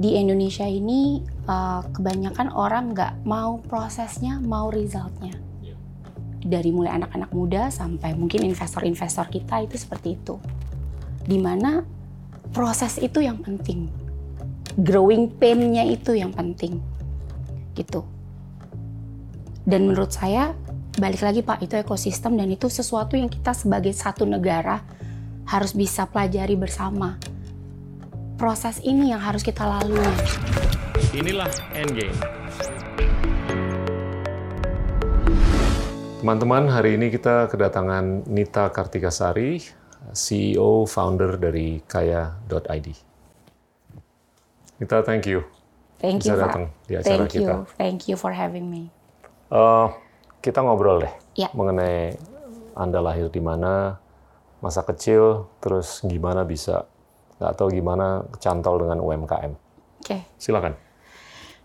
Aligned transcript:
di 0.00 0.16
Indonesia 0.16 0.64
ini 0.64 1.20
uh, 1.44 1.84
kebanyakan 1.92 2.56
orang 2.56 2.96
nggak 2.96 3.20
mau 3.28 3.60
prosesnya, 3.60 4.40
mau 4.40 4.72
resultnya. 4.72 5.36
Dari 6.40 6.72
mulai 6.72 6.96
anak-anak 6.96 7.30
muda 7.36 7.68
sampai 7.68 8.16
mungkin 8.16 8.48
investor-investor 8.48 9.28
kita 9.28 9.60
itu 9.60 9.76
seperti 9.76 10.16
itu. 10.16 10.40
Di 11.20 11.36
mana 11.36 11.84
proses 12.48 12.96
itu 12.96 13.20
yang 13.20 13.44
penting. 13.44 13.92
Growing 14.80 15.36
pain-nya 15.36 15.84
itu 15.84 16.16
yang 16.16 16.32
penting. 16.32 16.80
Gitu. 17.76 18.00
Dan 19.68 19.84
menurut 19.84 20.16
saya 20.16 20.56
balik 20.96 21.20
lagi 21.20 21.44
Pak, 21.44 21.60
itu 21.60 21.76
ekosistem 21.76 22.40
dan 22.40 22.48
itu 22.48 22.72
sesuatu 22.72 23.20
yang 23.20 23.28
kita 23.28 23.52
sebagai 23.52 23.92
satu 23.92 24.24
negara 24.24 24.80
harus 25.44 25.76
bisa 25.76 26.08
pelajari 26.08 26.56
bersama. 26.56 27.20
Proses 28.40 28.80
ini 28.80 29.12
yang 29.12 29.20
harus 29.20 29.44
kita 29.44 29.68
lalui. 29.68 30.00
Inilah 31.12 31.52
Endgame. 31.76 32.16
Teman-teman, 36.24 36.64
hari 36.72 36.96
ini 36.96 37.12
kita 37.12 37.52
kedatangan 37.52 38.24
Nita 38.24 38.72
Kartikasari, 38.72 39.60
CEO 40.16 40.88
founder 40.88 41.36
dari 41.36 41.84
kaya.id. 41.84 42.88
Nita, 44.80 45.04
thank 45.04 45.28
you. 45.28 45.44
Thank 46.00 46.24
Bisa 46.24 46.32
you, 46.32 46.40
Pak. 46.40 46.44
datang 46.48 46.64
di 46.88 46.92
acara 46.96 47.12
Thank 47.28 47.32
kita. 47.36 47.44
you. 47.44 47.58
Thank 47.76 47.98
you 48.08 48.16
for 48.16 48.32
having 48.32 48.72
me. 48.72 48.88
Eh, 49.52 49.88
kita 50.40 50.64
ngobrol 50.64 51.04
deh 51.04 51.12
Ya. 51.36 51.52
mengenai 51.52 52.16
Anda 52.72 53.04
lahir 53.04 53.28
di 53.28 53.44
mana, 53.44 54.00
masa 54.64 54.80
kecil, 54.80 55.44
terus 55.60 56.00
gimana 56.00 56.40
bisa, 56.48 56.88
nggak 57.40 57.56
tahu 57.56 57.72
gimana 57.72 58.20
kecantol 58.36 58.84
dengan 58.84 59.00
UMKM. 59.00 59.52
Oke. 60.04 60.28
Silakan. 60.36 60.76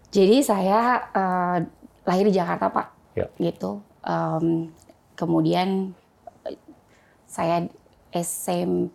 Jadi 0.07 0.39
saya 0.39 1.03
eh, 1.11 1.58
lahir 2.08 2.25
di 2.31 2.33
Jakarta, 2.33 2.72
Pak. 2.72 2.88
Ya. 3.19 3.27
Gitu. 3.36 3.83
Em, 4.08 4.72
kemudian 5.19 5.91
eh, 6.47 6.55
saya 7.27 7.67
SM 8.16 8.88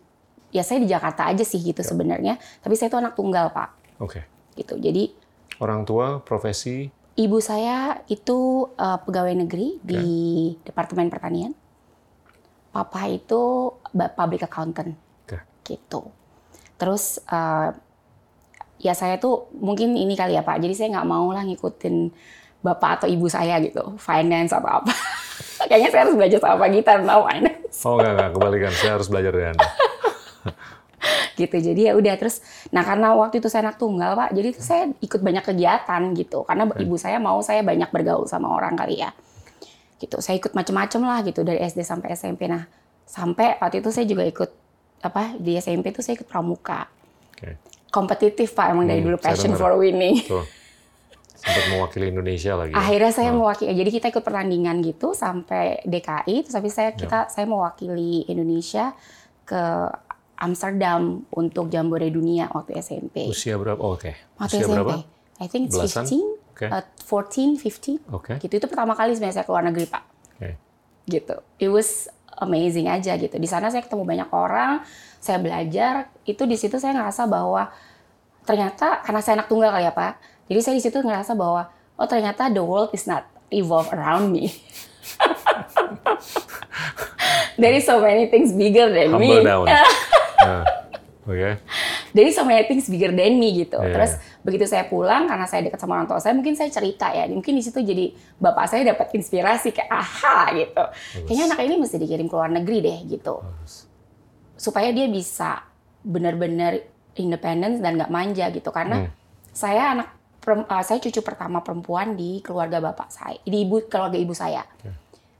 ya 0.49 0.65
saya 0.65 0.81
di 0.81 0.89
Jakarta 0.89 1.29
aja 1.29 1.45
sih 1.45 1.61
Ya. 1.61 1.69
gitu 1.69 1.85
sebenarnya. 1.85 2.41
Tapi 2.65 2.73
saya 2.73 2.89
itu 2.89 2.97
anak 2.97 3.13
tunggal, 3.13 3.53
Pak. 3.53 3.69
Oke. 4.01 4.25
Gitu. 4.57 4.81
Jadi 4.81 5.13
Orang 5.61 5.85
tua, 5.85 6.17
profesi, 6.25 6.89
ibu 7.13 7.37
saya 7.37 8.01
itu 8.09 8.65
eh, 8.73 8.97
pegawai 9.05 9.37
negeri 9.37 9.77
di 9.85 10.05
Departemen 10.65 11.13
Pertanian. 11.13 11.53
Papa 12.71 13.05
itu 13.05 13.69
public 13.93 14.49
accountant. 14.49 14.97
Oke. 15.27 15.37
Gitu. 15.61 16.01
Terus 16.81 17.21
eh, 17.29 17.69
ya 18.81 18.93
saya 18.97 19.21
tuh 19.21 19.53
mungun 19.53 19.93
ini 19.93 20.17
kali 20.17 20.33
ya 20.33 20.41
Pak. 20.41 20.57
Jadi 20.57 20.73
saya 20.73 20.97
nggak 20.97 21.07
mau 21.07 21.29
lah 21.29 21.45
ngikutin 21.45 22.09
bapak 22.65 23.01
atau 23.01 23.07
ibu 23.09 23.29
saya 23.29 23.61
gitu, 23.61 23.93
finance 24.01 24.49
atau 24.49 24.81
apa. 24.81 24.93
Kayaknya 25.69 25.89
saya 25.93 26.01
harus 26.09 26.15
belajar 26.17 26.39
sama 26.41 26.55
Pak 26.57 26.69
Gita 26.73 26.91
tentang 26.97 27.21
finance. 27.29 27.77
Oh 27.85 27.93
enggak, 28.01 28.11
enggak, 28.17 28.29
kebalikan. 28.33 28.73
Saya 28.73 28.91
harus 28.97 29.07
belajar 29.13 29.31
dari 29.37 29.47
Anda. 29.53 29.67
gitu 31.39 31.57
jadi 31.57 31.81
ya 31.91 31.93
udah 31.97 32.13
terus 32.19 32.45
nah 32.69 32.85
karena 32.85 33.17
waktu 33.17 33.41
itu 33.41 33.49
saya 33.49 33.71
anak 33.71 33.81
tunggal 33.81 34.13
pak 34.13 34.29
jadi 34.35 34.47
tuh 34.53 34.61
saya 34.61 34.83
ikut 35.01 35.21
banyak 35.23 35.41
kegiatan 35.41 36.01
gitu 36.13 36.45
karena 36.45 36.69
ibu 36.77 36.95
saya 36.99 37.17
mau 37.17 37.41
saya 37.41 37.65
banyak 37.65 37.89
bergaul 37.89 38.29
sama 38.29 38.53
orang 38.53 38.77
kali 38.77 39.01
ya 39.01 39.09
gitu 39.97 40.21
saya 40.21 40.37
ikut 40.37 40.53
macem-macem 40.53 41.01
lah 41.01 41.25
gitu 41.25 41.41
dari 41.41 41.61
SD 41.61 41.81
sampai 41.81 42.13
SMP 42.13 42.45
nah 42.45 42.69
sampai 43.05 43.57
waktu 43.57 43.81
itu 43.81 43.89
saya 43.89 44.05
juga 44.05 44.23
ikut 44.25 44.49
apa 45.01 45.35
di 45.35 45.55
SMP 45.55 45.89
tuh 45.89 45.99
saya 45.99 46.15
ikut 46.15 46.25
pramuka 46.25 46.85
Oke. 47.31 47.57
kompetitif 47.87 48.51
pak 48.51 48.69
emang 48.69 48.85
dari 48.85 48.99
Hmm, 48.99 49.07
dulu 49.07 49.17
saya 49.17 49.25
passion 49.29 49.53
for 49.53 49.73
winning 49.75 50.21
Tuh. 50.23 50.45
Sempat 51.33 51.65
mewakili 51.69 52.05
Indonesia 52.07 52.53
lagi. 52.53 52.69
ya? 52.69 52.77
akhirnya 52.77 53.11
saya 53.11 53.29
Nah, 53.29 53.37
mewakili 53.39 53.73
jadi 53.73 53.89
kita 53.91 54.05
ikut 54.09 54.21
pertandingan 54.21 54.77
gitu 54.79 55.11
sampai 55.11 55.81
DKI 55.83 56.45
terus 56.45 56.53
habis 56.53 56.69
saya 56.71 56.93
kita 56.93 57.27
saya 57.27 57.45
mewakili 57.45 58.25
Indonesia 58.25 58.93
ke 59.43 59.89
Amsterdam 60.37 61.01
untuk 61.29 61.67
Jambore 61.67 62.07
Dunia 62.07 62.45
waktu 62.47 62.73
SMP 62.75 63.25
Usia 63.25 63.57
berapa? 63.57 63.77
Oh, 63.77 63.93
Oke. 63.93 64.13
Waktu 64.35 64.53
Usia 64.55 64.65
SMP. 64.65 64.73
berapa? 64.75 64.95
I 65.37 65.45
think 65.45 65.63
it's 65.65 65.75
Belasan? 65.75 66.05
15, 66.05 66.37
Oke. 66.51 66.65
uh, 66.67 66.85
14, 66.99 67.57
15. 67.57 68.01
Oke. 68.11 68.33
Gitu. 68.39 68.53
Itu 68.55 68.65
pertama 68.65 68.93
kali 68.93 69.13
sebenarnya 69.13 69.35
saya 69.35 69.45
keluar 69.45 69.61
negeri, 69.61 69.85
Pak. 69.85 70.03
Oke. 70.35 70.49
Gitu. 71.05 71.35
It 71.57 71.69
was 71.69 72.05
amazing 72.41 72.89
aja 72.89 73.13
gitu. 73.15 73.37
Di 73.37 73.45
sana 73.45 73.69
saya 73.69 73.85
ketemu 73.85 74.03
banyak 74.03 74.29
orang, 74.33 74.81
saya 75.21 75.37
belajar. 75.37 76.09
Itu 76.25 76.49
di 76.49 76.57
situ 76.57 76.81
saya 76.81 76.97
ngerasa 76.97 77.29
bahwa 77.29 77.69
ternyata 78.43 79.05
karena 79.05 79.21
saya 79.21 79.41
anak 79.41 79.47
tunggal 79.47 79.69
kali 79.69 79.85
ya, 79.85 79.93
Pak. 79.93 80.13
Jadi 80.49 80.59
saya 80.59 80.75
di 80.75 80.83
situ 80.83 80.97
ngerasa 80.99 81.37
bahwa 81.37 81.69
oh 81.95 82.07
ternyata 82.09 82.49
the 82.49 82.65
world 82.65 82.89
is 82.91 83.05
not 83.05 83.29
evolve 83.53 83.87
around 83.93 84.33
me. 84.33 84.49
There 87.61 87.73
is 87.73 87.85
so 87.85 88.01
many 88.01 88.27
things 88.27 88.53
bigger 88.53 88.89
than 88.89 89.17
me. 89.17 89.27
Humble 89.29 89.45
down. 89.45 89.65
Nah, 90.41 90.65
Oke. 91.21 91.61
Jadi 92.11 92.29
so 92.33 92.43
many 92.43 92.65
things 92.65 92.89
bigger 92.89 93.13
than 93.13 93.37
me 93.37 93.65
gitu. 93.65 93.77
Iya, 93.77 93.93
Terus. 93.93 94.11
Begitu 94.41 94.65
saya 94.65 94.89
pulang 94.89 95.29
karena 95.29 95.45
saya 95.45 95.61
dekat 95.65 95.77
sama 95.77 96.01
orang 96.01 96.09
tua 96.09 96.17
saya, 96.17 96.33
mungkin 96.33 96.57
saya 96.57 96.73
cerita 96.73 97.13
ya. 97.13 97.29
Mungkin 97.29 97.53
di 97.53 97.63
situ 97.63 97.77
jadi 97.81 98.09
bapak 98.41 98.65
saya 98.65 98.81
dapat 98.93 99.13
inspirasi 99.13 99.69
kayak 99.73 99.89
aha 99.89 100.37
gitu. 100.57 100.83
Kayaknya 101.29 101.43
anak 101.53 101.59
ini 101.61 101.75
mesti 101.77 101.97
dikirim 102.01 102.25
ke 102.25 102.35
luar 102.35 102.49
negeri 102.49 102.77
deh 102.81 102.99
gitu. 103.05 103.41
Bagus. 103.41 103.85
Supaya 104.57 104.89
dia 104.89 105.05
bisa 105.09 105.61
benar-benar 106.01 106.81
independen 107.17 107.81
dan 107.85 108.01
nggak 108.01 108.11
manja 108.13 108.49
gitu. 108.49 108.69
Karena 108.73 109.05
Hmm. 109.05 109.11
saya 109.53 109.83
anak 109.93 110.07
uh, 110.69 110.81
saya 110.81 110.97
cucu 110.97 111.21
pertama 111.21 111.61
perempuan 111.61 112.17
di 112.17 112.41
keluarga 112.41 112.81
bapak 112.81 113.13
saya, 113.13 113.37
di 113.45 113.61
ibu 113.61 113.85
keluarga 113.85 114.17
ibu 114.17 114.33
saya. 114.33 114.65
Oke. 114.65 114.89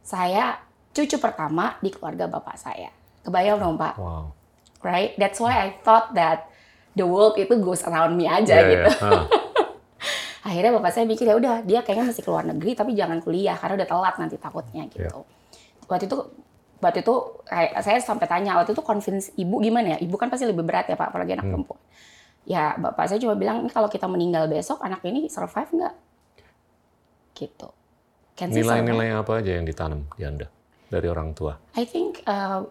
Saya 0.06 0.62
cucu 0.94 1.18
pertama 1.18 1.80
di 1.82 1.90
keluarga 1.90 2.30
bapak 2.30 2.58
saya. 2.60 2.94
Kebayang 3.26 3.58
dong 3.62 3.78
Pak? 3.78 3.96
Wow. 3.98 4.34
right? 4.82 5.14
That's 5.18 5.38
why 5.38 5.62
I 5.62 5.78
thought 5.86 6.14
that 6.18 6.50
the 6.94 7.04
world 7.04 7.36
itu 7.36 7.54
goes 7.58 7.84
around 7.84 8.14
me 8.14 8.26
aja 8.26 8.56
Iya, 8.58 8.68
gitu. 8.68 8.90
iya. 8.90 9.06
Ah, 9.06 9.26
Akhirnya 10.48 10.74
bapak 10.74 10.92
saya 10.92 11.06
mikir 11.06 11.24
ya 11.24 11.38
udah 11.38 11.62
dia 11.62 11.80
kayaknya 11.80 12.10
mesti 12.10 12.22
keluar 12.22 12.42
negeri 12.42 12.74
tapi 12.74 12.92
jangan 12.92 13.22
kuliah 13.22 13.54
karena 13.54 13.78
udah 13.78 13.88
telat 13.88 14.16
nanti 14.18 14.36
takutnya 14.36 14.84
gitu. 14.88 15.22
Waktu 15.86 16.06
itu 16.06 16.18
waktu 16.78 17.00
itu 17.00 17.14
saya 17.78 18.02
sampai 18.02 18.26
tanya 18.26 18.58
waktu 18.58 18.74
itu 18.74 18.82
convince 18.82 19.30
ibu 19.36 19.60
gimana 19.60 19.94
ya? 19.94 19.98
Ibu 20.02 20.16
kan 20.16 20.28
pasti 20.28 20.50
lebih 20.50 20.66
berat 20.66 20.88
ya 20.88 20.98
pak 20.98 21.14
apalagi 21.14 21.38
anak 21.38 21.46
Hmm. 21.46 21.54
perempuan. 21.62 21.82
Ya 22.42 22.74
bapak 22.74 23.06
saya 23.06 23.22
cuma 23.22 23.38
bilang 23.38 23.62
"Ini 23.62 23.70
kalau 23.70 23.86
kita 23.86 24.10
meninggal 24.10 24.50
besok 24.50 24.82
anak 24.82 25.06
ini 25.06 25.30
survive 25.30 25.70
nggak? 25.70 25.96
Gitu. 27.34 27.68
Nilai-nilai 28.42 29.14
apa 29.14 29.38
aja 29.38 29.54
yang 29.54 29.64
ditanam 29.64 30.10
di 30.12 30.26
Anda 30.26 30.50
dari 30.90 31.06
orang 31.06 31.38
tua? 31.38 31.62
I 31.78 31.86
think 31.86 32.26
uh, 32.26 32.66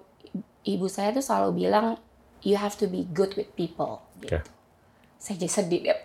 ibu 0.64 0.90
saya 0.90 1.14
tuh 1.14 1.22
selalu 1.22 1.62
bilang 1.62 1.94
you 2.42 2.56
have 2.56 2.76
to 2.76 2.86
be 2.88 3.04
good 3.12 3.34
with 3.36 3.48
people. 3.54 4.00
Gitu. 4.20 4.40
Oke. 4.40 4.48
Saya 5.20 5.36
jadi 5.36 5.52
sedih 5.52 5.80
deh. 5.84 6.00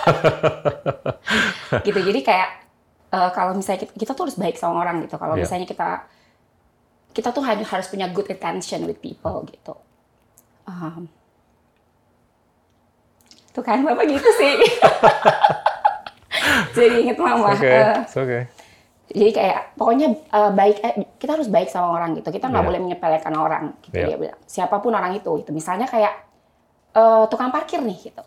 gitu 1.86 1.98
jadi 2.00 2.20
kayak 2.22 2.48
uh, 3.12 3.30
kalau 3.34 3.52
misalnya 3.52 3.84
kita, 3.86 3.92
kita 3.98 4.12
tuh 4.14 4.22
harus 4.30 4.36
baik 4.38 4.56
sama 4.56 4.80
orang 4.80 5.02
gitu. 5.04 5.18
Kalau 5.18 5.34
Iya. 5.36 5.42
misalnya 5.44 5.66
kita 5.66 5.88
kita 7.10 7.28
tuh 7.34 7.42
harus 7.42 7.66
harus 7.66 7.86
punya 7.90 8.06
good 8.14 8.30
intention 8.30 8.86
with 8.86 9.02
people 9.02 9.42
gitu. 9.50 9.74
Um, 10.70 11.10
tuh 13.50 13.62
kan 13.66 13.82
bapak 13.82 14.06
gitu 14.06 14.30
sih. 14.38 14.54
jadi 16.76 16.94
inget 17.02 17.18
mama. 17.18 17.50
Oke, 17.54 17.66
Uh, 17.66 18.06
it's 18.06 18.14
oke. 18.16 18.40
Jadi 19.10 19.30
kayak 19.32 19.58
pokoknya 19.74 20.06
eh, 20.12 20.50
baik 20.50 20.76
eh, 20.80 20.92
kita 21.16 21.34
harus 21.34 21.46
baik 21.46 21.66
sama 21.66 21.92
orang 21.92 22.14
gitu 22.14 22.28
kita 22.28 22.46
nggak 22.46 22.58
Iya. 22.58 22.68
boleh 22.68 22.80
menyepelekan 22.80 23.34
orang 23.34 23.64
gitu 23.80 23.94
Iya. 23.94 24.06
dia 24.06 24.16
bilang 24.16 24.40
siapa 24.44 24.76
pun 24.78 24.92
orang 24.92 25.12
itu 25.12 25.30
gitu 25.36 25.50
misalnya 25.50 25.84
kayak 25.84 26.14
eh, 26.92 27.24
tukang 27.26 27.50
parkir 27.50 27.80
nih 27.80 27.98
gitu 28.04 28.22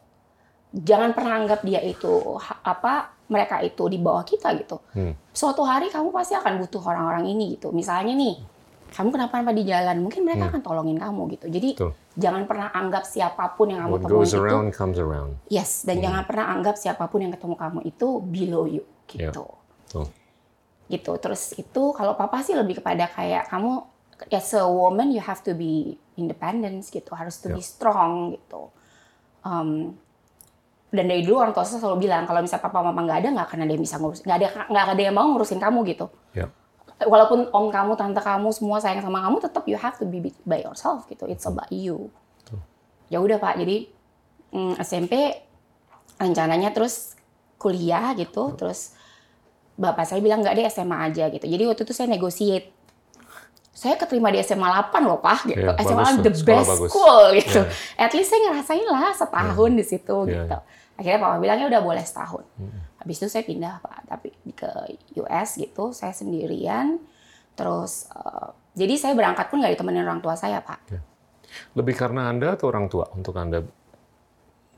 jangan 0.73 1.11
pernah 1.11 1.37
anggap 1.37 1.61
dia 1.61 1.79
itu 1.79 2.13
apa 2.61 3.13
mereka 3.25 3.61
itu 3.61 3.85
di 3.85 3.97
bawah 3.97 4.21
kita 4.21 4.51
gitu 4.55 4.81
Hmm. 4.91 5.13
suatu 5.29 5.61
hari 5.61 5.87
kamu 5.87 6.09
pasti 6.09 6.33
akan 6.33 6.59
butuh 6.59 6.81
orang-orang 6.81 7.27
ini 7.27 7.53
gitu 7.53 7.69
misalnya 7.69 8.11
nih 8.11 8.41
kamu 8.89 9.09
kenapa-napa 9.09 9.51
di 9.51 9.63
jalan 9.63 9.97
mungkin 9.99 10.21
mereka 10.21 10.49
akan 10.49 10.61
tolongin 10.61 10.97
kamu 10.97 11.21
gitu 11.31 11.45
jadi 11.47 11.69
Hmm. 11.69 11.77
Betul. 11.79 11.91
jangan 12.15 12.43
pernah 12.43 12.67
anggap 12.71 13.03
siapa 13.03 13.43
pun 13.51 13.65
yang 13.67 13.81
kamu 13.81 13.91
What 13.91 14.01
temuin 14.03 14.17
goes 14.19 14.33
itu 14.33 14.57
comes 14.73 14.97
around. 14.97 15.31
yes 15.47 15.81
dan 15.81 15.97
jangan 15.99 16.23
pernah 16.23 16.45
anggap 16.47 16.75
siapa 16.75 17.05
pun 17.05 17.19
yang 17.19 17.31
ketemu 17.31 17.55
kamu 17.55 17.79
itu 17.83 18.07
below 18.21 18.65
you 18.65 18.83
Iya. 19.09 19.29
gitu 19.29 19.45
Tuh. 19.89 20.07
Gitu. 20.93 21.17
Terus 21.17 21.57
itu 21.57 21.83
kalau 21.97 22.13
papa 22.13 22.45
sih 22.45 22.53
lebih 22.53 22.77
kepada 22.79 23.09
kayak 23.09 23.49
kamu 23.49 23.81
as 24.29 24.53
a 24.53 24.63
woman 24.63 25.09
you 25.09 25.19
have 25.19 25.41
to 25.41 25.57
be 25.57 25.97
independent 26.15 26.85
gitu 26.85 27.11
harus 27.17 27.41
to 27.41 27.49
be 27.49 27.59
Ya. 27.59 27.65
strong 27.65 28.37
gitu. 28.37 28.69
Um, 29.43 29.97
dan 30.93 31.09
dari 31.09 31.25
dulu 31.25 31.41
orang 31.41 31.57
tua 31.57 31.65
saya 31.65 31.81
selalu 31.81 32.05
bilang 32.05 32.29
kalau 32.29 32.39
misalnya 32.39 32.69
papa 32.69 32.85
mama 32.85 33.01
nggak 33.01 33.19
ada 33.25 33.29
nggak 33.33 33.47
akan 33.49 33.59
ada 33.65 33.71
yang 33.73 33.81
bisa 33.81 33.97
ngurus 33.97 34.21
nggak 34.21 34.37
ada 34.37 34.47
nggak 34.69 34.85
ada 34.93 35.01
yang 35.01 35.15
mau 35.17 35.27
ngurusin 35.33 35.57
kamu 35.57 35.79
gitu. 35.89 36.05
Ya. 36.37 36.47
walaupun 37.03 37.49
om 37.51 37.67
kamu 37.67 37.99
tante 37.99 38.21
kamu 38.23 38.53
semua 38.55 38.77
sayang 38.79 39.03
sama 39.03 39.19
kamu 39.25 39.43
tetap 39.43 39.65
you 39.67 39.75
have 39.75 39.97
to 39.97 40.05
be 40.07 40.21
by 40.47 40.61
yourself 40.61 41.03
gitu. 41.09 41.25
It's 41.27 41.43
about 41.43 41.67
you. 41.73 42.13
Ya 43.11 43.19
udah 43.19 43.41
pak. 43.41 43.59
Jadi 43.59 43.91
mm, 44.55 44.79
SMP 44.79 45.35
rencananya 46.15 46.71
terus 46.71 47.17
kuliah 47.59 48.13
gitu 48.15 48.53
terus 48.55 48.93
bapak 49.73 50.05
saya 50.05 50.21
bilang 50.21 50.41
nggak 50.41 50.53
deh 50.53 50.65
SMA 50.67 50.97
aja 51.03 51.25
gitu. 51.29 51.43
Jadi 51.43 51.63
waktu 51.65 51.81
itu 51.81 51.93
saya 51.93 52.07
negotiate. 52.07 52.69
Saya 53.73 53.97
keterima 53.97 54.29
di 54.29 54.37
SMA 54.39 54.63
8 54.63 55.01
loh 55.01 55.17
pak 55.17 55.49
gitu. 55.49 55.59
Iya, 55.59 55.73
SMA 55.81 56.03
bagus 56.05 56.21
the 56.21 56.33
best 56.45 56.69
bagus. 56.69 56.89
school 56.93 57.19
gitu. 57.33 57.59
Iya. 57.59 57.73
at 57.99 58.11
least 58.13 58.29
saya 58.29 58.41
ngerasain 58.45 58.85
lah 58.85 59.11
setahun 59.11 59.71
di 59.73 59.83
situ 59.83 60.17
Iya, 60.23 60.45
gitu. 60.45 60.57
akhirnya 60.93 61.19
papa 61.19 61.35
bilangnya 61.41 61.67
udah 61.67 61.81
boleh 61.81 62.03
setahun. 62.03 62.45
Hmm. 62.55 62.79
habis 62.95 63.19
itu 63.19 63.27
saya 63.27 63.43
pindah 63.43 63.83
pak 63.83 64.07
tapi 64.07 64.31
ke 64.55 64.69
US 65.19 65.57
gitu 65.57 65.91
saya 65.91 66.13
sendirian. 66.13 67.01
Terus 67.53 68.07
eh, 68.09 68.47
jadi 68.73 68.93
saya 68.95 69.13
berangkat 69.13 69.49
pun 69.49 69.59
nggak 69.59 69.73
ditemenin 69.73 70.05
orang 70.05 70.21
tua 70.21 70.37
saya 70.37 70.61
pak. 70.61 70.79
Lebih 71.73 71.93
karena 71.93 72.29
Anda 72.29 72.53
atau 72.55 72.69
orang 72.69 72.87
tua 72.87 73.09
untuk 73.11 73.35
Anda 73.35 73.65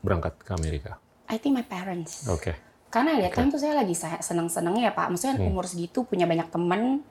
berangkat 0.02 0.40
ke 0.40 0.52
Amerika? 0.52 0.98
I 1.28 1.38
think 1.38 1.54
my 1.54 1.64
parents. 1.64 2.26
Oke. 2.28 2.56
Karena 2.96 3.20
that 3.20 3.36
time 3.36 3.52
tuh 3.52 3.60
saya 3.60 3.76
lagi 3.76 3.92
seneng 4.24 4.48
senengnya 4.48 4.88
ya 4.88 4.94
pak 4.96 5.12
maksudnya 5.12 5.36
Hmm. 5.44 5.52
umur 5.52 5.68
segitu 5.68 6.08
punya 6.08 6.24
banyak 6.24 6.48
temen 6.48 7.04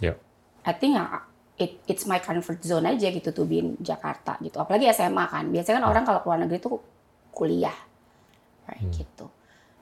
Ya. 0.00 0.12
I 0.66 0.72
think 0.76 0.98
uh, 0.98 1.24
it, 1.56 1.80
it's 1.88 2.04
my 2.04 2.20
comfort 2.20 2.60
zone 2.60 2.84
aja 2.84 3.08
gitu 3.08 3.32
tuh 3.32 3.46
di 3.48 3.62
Jakarta 3.80 4.36
gitu. 4.42 4.60
Apalagi 4.60 4.90
SMA 4.92 5.24
kan. 5.30 5.48
Biasanya 5.48 5.80
kan 5.80 5.86
orang 5.88 6.04
kalau 6.04 6.20
keluar 6.20 6.38
negeri 6.42 6.58
tuh 6.60 6.82
kuliah. 7.32 7.76
Right, 8.66 8.82
gitu. 8.90 9.30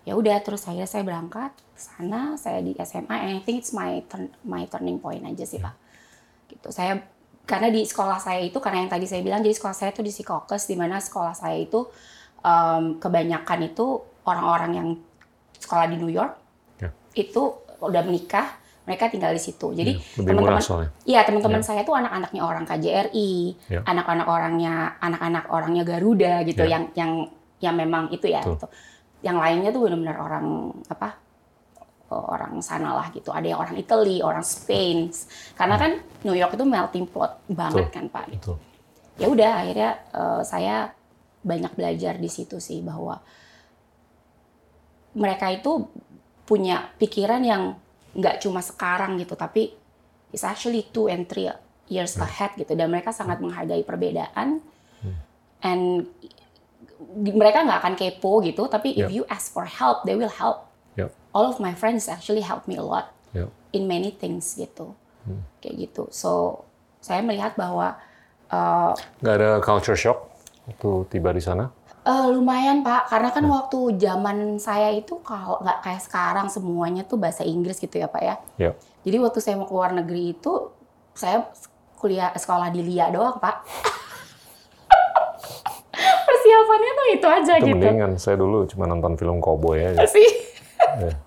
Ya 0.04 0.12
udah 0.12 0.36
terus 0.44 0.68
akhirnya 0.68 0.84
saya 0.84 1.00
berangkat 1.00 1.56
ke 1.56 1.80
sana, 1.80 2.36
saya 2.36 2.60
di 2.60 2.76
SMA 2.76 3.16
I 3.16 3.40
think 3.40 3.64
it's 3.64 3.72
my 3.72 4.04
turn, 4.04 4.28
my 4.44 4.68
turning 4.68 5.00
point 5.00 5.24
aja 5.24 5.48
sih, 5.48 5.56
Pak. 5.56 5.74
Gitu. 6.52 6.68
Saya 6.68 7.00
karena 7.48 7.72
di 7.72 7.84
sekolah 7.84 8.20
saya 8.20 8.40
itu 8.44 8.60
karena 8.60 8.84
yang 8.84 8.92
tadi 8.92 9.08
saya 9.08 9.24
bilang 9.24 9.40
jadi 9.40 9.56
sekolah 9.56 9.76
saya 9.76 9.92
itu 9.92 10.00
di 10.00 10.12
Secaucus 10.12 10.64
di 10.64 10.76
mana 10.80 10.96
sekolah 10.96 11.36
saya 11.36 11.56
itu 11.60 11.84
um, 12.40 12.96
kebanyakan 12.96 13.68
itu 13.68 14.00
orang-orang 14.24 14.72
yang 14.76 14.88
sekolah 15.64 15.88
di 15.88 15.96
New 15.96 16.12
York 16.12 16.32
Ya. 16.78 16.92
itu 17.16 17.42
udah 17.80 18.02
menikah 18.04 18.60
mereka 18.84 19.08
tinggal 19.08 19.32
di 19.32 19.40
situ 19.40 19.72
jadi 19.72 19.96
Iya, 19.96 20.20
murah 20.36 20.60
teman-teman. 20.60 20.88
Iya 21.08 21.20
teman-teman 21.24 21.62
saya 21.64 21.80
tuh 21.88 21.96
anak-anaknya 21.96 22.42
orang 22.44 22.64
KJRI, 22.68 23.32
Ya. 23.72 23.80
anak-anak 23.88 24.26
orangnya 24.28 25.00
anak-anak 25.00 25.44
orangnya 25.48 25.82
Garuda 25.88 26.44
gitu, 26.44 26.68
Ya. 26.68 26.76
yang 26.76 26.82
yang 26.92 27.10
yang 27.64 27.74
memang 27.80 28.12
itu 28.12 28.28
ya. 28.28 28.44
Gitu. 28.44 28.68
Yang 29.24 29.36
lainnya 29.40 29.70
tuh 29.72 29.88
benar-benar 29.88 30.20
orang 30.20 30.46
apa 30.92 31.08
orang 32.12 32.60
sana 32.60 32.92
lah 32.92 33.08
gitu. 33.10 33.32
Ada 33.32 33.56
yang 33.56 33.58
orang 33.64 33.76
Italy, 33.80 34.20
orang 34.20 34.44
Spain. 34.44 35.08
Karena 35.56 35.80
kan 35.80 35.98
New 36.22 36.36
York 36.36 36.52
itu 36.52 36.64
melting 36.68 37.08
pot 37.08 37.40
banget 37.48 37.88
Betul. 37.88 37.96
kan 37.96 38.04
Pak. 38.12 38.24
Betul. 38.36 38.56
Ya 39.16 39.26
udah 39.32 39.50
akhirnya 39.64 39.90
eh, 40.12 40.42
saya 40.44 40.92
banyak 41.40 41.72
belajar 41.72 42.20
di 42.20 42.28
situ 42.28 42.60
sih 42.60 42.84
bahwa 42.84 43.16
mereka 45.14 45.50
itu 45.50 45.86
punya 46.44 46.92
pikiran 47.00 47.40
yang 47.40 47.78
nggak 48.14 48.42
cuma 48.44 48.60
sekarang 48.60 49.16
gitu, 49.18 49.34
tapi 49.34 49.74
it's 50.30 50.46
actually 50.46 50.86
two 50.90 51.10
and 51.10 51.26
three 51.26 51.48
years 51.90 52.14
ahead 52.20 52.54
gitu. 52.54 52.74
Dan 52.74 52.90
mereka 52.90 53.10
sangat 53.14 53.38
menghargai 53.38 53.82
perbedaan. 53.82 54.60
And 55.64 56.04
mereka 57.16 57.64
nggak 57.64 57.80
akan 57.80 57.94
kepo 57.96 58.44
gitu, 58.44 58.68
tapi 58.68 58.92
if 58.96 59.08
Yep. 59.08 59.16
you 59.16 59.22
ask 59.32 59.50
for 59.52 59.64
help, 59.64 60.04
they 60.04 60.12
will 60.12 60.30
help. 60.30 60.68
Yep. 61.00 61.10
All 61.32 61.48
of 61.48 61.56
my 61.58 61.72
friends 61.72 62.06
actually 62.06 62.44
help 62.44 62.68
me 62.68 62.76
a 62.76 62.84
lot 62.84 63.10
Yep. 63.32 63.48
in 63.72 63.88
many 63.88 64.12
things 64.12 64.54
gitu, 64.54 64.92
kayak 65.64 65.88
gitu. 65.88 66.12
So 66.12 66.62
saya 67.00 67.24
melihat 67.24 67.56
bahwa 67.56 67.96
uh, 68.52 68.92
Nggak 69.24 69.34
ada 69.40 69.50
culture 69.64 69.96
shock 69.98 70.28
waktu 70.68 70.90
tiba 71.16 71.32
di 71.32 71.42
sana? 71.42 71.68
Eh, 72.04 72.26
lumayan 72.36 72.84
pak, 72.84 73.08
karena 73.08 73.32
kan 73.32 73.48
waktu 73.48 73.96
zaman 73.96 74.60
saya 74.60 74.92
itu 74.92 75.24
kalau 75.24 75.56
nggak 75.64 75.80
kayak 75.80 76.04
sekarang 76.04 76.52
semuanya 76.52 77.00
tuh 77.08 77.16
bahasa 77.16 77.48
Inggris 77.48 77.80
gitu 77.80 77.96
ya 77.96 78.12
pak 78.12 78.20
ya. 78.20 78.36
Ya. 78.60 78.70
Jadi 79.08 79.16
waktu 79.24 79.40
saya 79.40 79.56
mau 79.56 79.64
keluar 79.64 79.88
negeri 79.96 80.36
itu 80.36 80.68
saya 81.16 81.48
kuliah 81.96 82.28
sekolah 82.36 82.68
di 82.68 82.84
LIA 82.84 83.08
doang 83.08 83.40
pak. 83.40 83.64
Persiapannya 86.28 86.92
tuh 86.92 87.06
itu 87.08 87.24
aja 87.24 87.52
Itu 87.56 87.66
gitu. 87.72 87.76
mendingan. 87.80 88.10
Saya 88.20 88.36
dulu 88.36 88.68
cuma 88.68 88.84
nonton 88.84 89.16
film 89.16 89.40
cowboy 89.40 89.80
aja. 89.80 90.04
sih. 90.04 90.28
Ya. 91.00 91.23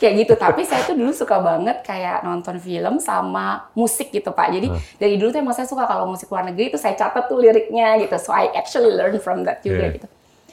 Kayak 0.00 0.14
gitu. 0.24 0.34
Tapi 0.34 0.64
saya 0.64 0.80
tuh 0.88 0.96
dulu 0.96 1.12
suka 1.12 1.36
banget 1.44 1.84
kayak 1.84 2.24
nonton 2.24 2.56
film 2.56 2.96
sama 2.96 3.68
musik 3.76 4.08
gitu 4.08 4.32
Pak. 4.32 4.48
Jadi 4.48 4.72
dari 4.96 5.20
dulu 5.20 5.28
tuh 5.28 5.44
emang 5.44 5.52
saya 5.52 5.68
suka 5.68 5.84
kalau 5.84 6.08
musik 6.08 6.32
luar 6.32 6.48
negeri 6.48 6.72
itu 6.72 6.80
saya 6.80 6.96
catat 6.96 7.28
tuh 7.28 7.36
liriknya 7.36 8.00
gitu. 8.00 8.16
So 8.16 8.32
I 8.32 8.48
actually 8.56 8.96
learn 8.96 9.20
from 9.20 9.44
that 9.44 9.60
juga 9.60 9.84
Yeah. 9.84 9.94
gitu. 10.00 10.08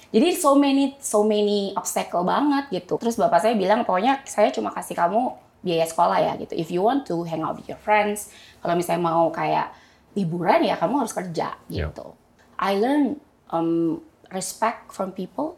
Jadi 0.08 0.28
so 0.36 0.56
many 0.56 0.96
so 1.00 1.24
many 1.24 1.72
obstacle 1.74 2.28
banget 2.28 2.68
gitu. 2.84 3.00
Terus 3.00 3.16
bapak 3.16 3.40
saya 3.40 3.56
bilang 3.56 3.88
pokoknya 3.88 4.20
saya 4.28 4.52
cuma 4.52 4.76
kasih 4.76 5.00
kamu 5.00 5.32
biaya 5.64 5.88
sekolah 5.88 6.20
ya 6.20 6.34
gitu. 6.44 6.54
If 6.54 6.68
you 6.68 6.84
want 6.84 7.08
to 7.08 7.24
hang 7.24 7.44
out 7.44 7.56
with 7.56 7.68
your 7.72 7.80
friends, 7.80 8.32
kalau 8.60 8.76
misalnya 8.76 9.04
mau 9.04 9.32
kayak 9.32 9.72
liburan 10.16 10.64
ya 10.68 10.76
kamu 10.76 11.08
harus 11.08 11.16
kerja 11.16 11.56
Yeah. 11.72 11.88
gitu. 11.92 12.12
I 12.60 12.76
learn 12.76 13.20
um, 13.52 14.04
respect 14.28 14.92
from 14.92 15.16
people 15.16 15.56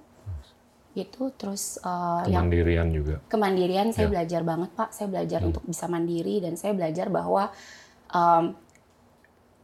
gitu. 0.91 1.29
Terus 1.35 1.77
uh, 1.79 2.25
yang 2.25 2.49
Kemandirian 2.49 2.87
juga. 2.89 3.15
kemandirian 3.27 3.87
saya 3.91 4.07
Ya. 4.07 4.11
belajar 4.13 4.41
banget 4.41 4.69
pak 4.73 4.89
saya 4.91 5.07
belajar 5.07 5.39
untuk 5.41 5.63
bisa 5.63 5.85
mandiri 5.85 6.41
dan 6.41 6.53
saya 6.55 6.73
belajar 6.73 7.07
bahwa 7.07 7.53
um, 8.09 8.57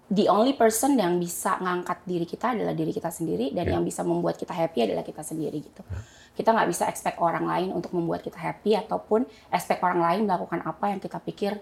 the 0.08 0.30
only 0.30 0.54
person 0.54 0.94
yang 0.94 1.18
bisa 1.18 1.58
ngangkat 1.58 1.98
diri 2.06 2.24
kita 2.24 2.54
adalah 2.54 2.72
diri 2.72 2.94
kita 2.94 3.10
sendiri 3.10 3.50
dan 3.52 3.66
Ya. 3.66 3.74
yang 3.74 3.84
bisa 3.84 4.06
membuat 4.06 4.38
kita 4.38 4.54
happy 4.54 4.86
adalah 4.86 5.02
kita 5.02 5.26
sendiri 5.26 5.58
gitu 5.60 5.82
kita 6.36 6.52
nggak 6.52 6.70
bisa 6.70 6.86
expect 6.86 7.18
orang 7.18 7.42
lain 7.44 7.72
untuk 7.72 7.90
membuat 7.90 8.22
kita 8.22 8.38
happy 8.38 8.76
ataupun 8.76 9.24
expect 9.50 9.82
orang 9.82 9.98
lain 9.98 10.20
melakukan 10.24 10.62
apa 10.62 10.94
yang 10.94 11.00
kita 11.00 11.18
pikir 11.18 11.58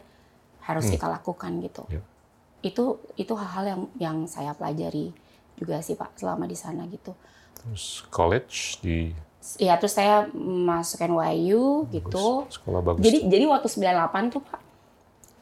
harus 0.62 0.92
kita 0.92 1.08
lakukan 1.08 1.56
gitu 1.62 1.88
Ya. 1.88 2.04
itu 2.62 3.00
itu 3.16 3.32
hal-hal 3.32 3.64
yang 3.64 3.82
yang 3.96 4.18
saya 4.26 4.52
pelajari 4.52 5.16
juga 5.56 5.80
sih 5.80 5.96
pak 5.96 6.12
selama 6.16 6.44
di 6.44 6.56
sana 6.56 6.84
gitu 6.86 7.16
Terus 7.54 8.04
college 8.10 8.84
di 8.84 9.16
ya 9.60 9.76
terus 9.76 9.94
saya 9.96 10.32
masuk 10.34 11.04
NYU 11.04 11.88
gitu 11.92 12.48
sekolah 12.48 12.80
bagus. 12.80 13.04
jadi 13.04 13.28
jadi 13.28 13.46
waktu 13.52 13.68
98 13.68 14.34
tuh 14.34 14.42
Pak, 14.42 14.62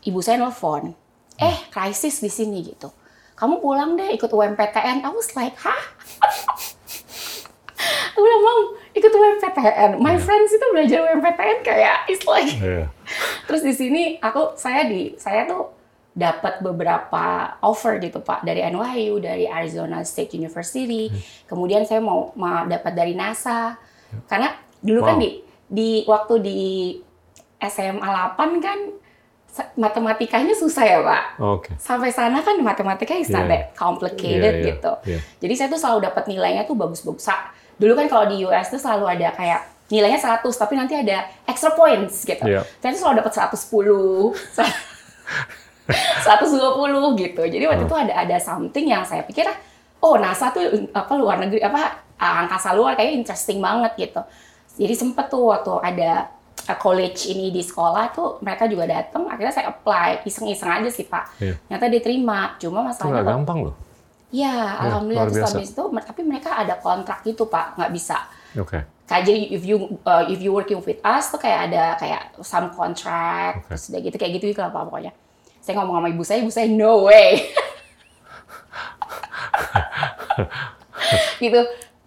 ibu 0.10 0.20
saya 0.26 0.42
nelfon, 0.42 0.98
eh 1.38 1.58
krisis 1.70 2.18
di 2.18 2.30
sini 2.34 2.66
gitu. 2.66 2.90
Kamu 3.38 3.58
pulang 3.58 3.98
deh 3.98 4.14
ikut 4.14 4.30
UMPTN. 4.30 5.02
I 5.02 5.10
was 5.10 5.34
like, 5.34 5.58
hah? 5.58 5.84
Aku 8.14 8.22
bilang, 8.22 8.42
Mam, 8.46 8.60
ikut 8.94 9.10
UMPTN. 9.10 9.98
My 9.98 10.14
friends 10.22 10.54
itu 10.54 10.66
belajar 10.70 11.10
UMPTN 11.10 11.66
kayak 11.66 12.06
it's 12.06 12.26
like. 12.30 12.54
Iya. 12.62 12.94
Terus 13.50 13.66
di 13.66 13.74
sini 13.74 14.04
aku 14.22 14.54
saya 14.54 14.86
di 14.86 15.18
saya 15.18 15.50
tuh 15.50 15.74
dapat 16.12 16.60
beberapa 16.60 17.56
offer 17.64 17.98
gitu 18.04 18.20
Pak 18.20 18.44
dari 18.44 18.62
NYU, 18.68 19.18
dari 19.24 19.48
Arizona 19.48 20.04
State 20.06 20.36
University. 20.38 21.10
Kemudian 21.48 21.88
saya 21.88 22.04
mau, 22.04 22.36
mau 22.38 22.68
dapat 22.68 22.94
dari 22.94 23.18
NASA. 23.18 23.80
Karena 24.28 24.50
dulu 24.82 25.00
kan 25.02 25.16
Wow. 25.18 25.24
di 25.24 25.30
di 25.72 25.90
waktu 26.04 26.34
di 26.42 26.60
SMA 27.62 28.04
8 28.04 28.60
kan 28.60 28.80
matematikanya 29.76 30.56
susah 30.56 30.84
ya 30.88 31.00
Pak. 31.04 31.24
Oke. 31.44 31.70
Sampai 31.76 32.08
sana 32.12 32.40
kan 32.40 32.56
matematika 32.64 33.12
is 33.12 33.28
not 33.28 33.52
that 33.52 33.76
complicated 33.76 34.64
Iya, 34.64 34.64
iya, 34.64 34.70
gitu. 34.76 34.92
iya. 35.08 35.20
Jadi 35.44 35.54
saya 35.60 35.68
tuh 35.68 35.80
selalu 35.80 36.08
dapat 36.08 36.24
nilainya 36.32 36.64
tuh 36.64 36.76
bagus-bagus. 36.80 37.28
Dulu 37.76 37.92
kan 37.98 38.08
kalau 38.08 38.32
di 38.32 38.48
US 38.48 38.72
tuh 38.72 38.80
selalu 38.80 39.20
ada 39.20 39.36
kayak 39.36 39.60
nilainya 39.92 40.16
100 40.16 40.48
tapi 40.56 40.80
nanti 40.80 40.96
ada 40.96 41.28
extra 41.44 41.76
points 41.76 42.24
gitu. 42.24 42.40
Iya. 42.48 42.64
Saya 42.80 42.96
tuh 42.96 43.00
selalu 43.04 43.16
dapat 43.20 43.34
110, 43.36 44.32
120 46.24 47.20
gitu. 47.20 47.44
Jadi 47.44 47.64
waktu 47.68 47.84
itu 47.84 47.96
ada 47.96 48.14
ada 48.24 48.38
something 48.40 48.88
yang 48.88 49.04
saya 49.04 49.28
pikir 49.28 49.44
oh 50.02 50.16
NASA 50.16 50.50
tuh 50.56 50.64
apa 50.96 51.14
luar 51.20 51.44
negeri 51.44 51.60
apa 51.62 52.00
angkasa 52.22 52.78
luar 52.78 52.94
kayak 52.94 53.18
interesting 53.18 53.58
banget 53.58 53.98
gitu. 53.98 54.22
Jadi 54.78 54.94
sempet 54.94 55.26
tuh 55.28 55.50
waktu 55.50 55.74
ada 55.82 56.30
uh, 56.70 56.78
college 56.78 57.28
ini 57.28 57.50
di 57.50 57.66
sekolah 57.66 58.14
tuh 58.14 58.38
mereka 58.46 58.70
juga 58.70 58.86
datang 58.88 59.28
akhirnya 59.28 59.54
saya 59.54 59.74
apply 59.74 60.22
iseng-iseng 60.24 60.70
aja 60.70 60.90
sih 60.94 61.10
Pak. 61.10 61.42
Iya. 61.42 61.58
Ternyata 61.66 61.86
diterima. 61.90 62.40
Cuma 62.62 62.86
Itu 62.86 62.88
masalahnya 62.94 63.24
kok- 63.26 63.34
gampang 63.34 63.60
loh. 63.68 63.76
Ya, 64.32 64.80
alhamdulillah 64.80 65.28
luar 65.28 65.36
terus 65.36 65.52
habis 65.52 65.76
itu 65.76 65.84
tapi 65.92 66.24
mereka 66.24 66.56
ada 66.56 66.80
kontrak 66.80 67.20
gitu 67.28 67.52
Pak, 67.52 67.76
nggak 67.76 67.92
bisa. 67.92 68.32
Oke. 68.56 68.80
Kayak 69.04 69.28
jadi 69.28 69.42
if 69.52 69.68
you 69.68 70.00
uh, 70.08 70.24
if 70.32 70.40
you 70.40 70.56
working 70.56 70.80
with 70.80 71.04
us 71.04 71.28
tuh 71.28 71.36
kayak 71.36 71.68
ada 71.68 72.00
kayak 72.00 72.32
some 72.40 72.72
contract 72.72 73.68
Oke. 73.68 73.76
terus 73.76 73.92
udah 73.92 74.00
gitu 74.00 74.16
kayak 74.16 74.40
gitu 74.40 74.56
gitu 74.56 74.64
lah 74.64 74.72
Pak 74.72 74.88
pokoknya. 74.88 75.12
Saya 75.60 75.84
ngomong 75.84 76.00
sama 76.00 76.08
ibu 76.08 76.24
saya, 76.24 76.40
ibu 76.40 76.48
saya 76.48 76.72
no 76.72 77.12
way. 77.12 77.44
gitu. 81.44 81.60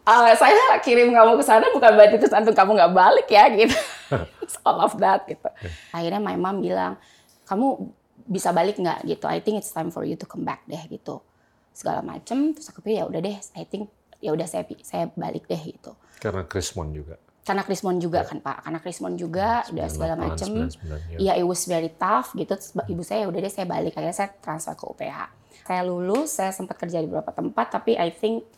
Uh, 0.05 0.37
saya 0.37 0.77
kirim 0.85 1.17
kamu 1.17 1.41
ke 1.41 1.45
sana 1.49 1.65
bukan 1.73 1.97
berarti 1.97 2.21
terus 2.21 2.37
antum 2.37 2.53
kamu 2.53 2.77
nggak 2.77 2.93
balik 2.93 3.29
ya 3.33 3.49
gitu. 3.49 3.73
It's 4.45 4.61
all 4.61 4.85
of 4.85 4.93
that 5.01 5.25
gitu. 5.25 5.49
Akhirnya 5.97 6.21
my 6.21 6.37
mom 6.37 6.61
bilang, 6.61 7.01
kamu 7.49 7.89
bisa 8.29 8.53
balik 8.53 8.77
nggak 8.77 9.05
gitu? 9.09 9.25
I 9.25 9.41
think 9.41 9.61
it's 9.61 9.73
time 9.73 9.89
for 9.89 10.05
you 10.05 10.17
to 10.17 10.29
come 10.29 10.45
back 10.45 10.65
deh 10.69 10.81
gitu. 10.93 11.25
Segala 11.73 12.05
macem. 12.05 12.53
Terus 12.53 12.69
aku 12.69 12.85
pikir 12.85 13.01
ya 13.01 13.05
udah 13.09 13.21
deh, 13.21 13.37
I 13.57 13.65
think 13.65 13.89
ya 14.21 14.33
udah 14.33 14.45
saya 14.45 14.69
saya 14.85 15.09
balik 15.17 15.49
deh 15.49 15.61
gitu. 15.61 15.97
Karena 16.21 16.45
Krismon 16.45 16.93
juga. 16.93 17.17
Karena 17.45 17.61
Krismon 17.61 18.01
juga 18.01 18.25
kan 18.25 18.41
Pak, 18.41 18.65
karena 18.65 18.79
Krismon 18.81 19.15
juga 19.21 19.69
udah 19.69 19.87
segala 19.93 20.17
98, 20.17 20.25
macem. 20.25 20.49
99, 20.65 21.13
ya. 21.13 21.17
Iya, 21.21 21.33
it 21.45 21.47
was 21.49 21.69
very 21.69 21.93
tough 21.93 22.33
gitu. 22.33 22.57
Terus 22.57 22.73
ibu 22.89 23.05
saya 23.05 23.25
ya 23.25 23.27
udah 23.29 23.41
deh 23.45 23.53
saya 23.53 23.67
balik 23.69 23.93
akhirnya 23.93 24.17
saya 24.17 24.33
transfer 24.41 24.73
ke 24.73 24.85
UPH. 24.89 25.21
Saya 25.65 25.81
lulus, 25.85 26.41
saya 26.41 26.53
sempat 26.57 26.81
kerja 26.81 27.01
di 27.01 27.09
beberapa 27.09 27.33
tempat, 27.37 27.73
tapi 27.73 27.97
I 28.01 28.13
think 28.13 28.49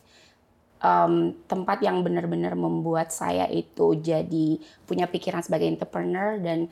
um, 0.81 1.33
tempat 1.47 1.81
yang 1.81 2.05
benar-benar 2.05 2.53
membuat 2.55 3.13
saya 3.13 3.49
itu 3.49 3.97
jadi 3.97 4.61
punya 4.85 5.07
pikiran 5.09 5.41
sebagai 5.41 5.69
entrepreneur 5.69 6.37
dan 6.41 6.69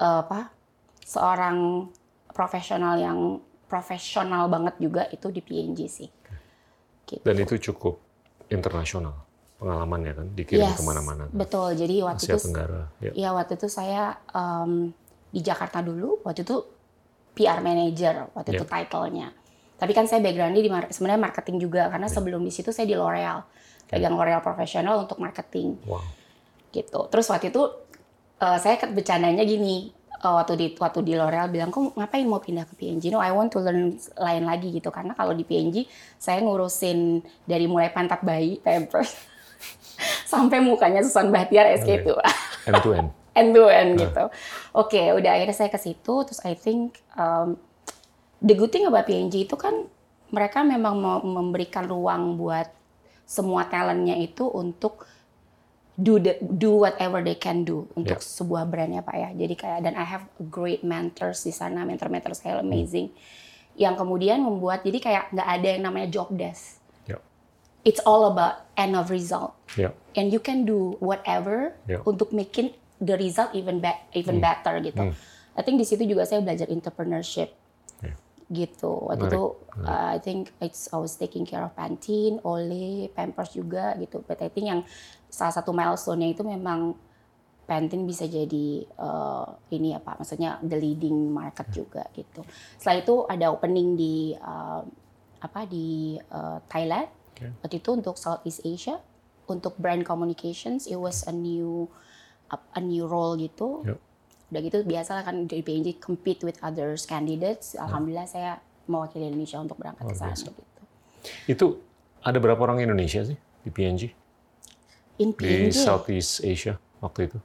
uh, 0.00 0.24
apa 0.24 0.52
seorang 1.04 1.88
profesional 2.32 2.96
yang 2.98 3.18
profesional 3.68 4.46
banget 4.48 4.74
juga 4.80 5.02
itu 5.10 5.28
di 5.30 5.40
PNG 5.40 5.78
sih. 5.88 6.10
Gitu. 7.04 7.20
Dan 7.24 7.36
itu 7.36 7.60
cukup 7.72 8.00
internasional 8.48 9.24
pengalamannya 9.60 10.12
kan, 10.12 10.26
dikirim 10.34 10.64
Yes, 10.66 10.78
ke 10.80 10.84
mana-mana. 10.84 11.28
kan. 11.28 11.34
Betul. 11.36 11.68
Jadi 11.76 11.94
waktu 12.04 12.24
Asia 12.26 12.36
itu 12.36 12.46
Tenggara. 12.50 12.82
Ya. 13.00 13.12
Iya 13.14 13.30
waktu 13.32 13.52
itu 13.56 13.68
saya 13.70 14.18
em, 14.32 14.92
di 15.32 15.40
Jakarta 15.40 15.80
dulu. 15.80 16.20
Waktu 16.24 16.42
itu 16.44 16.56
PR 17.34 17.58
manager 17.64 18.30
waktu 18.34 18.56
itu 18.58 18.64
Ya. 18.66 18.70
title-nya. 18.70 19.28
Tapi 19.74 19.90
kan 19.90 20.04
saya 20.04 20.20
background-nya 20.20 20.60
di 20.60 20.68
mar- 20.68 20.88
sebenarnya 20.88 21.20
marketing 21.20 21.56
juga 21.58 21.88
karena 21.88 22.06
Ya. 22.06 22.12
sebelum 22.12 22.40
di 22.40 22.50
situ 22.50 22.70
saya 22.70 22.84
di 22.84 22.94
L'Oreal. 22.94 23.42
Pegang 23.84 24.14
L'Oreal 24.14 24.40
profesional 24.40 25.00
untuk 25.00 25.18
marketing 25.18 25.76
Wow. 25.84 26.00
gitu. 26.70 27.06
Terus 27.08 27.26
waktu 27.28 27.48
itu 27.48 27.62
eh, 28.36 28.58
saya 28.58 28.76
bercandanya 28.84 29.42
gini. 29.42 29.90
eh, 30.16 30.32
waktu 30.32 30.54
di 30.54 30.66
waktu 30.74 31.02
di 31.02 31.12
L'Oreal 31.12 31.46
bilang, 31.46 31.68
"Kok 31.68 31.94
ngapain 31.94 32.24
mau 32.24 32.40
pindah 32.40 32.64
ke 32.64 32.74
PNG?" 32.74 33.08
No, 33.08 33.20
I 33.20 33.28
want 33.28 33.52
to 33.52 33.60
learn 33.60 33.92
lain 34.16 34.42
lagi 34.42 34.72
gitu. 34.72 34.88
Karena 34.88 35.12
kalau 35.12 35.30
di 35.30 35.42
PNG 35.42 35.84
saya 36.16 36.40
ngurusin 36.40 37.20
dari 37.44 37.66
mulai 37.66 37.90
pantat 37.90 38.20
bayi, 38.20 38.56
pampers 38.56 39.12
sampai 40.24 40.58
mukanya 40.58 41.00
Susan 41.00 41.28
Bahtiar 41.28 41.68
SK2 41.76 42.08
End 42.64 42.78
to 42.80 42.90
end. 42.92 43.08
end 43.38 43.50
to 43.52 43.64
end 43.66 43.90
gitu. 43.98 44.24
Oke, 44.72 45.12
udah 45.12 45.30
akhirnya 45.30 45.52
saya 45.52 45.68
ke 45.68 45.76
situ 45.76 46.14
terus 46.24 46.40
I 46.42 46.54
think 46.54 46.96
um, 47.14 47.60
the 48.40 48.54
good 48.54 48.70
thing 48.70 48.86
about 48.86 49.04
PNG 49.04 49.46
itu 49.46 49.54
kan 49.54 49.86
mereka 50.30 50.64
memang 50.64 50.98
mau 50.98 51.18
memberikan 51.22 51.86
ruang 51.86 52.34
buat 52.34 52.66
semua 53.24 53.64
talentnya 53.64 54.18
itu 54.18 54.44
untuk 54.44 55.06
do 55.94 56.18
the, 56.18 56.34
do 56.42 56.82
whatever 56.82 57.22
they 57.22 57.38
can 57.38 57.62
do 57.62 57.86
untuk 57.94 58.18
Yeah. 58.18 58.26
sebuah 58.34 58.66
brand 58.66 58.90
ya 58.90 59.00
Pak 59.00 59.14
ya. 59.14 59.30
Jadi 59.32 59.54
kayak 59.54 59.78
dan 59.86 59.94
I 59.94 60.02
have 60.02 60.26
great 60.50 60.82
mentors 60.82 61.46
di 61.46 61.54
sana, 61.54 61.86
mentor-mentor 61.86 62.34
saya 62.34 62.58
amazing 62.58 63.14
yang 63.78 63.94
kemudian 63.94 64.42
membuat 64.42 64.82
jadi 64.82 64.98
kayak 64.98 65.24
nggak 65.30 65.48
ada 65.50 65.68
yang 65.70 65.82
namanya 65.86 66.08
job 66.10 66.34
desk. 66.34 66.82
Ya. 67.06 67.22
It's 67.86 68.02
all 68.02 68.26
about 68.26 68.66
end 68.74 68.94
of 68.94 69.06
result 69.08 69.54
Ya. 69.74 69.94
and 70.18 70.34
you 70.34 70.42
can 70.42 70.66
do 70.66 70.98
whatever 70.98 71.78
Ya. 71.86 72.02
untuk 72.02 72.34
making 72.34 72.74
the 72.98 73.14
result 73.14 73.54
even 73.54 73.78
be- 73.78 74.02
even 74.14 74.42
better 74.42 74.82
gitu. 74.82 75.14
I 75.54 75.62
think 75.62 75.78
di 75.78 75.86
situ 75.86 76.02
juga 76.02 76.26
saya 76.26 76.42
belajar 76.42 76.66
entrepreneurship. 76.66 77.54
Gitu. 78.52 79.08
Waktu 79.08 79.28
Menarik, 79.28 79.32
itu 79.32 79.42
uh, 79.84 80.08
I 80.14 80.18
think 80.20 80.52
it's 80.60 80.88
I 80.92 80.98
was 81.00 81.16
taking 81.16 81.48
care 81.48 81.64
of 81.64 81.72
Pantene, 81.72 82.40
Olay, 82.44 83.08
Pampers 83.12 83.56
juga 83.56 83.96
gitu. 83.96 84.20
But 84.24 84.40
I 84.44 84.52
think 84.52 84.68
yang 84.68 84.80
salah 85.32 85.54
satu 85.54 85.72
milestone-nya 85.72 86.32
itu 86.32 86.44
memang 86.44 86.96
Pantene 87.64 88.04
bisa 88.04 88.28
jadi 88.28 88.84
uh, 89.00 89.48
ini 89.72 89.96
apa 89.96 90.20
maksudnya 90.20 90.60
the 90.60 90.76
leading 90.76 91.32
market 91.32 91.72
juga 91.72 92.04
gitu. 92.12 92.44
Setelah 92.76 93.00
itu 93.00 93.14
ada 93.24 93.46
opening 93.48 93.96
di 93.96 94.36
uh, 94.36 94.84
apa 95.44 95.68
di 95.68 96.16
uh, 96.32 96.58
Thailand 96.72 97.08
Oke. 97.36 97.52
waktu 97.60 97.76
itu 97.84 97.90
untuk 97.92 98.16
Southeast 98.16 98.64
Asia 98.64 98.96
untuk 99.44 99.76
brand 99.76 100.00
communications 100.00 100.88
it 100.88 100.96
was 100.96 101.28
a 101.28 101.34
new 101.36 101.84
a 102.48 102.80
new 102.80 103.04
role 103.04 103.36
gitu 103.36 103.84
Yep. 103.84 103.98
Udah 104.52 104.60
gitu 104.60 104.78
biasa 104.84 105.10
lah 105.16 105.24
kan 105.24 105.48
di 105.48 105.60
PNG 105.64 105.98
compete 105.98 106.44
with 106.44 106.60
others 106.60 107.08
candidates 107.08 107.74
alhamdulillah 107.74 108.28
saya 108.28 108.60
mewakili 108.84 109.32
Indonesia 109.32 109.58
untuk 109.58 109.80
berangkat 109.80 110.04
ke 110.04 110.16
sana 110.16 110.36
gitu 110.36 110.82
Itu 111.48 111.66
ada 112.20 112.36
berapa 112.36 112.60
orang 112.60 112.84
Indonesia 112.84 113.24
sih 113.24 113.36
di 113.36 113.70
PNG? 113.72 114.12
in 115.16 115.30
Di 115.32 115.38
PNG 115.38 115.72
Southeast 115.72 116.42
Asia 116.44 116.76
waktu 117.00 117.32
itu? 117.32 117.38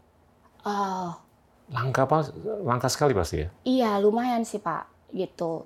oh 0.66 1.16
Langka 1.70 2.10
apa? 2.10 2.26
Langka 2.66 2.90
sekali 2.90 3.14
pasti 3.14 3.46
ya? 3.46 3.50
iya 3.64 3.92
lumayan 4.02 4.42
sih 4.44 4.60
pak 4.60 4.88
gitu 5.14 5.66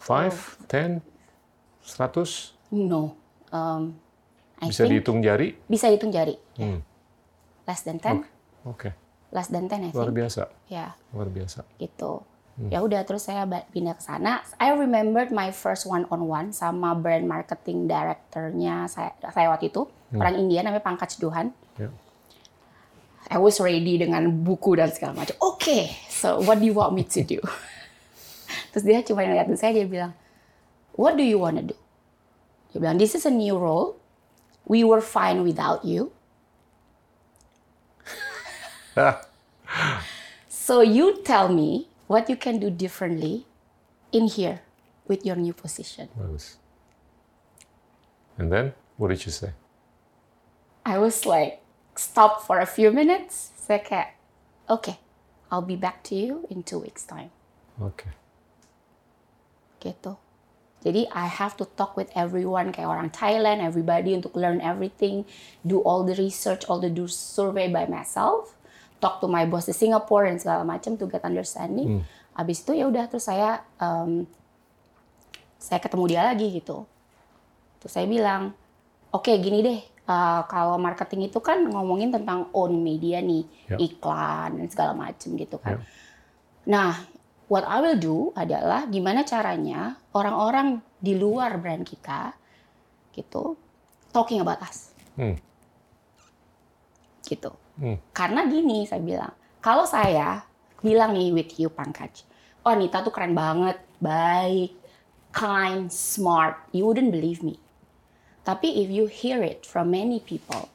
Five, 0.00 0.32
Oh. 0.32 0.64
ten, 0.64 1.04
seratus? 1.84 2.56
no 2.72 3.12
um, 3.52 3.92
I 4.64 4.72
Bisa 4.72 4.88
dihitung 4.88 5.20
jari? 5.20 5.60
bisa 5.68 5.92
hitung 5.92 6.08
jari 6.08 6.40
Hmm. 6.56 6.80
less 7.68 7.84
than 7.84 8.00
10 8.00 8.24
Oke, 8.64 8.88
less 8.88 8.96
than 9.50 9.70
10 9.70 9.90
I 9.90 9.94
luar 9.94 10.10
biasa, 10.10 10.42
ya 10.66 10.94
luar 11.14 11.30
biasa. 11.30 11.62
gitu. 11.78 12.26
Hmm. 12.58 12.68
Ya 12.68 12.82
udah 12.82 13.06
terus 13.06 13.24
saya 13.24 13.46
pindah 13.46 13.94
ke 13.96 14.02
sana. 14.02 14.42
I 14.58 14.74
remembered 14.74 15.30
my 15.30 15.54
first 15.54 15.86
one 15.86 16.04
on 16.10 16.26
one 16.26 16.50
sama 16.52 16.98
brand 16.98 17.24
marketing 17.24 17.86
directornya 17.88 18.90
saya, 18.90 19.14
saya 19.30 19.48
waktu 19.48 19.70
itu 19.70 19.86
orang 20.12 20.36
India 20.36 20.60
namanya 20.66 20.82
Pankaj 20.84 21.16
Duhan. 21.22 21.54
Ya. 21.78 21.88
I 23.30 23.38
was 23.38 23.62
ready 23.62 23.94
dengan 24.02 24.26
buku 24.42 24.74
dan 24.74 24.90
segala 24.90 25.22
macam. 25.22 25.38
Oke, 25.38 25.86
so 26.10 26.42
what 26.42 26.58
do 26.58 26.66
you 26.66 26.74
want 26.74 26.92
me 26.98 27.06
to 27.06 27.22
do? 27.22 27.38
terus 28.74 28.82
dia 28.82 29.06
cuma 29.06 29.22
ngeliatin 29.22 29.54
saya 29.54 29.70
dia 29.70 29.86
bilang, 29.86 30.12
what 30.98 31.14
do 31.14 31.22
you 31.22 31.38
wanna 31.38 31.62
do? 31.62 31.78
Dia 32.74 32.82
bilang, 32.82 32.98
this 32.98 33.14
is 33.14 33.22
a 33.22 33.30
new 33.30 33.54
role. 33.54 33.94
We 34.66 34.82
were 34.82 35.02
fine 35.02 35.46
without 35.46 35.86
you. 35.86 36.10
So 40.70 40.82
you 40.82 41.22
tell 41.22 41.48
me 41.48 41.88
what 42.06 42.30
you 42.30 42.36
can 42.36 42.58
do 42.58 42.70
differently 42.70 43.46
in 44.12 44.26
here 44.26 44.62
with 45.06 45.26
your 45.26 45.34
new 45.34 45.52
position. 45.52 46.08
And 48.38 48.52
then, 48.52 48.74
what 48.96 49.08
did 49.08 49.26
you 49.26 49.32
say? 49.32 49.50
I 50.86 50.98
was 50.98 51.26
like, 51.26 51.62
stop 51.96 52.42
for 52.46 52.60
a 52.60 52.66
few 52.66 52.90
minutes. 52.90 53.50
Saya 53.58 53.82
kayak, 53.82 54.14
uh, 54.70 54.78
okay, 54.78 55.02
I'll 55.50 55.66
be 55.66 55.74
back 55.74 56.06
to 56.10 56.14
you 56.14 56.46
in 56.50 56.62
two 56.62 56.78
weeks 56.78 57.02
time. 57.02 57.34
Oke. 57.82 58.06
Gitu. 59.82 60.14
Jadi 60.80 61.10
I 61.12 61.26
have 61.26 61.58
to 61.58 61.66
talk 61.76 61.98
with 61.98 62.14
everyone 62.14 62.72
kayak 62.72 62.88
orang 62.88 63.10
Thailand, 63.10 63.60
everybody 63.60 64.14
untuk 64.14 64.38
learn 64.38 64.62
everything, 64.64 65.26
do 65.66 65.82
all 65.82 66.06
the 66.06 66.16
research, 66.16 66.64
all 66.70 66.78
the 66.78 66.88
do 66.88 67.04
survey 67.10 67.68
by 67.68 67.84
myself, 67.84 68.56
talk 69.00 69.18
to 69.18 69.26
my 69.26 69.48
boss 69.48 69.66
di 69.66 69.74
Singapore 69.74 70.28
dan 70.28 70.36
segala 70.36 70.62
macam 70.62 70.94
to 70.94 71.08
get 71.08 71.24
understanding. 71.24 72.04
Abis 72.36 72.62
itu 72.62 72.76
ya 72.76 72.86
udah 72.86 73.08
terus 73.08 73.26
saya 73.26 73.64
um, 73.80 74.28
saya 75.60 75.80
ketemu 75.80 76.04
dia 76.08 76.22
lagi 76.24 76.46
gitu. 76.52 76.84
Terus 77.80 77.92
saya 77.92 78.04
bilang, 78.08 78.52
oke 79.12 79.32
gini 79.40 79.64
deh, 79.64 79.80
uh, 80.08 80.44
kalau 80.48 80.76
marketing 80.76 81.32
itu 81.32 81.40
kan 81.40 81.64
ngomongin 81.64 82.12
tentang 82.12 82.48
own 82.52 82.80
media 82.80 83.20
nih, 83.24 83.44
Ya. 83.72 83.76
iklan 83.80 84.60
dan 84.60 84.66
segala 84.68 84.92
macam 84.96 85.36
gitu 85.36 85.56
kan. 85.60 85.80
Ya. 85.80 85.84
Nah, 86.68 86.92
what 87.48 87.64
I 87.64 87.80
will 87.80 88.00
do 88.00 88.16
adalah 88.36 88.84
gimana 88.88 89.24
caranya 89.24 89.96
orang-orang 90.12 90.80
di 91.00 91.16
luar 91.16 91.56
brand 91.56 91.84
kita 91.88 92.36
gitu 93.16 93.56
talking 94.12 94.40
about 94.40 94.60
us. 94.60 94.92
Hmm. 95.16 95.36
Gitu. 97.24 97.50
Hmm. 97.80 97.96
Karena 98.12 98.44
gini 98.44 98.84
saya 98.84 99.00
bilang, 99.00 99.32
kalau 99.64 99.88
saya 99.88 100.44
bilang 100.84 101.16
nih 101.16 101.32
with 101.32 101.56
you 101.56 101.72
Pankaj, 101.72 102.28
oh 102.68 102.76
Nita 102.76 103.00
tuh 103.00 103.08
keren 103.08 103.32
banget, 103.32 103.80
baik, 104.04 104.76
kind, 105.32 105.88
smart, 105.88 106.60
you 106.76 106.84
wouldn't 106.84 107.08
believe 107.08 107.40
me. 107.40 107.56
Tapi 108.44 108.84
if 108.84 108.88
you 108.92 109.08
hear 109.08 109.40
it 109.40 109.64
from 109.64 109.88
many 109.90 110.20
people, 110.20 110.68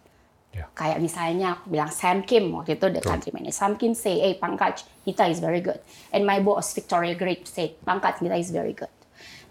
Ya. 0.56 0.72
kayak 0.72 1.04
misalnya 1.04 1.60
aku 1.60 1.68
bilang 1.68 1.92
Sam 1.92 2.24
Kim 2.24 2.48
waktu 2.56 2.80
itu 2.80 2.88
the 2.88 3.04
country 3.04 3.36
manager, 3.36 3.52
Sam 3.52 3.76
Kim 3.76 3.92
say, 3.92 4.24
hey 4.24 4.40
Pankaj, 4.40 4.88
Nita 5.04 5.28
is 5.28 5.44
very 5.44 5.60
good. 5.60 5.84
And 6.16 6.24
my 6.24 6.40
boss 6.40 6.72
Victoria 6.72 7.12
Great 7.12 7.44
say, 7.44 7.76
Pankaj, 7.84 8.24
Nita 8.24 8.40
is 8.40 8.56
very 8.56 8.72
good. 8.72 8.88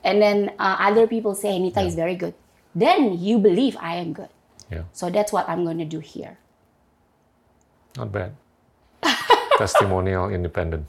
And 0.00 0.16
then 0.24 0.56
uh, 0.56 0.80
other 0.80 1.04
people 1.04 1.36
say 1.36 1.60
Nita 1.60 1.84
is 1.84 1.92
very 1.92 2.16
good. 2.16 2.32
Then 2.72 3.20
you 3.20 3.36
believe 3.36 3.76
I 3.76 4.00
am 4.00 4.16
good. 4.16 4.32
Yeah, 4.72 4.88
So 4.96 5.12
that's 5.12 5.28
what 5.28 5.44
I'm 5.44 5.68
gonna 5.68 5.84
do 5.84 6.00
here. 6.00 6.40
Not 7.96 8.10
bad. 8.10 8.32
Testimonial 9.60 10.28
independent. 10.30 10.86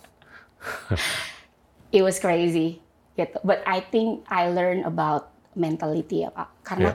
it 1.94 2.02
was 2.02 2.18
crazy 2.18 2.82
gitu. 3.16 3.38
But 3.46 3.64
I 3.64 3.80
think 3.80 4.26
I 4.28 4.50
learned 4.52 4.84
about 4.84 5.32
mentality 5.56 6.28
ya 6.28 6.30
Pak. 6.34 6.50
Karena 6.66 6.92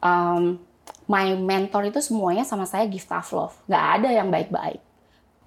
um, 0.00 0.56
my 1.04 1.36
mentor 1.36 1.88
itu 1.88 2.00
semuanya 2.00 2.44
sama 2.46 2.64
saya 2.64 2.88
give 2.88 3.04
tough 3.04 3.34
love. 3.34 3.54
Nggak 3.68 3.84
ada 4.00 4.08
yang 4.14 4.28
baik-baik. 4.32 4.80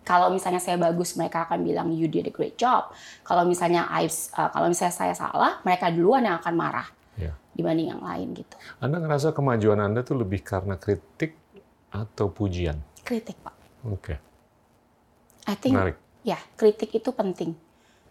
Kalau 0.01 0.33
misalnya 0.33 0.57
saya 0.57 0.81
bagus, 0.81 1.13
mereka 1.13 1.45
akan 1.45 1.61
bilang 1.61 1.93
you 1.93 2.09
did 2.09 2.25
a 2.25 2.33
great 2.33 2.57
job. 2.57 2.89
Kalau 3.21 3.45
misalnya 3.45 3.85
I, 3.85 4.09
uh, 4.09 4.49
kalau 4.49 4.65
misalnya 4.65 4.97
saya 4.97 5.13
salah, 5.13 5.61
mereka 5.61 5.93
duluan 5.93 6.25
yang 6.25 6.41
akan 6.41 6.55
marah 6.57 6.89
Ya. 7.21 7.37
dibanding 7.53 7.93
yang 7.93 8.01
lain 8.01 8.33
gitu. 8.33 8.55
Anda 8.81 8.97
ngerasa 8.97 9.29
kemajuan 9.29 9.77
Anda 9.77 10.01
tuh 10.01 10.17
lebih 10.17 10.41
karena 10.41 10.73
kritik 10.81 11.37
atau 11.93 12.33
pujian? 12.33 12.81
Kritik, 13.05 13.37
Pak. 13.45 13.53
Oke. 13.85 14.13
Okay. 14.13 14.17
I 15.49 15.55
think, 15.57 15.73
Menarik. 15.73 15.97
ya, 16.21 16.37
kritik 16.53 16.93
itu 16.93 17.09
penting. 17.09 17.57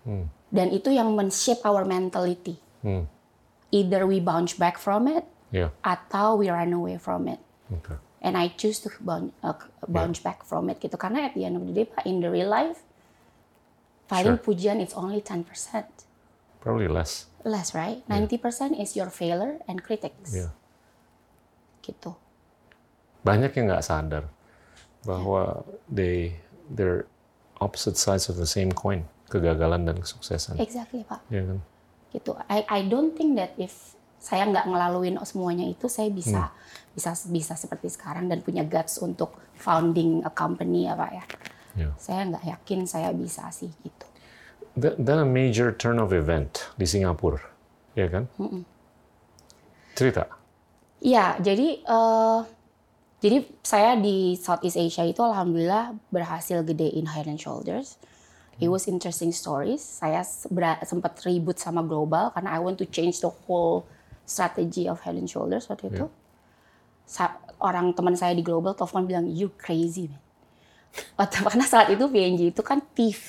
Hmm. 0.03 0.27
Dan 0.51 0.75
itu 0.75 0.91
yang 0.91 1.15
men-shape 1.15 1.63
our 1.63 1.87
mentality. 1.87 2.59
Hmm. 2.83 3.07
Either 3.71 4.03
we 4.03 4.19
bounce 4.19 4.59
back 4.59 4.83
from 4.83 5.07
it, 5.07 5.23
Ya. 5.55 5.71
atau 5.87 6.39
we 6.43 6.51
run 6.51 6.75
away 6.75 6.99
from 6.99 7.31
it. 7.31 7.39
Oke. 7.71 7.95
And 8.19 8.35
I 8.35 8.51
choose 8.53 8.83
to 8.83 8.91
bounce, 8.99 9.31
uh, 9.41 9.55
bounce 9.87 10.19
back 10.19 10.43
from 10.43 10.69
it 10.69 10.83
gitu. 10.83 10.99
Karena 10.99 11.31
at 11.31 11.39
the 11.39 11.47
end 11.47 11.55
of 11.55 11.65
the 11.65 11.73
day, 11.73 11.87
Pak, 11.87 12.03
in 12.03 12.19
the 12.19 12.29
real 12.29 12.51
life, 12.51 12.83
paling 14.11 14.43
Sure. 14.43 14.43
pujian 14.43 14.83
it's 14.83 14.93
only 14.99 15.23
10%. 15.23 15.87
Probably 16.59 16.91
less. 16.91 17.31
Less, 17.47 17.73
right? 17.73 18.03
90% 18.11 18.75
is 18.77 18.99
your 18.99 19.09
failure 19.09 19.63
and 19.71 19.81
critics. 19.81 20.35
Ya. 20.35 20.51
Gitu. 21.81 22.13
Banyak 23.23 23.55
yang 23.55 23.71
nggak 23.71 23.87
sadar 23.87 24.25
bahwa 25.07 25.65
they 25.89 26.37
they're 26.71 27.09
opposite 27.61 27.97
sides 27.97 28.29
of 28.29 28.37
the 28.37 28.49
same 28.49 28.73
coin. 28.73 29.05
Kegagalan 29.31 29.87
dan 29.87 30.03
kesuksesan. 30.03 30.59
Exactly, 30.59 31.07
Pak. 31.07 31.23
Ya 31.31 31.47
kan? 31.47 31.63
gitu. 32.11 32.35
I 32.51 32.67
I 32.67 32.81
don't 32.87 33.15
think 33.15 33.39
that 33.39 33.55
if 33.57 33.95
saya 34.21 34.45
nggak 34.45 34.69
ngelaluin 34.69 35.17
semuanya 35.25 35.65
itu 35.65 35.89
saya 35.89 36.13
bisa 36.13 36.53
bisa 36.93 37.17
bisa 37.31 37.55
seperti 37.57 37.89
sekarang 37.89 38.29
dan 38.29 38.45
punya 38.45 38.67
guts 38.67 39.01
untuk 39.01 39.33
founding 39.57 40.21
a 40.27 40.33
company 40.33 40.91
apa 40.91 41.07
ya. 41.15 41.25
Ya. 41.79 41.89
Saya 41.97 42.27
nggak 42.29 42.45
yakin 42.45 42.81
saya 42.85 43.15
bisa 43.15 43.49
sih 43.55 43.71
gitu. 43.81 44.07
That, 44.79 45.01
that 45.03 45.19
a 45.19 45.27
major 45.27 45.75
turn 45.75 45.99
of 45.99 46.15
event 46.15 46.71
di 46.79 46.87
Singapura, 46.87 47.43
ya 47.99 48.07
kan? 48.07 48.31
Cerita. 49.99 50.31
Iya, 51.03 51.43
jadi 51.43 51.83
eh, 51.83 52.41
jadi 53.21 53.45
saya 53.61 54.01
di 54.01 54.33
Southeast 54.41 54.81
Asia 54.81 55.05
itu 55.05 55.21
alhamdulillah 55.21 55.93
berhasil 56.09 56.65
gedein 56.65 57.05
Head 57.05 57.29
and 57.29 57.37
Shoulders. 57.37 58.01
It 58.61 58.69
was 58.73 58.89
interesting 58.89 59.33
stories. 59.33 59.81
Saya 59.81 60.25
sempat 60.85 61.21
ribut 61.25 61.61
sama 61.61 61.85
global 61.85 62.33
karena 62.33 62.57
I 62.57 62.61
want 62.61 62.81
to 62.81 62.89
change 62.89 63.21
the 63.21 63.29
whole 63.29 63.85
strategy 64.25 64.89
of 64.89 65.05
Head 65.05 65.21
and 65.21 65.29
Shoulders 65.29 65.69
waktu 65.69 65.93
itu. 65.93 66.09
Sa- 67.05 67.41
orang 67.61 67.93
teman 67.93 68.17
saya 68.17 68.33
di 68.33 68.41
global 68.41 68.73
telepon 68.73 69.05
bilang 69.05 69.29
you 69.29 69.53
crazy 69.61 70.09
man. 70.09 70.21
Karena 71.47 71.65
saat 71.69 71.93
itu 71.93 72.03
PNG 72.11 72.51
itu 72.51 72.63
kan 72.67 72.83
TV 72.97 73.29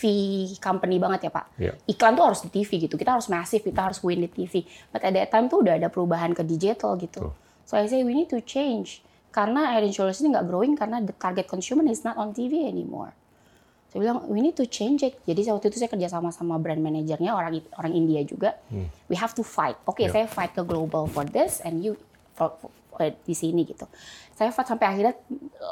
company 0.58 0.98
banget 0.98 1.30
ya 1.30 1.32
Pak. 1.36 1.46
Ya. 1.62 1.76
Iklan 1.86 2.16
tuh 2.18 2.26
harus 2.32 2.42
di 2.42 2.50
TV 2.50 2.88
gitu. 2.88 2.96
Kita 2.98 3.20
harus 3.20 3.30
masif, 3.30 3.62
kita 3.62 3.92
harus 3.92 4.00
win 4.02 4.24
di 4.24 4.32
TV. 4.32 4.66
But 4.90 5.04
at 5.04 5.14
that 5.14 5.30
time 5.30 5.46
tuh 5.52 5.62
udah 5.62 5.78
ada 5.78 5.92
perubahan 5.92 6.34
ke 6.34 6.42
digital 6.48 6.98
gitu. 6.98 7.36
So 7.68 7.78
I 7.78 7.86
say 7.86 8.02
we 8.02 8.18
need 8.18 8.32
to 8.34 8.42
change. 8.42 9.06
Karena 9.32 9.72
Head 9.72 9.88
and 9.88 9.96
Shoulders 9.96 10.20
ini 10.20 10.36
nggak 10.36 10.46
growing 10.46 10.76
karena 10.76 11.00
the 11.00 11.16
target 11.16 11.48
consumer 11.48 11.88
is 11.88 12.04
not 12.04 12.20
on 12.20 12.32
TV 12.32 12.68
anymore. 12.68 13.16
Saya 13.88 14.04
bilang 14.04 14.28
we 14.28 14.40
need 14.40 14.56
to 14.56 14.68
change 14.68 15.04
it. 15.04 15.20
Jadi 15.24 15.48
waktu 15.48 15.68
itu 15.68 15.80
saya 15.80 15.92
kerja 15.92 16.08
sama 16.08 16.32
sama 16.32 16.56
brand 16.56 16.80
manajernya 16.80 17.32
orang 17.32 17.60
orang 17.76 17.92
India 17.92 18.24
juga. 18.24 18.56
We 19.08 19.16
have 19.16 19.32
to 19.36 19.44
fight. 19.44 19.76
Oke, 19.84 20.08
Ya. 20.08 20.12
saya 20.12 20.28
fight 20.28 20.52
ke 20.52 20.64
global 20.64 21.08
for 21.08 21.24
this 21.24 21.60
and 21.64 21.80
you 21.80 21.96
for, 22.36 22.56
for- 22.60 22.72
for- 22.92 23.16
di 23.24 23.36
sini 23.36 23.64
gitu. 23.64 23.88
Saya 24.32 24.52
fight 24.52 24.68
sampai 24.68 24.88
akhirnya 24.88 25.14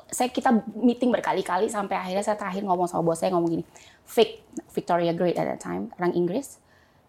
saya 0.08 0.28
kita 0.28 0.52
meeting 0.76 1.12
berkali-kali 1.12 1.68
sampai 1.68 1.96
akhirnya 1.96 2.24
saya 2.24 2.36
terakhir 2.36 2.64
ngomong 2.64 2.88
sama 2.88 3.04
bos 3.04 3.20
saya 3.20 3.32
ngomong 3.32 3.60
gini. 3.60 3.64
Fake 4.04 4.44
Victoria 4.72 5.12
Great 5.12 5.36
at 5.36 5.46
that 5.46 5.60
time, 5.60 5.92
orang 5.96 6.12
Inggris. 6.12 6.60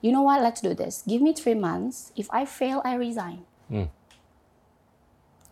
You 0.00 0.11
know 0.11 0.23
what? 0.23 0.40
Let's 0.40 0.61
do 0.61 0.73
this. 0.73 1.02
Give 1.04 1.21
me 1.21 1.30
three 1.30 1.54
months. 1.54 2.11
If 2.14 2.26
I 2.30 2.42
fail, 2.45 2.80
I 2.83 2.97
resign. 2.97 3.45
Hmm. 3.66 3.90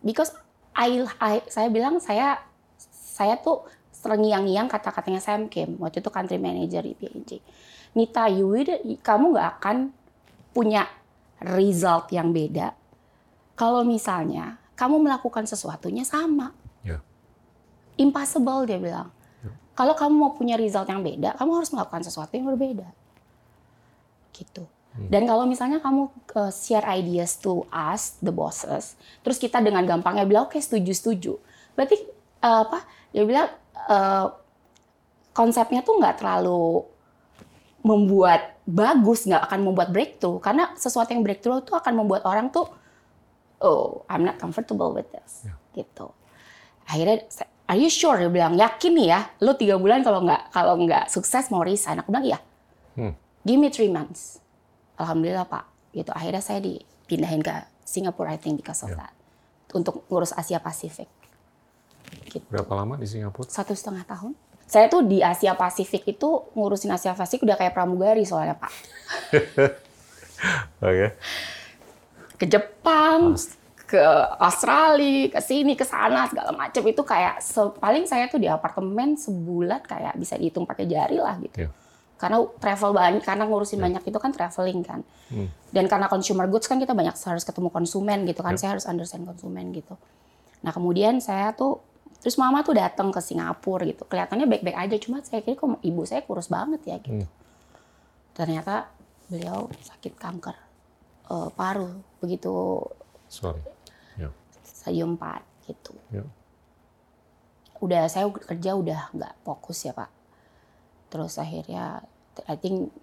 Because 0.01 0.31
I, 0.79 1.03
I 1.19 1.43
saya 1.51 1.67
bilang 1.67 1.99
saya 1.99 2.39
saya 2.95 3.35
tuh 3.35 3.67
terngiang-ngiang 3.99 4.71
kata-katanya 4.71 5.19
Sam 5.19 5.51
Kim 5.51 5.75
waktu 5.75 5.99
itu 5.99 6.07
country 6.07 6.39
manager 6.39 6.79
di 6.87 6.95
P&G. 6.95 7.43
Nita, 7.99 8.31
you 8.31 8.47
will- 8.47 8.97
kamu 9.03 9.35
nggak 9.35 9.49
akan 9.59 9.91
punya 10.55 10.87
result 11.43 12.07
yang 12.15 12.31
beda 12.31 12.71
kalau 13.59 13.83
misalnya 13.83 14.55
kamu 14.79 15.03
melakukan 15.03 15.43
sesuatunya 15.43 16.07
sama. 16.07 16.55
Ya. 16.87 17.03
Impossible 17.99 18.63
dia 18.63 18.79
bilang. 18.79 19.11
Kalau 19.75 19.95
kamu 19.95 20.11
mau 20.11 20.31
punya 20.35 20.59
result 20.59 20.91
yang 20.91 20.99
beda, 20.99 21.39
kamu 21.39 21.55
harus 21.55 21.71
melakukan 21.71 22.03
sesuatu 22.03 22.35
yang 22.35 22.51
berbeda. 22.51 22.87
Gitu. 24.35 24.67
Dan 25.07 25.23
kalau 25.23 25.47
misalnya 25.47 25.79
kamu 25.79 26.11
uh, 26.35 26.51
share 26.51 26.83
ideas 26.91 27.39
to 27.39 27.63
us, 27.71 28.19
the 28.19 28.33
bosses, 28.33 28.99
terus 29.23 29.39
kita 29.39 29.63
dengan 29.63 29.87
gampangnya 29.87 30.27
bilang 30.27 30.51
oke 30.51 30.59
setuju 30.59 30.91
setuju, 30.91 31.33
berarti 31.77 31.95
uh, 32.43 32.67
apa? 32.67 32.83
Dia 33.15 33.23
bilang 33.23 33.47
uh, 33.87 34.35
konsepnya 35.31 35.79
tuh 35.85 35.95
nggak 36.01 36.19
terlalu 36.19 36.83
membuat 37.79 38.59
bagus, 38.67 39.23
nggak 39.23 39.47
akan 39.47 39.59
membuat 39.63 39.89
breakthrough, 39.95 40.43
karena 40.43 40.75
sesuatu 40.75 41.15
yang 41.15 41.23
breakthrough 41.23 41.63
itu 41.63 41.71
akan 41.71 41.93
membuat 41.95 42.27
orang 42.27 42.51
tuh 42.51 42.67
oh 43.63 44.03
I'm 44.11 44.27
not 44.27 44.35
comfortable 44.35 44.91
with 44.91 45.07
this, 45.15 45.47
gitu. 45.71 46.11
Akhirnya 46.83 47.23
Are 47.69 47.77
you 47.77 47.85
sure? 47.85 48.17
Dia 48.17 48.33
bilang, 48.33 48.57
yakin 48.57 48.97
nih 48.97 49.07
ya, 49.13 49.29
lo 49.45 49.53
tiga 49.53 49.77
bulan 49.77 50.01
kalau 50.01 50.25
nggak 50.25 50.49
kalau 50.49 50.73
nggak 50.73 51.05
sukses 51.05 51.53
mau 51.53 51.61
resign. 51.61 52.01
Aku 52.01 52.09
bilang, 52.09 52.25
iya. 52.25 52.41
Hmm. 52.97 53.13
Give 53.45 53.61
me 53.61 53.69
three 53.69 53.93
months. 53.93 54.41
Alhamdulillah 54.99 55.47
Pak. 55.47 55.65
Gitu. 55.95 56.11
Akhirnya 56.11 56.43
saya 56.43 56.59
dipindahin 56.59 57.39
ke 57.39 57.51
Singapura, 57.81 58.35
I 58.35 58.37
think 58.37 58.61
because 58.61 58.83
of 58.83 58.93
Ya. 58.93 59.07
that. 59.07 59.13
Untuk 59.71 60.05
ngurus 60.11 60.35
Asia 60.35 60.59
Pasifik. 60.59 61.07
Gitu. 62.27 62.45
Berapa 62.51 62.73
lama 62.75 62.99
di 62.99 63.07
Singapura? 63.07 63.47
Satu 63.49 63.73
setengah 63.73 64.05
tahun. 64.05 64.35
Saya 64.69 64.85
tuh 64.85 65.01
di 65.01 65.25
Asia 65.25 65.57
Pasifik 65.57 66.05
itu 66.05 66.29
ngurusin 66.53 66.93
Asia 66.93 67.17
Pasifik 67.17 67.41
udah 67.41 67.57
kayak 67.57 67.73
pramugari 67.73 68.21
soalnya 68.21 68.53
Pak. 68.53 68.69
Oke. 70.85 71.07
Ke 72.37 72.45
Jepang, 72.45 73.33
ke 73.89 73.99
Australia, 74.37 75.33
ke 75.33 75.41
sini, 75.41 75.73
ke 75.73 75.81
sana 75.81 76.29
segala 76.29 76.53
macam 76.53 76.85
itu 76.85 77.01
kayak 77.01 77.41
paling 77.81 78.05
saya 78.05 78.29
tuh 78.29 78.37
di 78.37 78.45
apartemen 78.45 79.17
sebulan 79.17 79.81
kayak 79.81 80.13
bisa 80.15 80.37
dihitung 80.37 80.69
pakai 80.69 80.85
jari 80.85 81.17
lah 81.17 81.35
gitu. 81.41 81.65
Ya. 81.65 81.69
Karena 82.19 82.43
travel 82.59 82.91
banyak, 82.91 83.23
karena 83.23 83.47
ngurusin 83.47 83.79
banyak 83.79 84.03
itu 84.03 84.19
kan 84.19 84.35
traveling 84.35 84.83
kan. 84.83 85.01
Dan 85.71 85.87
karena 85.87 86.11
consumer 86.11 86.51
goods 86.51 86.67
kan 86.67 86.75
kita 86.75 86.91
banyak 86.91 87.15
harus 87.15 87.47
ketemu 87.47 87.71
konsumen 87.71 88.27
gitu 88.27 88.43
kan, 88.43 88.59
saya 88.59 88.75
harus 88.75 88.83
understand 88.83 89.23
konsumen 89.23 89.71
gitu. 89.71 89.95
Nah 90.59 90.75
kemudian 90.75 91.23
saya 91.23 91.55
tuh, 91.55 91.79
terus 92.19 92.35
mama 92.35 92.59
tuh 92.59 92.75
datang 92.75 93.07
ke 93.15 93.23
Singapura 93.23 93.87
gitu. 93.87 94.03
Kelihatannya 94.03 94.51
baik-baik 94.51 94.75
aja, 94.75 94.95
cuma 94.99 95.23
saya 95.23 95.39
kira 95.39 95.55
kok 95.55 95.79
ibu 95.79 96.01
saya 96.03 96.21
kurus 96.27 96.51
banget 96.51 96.83
ya 96.83 96.99
gitu. 96.99 97.23
Ternyata 98.35 98.91
beliau 99.31 99.71
sakit 99.79 100.19
kanker 100.19 100.57
eh, 101.31 101.49
paru, 101.55 102.03
begitu 102.19 102.83
Sorry. 103.31 103.61
Ya. 104.19 104.33
stadium 104.65 105.15
4 105.15 105.69
gitu. 105.71 105.93
Ya. 106.11 106.25
Udah 107.79 108.11
saya 108.11 108.27
kerja 108.27 108.75
udah 108.75 109.13
nggak 109.15 109.33
fokus 109.47 109.87
ya 109.87 109.95
Pak. 109.95 110.18
Terus 111.09 111.37
akhirnya 111.41 112.05
I 112.47 112.55
think 112.55 112.93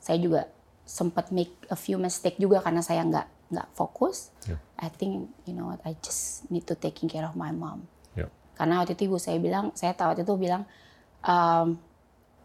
saya 0.00 0.18
juga 0.18 0.50
sempat 0.86 1.34
make 1.34 1.52
a 1.70 1.76
few 1.78 1.98
mistake 1.98 2.38
juga 2.38 2.62
karena 2.62 2.80
saya 2.82 3.02
nggak 3.02 3.52
nggak 3.52 3.68
fokus. 3.78 4.34
Ya. 4.46 4.58
I 4.78 4.88
think 4.90 5.30
you 5.46 5.54
know 5.54 5.70
what 5.70 5.82
I 5.86 5.94
just 6.02 6.46
need 6.50 6.66
to 6.66 6.74
taking 6.74 7.06
care 7.06 7.26
of 7.26 7.38
my 7.38 7.54
mom. 7.54 7.86
Ya. 8.18 8.26
Karena 8.58 8.82
waktu 8.82 8.98
itu 8.98 9.10
ibu 9.10 9.18
saya 9.18 9.38
bilang, 9.38 9.70
saya 9.76 9.94
tahu 9.94 10.14
waktu 10.14 10.22
itu 10.26 10.34
bilang, 10.34 10.66
ehm, 11.22 11.78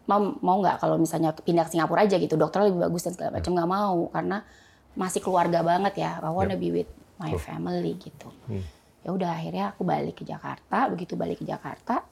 Mam 0.02 0.42
mau 0.42 0.58
nggak 0.58 0.82
kalau 0.82 0.98
misalnya 0.98 1.30
pindah 1.30 1.62
ke 1.62 1.78
Singapura 1.78 2.02
aja 2.02 2.18
gitu, 2.18 2.34
dokter 2.34 2.66
lebih 2.66 2.90
bagus 2.90 3.06
dan 3.06 3.14
segala 3.14 3.38
macam 3.38 3.54
nggak 3.54 3.70
mau 3.70 4.10
karena 4.10 4.42
masih 4.98 5.22
keluarga 5.22 5.62
banget 5.62 5.94
ya. 6.02 6.18
I 6.18 6.30
wanna 6.34 6.58
be 6.58 6.74
with 6.74 6.90
my 7.22 7.30
family 7.38 7.94
gitu. 8.02 8.26
Hmm. 8.50 8.66
Ya 9.06 9.14
udah 9.14 9.30
akhirnya 9.30 9.70
aku 9.70 9.86
balik 9.86 10.18
ke 10.18 10.26
Jakarta. 10.26 10.90
Begitu 10.90 11.14
balik 11.14 11.38
ke 11.38 11.46
Jakarta, 11.46 12.02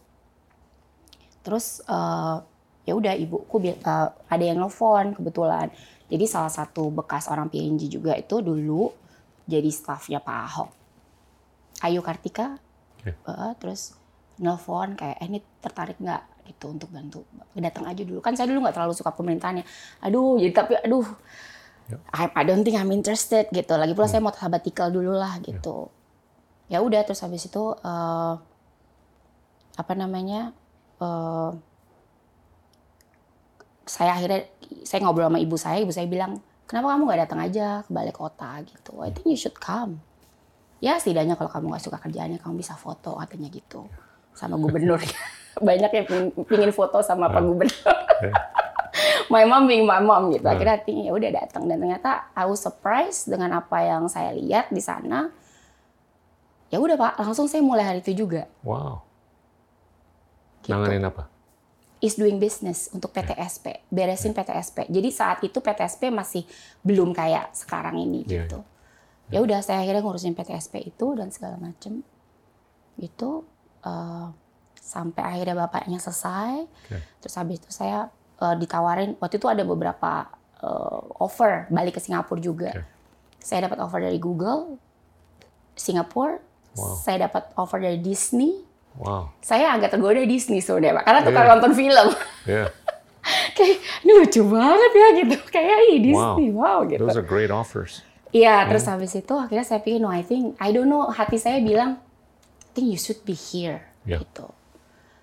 terus 1.43 1.83
eh, 1.83 2.37
ya 2.85 2.93
udah 2.97 3.15
ibuku 3.17 3.61
eh, 3.65 3.77
ada 4.29 4.45
yang 4.45 4.61
nelfon 4.61 5.17
kebetulan. 5.17 5.69
Jadi 6.11 6.25
salah 6.27 6.51
satu 6.51 6.91
bekas 6.91 7.31
orang 7.31 7.47
PNG 7.47 7.87
juga 7.87 8.19
itu 8.19 8.43
dulu 8.43 8.91
jadi 9.47 9.71
stafnya 9.71 10.19
Pak 10.19 10.39
Ahok. 10.47 10.71
Ayu 11.81 12.05
Kartika, 12.05 12.61
Oke. 13.01 13.13
Eh, 13.15 13.53
terus 13.57 13.97
nelfon 14.41 14.97
kayak 14.97 15.17
eh 15.21 15.27
ini 15.29 15.39
tertarik 15.61 16.01
nggak 16.01 16.49
gitu 16.49 16.73
untuk 16.73 16.89
bantu 16.91 17.23
datang 17.55 17.87
aja 17.87 18.03
dulu 18.03 18.19
kan 18.25 18.35
saya 18.35 18.49
dulu 18.51 18.65
nggak 18.65 18.75
terlalu 18.75 18.97
suka 18.97 19.13
pemerintahannya 19.13 19.63
aduh 20.03 20.41
jadi 20.41 20.53
tapi 20.57 20.73
aduh 20.81 21.07
Ya. 21.91 21.99
I, 22.15 22.31
I 22.31 22.43
don't 22.47 22.63
think 22.63 22.79
I'm 22.79 22.95
interested 22.95 23.51
gitu 23.51 23.75
lagi 23.75 23.99
pula 23.99 24.07
saya 24.07 24.23
mau 24.23 24.31
sabbatical 24.31 24.95
dulu 24.95 25.11
lah 25.11 25.43
gitu 25.43 25.91
ya 26.71 26.79
udah 26.79 27.03
terus 27.03 27.19
habis 27.27 27.51
itu 27.51 27.75
eh, 27.83 28.35
apa 29.75 29.93
namanya 29.99 30.55
eh, 31.03 31.51
saya 33.91 34.15
akhirnya 34.15 34.47
saya 34.87 35.03
ngobrol 35.03 35.27
sama 35.27 35.43
ibu 35.43 35.57
saya 35.59 35.83
ibu 35.83 35.91
saya 35.91 36.07
bilang 36.07 36.39
kenapa 36.71 36.95
kamu 36.95 37.03
nggak 37.11 37.21
datang 37.27 37.41
aja 37.43 37.67
ke 37.83 37.91
balik 37.91 38.15
kota? 38.15 38.63
Gitu. 38.63 38.95
I 39.03 39.11
think 39.11 39.27
you 39.27 39.35
should 39.35 39.59
come. 39.59 39.99
Ya 40.79 40.95
setidaknya 41.03 41.35
kalau 41.35 41.51
kamu 41.51 41.75
nggak 41.75 41.83
suka 41.83 41.99
kerjaannya 41.99 42.39
kamu 42.39 42.63
bisa 42.63 42.79
foto 42.79 43.19
katanya 43.19 43.51
gitu. 43.51 43.91
Sama 44.39 44.55
gubernur. 44.55 45.03
Banyak 45.67 45.91
yang 45.91 46.07
pingin, 46.07 46.27
pingin 46.47 46.71
foto 46.71 47.03
sama 47.03 47.27
pak 47.27 47.43
gubernur 47.43 47.75
my 49.35 49.43
mom 49.43 49.67
being 49.67 49.83
my 49.83 49.99
mom 49.99 50.31
gitu. 50.31 50.47
Akhirnya 50.47 50.79
hati 50.79 51.11
ya 51.11 51.13
udah 51.13 51.31
datang. 51.35 51.67
Dan 51.67 51.83
ternyata 51.83 52.31
I 52.39 52.47
was 52.47 52.63
surprised 52.63 53.27
dengan 53.27 53.59
apa 53.59 53.83
yang 53.83 54.07
saya 54.07 54.31
lihat 54.31 54.71
di 54.71 54.79
sana. 54.79 55.35
Ya 56.71 56.79
udah 56.79 56.95
pak. 56.95 57.19
Langsung 57.19 57.51
saya 57.51 57.67
mulai 57.67 57.83
hari 57.83 57.99
itu 58.07 58.15
juga. 58.15 58.47
Wow. 58.63 59.11
Gitu. 60.61 60.77
nanganin 60.77 61.09
apa 61.09 61.30
is 62.01 62.17
doing 62.17 62.41
business 62.41 62.89
untuk 62.97 63.13
PTSP, 63.13 63.85
beresin 63.93 64.33
PTSP. 64.33 64.89
Jadi 64.89 65.09
saat 65.13 65.45
itu 65.45 65.61
PTSP 65.61 66.09
masih 66.09 66.49
belum 66.81 67.13
kayak 67.13 67.53
sekarang 67.53 68.01
ini 68.01 68.25
Iya, 68.25 68.49
gitu. 68.49 68.59
Ya 69.31 69.39
udah 69.45 69.61
saya 69.63 69.85
akhirnya 69.85 70.03
ngurusin 70.03 70.35
PTSP 70.35 70.91
itu 70.91 71.15
dan 71.15 71.31
segala 71.31 71.61
macem. 71.61 72.03
Itu 72.97 73.45
uh, 73.85 74.33
sampai 74.81 75.23
akhirnya 75.23 75.55
bapaknya 75.69 76.01
selesai. 76.01 76.67
Terus 77.23 77.35
habis 77.37 77.63
itu 77.63 77.71
saya 77.71 78.11
uh, 78.41 78.57
ditawarin 78.57 79.15
waktu 79.21 79.39
itu 79.39 79.47
ada 79.47 79.63
beberapa 79.63 80.27
uh, 80.65 81.01
offer 81.21 81.69
balik 81.69 81.97
ke 81.97 82.01
Singapura 82.03 82.41
juga. 82.41 82.71
Saya 83.39 83.69
dapat 83.69 83.79
offer 83.81 84.01
dari 84.03 84.19
Google 84.19 84.81
Singapura. 85.77 86.41
Wow. 86.75 86.97
Saya 87.03 87.29
dapat 87.29 87.51
offer 87.55 87.79
dari 87.79 88.01
Disney. 88.01 88.70
Wow. 88.97 89.31
Saya 89.39 89.77
agak 89.77 89.93
tergoda 89.93 90.19
Disney 90.25 90.59
sebenarnya, 90.59 90.99
Pak, 90.99 91.05
karena 91.07 91.21
tukang 91.23 91.45
Iya. 91.47 91.51
nonton 91.55 91.73
film. 91.77 92.09
yeah 92.49 92.69
kayak 93.57 93.77
ini 94.01 94.13
lucu 94.17 94.41
banget 94.49 94.93
ya 94.97 95.09
gitu. 95.23 95.37
Kayak 95.53 95.79
ih 95.93 95.99
Disney 96.01 96.49
wow, 96.57 96.81
gitu. 96.89 97.05
Those 97.05 97.21
are 97.21 97.27
great 97.27 97.53
offers. 97.53 98.01
Iya 98.31 98.63
terus 98.65 98.87
habis 98.87 99.13
itu 99.13 99.35
akhirnya 99.35 99.67
saya 99.67 99.83
pikir 99.83 99.99
no 99.99 100.09
I 100.09 100.23
think 100.25 100.55
I 100.57 100.73
don't 100.73 100.89
know. 100.89 101.05
Hati 101.11 101.37
saya 101.37 101.59
bilang 101.61 101.99
I 102.65 102.71
think 102.73 102.89
you 102.89 102.97
should 102.97 103.21
be 103.27 103.35
here 103.35 103.83
Ya. 104.09 104.23
gitu. 104.25 104.49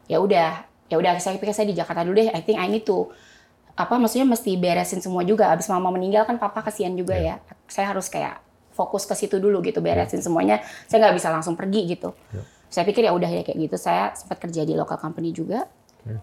Ya 0.06 0.22
udah 0.22 0.62
ya 0.88 0.96
udah 1.02 1.18
saya 1.18 1.42
pikir 1.42 1.56
saya 1.56 1.66
di 1.66 1.76
Jakarta 1.76 2.06
dulu 2.06 2.22
deh. 2.22 2.30
I 2.30 2.42
think 2.46 2.62
I 2.62 2.70
need 2.70 2.86
to 2.86 3.10
apa 3.74 3.98
maksudnya 3.98 4.30
mesti 4.30 4.54
beresin 4.60 5.02
semua 5.02 5.26
juga. 5.26 5.50
Abis 5.50 5.66
mama 5.72 5.90
meninggal 5.90 6.30
kan 6.30 6.38
papa 6.38 6.62
kasihan 6.62 6.94
juga 6.94 7.18
Ya. 7.18 7.42
ya. 7.42 7.56
Saya 7.66 7.96
harus 7.96 8.12
kayak 8.12 8.44
fokus 8.76 9.10
ke 9.10 9.18
situ 9.18 9.42
dulu 9.42 9.64
gitu 9.66 9.82
beresin 9.82 10.22
semuanya. 10.22 10.62
Saya 10.86 11.08
nggak 11.08 11.16
bisa 11.18 11.34
langsung 11.34 11.58
pergi 11.58 11.98
gitu. 11.98 12.14
Ya. 12.30 12.44
Saya 12.68 12.84
pikir 12.84 13.08
ya 13.08 13.16
udah 13.16 13.30
ya 13.32 13.42
kayak 13.48 13.58
gitu 13.58 13.78
saya 13.80 14.12
sempat 14.14 14.44
kerja 14.44 14.68
di 14.68 14.76
local 14.76 15.00
company 15.00 15.32
juga 15.32 15.68
Oke. 16.04 16.20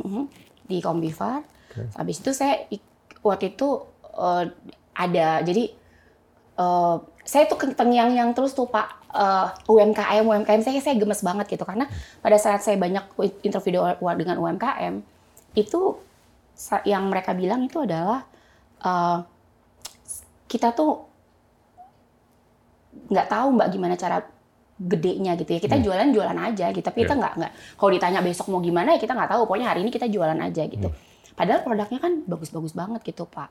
Mhm. 0.00 0.22
di 0.68 0.78
Kombivar. 0.80 1.44
Oke. 1.44 1.82
Habis 1.96 2.16
itu 2.24 2.30
saya 2.32 2.64
waktu 3.20 3.52
itu 3.52 3.68
eh, 4.16 4.44
ada 4.96 5.28
jadi 5.44 5.64
eh, 6.58 6.96
saya 7.22 7.44
tuh 7.46 7.58
tengyang 7.76 8.16
yang 8.16 8.32
terus 8.32 8.56
tuh 8.56 8.68
Pak 8.68 8.88
eh, 9.12 9.48
UMKM 9.68 10.24
UMKM 10.24 10.60
saya 10.64 10.80
saya 10.80 10.96
gemes 10.96 11.20
banget 11.20 11.46
gitu 11.52 11.64
karena 11.68 11.88
pada 12.24 12.36
saat 12.40 12.64
saya 12.64 12.80
banyak 12.80 13.04
interview 13.44 13.84
dengan 14.16 14.36
UMKM 14.40 15.04
itu 15.52 16.00
yang 16.88 17.08
mereka 17.12 17.36
bilang 17.36 17.68
itu 17.68 17.84
adalah 17.84 18.24
eh, 18.80 19.18
kita 20.48 20.72
tuh 20.76 21.08
nggak 23.08 23.28
tahu 23.28 23.56
mbak 23.56 23.68
gimana 23.72 23.96
cara 23.96 24.20
gedenya 24.78 25.32
gitu 25.34 25.50
ya. 25.52 25.60
Kita 25.60 25.76
Hmm. 25.76 25.84
jualan 25.84 26.08
jualan 26.10 26.38
aja 26.38 26.66
gitu. 26.70 26.82
Tapi 26.82 27.04
kita 27.04 27.14
Ya. 27.14 27.20
nggak 27.20 27.32
nggak. 27.38 27.52
Kalau 27.76 27.90
ditanya 27.90 28.20
besok 28.20 28.46
mau 28.48 28.58
gimana 28.58 28.94
ya 28.94 28.98
kita 28.98 29.12
nggak 29.12 29.30
tahu. 29.30 29.40
Pokoknya 29.44 29.68
hari 29.68 29.80
ini 29.82 29.90
kita 29.90 30.06
jualan 30.06 30.38
aja 30.38 30.64
gitu. 30.66 30.88
Hmm. 30.88 31.10
padahal 31.32 31.64
produknya 31.64 31.96
kan 31.96 32.28
bagus-bagus 32.28 32.72
banget 32.72 33.00
gitu 33.02 33.24
pak. 33.24 33.48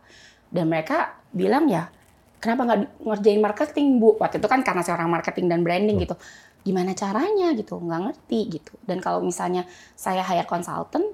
Dan 0.47 0.69
mereka 0.69 1.17
bilang 1.29 1.65
ya 1.65 1.89
kenapa 2.37 2.61
nggak 2.63 2.79
ngerjain 3.01 3.41
marketing 3.41 3.97
bu? 3.97 4.21
Waktu 4.21 4.37
itu 4.37 4.45
kan 4.45 4.61
karena 4.61 4.81
saya 4.81 4.95
orang 4.95 5.09
marketing 5.09 5.49
dan 5.49 5.61
branding 5.61 5.97
Hmm. 5.97 6.05
gitu. 6.05 6.15
Gimana 6.61 6.93
caranya? 6.93 7.49
gitu. 7.51 7.81
Nggak 7.81 8.01
ngerti 8.05 8.39
gitu. 8.53 8.77
Dan 8.85 9.01
kalau 9.01 9.25
misalnya 9.25 9.65
saya 9.93 10.21
hire 10.21 10.45
konsultan 10.45 11.09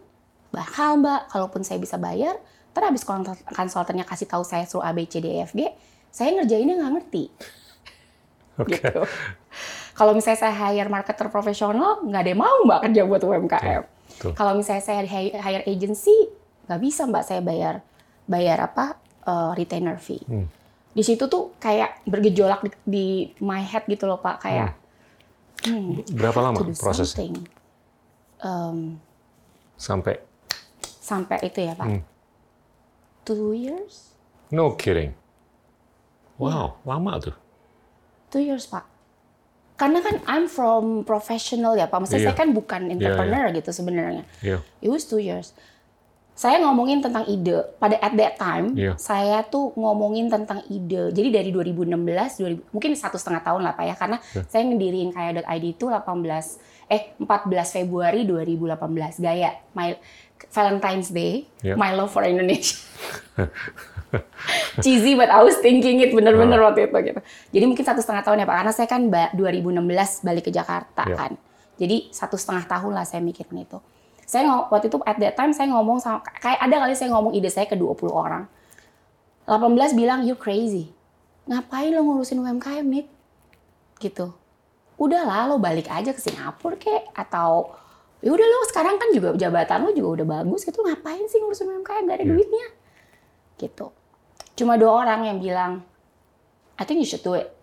bakal 0.49 0.99
mbak. 0.99 1.31
Kalaupun 1.31 1.63
saya 1.63 1.79
bisa 1.79 1.95
bayar 1.95 2.35
ntar 2.71 2.83
habis 2.83 3.01
konsul- 3.01 3.39
konsultannya 3.47 4.03
kasih 4.03 4.27
tahu 4.27 4.43
saya 4.43 4.67
suruh 4.67 4.83
A 4.83 4.91
B 4.91 5.07
C 5.07 5.17
D 5.17 5.39
E 5.39 5.47
F 5.47 5.55
G 5.55 5.71
saya 6.11 6.35
ngerjainnya 6.35 6.77
nggak 6.77 6.93
ngerti. 6.93 7.23
Oke. 8.59 8.75
Gitu. 8.75 9.01
Kalau 9.97 10.13
misalnya 10.13 10.39
saya 10.39 10.53
hire 10.53 10.87
marketer 10.87 11.25
profesional, 11.27 12.05
nggak 12.05 12.21
ada 12.21 12.29
yang 12.29 12.37
mau 12.37 12.57
mbak 12.63 12.85
kerja 12.85 13.01
buat 13.03 13.17
UMKM. 13.19 13.81
Betul. 14.07 14.31
Kalau 14.31 14.53
misalnya 14.53 14.83
saya 14.85 15.01
hi- 15.01 15.33
hire 15.33 15.65
agency, 15.65 16.13
nggak 16.65 16.79
bisa 16.79 17.09
mbak 17.09 17.25
saya 17.25 17.41
bayar 17.41 17.81
bayar 18.23 18.61
apa 18.63 18.93
eh, 19.25 19.51
retainer 19.53 19.97
fee. 19.97 20.21
Hmm. 20.23 20.45
Di 20.93 21.01
situ 21.01 21.25
tuh 21.25 21.57
kayak 21.57 22.05
bergejolak 22.05 22.61
di, 22.61 22.71
di 22.85 23.05
my 23.39 23.61
head 23.61 23.85
gitu 23.85 24.05
loh 24.05 24.17
pak, 24.17 24.41
kayak 24.41 24.73
hmm, 25.65 26.09
berapa 26.13 26.39
lama 26.39 26.57
prosesnya. 26.73 27.33
Em, 28.37 29.01
sampai 29.73 30.21
sampai 31.01 31.37
itu 31.41 31.57
ya 31.59 31.73
pak, 31.73 31.85
Hmm. 31.87 32.01
two 33.23 33.53
years, 33.53 34.13
no 34.49 34.73
kidding 34.73 35.13
Iya. 36.37 36.45
wow 36.53 36.67
lama 36.83 37.17
tuh 37.19 37.35
two 38.29 38.41
years 38.41 38.65
pak. 38.65 38.85
Karena 39.77 40.01
kan 40.01 40.17
I'm 40.25 40.45
from 40.49 41.05
professional 41.05 41.77
ya 41.77 41.85
pak, 41.85 41.93
Iya. 41.93 42.01
maksudnya 42.01 42.25
saya 42.27 42.37
kan 42.37 42.49
bukan 42.49 42.81
entrepreneur 42.89 43.45
gitu 43.53 43.69
sebenarnya. 43.69 44.25
Iya. 44.41 44.57
It 44.81 44.89
was 44.89 45.05
two 45.05 45.21
years. 45.21 45.53
Saya 46.33 46.61
ngomongin 46.61 47.01
tentang 47.01 47.25
ide. 47.25 47.65
Pada 47.77 47.97
at 47.97 48.13
that 48.13 48.37
time, 48.37 48.73
Iya. 48.73 48.93
saya 48.97 49.41
tuh 49.45 49.73
ngomongin 49.73 50.29
tentang 50.29 50.61
ide. 50.69 51.09
Jadi 51.09 51.29
dari 51.29 51.49
2016, 51.49 52.37
2000, 52.37 52.61
mungkin 52.69 52.93
satu 52.93 53.17
setengah 53.17 53.41
tahun 53.41 53.61
lah 53.65 53.73
Pak 53.73 53.85
ya. 53.85 53.95
Karena 53.97 54.17
Iya. 54.21 54.41
saya 54.49 54.63
ngedirin 54.65 55.09
kaya.id 55.13 55.65
itu 55.65 55.85
18, 55.89 56.57
eh 56.89 57.13
14 57.21 57.73
Februari 57.73 58.25
2018. 58.25 59.17
Gaya, 59.17 59.61
my 59.73 59.93
Valentine's 60.53 61.09
Day, 61.09 61.45
Iya. 61.61 61.73
my 61.73 61.93
love 61.93 62.09
for 62.09 62.21
Indonesia. 62.21 62.77
Cheesy 64.83 65.13
but 65.13 65.27
I 65.27 65.41
was 65.41 65.57
thinking 65.57 65.99
it 65.99 66.11
bener-bener 66.11 66.57
Ah. 66.57 66.69
waktu 66.69 66.87
itu 66.87 66.97
gitu. 67.03 67.19
Jadi 67.51 67.63
mungkin 67.65 67.83
satu 67.83 67.99
setengah 67.99 68.23
tahun 68.23 68.41
ya 68.41 68.45
Pak. 68.45 68.55
Karena 68.55 68.73
saya 68.73 68.87
kan 68.87 69.01
ba- 69.07 69.31
2016 69.31 70.21
balik 70.21 70.47
ke 70.47 70.51
Jakarta 70.51 71.03
Iya. 71.03 71.15
kan. 71.15 71.31
Jadi 71.75 72.09
satu 72.09 72.35
setengah 72.35 72.65
tahun 72.65 72.91
lah 72.91 73.03
saya 73.03 73.19
mikirin 73.19 73.61
itu 73.61 73.77
saya 74.23 74.43
waktu 74.67 74.87
itu 74.87 74.99
at 75.01 75.15
that 75.15 75.33
time 75.33 75.51
saya 75.51 75.71
ngomong 75.71 75.97
sama 75.97 76.19
kayak 76.19 76.59
ada 76.59 76.83
kali 76.83 76.93
saya 76.93 77.09
ngomong 77.11 77.31
ide 77.31 77.47
saya 77.47 77.63
ke 77.63 77.73
20 77.73 78.11
orang. 78.11 78.43
18 79.45 79.63
bilang 79.93 80.21
you 80.21 80.35
crazy. 80.35 80.91
Ngapain 81.45 81.89
lo 81.89 82.03
ngurusin 82.03 82.35
UMKM, 82.37 82.83
Nit? 82.83 83.07
Gitu. 83.97 84.35
Udahlah 84.97 85.47
lo 85.47 85.55
balik 85.57 85.87
aja 85.87 86.11
ke 86.11 86.19
Singapura 86.19 86.75
kek 86.75 87.07
atau 87.13 87.71
ya 88.19 88.27
udah 88.27 88.43
lo 88.43 88.67
sekarang 88.67 88.97
kan 88.97 89.09
juga 89.11 89.31
jabatan 89.31 89.85
lo 89.85 89.91
juga 89.91 90.19
udah 90.19 90.27
bagus 90.35 90.65
gitu 90.65 90.81
ngapain 90.81 91.23
sih 91.23 91.37
ngurusin 91.37 91.69
UMKM 91.69 92.03
gak 92.03 92.17
ada 92.17 92.25
Iya. 92.25 92.33
duitnya 92.33 92.67
gitu 93.55 93.87
cuma 94.57 94.75
dua 94.75 94.91
orang 94.97 95.23
yang 95.23 95.37
bilang 95.37 95.85
I 96.75 96.83
think 96.83 96.97
you 96.97 97.05
should 97.05 97.21
do 97.21 97.33
it 97.33 97.53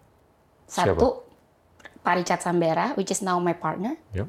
satu 0.65 1.27
Pak 2.01 2.15
Richard 2.17 2.41
Sambera 2.41 2.95
which 2.95 3.11
is 3.11 3.21
now 3.21 3.37
my 3.37 3.53
partner 3.53 3.99
Yep. 4.13 4.29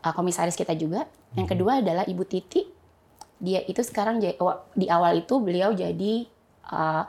uh, 0.00 0.12
komisaris 0.12 0.54
kita 0.54 0.72
juga. 0.72 1.04
Yang 1.34 1.46
Mhm. 1.46 1.52
kedua 1.52 1.72
adalah 1.78 2.04
Ibu 2.04 2.24
Titi. 2.24 2.62
Dia 3.38 3.62
itu 3.62 3.78
sekarang 3.80 4.18
wa- 4.38 4.64
di 4.72 4.88
awal 4.88 5.22
itu 5.22 5.38
beliau 5.38 5.70
jadi 5.70 6.26
uh, 6.68 7.02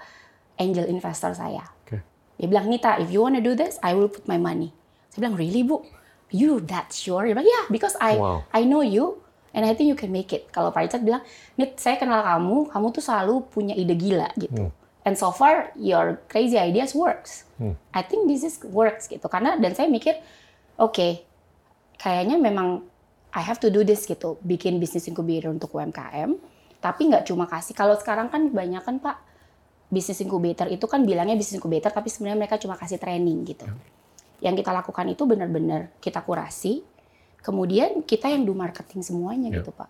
angel 0.56 0.86
investor 0.88 1.32
saya. 1.32 1.64
Oke. 1.84 2.04
Dia 2.36 2.48
bilang, 2.48 2.68
Nita, 2.68 2.96
if 2.98 3.10
you 3.10 3.20
wanna 3.20 3.40
do 3.40 3.54
this, 3.54 3.80
I 3.80 3.92
will 3.92 4.08
put 4.08 4.26
my 4.26 4.36
money. 4.36 4.70
Saya 5.10 5.24
bilang, 5.24 5.36
really 5.36 5.62
bu? 5.62 5.82
You 6.30 6.62
that 6.64 6.92
sure? 6.92 7.24
Dia 7.24 7.34
bilang, 7.34 7.48
yeah, 7.48 7.66
because 7.68 7.98
I 7.98 8.16
Wow. 8.16 8.46
I 8.50 8.62
know 8.62 8.80
you 8.80 9.20
and 9.52 9.64
I 9.64 9.74
think 9.74 9.90
you 9.90 9.98
can 9.98 10.10
make 10.10 10.30
it. 10.30 10.48
Kalau 10.50 10.70
Pak 10.70 10.86
Richard 10.86 11.02
bilang, 11.02 11.26
Nit, 11.56 11.78
saya 11.78 11.98
kenal 11.98 12.22
kamu, 12.22 12.70
kamu 12.70 12.86
tuh 12.92 13.02
selalu 13.02 13.46
punya 13.48 13.74
ide 13.74 13.94
gila 13.94 14.30
gitu. 14.36 14.70
Hmm. 14.70 14.74
And 15.10 15.18
so 15.18 15.34
far, 15.34 15.74
your 15.74 16.22
crazy 16.30 16.54
ideas 16.54 16.94
works. 16.94 17.50
Hmm. 17.58 17.74
I 17.90 18.06
think 18.06 18.30
this 18.30 18.46
is 18.46 18.62
works 18.62 19.10
gitu. 19.10 19.26
Karena 19.26 19.58
dan 19.58 19.74
saya 19.74 19.90
mikir, 19.90 20.22
oke, 20.78 21.26
kayaknya 21.98 22.38
memang 22.38 22.86
I 23.34 23.42
have 23.42 23.58
to 23.66 23.74
do 23.74 23.82
this 23.82 24.06
gitu, 24.06 24.38
bikin 24.46 24.78
bisnis 24.78 25.10
incubator 25.10 25.50
untuk 25.50 25.74
UMKM. 25.74 26.38
Tapi 26.78 27.02
nggak 27.10 27.26
cuma 27.26 27.50
kasih. 27.50 27.74
Kalau 27.74 27.98
sekarang 27.98 28.30
kan 28.30 28.54
banyak 28.54 28.86
kan 28.86 29.02
Pak, 29.02 29.18
bisnis 29.90 30.22
incubator 30.22 30.70
itu 30.70 30.86
kan 30.86 31.02
bilangnya 31.02 31.34
bisnis 31.34 31.58
incubator, 31.58 31.90
tapi 31.90 32.14
sebenarnya 32.14 32.46
mereka 32.46 32.62
cuma 32.62 32.78
kasih 32.78 33.02
training 33.02 33.50
gitu. 33.50 33.66
Yang 34.46 34.62
kita 34.62 34.72
lakukan 34.78 35.10
itu 35.10 35.26
benar-benar 35.26 35.90
kita 35.98 36.22
kurasi, 36.22 36.86
kemudian 37.42 38.06
kita 38.06 38.30
yang 38.30 38.46
do 38.46 38.54
marketing 38.54 39.02
semuanya 39.02 39.50
Ya. 39.50 39.66
gitu 39.66 39.74
Pak. 39.74 39.90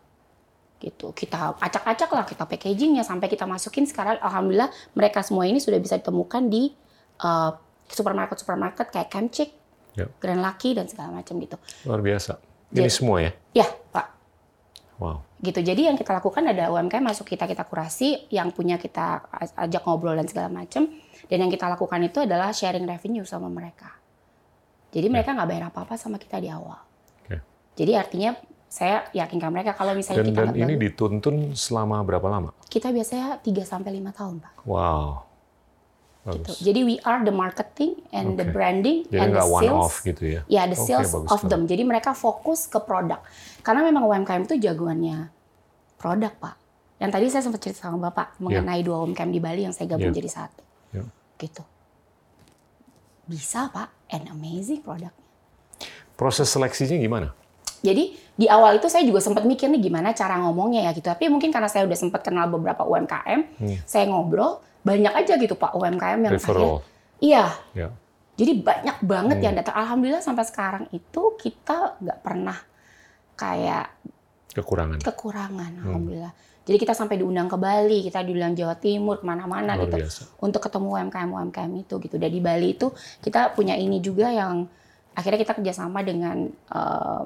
Gitu. 0.79 1.11
Kita 1.11 1.59
acak-acak 1.59 2.09
lah, 2.09 2.23
kita 2.23 2.47
packagingnya 2.47 3.03
sampai 3.03 3.27
kita 3.27 3.43
masukin 3.43 3.83
sekarang. 3.83 4.15
Alhamdulillah 4.23 4.71
mereka 4.95 5.19
semua 5.19 5.43
ini 5.43 5.59
sudah 5.59 5.75
bisa 5.75 5.99
ditemukan 5.99 6.47
di 6.47 6.71
uh, 7.19 7.51
supermarket-supermarket 7.91 8.87
kayak 8.89 9.09
Camchick, 9.11 9.51
Ya. 9.97 10.05
Grand 10.21 10.39
Lucky 10.39 10.77
dan 10.77 10.87
segala 10.87 11.19
macam 11.19 11.35
gitu. 11.43 11.57
Luar 11.83 11.99
biasa. 11.99 12.39
Ini 12.71 12.87
Jadi- 12.87 12.93
semua 12.93 13.17
ya? 13.19 13.31
Ya, 13.51 13.67
Pak. 13.91 14.07
Wow. 14.99 15.23
gitu 15.39 15.63
jadi 15.63 15.87
yang 15.87 15.95
kita 15.95 16.11
lakukan 16.11 16.43
ada 16.43 16.67
UMKM 16.75 16.99
masuk 16.99 17.23
kita 17.31 17.47
kita 17.47 17.63
kurasi 17.63 18.27
yang 18.27 18.51
punya 18.51 18.75
kita 18.75 19.23
ajak 19.55 19.87
ngobrol 19.87 20.11
dan 20.11 20.27
segala 20.27 20.51
macam 20.51 20.91
dan 21.31 21.37
yang 21.39 21.47
kita 21.47 21.71
lakukan 21.71 22.03
itu 22.03 22.19
adalah 22.27 22.51
sharing 22.51 22.83
revenue 22.83 23.23
sama 23.23 23.47
mereka 23.47 23.95
Jadi 24.91 25.07
mereka 25.07 25.31
nggak 25.31 25.47
bayar 25.47 25.63
apa-apa 25.71 25.95
sama 25.95 26.19
kita 26.19 26.43
di 26.43 26.51
awal. 26.51 26.83
Oke. 27.23 27.39
Jadi 27.79 27.95
artinya 27.95 28.35
saya 28.69 29.09
yakinkan 29.11 29.49
mereka 29.49 29.73
kalau 29.73 29.91
misalnya 29.91 30.21
Dan, 30.21 30.29
kita 30.29 30.41
dan 30.45 30.55
ini 30.55 30.73
dituntun 30.77 31.35
selama 31.53 31.99
berapa 32.01 32.23
lama? 32.25 32.49
kita 32.69 32.93
biasanya 32.93 33.41
3 33.41 33.49
sampai 33.65 33.97
5 33.97 34.13
tahun, 34.13 34.35
Pak. 34.39 34.53
Wow. 34.63 35.25
Gitu. 36.29 36.69
Jadi 36.69 36.79
we 36.85 36.95
are 37.01 37.25
the 37.25 37.33
marketing 37.33 37.97
and 38.13 38.37
the 38.37 38.45
Oke. 38.45 38.53
branding 38.53 39.01
Jadi 39.09 39.17
and 39.17 39.29
the 39.33 39.41
nggak 39.41 39.47
one 39.49 39.63
sales. 39.65 39.81
off 39.81 39.95
gitu 40.05 40.23
ya? 40.29 40.41
Ya, 40.45 40.69
the 40.69 40.77
sales 40.77 41.09
of 41.09 41.25
banget. 41.25 41.49
them. 41.49 41.61
Jadi 41.65 41.81
mereka 41.81 42.13
fokus 42.13 42.69
ke 42.69 42.77
produk. 42.77 43.17
Karena 43.65 43.81
memang 43.81 44.05
UMKM 44.05 44.45
itu 44.45 44.61
jagoannya 44.61 45.33
produk, 45.97 46.29
Pak. 46.37 46.55
Yang 47.01 47.09
tadi 47.09 47.25
saya 47.31 47.41
sempat 47.41 47.59
cerita 47.59 47.79
sama 47.81 48.11
Bapak 48.11 48.37
mengenai 48.37 48.85
dua 48.85 49.01
UMKM 49.01 49.31
di 49.31 49.41
Bali 49.41 49.65
yang 49.65 49.73
saya 49.73 49.89
gabung 49.89 50.13
Iya. 50.13 50.17
jadi 50.21 50.29
satu. 50.29 50.61
Iya. 50.93 51.03
Gitu. 51.39 51.63
Bisa, 53.25 53.69
Pak. 53.69 53.89
And 54.09 54.29
amazing 54.29 54.81
produknya. 54.81 55.15
Proses 56.13 56.45
seleksinya 56.45 56.99
gimana? 56.99 57.31
Jadi 57.81 58.03
di 58.33 58.45
awal 58.45 58.75
itu 58.75 58.87
saya 58.87 59.03
juga 59.03 59.19
sempat 59.19 59.43
mikir 59.43 59.67
nih 59.67 59.81
gimana 59.81 60.11
cara 60.11 60.35
ngomongnya 60.37 60.83
ya 60.83 60.91
gitu. 60.91 61.05
Tapi 61.05 61.27
mungkin 61.27 61.49
karena 61.49 61.67
saya 61.67 61.83
udah 61.83 61.95
sempat 61.95 62.21
kenal 62.21 62.47
beberapa 62.47 62.83
UMKM, 62.83 63.39
Hmm. 63.57 63.77
saya 63.83 64.05
ngobrol 64.05 64.59
banyak 64.79 65.11
aja 65.13 65.35
gitu 65.35 65.53
Pak 65.53 65.73
UMKM 65.73 66.19
yang 66.21 66.33
akhirnya 66.33 66.55
Referral. 66.71 66.79
iya. 67.19 67.45
Ya. 67.73 67.89
Jadi 68.35 68.51
banyak 68.57 68.97
banget 69.01 69.37
Hmm. 69.37 69.45
yang 69.45 69.55
datang. 69.55 69.75
Alhamdulillah 69.75 70.21
sampai 70.21 70.43
sekarang 70.43 70.87
itu 70.89 71.21
kita 71.35 71.99
nggak 71.99 72.19
pernah 72.19 72.55
kayak 73.35 73.91
Kekurangan. 74.49 74.99
kekurangan. 74.99 75.71
Hmm. 75.73 75.85
Alhamdulillah. 75.85 76.33
Jadi 76.63 76.77
kita 76.77 76.93
sampai 76.93 77.17
diundang 77.17 77.49
ke 77.49 77.57
Bali, 77.57 77.99
kita 78.03 78.21
diundang 78.21 78.53
Jawa 78.53 78.77
Timur, 78.77 79.17
ke 79.17 79.25
mana-mana 79.25 79.73
gitu 79.75 79.97
biasa. 79.97 80.21
untuk 80.37 80.61
ketemu 80.61 80.87
UMKM 80.93 81.29
UMKM 81.29 81.71
itu 81.75 81.95
gitu. 81.97 82.15
Dan 82.15 82.29
di 82.29 82.39
Bali 82.39 82.67
itu 82.71 82.93
kita 83.19 83.51
punya 83.51 83.73
ini 83.73 83.97
juga 83.97 84.29
yang 84.29 84.69
akhirnya 85.11 85.39
kita 85.39 85.53
kerjasama 85.55 85.99
dengan 85.99 86.45
eh, 86.45 87.21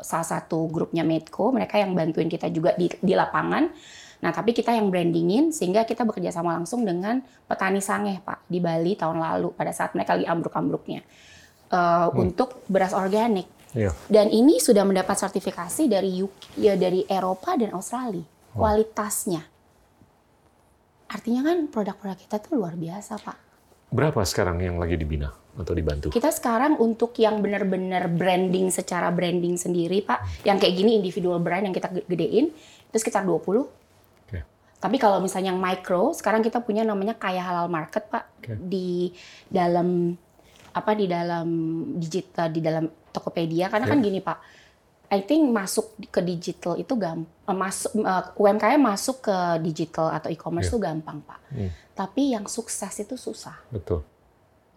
salah 0.00 0.26
satu 0.26 0.68
grupnya 0.68 1.02
Medco, 1.06 1.50
mereka 1.50 1.78
yang 1.78 1.94
bantuin 1.94 2.30
kita 2.30 2.48
juga 2.52 2.74
di, 2.74 2.88
di 2.88 3.14
lapangan. 3.14 3.70
Nah 4.18 4.30
tapi 4.34 4.50
kita 4.50 4.74
yang 4.74 4.90
brandingin 4.90 5.54
sehingga 5.54 5.86
kita 5.86 6.02
bekerja 6.02 6.34
sama 6.34 6.58
langsung 6.58 6.82
dengan 6.82 7.22
petani 7.46 7.78
sangeh 7.78 8.18
Pak 8.18 8.50
di 8.50 8.58
Bali 8.58 8.98
tahun 8.98 9.22
lalu 9.22 9.54
pada 9.54 9.70
saat 9.70 9.94
mereka 9.94 10.18
lagi 10.18 10.26
ambruk-ambruknya 10.26 11.06
Eh, 11.68 12.08
untuk 12.16 12.64
beras 12.64 12.96
organik. 12.96 13.44
Iya. 13.76 13.92
Dan 14.08 14.32
ini 14.32 14.56
sudah 14.56 14.88
mendapat 14.88 15.20
sertifikasi 15.20 15.84
dari 15.84 16.24
UK, 16.24 16.56
ya 16.56 16.72
dari 16.80 17.04
Eropa 17.04 17.52
dan 17.60 17.76
Australia 17.76 18.24
kualitasnya. 18.56 19.44
Artinya 21.12 21.44
kan 21.44 21.68
produk-produk 21.68 22.16
kita 22.16 22.40
tuh 22.40 22.56
luar 22.56 22.72
biasa 22.72 23.20
pak. 23.20 23.36
Berapa 23.92 24.24
sekarang 24.24 24.64
yang 24.64 24.80
lagi 24.80 24.96
dibina 24.96 25.28
atau 25.58 25.74
dibantu? 25.74 26.06
Kita 26.08 26.30
sekarang 26.30 26.78
untuk 26.78 27.12
yang 27.18 27.42
benar-benar 27.42 28.06
branding 28.08 28.70
secara 28.70 29.10
branding 29.10 29.58
sendiri 29.58 30.00
pak, 30.00 30.46
yang 30.46 30.56
kayak 30.56 30.74
gini 30.78 30.94
individual 30.96 31.42
brand 31.42 31.66
yang 31.66 31.74
kita 31.74 31.90
gedein 32.06 32.54
itu 32.88 32.96
sekitar 32.96 33.26
20. 33.26 33.66
Oke. 33.66 34.38
Tapi 34.78 34.96
kalau 34.96 35.18
misalnya 35.18 35.50
yang 35.50 35.60
micro, 35.60 36.14
sekarang 36.14 36.40
kita 36.40 36.62
punya 36.62 36.86
namanya 36.86 37.18
Kaya 37.18 37.42
Halal 37.42 37.66
Market 37.66 38.06
pak 38.06 38.24
Oke. 38.38 38.54
di 38.56 39.10
dalam 39.50 40.14
apa 40.70 40.94
di 40.94 41.10
dalam 41.10 41.48
digital 41.98 42.54
di 42.54 42.62
dalam 42.62 42.86
Tokopedia 43.10 43.66
karena 43.66 43.88
kan 43.88 43.98
Ya. 43.98 44.04
gini 44.04 44.20
pak, 44.22 44.38
I 45.08 45.24
think 45.24 45.48
masuk 45.48 45.96
ke 46.12 46.20
digital 46.20 46.76
itu 46.76 46.92
gampang, 46.94 47.56
masuk 47.56 47.96
eh, 47.96 48.24
UMKM 48.36 48.78
masuk 48.78 49.24
ke 49.24 49.36
digital 49.64 50.12
atau 50.12 50.28
e-commerce 50.28 50.68
Ya. 50.68 50.72
itu 50.76 50.78
gampang 50.78 51.18
pak. 51.24 51.40
Hmm. 51.50 51.70
Tapi 51.96 52.36
yang 52.36 52.46
sukses 52.46 52.92
itu 53.00 53.18
susah. 53.18 53.58
Betul. 53.72 54.04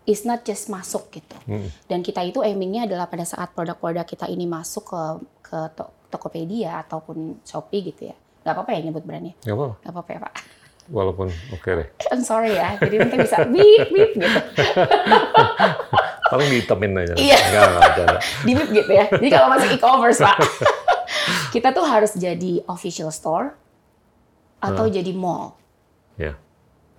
It's 0.02 0.26
not 0.26 0.42
just 0.42 0.66
masuk 0.68 1.14
gitu. 1.14 1.38
Hmm. 1.46 1.70
Dan 1.86 2.02
kita 2.02 2.26
itu 2.26 2.42
aimingnya 2.42 2.90
adalah 2.90 3.06
pada 3.06 3.22
saat 3.22 3.54
produk-produk 3.54 4.02
kita 4.02 4.26
ini 4.26 4.50
masuk 4.50 4.90
ke 4.90 5.02
ke 5.46 5.60
to- 5.78 5.94
Tokopedia 6.12 6.84
ataupun 6.84 7.40
Shopee 7.46 7.94
gitu 7.94 8.10
ya. 8.12 8.16
Gak 8.42 8.58
apa-apa 8.58 8.74
ya 8.74 8.80
nyebut 8.82 9.06
brandnya? 9.06 9.38
Nggak 9.46 9.56
apa-apa. 9.56 9.76
Gak 9.86 9.92
apa-apa 9.94 10.10
ya 10.10 10.20
Pak? 10.26 10.34
Walaupun 10.92 11.28
oke 11.54 11.70
deh. 11.70 11.88
I'm 12.12 12.26
sorry 12.26 12.58
ya. 12.58 12.76
Jadi 12.82 12.96
nanti 12.98 13.16
bisa 13.22 13.46
beep 13.46 13.88
beep 13.94 14.12
gitu. 14.18 14.28
Paling 16.34 16.48
dihitemin 16.50 16.92
aja. 16.98 17.14
Iya. 17.16 17.38
Enggak. 17.38 18.20
Di 18.44 18.52
beep 18.58 18.70
gitu 18.74 18.92
ya. 18.92 19.06
Jadi 19.08 19.28
kalau 19.30 19.48
masuk 19.54 19.70
e-commerce 19.70 20.20
Pak. 20.20 20.38
kita 21.56 21.70
tuh 21.76 21.86
harus 21.86 22.18
jadi 22.18 22.66
official 22.66 23.14
store 23.14 23.54
atau 24.58 24.90
jadi 24.90 25.14
mall. 25.14 25.54
Ya. 26.18 26.34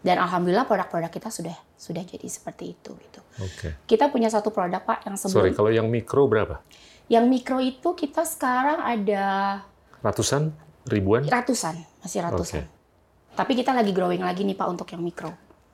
Dan 0.03 0.19
alhamdulillah 0.19 0.67
produk-produk 0.67 1.11
kita 1.11 1.31
sudah 1.31 1.55
sudah 1.83 2.07
jadi 2.07 2.23
seperti 2.31 2.79
itu 2.79 2.95
gitu. 2.95 3.21
Oke. 3.43 3.75
Kita 3.91 4.07
punya 4.07 4.31
satu 4.31 4.55
produk 4.55 4.79
Pak 4.87 5.03
yang 5.11 5.19
sebelum 5.19 5.51
Sorry, 5.51 5.51
kalau 5.51 5.71
yang 5.75 5.91
mikro 5.91 6.31
berapa? 6.31 6.63
yang 7.11 7.27
mikro 7.27 7.59
itu 7.59 7.93
kita 7.99 8.23
sekarang 8.23 8.79
ada 8.79 9.25
Ratusan? 9.99 10.55
Ribuan? 10.83 11.27
ratusan, 11.27 11.79
masih 12.03 12.27
ratusan. 12.27 12.67
Oke. 12.67 12.71
Tapi 13.39 13.53
kita 13.55 13.71
lagi 13.71 13.95
growing 13.95 14.23
lagi 14.23 14.43
nih 14.43 14.59
Pak 14.59 14.67
untuk 14.67 14.87
yang 14.91 15.03
mikro. 15.03 15.31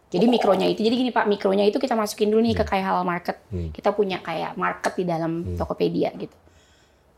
Jadi 0.08 0.24
mikronya 0.24 0.68
itu, 0.68 0.80
jadi 0.84 0.94
gini 0.96 1.12
Pak, 1.12 1.28
mikronya 1.28 1.64
itu 1.68 1.76
kita 1.80 1.92
masukin 1.92 2.32
dulu 2.32 2.40
nih 2.44 2.56
ke 2.56 2.64
kayak 2.64 2.84
halal 2.92 3.04
market. 3.04 3.40
Hmm. 3.52 3.72
Kita 3.72 3.92
punya 3.92 4.20
kayak 4.24 4.56
market 4.56 4.96
di 4.96 5.04
dalam 5.04 5.56
Tokopedia 5.56 6.12
gitu. 6.16 6.36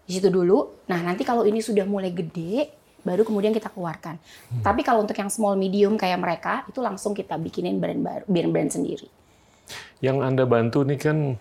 Di 0.07 0.19
situ 0.19 0.31
dulu. 0.31 0.87
Nah 0.91 0.99
nanti 1.03 1.23
kalau 1.23 1.47
ini 1.47 1.63
sudah 1.63 1.87
mulai 1.87 2.11
gede, 2.15 2.80
baru 3.03 3.23
kemudian 3.25 3.53
kita 3.53 3.73
keluarkan. 3.73 4.17
Hmm. 4.19 4.63
Tapi 4.63 4.81
kalau 4.85 5.05
untuk 5.05 5.17
yang 5.17 5.33
small 5.33 5.57
medium 5.57 5.97
kayak 5.97 6.21
mereka, 6.21 6.65
itu 6.69 6.79
langsung 6.83 7.17
kita 7.17 7.37
bikinin 7.37 7.81
brand 7.81 8.01
baru, 8.01 8.25
brand-brand 8.29 8.71
sendiri. 8.71 9.09
Yang 10.01 10.19
Anda 10.25 10.45
bantu 10.49 10.83
nih 10.85 10.99
kan 10.99 11.37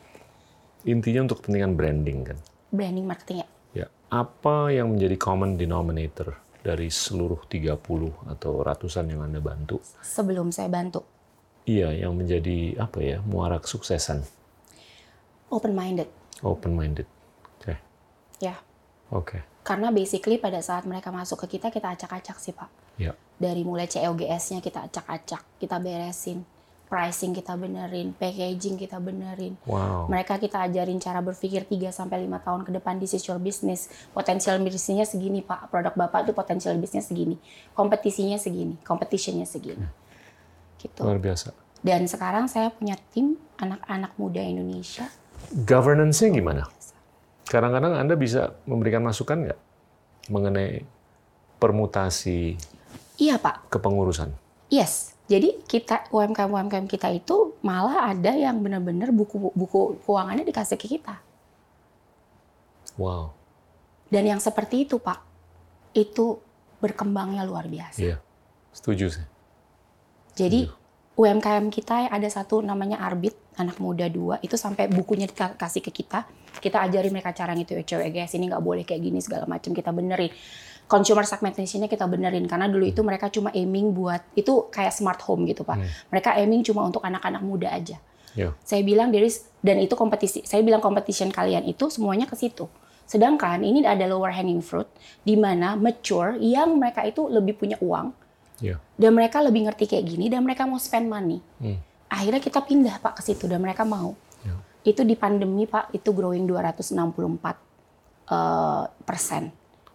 intinya 0.86 1.26
untuk 1.28 1.44
kepentingan 1.44 1.74
branding 1.76 2.20
kan? 2.24 2.38
Branding 2.70 3.06
marketing 3.06 3.38
ya. 3.44 3.48
Ya. 3.74 3.88
Apa 4.12 4.70
yang 4.74 4.94
menjadi 4.94 5.16
common 5.18 5.58
denominator 5.58 6.38
dari 6.60 6.92
seluruh 6.92 7.46
30 7.48 7.76
atau 8.30 8.52
ratusan 8.62 9.10
yang 9.10 9.26
Anda 9.26 9.40
bantu? 9.42 9.80
Sebelum 10.04 10.52
saya 10.54 10.70
bantu, 10.70 11.02
Iya, 11.70 11.94
yang 11.94 12.18
menjadi 12.18 12.82
apa 12.82 12.98
ya, 12.98 13.18
muara 13.22 13.62
kesuksesan. 13.62 14.26
open 15.54 15.74
minded. 15.78 16.10
Open-minded. 16.40 17.06
Oke. 17.60 17.76
Ya, 18.40 18.58
Oke. 19.12 19.42
Karena 19.64 19.94
basically 19.94 20.40
pada 20.40 20.64
saat 20.64 20.88
mereka 20.88 21.12
masuk 21.14 21.46
ke 21.46 21.60
kita, 21.60 21.70
kita 21.70 21.94
acak-acak 21.94 22.38
sih 22.40 22.56
Pak. 22.56 22.70
Ya. 23.00 23.16
dari 23.40 23.64
mulai 23.64 23.88
COGS-nya 23.88 24.60
kita 24.60 24.92
acak-acak, 24.92 25.48
kita 25.64 25.80
beresin, 25.80 26.44
pricing 26.92 27.32
kita 27.32 27.54
benerin, 27.56 28.12
packaging 28.18 28.76
kita 28.76 29.00
benerin. 29.00 29.56
Wow. 29.64 30.10
Mereka 30.12 30.42
kita 30.42 30.68
ajarin 30.68 31.00
cara 31.00 31.22
berpikir 31.22 31.64
3 31.64 31.94
sampai 31.94 32.26
5 32.28 32.46
tahun 32.46 32.62
ke 32.68 32.72
depan 32.82 33.00
this 33.00 33.16
is 33.16 33.24
your 33.30 33.40
business. 33.40 33.88
Potensial 34.12 34.60
bisnisnya 34.60 35.08
segini, 35.08 35.40
Pak. 35.40 35.70
Produk 35.72 35.96
Bapak 35.96 36.28
itu 36.28 36.34
potensial 36.36 36.76
bisnisnya 36.76 37.06
segini. 37.06 37.38
Kompetisinya 37.78 38.36
segini, 38.36 38.76
competitionnya 38.84 39.46
segini. 39.46 39.86
Gitu. 40.82 41.00
Luar 41.00 41.22
biasa. 41.22 41.56
Dan 41.80 42.10
sekarang 42.12 42.52
saya 42.52 42.74
punya 42.76 43.00
tim 43.16 43.40
anak-anak 43.56 44.18
muda 44.20 44.44
Indonesia. 44.44 45.08
Governance-nya 45.64 46.36
gimana? 46.36 46.68
Kadang-kadang 47.50 47.98
Anda 47.98 48.14
bisa 48.14 48.54
memberikan 48.70 49.02
masukan 49.02 49.50
nggak 49.50 49.60
mengenai 50.30 50.86
permutasi 51.58 52.54
Iya, 53.18 53.42
Pak. 53.42 53.74
kepengurusan? 53.74 54.32
Yes. 54.70 55.18
Jadi 55.30 55.62
kita 55.66 56.10
UMKM 56.10 56.50
UMKM 56.50 56.90
kita 56.90 57.10
itu 57.14 57.54
malah 57.62 58.10
ada 58.10 58.34
yang 58.34 58.62
benar-benar 58.66 59.14
buku 59.14 59.54
buku 59.54 60.02
keuangannya 60.02 60.46
dikasih 60.46 60.78
ke 60.78 60.90
kita. 60.90 61.22
Wow. 62.98 63.34
Dan 64.10 64.26
yang 64.26 64.42
seperti 64.42 64.90
itu, 64.90 64.98
Pak, 64.98 65.22
itu 65.94 66.42
berkembangnya 66.82 67.46
luar 67.46 67.70
biasa. 67.70 68.02
Iya. 68.02 68.18
Setuju 68.74 69.22
sih. 69.22 69.26
Jadi 70.34 70.66
UMKM 71.20 71.68
kita 71.68 72.08
ada 72.08 72.30
satu 72.32 72.64
namanya 72.64 73.04
Arbit, 73.04 73.36
anak 73.60 73.76
muda 73.84 74.08
dua, 74.08 74.40
itu 74.40 74.56
sampai 74.56 74.88
bukunya 74.88 75.28
dikasih 75.28 75.84
ke 75.84 75.92
kita. 75.92 76.24
Kita 76.64 76.80
ajarin 76.80 77.12
mereka 77.12 77.36
cara 77.36 77.52
gitu, 77.60 77.76
cewek 77.76 78.16
guys, 78.16 78.32
ini 78.40 78.48
nggak 78.48 78.64
boleh 78.64 78.88
kayak 78.88 79.04
gini 79.04 79.20
segala 79.20 79.44
macam 79.44 79.76
kita 79.76 79.92
benerin. 79.92 80.32
Consumer 80.88 81.28
segmentation-nya 81.28 81.92
kita 81.92 82.08
benerin 82.08 82.48
karena 82.48 82.72
dulu 82.72 82.88
itu 82.88 83.04
mereka 83.04 83.28
cuma 83.28 83.52
aiming 83.52 83.92
buat 83.92 84.24
itu 84.32 84.72
kayak 84.72 84.96
smart 84.96 85.20
home 85.28 85.44
gitu, 85.44 85.68
Pak. 85.68 86.08
Mereka 86.08 86.40
aiming 86.40 86.64
cuma 86.64 86.88
untuk 86.88 87.04
anak-anak 87.04 87.44
muda 87.44 87.68
aja. 87.68 88.00
Ya. 88.32 88.56
Saya 88.64 88.80
bilang 88.88 89.12
dari 89.12 89.28
dan 89.60 89.76
itu 89.84 90.00
kompetisi. 90.00 90.48
Saya 90.48 90.64
bilang 90.64 90.80
competition 90.80 91.36
kalian 91.36 91.68
itu 91.68 91.92
semuanya 91.92 92.32
ke 92.32 92.40
situ. 92.40 92.72
Sedangkan 93.04 93.60
ini 93.60 93.84
ada 93.84 94.08
lower 94.08 94.32
hanging 94.32 94.64
fruit 94.64 94.88
di 95.28 95.36
mana 95.36 95.76
mature 95.76 96.40
yang 96.40 96.80
mereka 96.80 97.04
itu 97.04 97.28
lebih 97.28 97.60
punya 97.60 97.76
uang 97.84 98.29
Ya. 98.60 98.76
dan 99.00 99.16
mereka 99.16 99.40
lebih 99.40 99.72
ngerti 99.72 99.88
kayak 99.88 100.06
gini 100.06 100.28
dan 100.28 100.44
mereka 100.44 100.68
mau 100.68 100.76
spend 100.76 101.08
money. 101.08 101.40
Hmm. 101.64 101.80
Akhirnya 102.12 102.42
kita 102.44 102.60
pindah 102.60 103.00
Pak 103.00 103.20
ke 103.20 103.22
situ 103.24 103.48
dan 103.48 103.64
mereka 103.64 103.88
mau. 103.88 104.20
Ya. 104.44 104.60
Itu 104.84 105.08
di 105.08 105.16
pandemi 105.16 105.64
Pak 105.64 105.96
itu 105.96 106.12
growing 106.12 106.44
264 106.44 107.00
eh, 108.28 108.84
persen. 109.08 109.54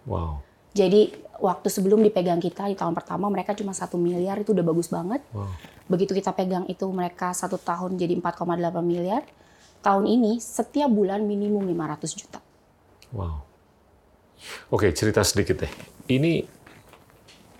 Wow. 0.08 0.40
Jadi 0.72 1.12
waktu 1.44 1.68
sebelum 1.68 2.00
dipegang 2.02 2.40
kita 2.40 2.70
di 2.70 2.76
tahun 2.78 2.94
pertama 2.94 3.28
mereka 3.28 3.52
cuma 3.52 3.74
satu 3.74 4.00
miliar 4.00 4.40
itu 4.40 4.56
udah 4.56 4.64
bagus 4.64 4.88
banget. 4.88 5.20
Wow. 5.34 5.50
Begitu 5.90 6.16
kita 6.16 6.32
pegang 6.32 6.64
itu 6.70 6.88
mereka 6.88 7.36
satu 7.36 7.60
tahun 7.60 8.00
jadi 8.00 8.16
4,8 8.18 8.80
miliar. 8.80 9.24
tahun 9.84 10.08
ini 10.08 10.40
setiap 10.40 10.88
bulan 10.88 11.28
minimum 11.28 11.60
500 11.68 12.16
juta. 12.16 12.40
Wow. 13.12 13.44
Oke, 14.72 14.88
cerita 14.96 15.20
sedikit 15.20 15.60
deh. 15.60 15.72
Ini 16.08 16.40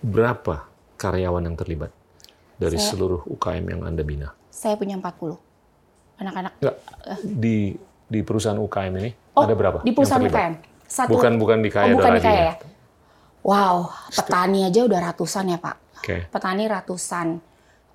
berapa 0.01 0.74
karyawan 0.95 1.43
yang 1.43 1.55
terlibat 1.55 1.91
dari 2.55 2.79
Saya- 2.79 2.89
seluruh 2.91 3.21
UKM 3.27 3.65
yang 3.67 3.81
Anda 3.83 4.01
bina? 4.01 4.31
Saya 4.49 4.79
punya 4.79 4.95
40 4.95 5.35
anak-anak. 6.15 6.51
Enggak, 6.59 6.75
di 7.21 7.75
di 8.05 8.19
perusahaan 8.21 8.55
UKM 8.55 8.93
ini 8.95 9.11
Oh, 9.35 9.43
ada 9.43 9.51
berapa? 9.51 9.77
Di 9.83 9.91
perusahaan? 9.91 10.23
UKM. 10.23 10.53
Satu, 10.85 11.11
Bukan 11.11 11.35
bukan 11.35 11.59
di 11.59 11.69
Kaya 11.69 11.91
oh, 11.91 11.97
bukan 11.97 12.15
di 12.15 12.21
Kaya 12.21 12.31
ya? 12.31 12.45
ya? 12.45 12.55
Wow, 13.41 13.75
petani 14.09 14.63
aja 14.63 14.81
udah 14.81 14.99
ratusan 15.03 15.49
ya 15.49 15.57
Pak. 15.57 15.75
Oke. 15.99 16.17
Petani 16.29 16.63
ratusan. 16.65 17.27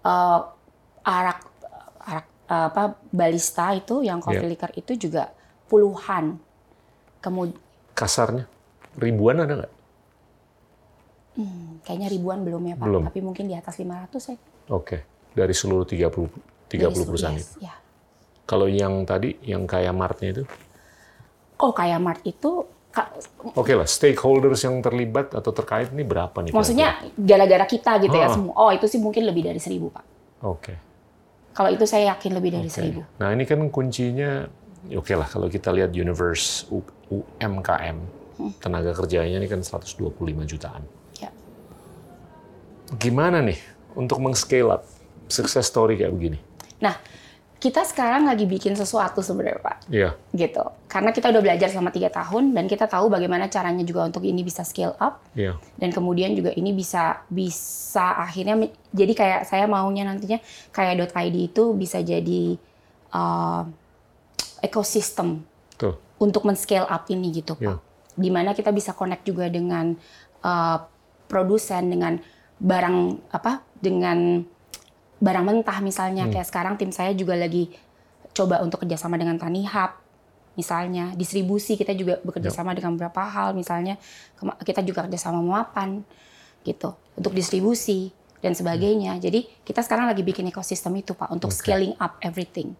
Eh, 0.01 0.41
arak, 1.01 1.39
arak 2.01 2.27
eh, 2.47 2.67
apa 2.69 2.83
balista 3.09 3.73
itu 3.73 4.03
yang 4.03 4.19
coffee 4.19 4.43
Iya. 4.43 4.53
liquor 4.53 4.71
itu 4.75 4.93
juga 4.99 5.31
puluhan. 5.67 6.37
Kemudian 7.19 7.57
Kasarnya 7.93 8.45
ribuan 8.95 9.39
ada 9.39 9.55
nggak? 9.57 9.73
Kayaknya 11.81 12.09
ribuan 12.09 12.41
belum 12.41 12.63
ya 12.65 12.75
Pak, 12.75 12.85
Belum. 12.85 13.03
tapi 13.05 13.19
mungkin 13.21 13.45
di 13.45 13.55
atas 13.55 13.77
500 13.77 14.31
ya. 14.31 14.37
Oke. 14.69 14.99
Dari 15.31 15.53
seluruh 15.53 15.85
30 15.85 16.27
30 16.67 16.71
Dari 16.71 17.07
perusahaan 17.07 17.35
yes, 17.35 17.55
itu. 17.55 17.65
ya. 17.65 17.75
Kalau 18.45 18.67
yang 18.67 19.03
tadi 19.03 19.39
yang 19.43 19.65
kayak 19.65 19.91
Martnya 19.91 20.31
itu, 20.33 20.45
Oh, 21.57 21.71
kayak 21.71 22.01
Mart 22.01 22.25
itu 22.25 22.65
oke 23.53 23.69
lah, 23.71 23.85
stakeholders 23.85 24.65
yang 24.65 24.81
terlibat 24.81 25.31
atau 25.31 25.53
terkait 25.53 25.91
ini 25.91 26.03
berapa 26.03 26.33
nih? 26.41 26.51
maksudnya 26.51 26.99
gara-gara 27.15 27.63
kita 27.65 28.01
gitu 28.01 28.13
ya 28.13 28.27
Ah. 28.27 28.33
semua. 28.33 28.55
Oh, 28.57 28.71
itu 28.71 28.87
sih 28.87 28.97
mungkin 28.97 29.23
lebih 29.23 29.45
dari 29.45 29.61
seribu 29.61 29.89
Pak. 29.89 30.05
Oke. 30.43 30.75
Kalau 31.53 31.69
itu 31.69 31.85
saya 31.85 32.11
yakin 32.11 32.33
lebih 32.33 32.51
dari 32.53 32.67
Oke. 32.67 32.75
seribu. 32.75 33.01
Nah 33.19 33.31
ini 33.31 33.45
kan 33.45 33.61
kuncinya, 33.69 34.49
oke 34.89 35.13
lah 35.13 35.27
kalau 35.27 35.47
kita 35.47 35.71
lihat 35.71 35.93
universe 35.93 36.65
UMKM, 36.67 37.99
Hmm. 38.35 38.57
tenaga 38.57 38.97
kerjanya 38.97 39.37
ini 39.37 39.47
kan 39.47 39.61
125 39.61 40.09
jutaan. 40.49 40.81
Gimana 42.99 43.39
nih 43.45 43.59
untuk 43.95 44.19
meng-scale 44.19 44.81
up 44.81 44.83
success 45.31 45.71
story 45.71 45.95
kayak 45.95 46.11
begini? 46.11 46.39
Nah, 46.83 46.99
kita 47.61 47.85
sekarang 47.85 48.25
lagi 48.25 48.49
bikin 48.49 48.73
sesuatu 48.73 49.21
sebenarnya 49.21 49.61
Pak. 49.61 49.77
Iya, 49.93 50.17
gitu. 50.33 50.65
Karena 50.89 51.13
kita 51.13 51.29
udah 51.29 51.45
belajar 51.45 51.69
selama 51.69 51.93
tiga 51.93 52.09
tahun 52.09 52.57
dan 52.57 52.65
kita 52.65 52.89
tahu 52.89 53.13
bagaimana 53.13 53.53
caranya 53.53 53.85
juga 53.85 54.09
untuk 54.09 54.25
ini 54.25 54.41
bisa 54.41 54.65
scale 54.65 54.97
up 54.97 55.21
iya, 55.37 55.61
dan 55.77 55.93
kemudian 55.93 56.33
juga 56.33 56.57
ini 56.57 56.73
bisa 56.73 57.21
bisa 57.29 58.17
akhirnya 58.17 58.57
jadi 58.97 59.13
kayak 59.13 59.41
saya 59.45 59.69
maunya 59.69 60.09
nantinya 60.09 60.41
kayak 60.73 61.13
.id 61.13 61.37
itu 61.53 61.77
bisa 61.77 62.01
jadi 62.01 62.57
uh, 63.13 63.69
ekosistem 64.65 65.45
tuh, 65.77 66.01
untuk 66.17 66.49
men-scale 66.49 66.89
up 66.89 67.05
ini 67.13 67.29
gitu 67.45 67.61
Iya. 67.61 67.77
Pak. 67.77 67.79
Di 68.17 68.31
mana 68.33 68.57
kita 68.57 68.73
bisa 68.73 68.97
connect 68.97 69.29
juga 69.29 69.53
dengan 69.53 69.93
uh, 70.43 70.79
produsen 71.29 71.93
dengan 71.93 72.17
barang 72.61 72.97
apa 73.33 73.65
dengan 73.81 74.45
barang 75.21 75.45
mentah 75.45 75.79
misalnya. 75.81 76.29
Hmm. 76.29 76.33
kayak 76.37 76.47
sekarang 76.47 76.75
tim 76.77 76.93
saya 76.93 77.17
juga 77.17 77.35
lagi 77.35 77.73
coba 78.37 78.61
untuk 78.63 78.85
kerjasama 78.85 79.17
dengan 79.17 79.41
Tani 79.41 79.65
Hub 79.65 79.93
misalnya. 80.55 81.17
Distribusi 81.17 81.75
kita 81.81 81.97
juga 81.97 82.21
bekerja 82.21 82.53
sama 82.53 82.77
dengan 82.77 82.95
beberapa 82.95 83.25
hal 83.25 83.57
misalnya. 83.57 83.97
Kita 84.65 84.85
juga 84.85 85.09
kerjasama 85.09 85.41
Mapan 85.41 86.05
gitu 86.61 86.93
untuk 87.17 87.33
distribusi 87.33 88.13
dan 88.45 88.53
sebagainya. 88.53 89.17
Jadi 89.17 89.49
kita 89.65 89.81
sekarang 89.81 90.09
lagi 90.09 90.21
bikin 90.21 90.49
ekosistem 90.53 90.93
itu 91.01 91.17
pak 91.17 91.33
untuk 91.33 91.49
Oke. 91.49 91.65
scaling 91.65 91.97
up 91.97 92.21
everything 92.21 92.77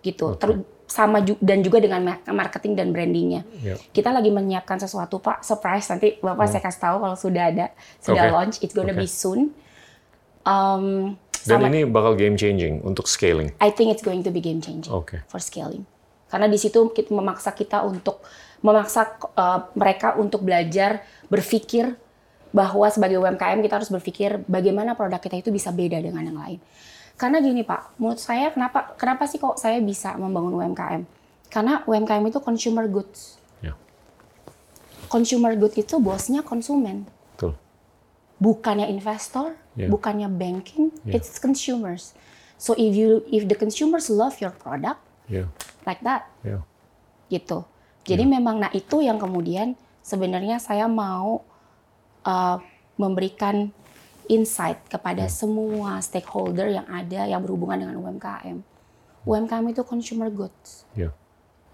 gitu 0.00 0.32
Oke. 0.32 0.40
Terus 0.40 0.56
sama 0.86 1.18
ju- 1.18 1.40
dan 1.40 1.60
juga 1.60 1.78
dengan 1.78 1.98
ma- 2.00 2.22
marketing 2.24 2.72
dan 2.72 2.88
brandingnya 2.88 3.42
iya. 3.56 3.74
kita 3.90 4.08
lagi 4.08 4.30
menyiapkan 4.30 4.78
sesuatu 4.78 5.18
pak 5.18 5.42
surprise 5.42 5.82
nanti 5.88 6.14
bapak 6.16 6.38
Hmm. 6.40 6.52
saya 6.52 6.62
kasih 6.62 6.80
tahu 6.80 6.96
kalau 7.00 7.16
sudah 7.16 7.44
ada 7.44 7.66
sudah 7.98 8.22
Oke. 8.22 8.32
launch 8.32 8.56
it's 8.60 8.70
gonna 8.70 8.90
Oke. 8.90 9.02
be 9.02 9.08
soon 9.08 9.50
um, 10.42 11.18
Dan 11.42 11.58
sama- 11.58 11.68
ini 11.68 11.82
bakal 11.84 12.14
game 12.14 12.34
changing 12.34 12.82
untuk 12.82 13.06
scaling. 13.06 13.50
I 13.58 13.68
think 13.68 13.90
it's 13.90 14.00
going 14.00 14.20
to 14.20 14.30
be 14.30 14.38
game 14.38 14.58
changing 14.58 14.90
Oke, 14.90 15.22
for 15.26 15.38
scaling 15.38 15.82
karena 16.26 16.46
di 16.46 16.56
situ 16.56 16.86
kita 16.88 17.10
memaksa 17.10 17.50
kita 17.50 17.82
untuk 17.82 18.18
memaksa 18.60 19.06
uh, 19.32 19.70
mereka 19.72 20.14
untuk 20.14 20.42
belajar 20.42 21.02
berpikir 21.26 21.94
bahwa 22.50 22.86
sebagai 22.86 23.14
UMKM 23.16 23.58
kita 23.60 23.74
harus 23.76 23.86
berpikir 23.88 24.42
bagaimana 24.44 24.94
produk 24.94 25.18
kita 25.18 25.36
itu 25.36 25.50
bisa 25.50 25.70
beda 25.70 25.98
dengan 25.98 26.22
yang 26.22 26.34
lain. 26.36 26.58
Karena 27.16 27.40
gini 27.40 27.64
Pak, 27.64 27.96
menurut 27.96 28.20
saya 28.20 28.52
kenapa 28.52 28.92
kenapa 29.00 29.24
sih 29.24 29.40
kok 29.40 29.56
saya 29.56 29.80
bisa 29.80 30.12
membangun 30.20 30.60
UMKM? 30.60 31.02
Karena 31.48 31.80
UMKM 31.88 32.20
itu 32.28 32.38
consumer 32.44 32.84
goods. 32.84 33.40
Ya. 33.64 33.72
Consumer 35.08 35.56
goods 35.56 35.80
itu 35.80 35.96
bosnya 35.96 36.44
konsumen, 36.44 37.08
betul. 37.32 37.56
bukannya 38.36 38.90
investor, 38.92 39.56
Ya. 39.78 39.88
bukannya 39.88 40.28
banking, 40.28 40.92
Ya. 41.08 41.16
it's 41.16 41.40
consumers. 41.40 42.12
So 42.60 42.76
if 42.76 42.92
you 42.92 43.24
if 43.32 43.48
the 43.48 43.56
consumers 43.56 44.08
love 44.08 44.40
your 44.40 44.52
product 44.52 45.00
Iya, 45.28 45.48
like 45.84 46.00
that, 46.04 46.28
iya. 46.44 46.60
gitu. 47.28 47.64
Jadi 48.06 48.22
memang 48.22 48.62
nah 48.62 48.70
itu 48.70 49.02
yang 49.02 49.18
kemudian 49.18 49.74
sebenarnya 49.98 50.62
saya 50.62 50.86
mau 50.86 51.42
uh, 52.22 52.56
memberikan 52.94 53.74
insight 54.26 54.82
kepada 54.86 55.26
semua 55.26 55.98
stakeholder 56.00 56.70
yang 56.70 56.86
ada 56.86 57.26
yang 57.26 57.40
berhubungan 57.42 57.82
dengan 57.82 57.96
UMKM. 57.98 58.58
UMKM 59.26 59.66
itu 59.70 59.82
consumer 59.82 60.30
goods. 60.30 60.86
Iya. 60.94 61.10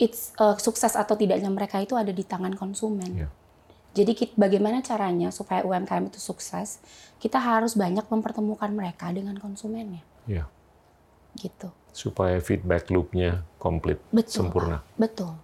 It's 0.00 0.32
uh, 0.40 0.56
sukses 0.56 0.96
atau 0.96 1.14
tidaknya 1.14 1.52
mereka 1.52 1.78
itu 1.78 1.92
ada 1.94 2.10
di 2.10 2.24
tangan 2.24 2.56
konsumen. 2.56 3.12
Iya. 3.12 3.28
Jadi 3.92 4.12
kit- 4.16 4.36
bagaimana 4.40 4.80
caranya 4.80 5.28
supaya 5.28 5.60
UMKM 5.62 6.08
itu 6.08 6.16
sukses? 6.16 6.80
Kita 7.20 7.36
harus 7.36 7.76
banyak 7.76 8.08
mempertemukan 8.08 8.72
mereka 8.72 9.12
dengan 9.12 9.36
konsumennya, 9.36 10.00
Iya. 10.24 10.48
gitu. 11.36 11.68
Supaya 11.92 12.40
feedback 12.40 12.88
loop-nya 12.88 13.44
komplit, 13.60 14.00
Betul. 14.08 14.48
sempurna. 14.48 14.80
Betul. 14.96 15.36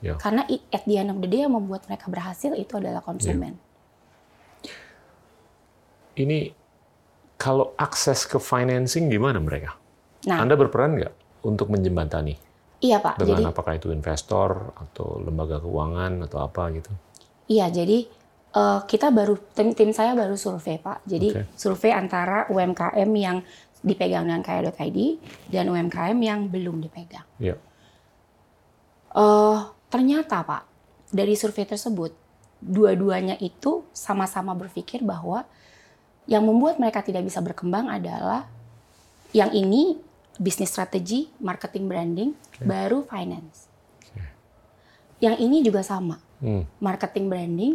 Ya. 0.00 0.16
Karena 0.16 0.48
at 0.48 0.82
the 0.88 0.96
end 0.96 1.12
of 1.12 1.20
the 1.20 1.28
day 1.28 1.44
yang 1.44 1.52
membuat 1.52 1.84
mereka 1.84 2.08
berhasil 2.08 2.56
itu 2.56 2.72
adalah 2.80 3.04
konsumen. 3.04 3.60
Ini 6.20 6.38
kalau 7.40 7.72
akses 7.80 8.28
ke 8.28 8.36
financing 8.36 9.08
gimana 9.08 9.40
mereka? 9.40 9.80
Nah, 10.28 10.44
Anda 10.44 10.52
berperan 10.60 11.00
nggak 11.00 11.14
untuk 11.48 11.72
menjembatani 11.72 12.50
iya 12.80 12.98
Pak. 12.98 13.20
Jadi 13.20 13.30
dengan 13.36 13.52
apakah 13.52 13.76
itu 13.76 13.92
investor 13.92 14.72
atau 14.76 15.20
lembaga 15.20 15.60
keuangan 15.60 16.24
atau 16.26 16.38
apa 16.44 16.72
gitu? 16.74 16.90
iya 17.50 17.66
jadi 17.66 18.06
eh, 18.54 18.80
kita 18.86 19.10
baru 19.10 19.34
tim, 19.52 19.74
tim 19.74 19.90
saya 19.92 20.16
baru 20.16 20.34
survei 20.34 20.80
Pak. 20.80 21.04
Jadi 21.06 21.28
Oke. 21.34 21.42
survei 21.54 21.92
antara 21.92 22.48
UMKM 22.48 23.10
yang 23.14 23.42
dipegang 23.80 24.28
dengan 24.28 24.44
kaya.id 24.44 24.98
dan 25.48 25.64
UMKM 25.72 26.18
yang 26.20 26.46
belum 26.48 26.84
dipegang. 26.84 27.24
Iya. 27.40 27.56
Eh, 29.10 29.58
ternyata 29.90 30.44
Pak 30.46 30.62
dari 31.10 31.34
survei 31.34 31.66
tersebut 31.66 32.14
dua-duanya 32.60 33.40
itu 33.40 33.88
sama-sama 33.90 34.52
berpikir 34.52 35.00
bahwa 35.00 35.48
yang 36.30 36.46
membuat 36.46 36.78
mereka 36.78 37.02
tidak 37.02 37.26
bisa 37.26 37.42
berkembang 37.42 37.90
adalah 37.90 38.46
yang 39.34 39.50
ini 39.50 39.98
bisnis 40.38 40.70
strategi, 40.70 41.26
marketing 41.42 41.90
branding, 41.90 42.30
baru 42.62 43.02
finance. 43.04 43.66
Oke. 43.98 44.22
Yang 45.20 45.36
ini 45.42 45.58
juga 45.66 45.82
sama, 45.82 46.22
Hmm. 46.38 46.64
marketing 46.80 47.26
branding, 47.28 47.74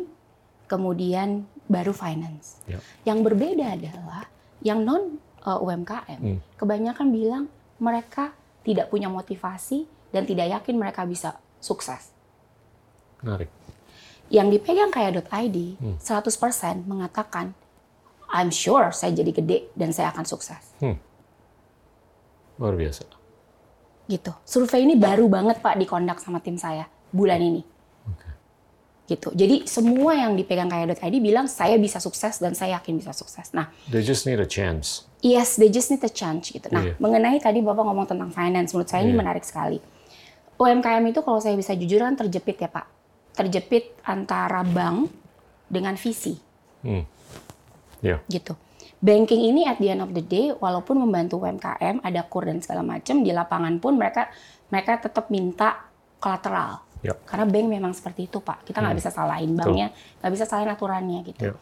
kemudian 0.65 1.45
baru 1.69 1.91
finance. 1.93 2.63
Ya. 2.65 2.79
Yang 3.05 3.19
berbeda 3.29 3.75
adalah 3.75 4.25
yang 4.63 4.81
non 4.81 5.19
uh, 5.45 5.61
UMKM, 5.61 6.19
Hmm. 6.23 6.39
kebanyakan 6.57 7.07
bilang 7.13 7.43
mereka 7.77 8.33
tidak 8.65 8.89
punya 8.89 9.11
motivasi 9.11 9.85
dan 10.09 10.25
tidak 10.25 10.47
yakin 10.49 10.79
mereka 10.79 11.05
bisa 11.05 11.37
sukses. 11.61 12.09
Menarik. 13.21 13.51
Yang 14.33 14.57
dipegang 14.57 14.89
kayak 14.89 15.21
.id, 15.21 15.77
Hmm. 15.77 15.97
100% 16.01 16.87
mengatakan, 16.89 17.53
I'm 18.35 18.51
sure 18.51 18.91
saya 18.91 19.15
jadi 19.15 19.31
gede 19.31 19.71
dan 19.71 19.95
saya 19.95 20.11
akan 20.11 20.27
sukses. 20.27 20.75
Luar 22.59 22.75
biasa. 22.75 23.07
Gitu. 24.05 24.31
Survei 24.43 24.83
ini 24.83 24.99
baru 24.99 25.31
banget 25.31 25.63
Pak 25.63 25.79
dikondak 25.79 26.19
sama 26.19 26.43
tim 26.43 26.59
saya 26.59 26.85
bulan 27.15 27.39
ini. 27.39 27.63
Gitu. 29.05 29.29
Jadi 29.37 29.69
semua 29.69 30.17
yang 30.17 30.33
dipegang 30.33 30.65
kayak 30.65 30.97
.id 30.97 31.21
bilang 31.21 31.45
saya 31.45 31.77
bisa 31.77 32.01
sukses 32.01 32.41
dan 32.41 32.57
saya 32.57 32.81
yakin 32.81 32.97
bisa 32.97 33.13
sukses. 33.13 33.53
Nah, 33.53 33.69
They 33.85 34.01
just 34.01 34.25
need 34.25 34.41
a 34.41 34.49
chance. 34.49 35.05
Yes, 35.21 35.55
they 35.55 35.69
just 35.69 35.93
need 35.93 36.01
a 36.01 36.09
chance 36.09 36.49
gitu. 36.49 36.65
Nah, 36.73 36.81
Iya. 36.81 36.93
mengenai 36.97 37.37
tadi 37.37 37.61
Bapak 37.61 37.85
ngomong 37.85 38.09
tentang 38.09 38.33
finance, 38.33 38.73
menurut 38.73 38.89
saya 38.89 39.05
ini 39.05 39.13
Iya. 39.13 39.21
menarik 39.21 39.45
sekali. 39.45 39.77
UMKM 40.57 41.05
itu 41.05 41.21
kalau 41.21 41.37
saya 41.37 41.53
bisa 41.53 41.77
jujur 41.77 42.01
kan 42.01 42.17
terjepit 42.17 42.57
ya 42.57 42.69
Pak. 42.69 42.85
Terjepit 43.37 43.93
antara 44.01 44.65
bank 44.65 45.11
dengan 45.69 45.93
visi 45.97 46.41
Hmm. 46.85 47.01
Ya. 48.05 48.17
gitu. 48.29 48.53
banking 49.01 49.51
ini 49.51 49.65
at 49.65 49.77
the 49.81 49.89
end 49.91 50.01
of 50.01 50.13
the 50.13 50.21
day 50.21 50.53
walaupun 50.55 50.97
membantu 50.97 51.41
UMKM 51.41 52.01
ada 52.01 52.21
kur 52.25 52.45
dan 52.45 52.61
segala 52.61 52.81
macam 52.81 53.21
di 53.21 53.29
lapangan 53.33 53.77
pun 53.81 53.97
mereka 53.97 54.29
mereka 54.71 54.97
tetap 55.01 55.29
minta 55.29 55.89
kolateral 56.17 56.81
Yep. 57.05 57.17
karena 57.27 57.45
bank 57.45 57.67
memang 57.69 57.93
seperti 57.93 58.25
itu 58.25 58.41
pak 58.41 58.65
kita 58.65 58.81
nggak 58.81 58.97
Hmm. 58.97 59.01
bisa 59.03 59.09
salahin 59.13 59.51
banknya 59.53 59.93
nggak 60.21 60.31
bisa 60.33 60.45
salahin 60.49 60.73
aturannya 60.73 61.19
gitu 61.21 61.53
Yep. 61.53 61.55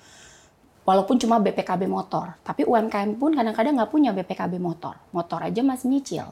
walaupun 0.87 1.15
cuma 1.19 1.43
BPKB 1.43 1.83
motor 1.83 2.31
tapi 2.47 2.63
UMKM 2.63 3.19
pun 3.19 3.35
kadang-kadang 3.35 3.75
nggak 3.75 3.91
punya 3.91 4.15
BPKB 4.15 4.55
motor 4.59 4.95
motor 5.11 5.43
aja 5.43 5.59
masih 5.63 5.91
nyicil 5.91 6.27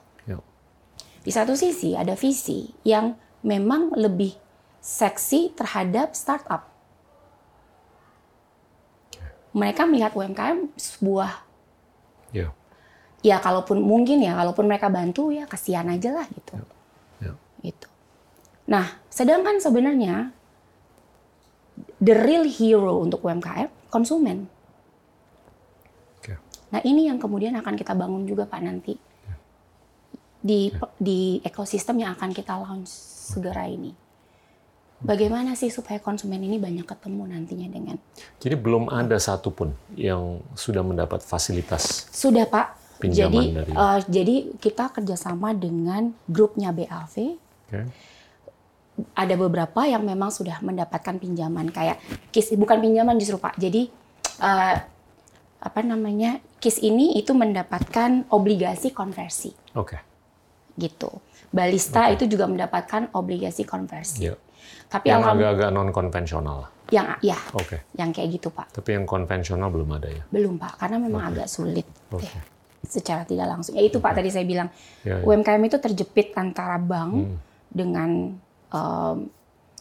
di 1.21 1.29
satu 1.29 1.53
sisi 1.53 1.93
ada 1.93 2.17
visi 2.17 2.73
yang 2.81 3.13
memang 3.45 3.93
lebih 3.93 4.33
seksi 4.81 5.53
terhadap 5.53 6.17
startup 6.17 6.70
mereka 9.51 9.83
melihat 9.87 10.15
UMKM 10.15 10.71
sebuah 10.75 11.51
Yeah. 12.31 12.55
ya 13.19 13.43
kalaupun 13.43 13.83
mungkin 13.83 14.23
ya 14.23 14.39
kalaupun 14.39 14.63
mereka 14.63 14.87
bantu 14.87 15.35
ya 15.35 15.43
kasihan 15.43 15.83
aja 15.91 16.15
lah 16.15 16.23
gitu. 16.31 16.63
Ya. 17.19 17.35
gitu. 17.59 17.91
Nah 18.71 18.95
sedangkan 19.11 19.59
sebenarnya 19.59 20.31
the 21.99 22.15
real 22.15 22.47
hero 22.47 23.03
untuk 23.03 23.19
UMKM 23.19 23.67
konsumen. 23.91 24.47
Nah 26.71 26.79
ini 26.87 27.11
yang 27.11 27.19
kemudian 27.19 27.51
akan 27.59 27.75
kita 27.75 27.91
bangun 27.91 28.23
juga 28.23 28.47
pak 28.47 28.63
nanti. 28.63 28.95
Di 30.39 30.71
di 30.95 31.43
ekosistem 31.43 31.99
yang 31.99 32.15
akan 32.15 32.31
kita 32.31 32.55
launch 32.55 32.87
segera 33.35 33.67
ini 33.67 33.91
bagaimana 35.01 35.57
sih 35.57 35.67
supaya 35.67 35.97
konsumen 35.97 36.41
ini 36.41 36.57
banyak 36.57 36.85
ketemu 36.85 37.23
nantinya 37.27 37.67
dengan 37.67 37.95
Jadi 38.37 38.55
belum 38.55 38.87
ada 38.87 39.17
satupun 39.17 39.73
yang 39.97 40.39
sudah 40.53 40.85
mendapat 40.85 41.21
fasilitas. 41.21 42.07
Sudah 42.13 42.45
Pak. 42.45 42.77
Pinjaman 43.01 43.33
jadi 43.33 43.45
dari- 43.57 43.73
eh, 43.73 43.99
jadi 44.05 44.35
kita 44.61 44.93
kerjasama 44.93 45.57
dengan 45.57 46.13
grupnya 46.29 46.69
BAV. 46.69 47.15
Oke. 47.67 47.81
Ada 49.17 49.33
beberapa 49.33 49.81
yang 49.89 50.05
memang 50.05 50.29
sudah 50.29 50.61
mendapatkan 50.61 51.17
pinjaman 51.17 51.73
kayak 51.73 51.97
KIS 52.29 52.53
bukan 52.53 52.77
pinjaman 52.77 53.17
justru 53.17 53.41
Pak. 53.41 53.57
Jadi 53.57 53.89
eh, 54.41 54.75
apa 55.61 55.79
namanya 55.81 56.37
KIS 56.61 56.81
ini 56.81 57.17
itu 57.17 57.33
mendapatkan 57.33 58.29
obligasi 58.29 58.93
konversi 58.93 59.53
Oke. 59.73 59.97
gitu. 60.77 61.09
Balista 61.49 62.05
Oke. 62.09 62.21
itu 62.21 62.37
juga 62.37 62.45
mendapatkan 62.45 63.09
obligasi 63.17 63.65
konversi. 63.65 64.29
Ya. 64.29 64.37
Tapi 64.91 65.07
Yang 65.07 65.21
agak-agak 65.25 65.69
non 65.71 65.89
konvensional. 65.89 66.67
yang 66.91 67.15
ya 67.23 67.39
Oke. 67.55 67.87
yang 67.95 68.11
kayak 68.11 68.35
gitu 68.35 68.51
Pak. 68.51 68.75
Tapi 68.75 68.89
yang 68.91 69.07
konvensional 69.07 69.71
belum 69.71 69.95
ada 69.95 70.11
ya. 70.11 70.23
Belum 70.27 70.59
Pak 70.59 70.75
karena 70.75 70.99
memang 70.99 71.23
Oke. 71.23 71.31
agak 71.33 71.47
sulit 71.47 71.87
Oke. 72.11 72.27
ya, 72.27 72.43
secara 72.83 73.23
tidak 73.23 73.47
langsung. 73.47 73.79
Ya 73.79 73.81
itu 73.81 73.97
Pak 73.97 74.11
Oke. 74.11 74.17
tadi 74.19 74.29
saya 74.29 74.43
bilang 74.43 74.67
Ya, 75.01 75.15
ya. 75.15 75.23
UMKM 75.23 75.63
itu 75.63 75.79
terjepit 75.79 76.35
antara 76.35 76.75
bank 76.75 77.11
Hmm. 77.15 77.37
dengan 77.67 78.09
em, 78.69 79.17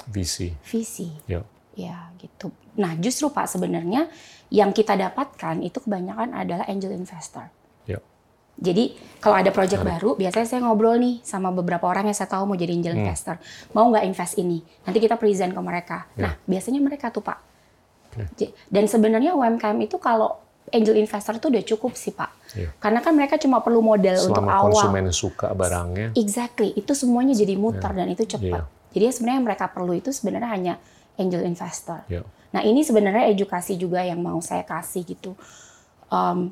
VC. 0.07 0.55
visi. 0.63 1.11
Ya. 1.27 1.43
Ya, 1.75 2.11
gitu. 2.17 2.51
Nah, 2.75 2.95
justru 2.97 3.27
Pak 3.29 3.47
sebenarnya 3.49 4.07
yang 4.49 4.71
kita 4.71 4.95
dapatkan 4.95 5.59
itu 5.61 5.79
kebanyakan 5.79 6.31
adalah 6.33 6.67
angel 6.67 6.91
investor. 6.91 7.47
Ya. 7.85 7.99
Jadi, 8.61 8.85
kalau 9.17 9.37
ada 9.37 9.49
project 9.49 9.81
Menarik. 9.81 9.97
baru, 9.99 10.11
biasanya 10.15 10.47
saya 10.47 10.61
ngobrol 10.61 10.95
nih 10.95 11.21
sama 11.21 11.49
beberapa 11.51 11.85
orang 11.85 12.05
yang 12.05 12.15
saya 12.15 12.29
tahu 12.29 12.45
mau 12.45 12.55
jadi 12.55 12.71
angel 12.71 12.93
Hmm. 12.93 13.03
investor. 13.03 13.37
Mau 13.71 13.89
nggak 13.89 14.05
invest 14.05 14.37
ini? 14.37 14.61
Nanti 14.83 14.99
kita 14.99 15.17
present 15.17 15.51
ke 15.51 15.61
mereka. 15.61 16.05
Ya. 16.13 16.21
Nah, 16.23 16.33
biasanya 16.43 16.79
mereka 16.79 17.09
tuh, 17.09 17.21
Pak. 17.21 17.39
J- 18.35 18.53
Dan 18.67 18.85
sebenarnya 18.85 19.33
UMKM 19.33 19.81
itu 19.81 19.97
kalau 19.97 20.37
angel 20.69 20.95
investor 20.95 21.35
itu 21.35 21.47
udah 21.49 21.63
cukup 21.65 21.93
sih, 21.95 22.11
Pak. 22.11 22.31
Ya. 22.53 22.69
Karena 22.77 22.99
kan 22.99 23.13
mereka 23.13 23.37
cuma 23.37 23.59
perlu 23.59 23.81
modal 23.81 24.19
untuk 24.21 24.37
Selama 24.37 24.53
awal. 24.53 24.73
konsumen 24.73 25.09
suka 25.11 25.49
barangnya. 25.51 26.13
Exactly, 26.15 26.75
itu 26.75 26.93
semuanya 26.93 27.33
jadi 27.33 27.55
muter 27.55 27.89
dan 27.89 28.07
itu 28.07 28.29
cepat. 28.29 28.67
Iya. 28.67 28.91
Jadi 28.91 29.05
sebenarnya 29.11 29.37
yang 29.37 29.47
mereka 29.47 29.67
perlu 29.67 29.93
itu 29.93 30.11
sebenarnya 30.11 30.51
hanya 30.51 30.75
angel 31.15 31.43
investor. 31.45 32.03
Ya. 32.07 32.27
Nah 32.51 32.61
ini 32.61 32.83
sebenarnya 32.83 33.31
edukasi 33.31 33.75
juga 33.75 34.03
yang 34.03 34.19
mau 34.19 34.37
saya 34.41 34.63
kasih 34.63 35.07
gitu. 35.07 35.39
Um, 36.09 36.51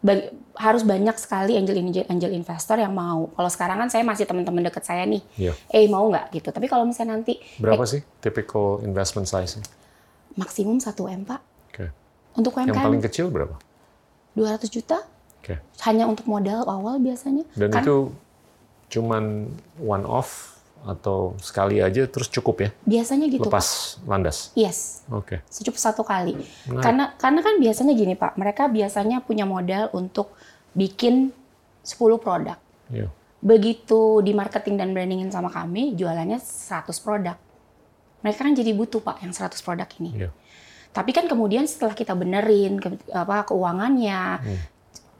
bag- 0.00 0.30
harus 0.54 0.82
banyak 0.82 1.16
sekali 1.16 1.56
angel 1.56 1.72
angel 1.74 2.04
angel 2.06 2.30
investor 2.30 2.76
yang 2.76 2.92
mau. 2.92 3.28
Kalau 3.30 3.48
sekarang 3.48 3.76
kan 3.78 3.88
saya 3.88 4.02
masih 4.02 4.24
teman-teman 4.24 4.60
deket 4.62 4.82
saya 4.82 5.04
nih, 5.04 5.20
Ya. 5.38 5.52
eh 5.68 5.86
mau 5.86 6.04
nggak 6.06 6.32
gitu. 6.32 6.48
Tapi 6.48 6.66
kalau 6.66 6.84
misalnya 6.84 7.16
nanti 7.16 7.40
Berapa 7.56 7.84
sih 7.84 8.00
typical 8.18 8.80
investment 8.82 9.24
size? 9.24 9.60
maksimum 10.32 10.78
1 10.78 10.94
m 11.10 11.22
pak 11.24 11.40
Oke. 11.68 11.86
untuk 12.34 12.54
Yang 12.54 12.70
UMKM 12.70 12.86
paling 12.86 13.02
kecil 13.02 13.26
berapa? 13.28 13.56
200 14.32 14.68
juta 14.68 15.02
Oke. 15.38 15.58
hanya 15.82 16.04
untuk 16.04 16.24
modal 16.24 16.62
awal 16.64 16.96
biasanya. 16.96 17.42
Dan 17.52 17.68
Kan 17.68 17.82
itu 17.82 18.14
cuman 18.88 19.48
one 19.76 20.04
off 20.04 20.59
atau 20.80 21.36
sekali 21.36 21.76
aja 21.78 22.08
terus 22.08 22.32
cukup 22.32 22.56
ya? 22.64 22.70
biasanya 22.88 23.28
gitu. 23.28 23.44
Pak. 23.44 23.52
Lepas 23.52 23.68
landas. 24.08 24.48
Yes. 24.56 25.04
Oke. 25.12 25.44
secukup 25.52 25.76
satu 25.76 26.02
kali. 26.02 26.34
Menarik. 26.66 26.80
Karena 26.80 27.04
karena 27.20 27.40
kan 27.44 27.54
biasanya 27.60 27.92
gini 27.92 28.14
Pak, 28.16 28.40
mereka 28.40 28.64
biasanya 28.66 29.20
punya 29.20 29.44
modal 29.44 29.92
untuk 29.92 30.32
bikin 30.72 31.34
10 31.84 32.16
produk. 32.16 32.56
Ya. 32.88 33.12
Begitu 33.40 34.20
di 34.20 34.32
marketing 34.32 34.76
dan 34.76 34.92
brandingin 34.92 35.32
sama 35.32 35.48
kami, 35.48 35.96
jualannya 35.96 36.40
100 36.40 36.92
produk. 37.00 37.36
Mereka 38.20 38.40
kan 38.44 38.52
jadi 38.52 38.72
butuh 38.76 39.00
Pak 39.00 39.24
yang 39.24 39.32
100 39.32 39.60
produk 39.60 39.88
ini. 40.00 40.28
Ya. 40.28 40.30
Tapi 40.90 41.14
kan 41.14 41.24
kemudian 41.24 41.64
setelah 41.64 41.94
kita 41.94 42.12
benerin 42.12 42.76
ke, 42.76 42.88
apa 43.14 43.46
keuangannya, 43.46 44.22
Hmm. 44.42 44.58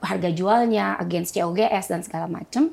harga 0.01 0.29
jualnya, 0.33 0.97
against 0.99 1.33
COGS 1.33 1.93
dan 1.93 2.01
segala 2.01 2.25
macam, 2.27 2.73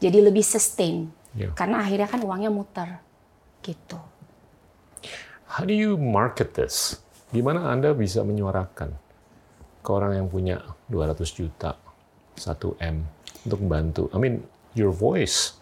jadi 0.00 0.24
lebih 0.24 0.40
sustain. 0.40 1.08
Ya. 1.36 1.52
Karena 1.52 1.84
akhirnya 1.84 2.08
kan 2.08 2.20
uangnya 2.24 2.50
muter. 2.50 2.88
Gitu. 3.60 3.98
How 5.46 5.62
do 5.62 5.76
you 5.76 6.00
market 6.00 6.56
this? 6.56 6.98
Gimana 7.30 7.68
Anda 7.70 7.92
bisa 7.92 8.24
menyuarakan 8.24 8.96
ke 9.84 9.90
orang 9.92 10.16
yang 10.18 10.26
punya 10.26 10.64
200 10.90 11.22
juta, 11.30 11.76
1 12.40 12.80
M 12.82 13.04
untuk 13.46 13.58
membantu? 13.62 14.02
I 14.10 14.18
mean, 14.18 14.42
your 14.72 14.90
voice 14.90 15.54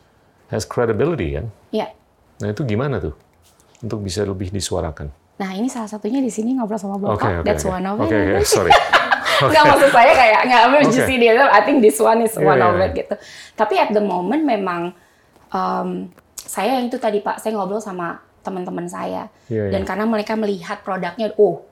has 0.49 0.63
credibility 0.65 1.35
kan? 1.37 1.51
Ya. 1.75 1.91
Nah 2.39 2.55
itu 2.55 2.63
gimana 2.65 3.03
tuh 3.03 3.15
untuk 3.83 4.01
bisa 4.01 4.23
lebih 4.25 4.55
disuarakan? 4.55 5.11
Nah, 5.35 5.51
ini 5.51 5.67
salah 5.67 5.91
satunya 5.91 6.23
di 6.23 6.31
sini 6.31 6.55
ngobrol 6.55 6.79
sama 6.79 6.95
Bapak. 6.95 7.19
Oke, 7.19 7.29
oke, 7.43 7.47
That's 7.47 7.67
oke. 7.67 7.75
one 7.75 7.85
of 7.91 7.97
Oke, 7.99 8.15
it. 8.15 8.39
oke, 8.39 8.47
sorry. 8.47 8.71
Nggak 9.35 9.65
maksud 9.67 9.91
saya 9.91 10.13
kayak 10.15 10.41
nggak 10.47 10.63
Oke. 10.71 10.95
just 10.95 11.11
dia 11.11 11.35
I 11.51 11.61
think 11.67 11.83
this 11.83 11.99
one 11.99 12.23
is 12.23 12.39
Iya, 12.39 12.47
one 12.47 12.61
iya, 12.63 12.67
of 12.71 12.75
iya. 12.79 12.87
it 12.87 12.93
gitu. 12.95 13.15
Tapi 13.59 13.75
at 13.83 13.91
the 13.91 13.99
moment 13.99 14.47
memang 14.47 14.95
um, 15.55 16.11
saya 16.35 16.77
yang 16.77 16.91
itu 16.91 16.99
tadi 17.01 17.23
Pak, 17.23 17.41
saya 17.41 17.57
ngobrol 17.57 17.81
sama 17.81 18.21
teman-teman 18.45 18.85
saya 18.85 19.33
Iya, 19.49 19.73
dan 19.73 19.89
karena 19.89 20.05
mereka 20.05 20.37
melihat 20.37 20.85
produknya, 20.85 21.33
oh 21.41 21.65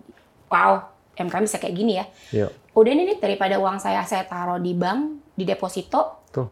wow, 0.48 0.88
MKM 1.12 1.44
bisa 1.44 1.60
kayak 1.60 1.74
gini 1.76 2.00
ya. 2.00 2.06
Iya. 2.32 2.46
Udah 2.72 2.90
ini 2.94 3.04
nih 3.12 3.18
daripada 3.20 3.60
uang 3.60 3.76
saya 3.76 4.00
saya 4.08 4.24
taruh 4.24 4.56
di 4.56 4.72
bank 4.72 5.20
di 5.36 5.44
deposito, 5.44 6.24
Tuh. 6.32 6.48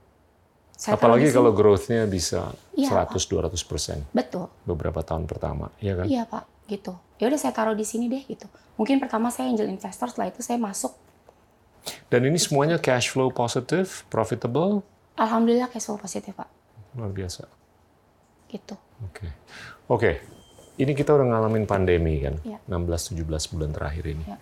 saya 0.77 1.01
Apalagi 1.01 1.33
kalau 1.33 1.57
growth-nya 1.57 2.05
bisa 2.05 2.53
Iya, 2.77 2.93
100-200 2.93 3.57
persen 3.65 4.05
betul, 4.13 4.53
beberapa 4.69 5.01
tahun 5.01 5.25
pertama, 5.25 5.73
ya 5.81 5.97
kan? 5.97 6.05
iya 6.05 6.29
Pak, 6.29 6.69
gitu. 6.69 6.93
Ya 7.17 7.33
udah 7.33 7.41
saya 7.41 7.57
taruh 7.57 7.73
di 7.73 7.85
sini 7.89 8.09
deh 8.13 8.21
gitu. 8.29 8.45
Mungkin 8.77 9.01
pertama 9.01 9.33
saya 9.33 9.49
angel 9.49 9.69
investor, 9.69 10.13
setelah 10.13 10.29
itu 10.29 10.41
saya 10.45 10.61
masuk. 10.61 10.93
Dan 12.13 12.29
ini 12.29 12.37
semuanya 12.37 12.77
cash 12.77 13.09
flow 13.09 13.33
positif, 13.33 14.05
profitable, 14.13 14.85
Alhamdulillah 15.17 15.69
cash 15.73 15.89
flow 15.89 15.97
positif 15.97 16.37
Pak, 16.37 16.49
luar 16.97 17.11
biasa. 17.11 17.45
gitu. 18.51 18.75
Oke. 19.07 19.27
Oke. 19.87 20.11
Ini 20.75 20.91
kita 20.91 21.15
udah 21.15 21.23
ngalamin 21.23 21.71
pandemi 21.71 22.19
kan, 22.19 22.35
Iya. 22.43 22.59
16-17 22.67 23.23
bulan 23.47 23.71
terakhir 23.71 24.11
ini. 24.11 24.27
Iya. 24.27 24.39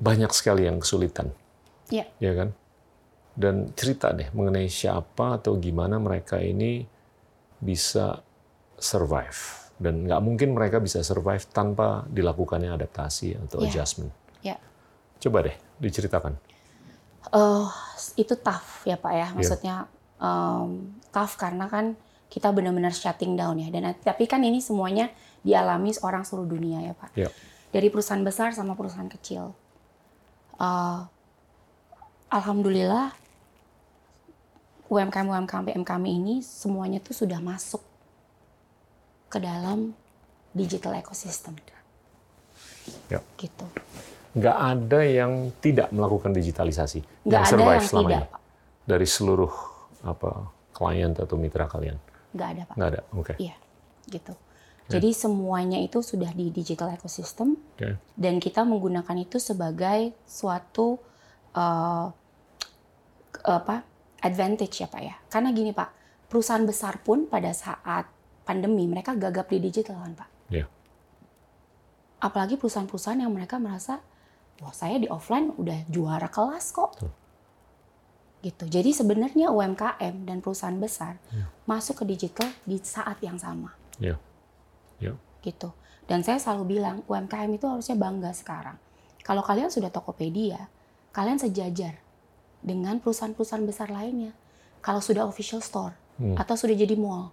Banyak 0.00 0.32
sekali 0.34 0.64
yang 0.64 0.80
kesulitan, 0.80 1.30
Iya. 1.86 2.08
ya 2.16 2.32
kan? 2.32 2.48
Dan 3.32 3.76
cerita 3.76 4.10
deh 4.10 4.32
mengenai 4.32 4.66
siapa 4.66 5.36
atau 5.36 5.56
gimana 5.56 5.96
mereka 5.96 6.40
ini 6.40 6.82
bisa 7.58 8.24
survive. 8.76 9.40
Dan 9.76 10.08
nggak 10.08 10.20
mungkin 10.20 10.56
mereka 10.56 10.80
bisa 10.80 11.04
survive 11.04 11.44
tanpa 11.48 12.02
dilakukannya 12.08 12.72
adaptasi 12.72 13.36
atau 13.36 13.60
Iya. 13.60 13.68
adjustment. 13.68 14.12
Ya. 14.40 14.56
Coba 15.20 15.44
deh 15.44 15.56
diceritakan. 15.78 16.34
eh 17.22 17.68
itu 18.18 18.34
tough 18.34 18.82
ya 18.82 18.98
Pak 18.98 19.12
ya. 19.12 19.28
Iya. 19.28 19.36
Maksudnya 19.38 19.74
em, 20.22 20.94
tough 21.10 21.34
karena 21.34 21.66
kan 21.66 21.98
kita 22.32 22.48
benar-benar 22.54 22.94
shutting 22.94 23.34
down 23.34 23.58
ya. 23.58 23.68
Dan 23.68 23.92
tapi 24.00 24.24
kan 24.30 24.40
ini 24.40 24.62
semuanya 24.62 25.10
dialami 25.42 25.92
orang 26.00 26.24
seluruh 26.24 26.48
dunia 26.48 26.80
ya 26.80 26.94
Pak. 26.94 27.10
Ya. 27.18 27.28
Dari 27.74 27.90
perusahaan 27.90 28.22
besar 28.22 28.54
sama 28.54 28.78
perusahaan 28.78 29.10
kecil. 29.10 29.52
Eh, 30.56 31.00
Alhamdulillah 32.32 33.12
UMKM 34.88 35.28
UMKM 35.28 35.84
kami 35.84 36.10
ini 36.16 36.34
semuanya 36.40 37.00
tuh 37.00 37.12
sudah 37.12 37.40
masuk 37.40 37.84
ke 39.28 39.40
dalam 39.40 39.92
digital 40.52 40.96
ecosystem. 40.96 41.56
Ya. 43.08 43.20
Gitu. 43.38 43.66
nggak 44.32 44.58
ada 44.58 45.00
yang 45.04 45.52
tidak 45.60 45.92
melakukan 45.92 46.32
digitalisasi 46.32 47.04
Nggak 47.28 47.36
yang 47.36 47.44
ada 47.44 47.52
survive 47.52 47.76
yang 47.76 47.84
selama 47.84 48.08
tidak, 48.08 48.24
ini 48.24 48.40
dari 48.88 49.06
seluruh 49.06 49.52
apa 50.02 50.50
klien 50.74 51.14
atau 51.14 51.36
mitra 51.38 51.66
kalian 51.66 51.98
Nggak 52.32 52.48
ada 52.48 52.62
pak. 52.66 52.74
nggak 52.78 52.90
ada 52.90 53.00
oke 53.14 53.34
Iya, 53.38 53.54
gitu. 54.10 54.34
Jadi 54.90 55.14
semuanya 55.16 55.80
itu 55.80 56.04
sudah 56.04 56.28
di 56.36 56.52
digital 56.52 56.92
ecosystem 56.92 57.56
Oke. 57.78 57.96
dan 58.12 58.36
kita 58.36 58.60
menggunakan 58.60 59.16
itu 59.24 59.40
sebagai 59.40 60.12
suatu 60.28 61.00
uh, 61.56 62.12
apa 63.46 63.76
advantage 64.20 64.84
ya 64.84 64.88
pak 64.92 65.00
ya. 65.00 65.14
Karena 65.32 65.48
gini 65.54 65.72
pak, 65.72 65.88
perusahaan 66.28 66.60
besar 66.66 67.00
pun 67.00 67.24
pada 67.24 67.56
saat 67.56 68.04
pandemi 68.44 68.84
mereka 68.84 69.16
gagap 69.16 69.48
di 69.48 69.64
digital 69.64 69.96
kan 69.96 70.12
pak. 70.12 70.28
Iya. 70.52 70.66
Apalagi 72.20 72.60
perusahaan-perusahaan 72.60 73.18
yang 73.18 73.32
mereka 73.32 73.56
merasa, 73.56 73.98
wah 74.60 74.74
saya 74.76 75.00
di 75.00 75.08
offline 75.08 75.56
udah 75.56 75.88
juara 75.88 76.28
kelas 76.28 76.68
kok. 76.70 77.00
Betul. 77.00 77.10
Gitu. 78.42 78.66
Jadi 78.66 78.90
sebenarnya 78.90 79.48
UMKM 79.48 80.26
dan 80.26 80.42
perusahaan 80.42 80.74
besar 80.74 81.14
Iya. 81.30 81.46
masuk 81.64 82.02
ke 82.02 82.04
digital 82.04 82.50
di 82.62 82.74
saat 82.76 83.16
yang 83.18 83.38
sama 83.38 83.70
Iya. 83.96 84.18
Iya. 84.98 85.14
gitu. 85.40 85.70
Dan 86.04 86.20
saya 86.20 86.36
selalu 86.36 86.76
bilang 86.76 87.06
UMKM 87.06 87.50
itu 87.52 87.64
harusnya 87.64 87.94
bangga 87.94 88.34
sekarang. 88.34 88.74
Kalau 89.22 89.40
kalian 89.40 89.70
sudah 89.70 89.88
Tokopedia, 89.88 90.66
kalian 91.10 91.38
sejajar 91.38 92.02
dengan 92.58 92.98
perusahaan-perusahaan 92.98 93.62
besar 93.62 93.88
lainnya. 93.88 94.34
Kalau 94.78 94.98
sudah 94.98 95.22
official 95.22 95.58
store 95.58 95.94
Hmm. 96.12 96.34
atau 96.34 96.52
sudah 96.52 96.74
jadi 96.74 96.92
mall. 96.92 97.30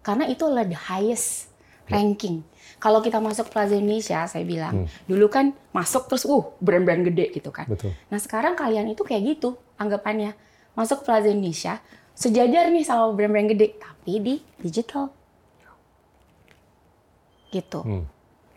Karena 0.00 0.24
itu 0.24 0.42
adalah 0.42 0.64
the 0.64 0.74
highest 0.74 1.52
ranking. 1.86 2.40
Kalau 2.76 3.00
kita 3.00 3.16
masuk 3.18 3.48
Plaza 3.48 3.74
Indonesia, 3.74 4.24
saya 4.24 4.42
bilang, 4.42 4.84
dulu 5.04 5.28
kan 5.28 5.52
masuk 5.70 6.04
terus 6.06 6.24
uh 6.24 6.44
brand-brand 6.58 7.04
gede 7.04 7.32
gitu 7.32 7.48
kan. 7.48 7.64
betul 7.66 7.92
Nah 8.08 8.16
sekarang 8.16 8.54
kalian 8.54 8.88
itu 8.88 9.00
kayak 9.02 9.36
gitu 9.36 9.56
anggapannya. 9.78 10.34
Masuk 10.74 11.02
Plaza 11.02 11.30
Indonesia, 11.30 11.82
sejajar 12.14 12.70
nih 12.70 12.86
sama 12.86 13.10
brand-brand 13.14 13.50
gede, 13.50 13.78
tapi 13.78 14.12
di 14.22 14.34
digital. 14.62 15.10
Gitu. 17.48 17.80
Hmm. 17.80 18.04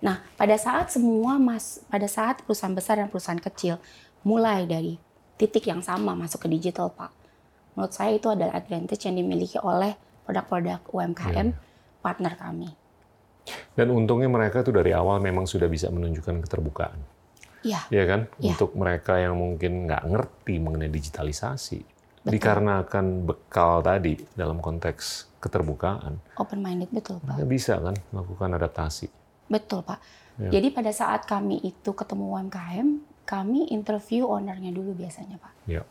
Nah 0.01 0.19
pada 0.35 0.57
saat 0.57 0.91
semua 0.91 1.37
mas, 1.39 1.79
pada 1.87 2.09
saat 2.09 2.43
perusahaan 2.43 2.73
besar 2.73 2.99
dan 2.99 3.07
perusahaan 3.07 3.39
kecil 3.39 3.77
mulai 4.25 4.67
dari 4.67 4.97
titik 5.39 5.65
yang 5.69 5.81
sama 5.81 6.13
masuk 6.13 6.45
ke 6.45 6.47
digital 6.51 6.91
pak, 6.91 7.09
menurut 7.73 7.93
saya 7.93 8.17
itu 8.17 8.27
adalah 8.27 8.57
advantage 8.57 9.07
yang 9.07 9.15
dimiliki 9.17 9.57
oleh 9.61 9.95
produk-produk 10.25 10.81
UMKM 10.91 11.47
Iya. 11.49 11.57
partner 12.03 12.33
kami. 12.37 12.69
dan 13.73 13.89
untungnya 13.89 14.29
mereka 14.29 14.61
tuh 14.61 14.69
dari 14.69 14.93
awal 14.93 15.17
memang 15.17 15.49
sudah 15.49 15.65
bisa 15.65 15.89
menunjukkan 15.89 16.45
keterbukaan 16.45 16.93
Iya, 17.61 17.81
ya 17.93 18.03
kan 18.09 18.21
Iya. 18.41 18.57
untuk 18.57 18.73
mereka 18.73 19.21
yang 19.21 19.37
mungkin 19.37 19.85
nggak 19.85 20.03
ngerti 20.09 20.55
mengenai 20.57 20.89
digitalisasi 20.89 21.79
Betul. 22.25 22.31
dikarenakan 22.37 23.05
bekal 23.25 23.81
tadi 23.85 24.17
dalam 24.33 24.57
konteks 24.61 25.29
keterbukaan 25.41 26.21
open 26.37 26.61
minded 26.61 26.89
betul 26.93 27.17
pak. 27.21 27.37
mereka 27.37 27.45
bisa 27.49 27.73
kan 27.81 27.95
melakukan 28.13 28.49
adaptasi 28.61 29.09
Betul 29.51 29.83
Pak. 29.83 29.99
Ya. 30.39 30.47
Jadi 30.57 30.71
pada 30.71 30.95
saat 30.95 31.27
kami 31.27 31.59
itu 31.59 31.91
ketemu 31.91 32.39
UMKM, 32.39 32.87
kami 33.27 33.67
interview 33.75 34.31
ownernya 34.31 34.71
dulu 34.71 34.95
biasanya 34.95 35.35
Pak. 35.35 35.53
ya 35.67 35.83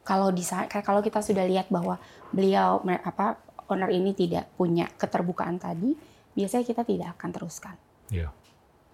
Kalau 0.00 0.32
di 0.32 0.40
kalau 0.80 1.04
kita 1.04 1.20
sudah 1.20 1.44
lihat 1.44 1.68
bahwa 1.68 2.00
beliau 2.32 2.80
apa 3.04 3.36
owner 3.68 3.92
ini 3.92 4.16
tidak 4.16 4.48
punya 4.56 4.88
keterbukaan 4.96 5.60
tadi, 5.60 5.92
biasanya 6.32 6.64
kita 6.64 6.82
tidak 6.88 7.08
akan 7.20 7.30
teruskan. 7.36 7.76
ya 8.08 8.30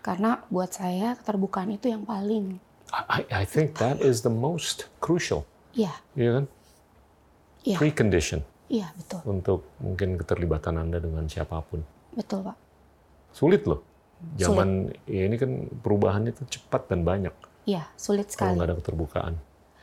Karena 0.03 0.43
buat 0.47 0.69
saya 0.69 1.15
keterbukaan 1.15 1.71
itu 1.71 1.87
yang 1.87 2.03
paling 2.03 2.59
I, 2.93 3.25
I 3.33 3.45
think 3.45 3.79
that 3.79 3.99
is 3.99 4.21
the 4.21 4.29
most 4.29 4.91
crucial 4.99 5.49
iya, 5.73 5.95
ya 6.13 6.37
kan 6.37 6.45
Iya. 7.63 7.79
precondition 7.79 8.43
iya 8.67 8.91
betul. 8.93 9.23
untuk 9.25 9.65
mungkin 9.79 10.19
keterlibatan 10.19 10.77
anda 10.77 10.99
dengan 10.99 11.25
siapa 11.25 11.63
pun 11.63 11.81
Betul 12.13 12.45
Pak. 12.45 12.57
sulit 13.33 13.65
loh 13.65 13.81
zaman 14.35 14.93
ya 15.05 15.25
ini 15.25 15.37
kan 15.37 15.51
perubahannya 15.79 16.31
itu 16.31 16.45
cepat 16.53 16.87
dan 16.87 17.01
banyak 17.03 17.33
Iya, 17.63 17.87
sulit 17.95 18.27
kalau 18.29 18.53
sekali. 18.53 18.53
nggak 18.59 18.69
ada 18.69 18.77
keterbukaan 18.77 19.35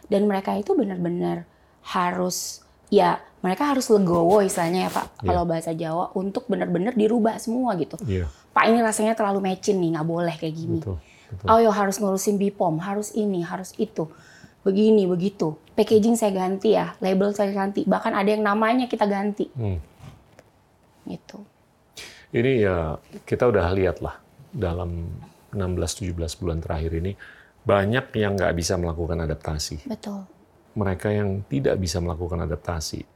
Dan 0.05 0.27
mereka 0.27 0.53
itu 0.53 0.75
benar-benar 0.75 1.47
harus 1.81 2.59
ya 2.89 3.17
mereka 3.39 3.71
harus 3.71 3.87
legowo 3.87 4.43
istilahnya 4.43 4.85
ya 4.85 4.91
Pak 4.91 5.05
Iya. 5.17 5.25
kalau 5.25 5.43
bahasa 5.45 5.71
Jawa 5.71 6.11
untuk 6.13 6.45
benar-benar 6.45 6.93
dirubah 6.93 7.39
semua 7.39 7.73
gitu. 7.73 7.95
iya 8.03 8.27
Pak 8.59 8.67
ini 8.67 8.83
rasanya 8.83 9.15
terlalu 9.15 9.39
mecin 9.39 9.79
nih, 9.79 9.95
nggak 9.95 10.03
boleh 10.03 10.35
kayak 10.35 10.51
gini. 10.51 10.83
betul 10.83 10.99
betul 11.31 11.47
Oh 11.47 11.63
yo 11.63 11.71
harus 11.71 11.95
ngurusin 11.95 12.35
BPOM, 12.35 12.75
harus 12.83 13.15
ini, 13.15 13.39
harus 13.39 13.71
itu. 13.79 14.11
Begini, 14.67 15.07
begitu. 15.07 15.55
Packaging 15.79 16.19
saya 16.19 16.35
ganti 16.35 16.75
ya, 16.75 16.91
label 16.99 17.31
saya 17.31 17.55
ganti. 17.55 17.87
Bahkan 17.87 18.11
ada 18.11 18.27
yang 18.27 18.43
namanya 18.43 18.91
kita 18.91 19.07
ganti. 19.07 19.47
Hmm. 19.55 19.79
Gitu. 21.07 21.39
Ini 22.35 22.51
ya 22.67 22.99
kita 23.23 23.47
udah 23.47 23.71
lihat 23.71 24.03
lah 24.03 24.19
dalam 24.51 25.07
16-17 25.55 26.19
bulan 26.43 26.59
terakhir 26.59 26.99
ini 26.99 27.15
banyak 27.63 28.11
yang 28.19 28.35
nggak 28.35 28.59
bisa 28.59 28.75
melakukan 28.75 29.23
adaptasi. 29.23 29.87
Betul. 29.87 30.27
Mereka 30.75 31.15
yang 31.15 31.47
tidak 31.47 31.79
bisa 31.79 32.03
melakukan 32.03 32.43
adaptasi 32.43 33.07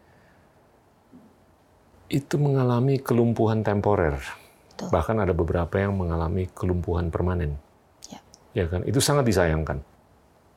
itu 2.07 2.35
mengalami 2.37 3.01
kelumpuhan 3.01 3.65
temporer. 3.65 4.42
Betul. 4.73 4.89
Bahkan 4.89 5.15
ada 5.21 5.33
beberapa 5.37 5.75
yang 5.77 5.93
mengalami 5.93 6.49
kelumpuhan 6.49 7.13
permanen. 7.13 7.55
Ya. 8.09 8.19
Ya 8.57 8.65
kan? 8.65 8.81
Itu 8.83 8.97
sangat 8.97 9.29
disayangkan. 9.29 9.85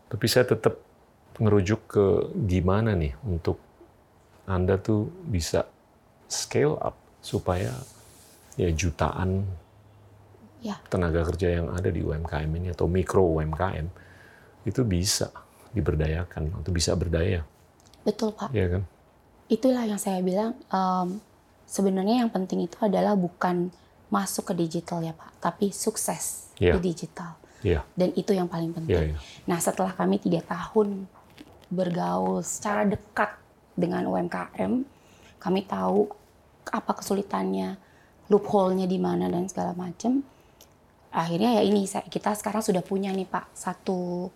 Tapi 0.09 0.27
saya 0.27 0.49
tetap 0.49 0.81
ngerujuk 1.37 1.81
ke 1.85 2.05
gimana 2.49 2.97
nih 2.97 3.13
untuk 3.23 3.61
Anda 4.49 4.81
tuh 4.81 5.13
bisa 5.29 5.69
scale 6.27 6.81
up 6.81 6.97
supaya 7.21 7.77
ya 8.57 8.73
jutaan 8.73 9.45
Ya. 10.65 10.81
tenaga 10.89 11.23
kerja 11.29 11.61
yang 11.61 11.69
ada 11.71 11.93
di 11.93 12.01
UMKM 12.01 12.49
ini 12.49 12.73
atau 12.73 12.89
mikro 12.89 13.23
UMKM 13.39 13.87
itu 14.65 14.83
bisa 14.83 15.29
diberdayakan 15.71 16.49
atau 16.59 16.71
bisa 16.75 16.97
berdaya, 16.97 17.45
Betul, 18.03 18.33
Pak. 18.35 18.51
ya 18.51 18.67
kan? 18.75 18.83
Itulah 19.47 19.85
yang 19.87 20.01
saya 20.01 20.19
bilang, 20.25 20.57
em, 20.67 21.21
sebenarnya 21.69 22.25
yang 22.25 22.33
penting 22.33 22.65
itu 22.67 22.75
adalah 22.83 23.15
bukan 23.15 23.71
masuk 24.09 24.53
ke 24.53 24.55
digital 24.57 25.03
ya, 25.03 25.13
Pak. 25.13 25.41
Tapi 25.41 25.71
sukses 25.71 26.51
Ya. 26.57 26.73
di 26.79 26.89
digital. 26.89 27.37
Iya, 27.61 27.83
Dan 27.93 28.13
itu 28.15 28.31
yang 28.33 28.47
paling 28.47 28.71
penting. 28.73 28.95
iya, 28.95 29.03
iya. 29.13 29.19
Nah, 29.45 29.59
setelah 29.59 29.91
kami 29.93 30.17
tiga 30.17 30.41
tahun 30.41 31.05
bergaul 31.67 32.41
secara 32.41 32.87
dekat 32.87 33.35
dengan 33.75 34.07
UMKM, 34.07 34.87
kami 35.37 35.61
tahu 35.67 36.07
apa 36.67 36.93
kesulitannya, 36.95 37.77
loophole-nya 38.29 38.87
di 38.87 38.97
mana 38.97 39.27
dan 39.27 39.47
segala 39.47 39.75
macam. 39.75 40.23
Akhirnya 41.11 41.59
ya 41.59 41.63
ini 41.65 41.85
kita 41.87 42.35
sekarang 42.35 42.61
sudah 42.61 42.85
punya 42.85 43.09
nih 43.11 43.25
Pak 43.25 43.53
satu 43.53 44.29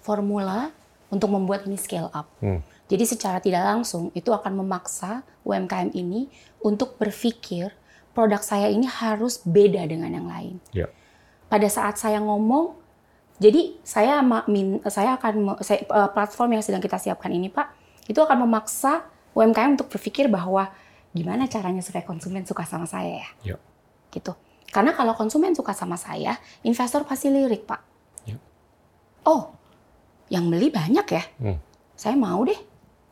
formula 0.00 0.70
untuk 1.08 1.32
membuat 1.32 1.64
ini 1.64 1.78
scale 1.78 2.10
up. 2.12 2.28
Hmm. 2.38 2.60
Jadi 2.86 3.04
secara 3.06 3.38
tidak 3.42 3.66
langsung 3.66 4.14
itu 4.14 4.30
akan 4.30 4.62
memaksa 4.62 5.26
UMKM 5.42 5.90
ini 5.92 6.30
untuk 6.62 6.94
berpikir 6.98 7.74
produk 8.16 8.40
saya 8.40 8.72
ini 8.72 8.88
harus 8.88 9.44
beda 9.44 9.84
dengan 9.84 10.08
yang 10.08 10.24
lain 10.24 10.56
Ya. 10.72 10.88
pada 11.46 11.68
saat 11.68 12.00
saya 12.00 12.16
ngomong, 12.18 12.72
jadi 13.36 13.76
saya 13.84 14.24
saya 14.88 15.20
akan 15.20 15.60
saya- 15.60 15.84
eh, 15.84 16.10
platform 16.10 16.56
yang 16.56 16.64
sedang 16.64 16.80
kita 16.80 16.96
siapkan 16.96 17.28
ini 17.28 17.52
Pak, 17.52 17.68
itu 18.08 18.16
akan 18.16 18.48
memaksa 18.48 19.04
UMKM 19.36 19.76
untuk 19.76 19.92
berpikir 19.92 20.32
bahwa 20.32 20.72
gimana 21.12 21.44
caranya 21.44 21.84
supaya 21.84 22.00
konsumen 22.02 22.48
suka 22.48 22.64
sama 22.64 22.88
saya 22.88 23.20
ya, 23.20 23.28
Ya. 23.52 23.56
gitu. 24.08 24.32
Karena 24.72 24.96
kalau 24.96 25.12
konsumen 25.12 25.52
suka 25.52 25.76
sama 25.76 26.00
saya, 26.00 26.40
investor 26.64 27.04
pasti 27.04 27.28
lirik 27.28 27.68
Pak. 27.68 27.80
Ya. 28.24 28.40
Oh, 29.22 29.52
yang 30.32 30.48
beli 30.48 30.72
banyak 30.72 31.06
ya, 31.06 31.24
Hmm. 31.38 31.60
saya 31.94 32.16
mau 32.16 32.40
deh, 32.42 32.56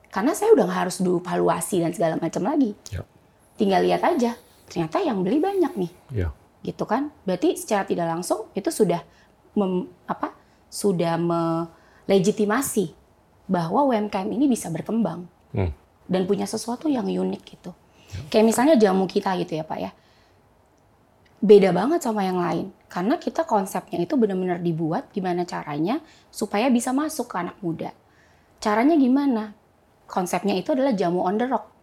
karena 0.08 0.32
saya 0.32 0.50
udah 0.56 0.64
nggak 0.64 0.80
harus 0.88 0.96
dulu 0.98 1.20
valuasi 1.20 1.84
dan 1.84 1.92
segala 1.92 2.16
macam 2.16 2.42
lagi. 2.42 2.72
Ya. 2.88 3.04
Tinggal 3.54 3.84
lihat 3.86 4.02
aja, 4.02 4.34
ternyata 4.66 4.98
yang 4.98 5.20
beli 5.20 5.38
banyak 5.38 5.72
nih. 5.76 5.92
Ya. 6.12 6.28
gitu 6.64 6.88
kan? 6.88 7.12
Berarti 7.28 7.60
secara 7.60 7.84
tidak 7.84 8.08
langsung 8.08 8.48
itu 8.56 8.72
sudah 8.72 9.04
mem- 9.52 9.84
apa 10.08 10.32
sudah 10.72 11.20
melegitimasi 11.20 12.96
bahwa 13.44 13.84
UMKM 13.84 14.24
ini 14.32 14.48
bisa 14.48 14.72
berkembang 14.72 15.28
Hmm. 15.52 15.68
dan 16.08 16.24
punya 16.24 16.48
sesuatu 16.48 16.88
yang 16.88 17.04
unik 17.04 17.42
gitu. 17.44 17.76
Kayak 18.32 18.46
misalnya 18.48 18.74
jamu 18.74 19.04
kita 19.04 19.36
gitu 19.36 19.54
ya 19.54 19.62
pak 19.62 19.78
ya. 19.78 19.90
Beda 21.44 21.68
banget 21.70 22.00
sama 22.00 22.24
yang 22.24 22.40
lain. 22.40 22.72
Karena 22.88 23.20
kita 23.20 23.44
konsepnya 23.44 24.00
itu 24.00 24.16
benar-benar 24.16 24.64
dibuat 24.64 25.12
gimana 25.12 25.44
caranya 25.44 26.00
supaya 26.32 26.72
bisa 26.72 26.96
masuk 26.96 27.28
ke 27.28 27.36
anak 27.36 27.60
muda. 27.60 27.92
Caranya 28.56 28.96
gimana? 28.96 29.52
Konsepnya 30.08 30.56
itu 30.56 30.72
adalah 30.72 30.96
jamu 30.96 31.20
on 31.20 31.36
the 31.36 31.44
rock 31.44 31.73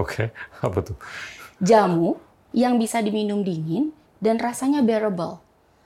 Oke, 0.00 0.32
apa 0.66 0.78
tuh? 0.80 0.96
jamu 1.62 2.18
yang 2.50 2.76
bisa 2.76 2.98
diminum 2.98 3.46
dingin 3.46 3.94
dan 4.18 4.36
rasanya 4.36 4.82
bearable. 4.82 5.38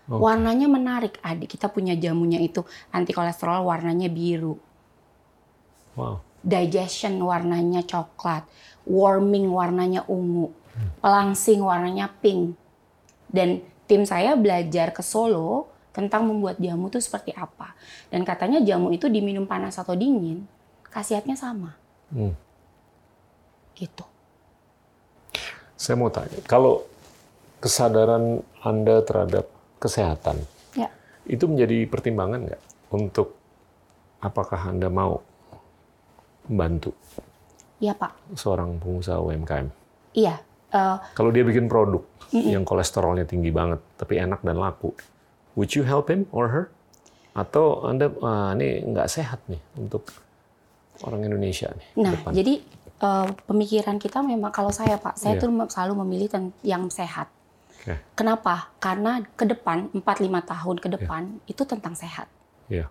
Oke. 0.08 0.18
Warnanya 0.24 0.66
menarik. 0.66 1.20
Adik 1.20 1.54
kita 1.54 1.68
punya 1.68 1.92
jamunya 1.94 2.40
itu 2.40 2.64
anti 2.90 3.12
kolesterol 3.12 3.62
warnanya 3.62 4.08
biru. 4.08 4.56
Wow. 5.94 6.24
Digestion 6.40 7.20
warnanya 7.20 7.84
coklat. 7.84 8.48
Warming 8.88 9.52
warnanya 9.52 10.06
ungu. 10.08 10.50
Pelangsing 11.02 11.60
warnanya 11.60 12.08
pink. 12.22 12.54
Dan 13.26 13.60
tim 13.90 14.06
saya 14.06 14.38
belajar 14.38 14.94
ke 14.94 15.02
Solo 15.02 15.66
tentang 15.90 16.28
membuat 16.28 16.60
jamu 16.60 16.86
itu 16.86 17.02
seperti 17.02 17.34
apa. 17.34 17.74
Dan 18.12 18.22
katanya 18.22 18.62
jamu 18.62 18.94
itu 18.94 19.08
diminum 19.10 19.48
panas 19.48 19.80
atau 19.80 19.96
dingin, 19.96 20.44
khasiatnya 20.86 21.34
sama. 21.34 21.74
Hmm. 22.12 22.36
Gitu. 23.76 24.04
Saya 25.76 25.94
mau 25.94 26.08
tanya, 26.08 26.40
kalau 26.42 26.88
kesadaran 27.58 28.40
Anda 28.58 29.04
terhadap 29.04 29.46
kesehatan, 29.76 30.40
Ya. 30.72 30.88
itu 31.24 31.44
menjadi 31.44 31.84
pertimbangan 31.84 32.40
nggak 32.42 32.62
untuk 32.90 33.36
apakah 34.18 34.72
Anda 34.72 34.88
mau 34.88 35.20
membantu 36.44 36.96
Iya 37.76 37.92
Pak. 37.92 38.32
seorang 38.34 38.80
pengusaha 38.80 39.20
UMKM? 39.20 39.68
Iya. 40.16 40.40
Eh, 40.66 40.96
Kalau 41.12 41.28
dia 41.28 41.44
bikin 41.44 41.68
produk 41.68 42.00
yang 42.32 42.64
kolesterolnya 42.64 43.22
tinggi 43.22 43.52
banget, 43.52 43.78
tapi 43.94 44.16
enak 44.16 44.40
dan 44.40 44.56
laku, 44.56 44.96
would 45.52 45.70
you 45.70 45.84
help 45.84 46.08
him 46.08 46.24
or 46.32 46.48
her? 46.48 46.64
Atau 47.32 47.84
Anda, 47.84 48.08
ah, 48.18 48.56
ini 48.56 48.80
nggak 48.82 49.06
sehat 49.06 49.44
nih 49.46 49.60
untuk 49.76 50.08
orang 51.04 51.20
Indonesia 51.22 51.68
nih 51.68 51.88
Nah, 52.00 52.12
depan? 52.16 52.32
jadi 52.32 52.54
eh, 52.96 53.28
pemikiran 53.44 54.00
kita 54.00 54.24
memang 54.24 54.48
kalau 54.50 54.72
saya 54.72 54.96
Pak, 54.96 55.20
saya 55.20 55.36
Iya. 55.36 55.42
tuh 55.44 55.50
selalu 55.68 55.92
memilih 56.04 56.28
yang 56.64 56.88
sehat. 56.88 57.28
Oke. 57.82 57.94
Kenapa? 58.16 58.72
Karena 58.80 59.22
ke 59.36 59.46
depan 59.46 59.92
4-5 59.94 60.42
tahun 60.42 60.76
ke 60.80 60.88
depan 60.98 61.22
itu 61.46 61.62
tentang 61.62 61.94
sehat. 61.94 62.26
Iya. 62.66 62.90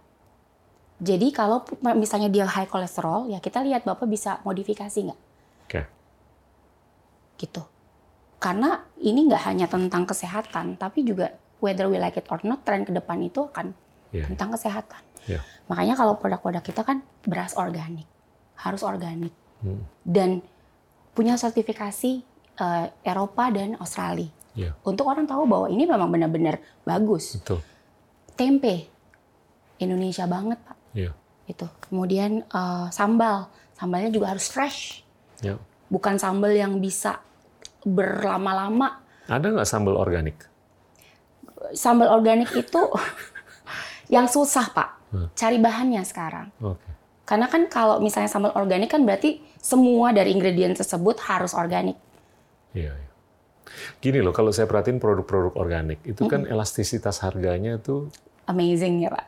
Jadi 1.03 1.35
kalau 1.35 1.67
misalnya 1.91 2.31
dia 2.31 2.47
high 2.47 2.69
kolesterol, 2.71 3.27
ya 3.27 3.43
kita 3.43 3.59
lihat 3.59 3.83
Bapak 3.83 4.07
bisa 4.07 4.39
modifikasi 4.47 4.95
nggak? 5.11 5.19
Oke. 5.67 5.81
Gitu. 7.35 7.61
Karena 8.39 8.79
ini 9.03 9.27
nggak 9.27 9.43
hanya 9.43 9.67
tentang 9.67 10.07
kesehatan, 10.07 10.79
tapi 10.79 11.03
juga 11.03 11.35
whether 11.59 11.91
we 11.91 11.99
like 11.99 12.15
it 12.15 12.29
or 12.31 12.39
not, 12.47 12.63
tren 12.63 12.87
ke 12.87 12.95
depan 12.95 13.19
itu 13.19 13.43
akan 13.51 13.75
Iya. 14.15 14.31
tentang 14.31 14.55
kesehatan. 14.55 15.03
Iya. 15.27 15.43
Makanya 15.67 15.99
kalau 15.99 16.15
produk-produk 16.15 16.63
kita 16.63 16.87
kan 16.87 17.03
beras 17.27 17.57
organik, 17.59 18.07
harus 18.55 18.79
organik. 18.85 19.33
Hmm. 19.66 19.82
Dan 20.05 20.45
punya 21.18 21.34
sertifikasi 21.39 22.11
eh, 22.61 22.86
Eropa 23.01 23.49
dan 23.49 23.74
Australia. 23.82 24.30
Iya. 24.55 24.72
Untuk 24.88 25.09
orang 25.09 25.28
tahu 25.28 25.43
bahwa 25.49 25.68
ini 25.68 25.84
memang 25.84 26.07
benar-benar 26.07 26.61
bagus. 26.88 27.41
Betul. 27.41 27.59
Tempe, 28.38 28.88
Indonesia 29.82 30.24
banget 30.30 30.59
Pak. 30.61 30.78
Iya. 30.93 31.11
Itu. 31.49 31.66
Kemudian 31.89 32.45
eh, 32.45 32.88
sambal, 32.93 33.49
sambalnya 33.74 34.13
juga 34.13 34.32
harus 34.38 34.47
fresh. 34.47 35.01
Iya. 35.41 35.57
Bukan 35.89 36.22
sambal 36.22 36.53
yang 36.53 36.78
bisa 36.78 37.20
berlama-lama. 37.86 39.01
Ada 39.26 39.49
nggak 39.49 39.70
sambal 39.70 39.97
organik? 39.97 40.38
Sambal 41.74 42.13
organik 42.13 42.49
itu 42.53 42.82
yang 44.16 44.30
susah 44.30 44.70
Pak. 44.70 44.89
Hmm. 45.13 45.28
Cari 45.34 45.57
bahannya 45.61 46.01
sekarang. 46.05 46.49
Oke. 46.61 46.95
Karena 47.26 47.49
kan 47.49 47.66
kalau 47.68 47.97
misalnya 47.97 48.30
sambal 48.30 48.53
organik 48.53 48.93
kan 48.93 49.01
berarti 49.01 49.41
semua 49.66 50.13
dari 50.13 50.30
ingredient 50.30 50.78
tersebut 50.78 51.18
harus 51.26 51.57
organik. 51.57 51.97
Iya, 52.78 52.93
iya. 52.93 53.11
Gini 53.97 54.22
loh, 54.22 54.30
kalau 54.30 54.53
saya 54.53 54.70
perhatiin 54.70 55.01
produk-produk 55.01 55.57
organik, 55.57 56.05
itu 56.05 56.30
kan 56.30 56.45
elastisitas 56.45 57.26
harganya 57.26 57.82
tuh 57.82 58.13
Amazing 58.45 59.01
ya 59.01 59.09
Pak. 59.09 59.26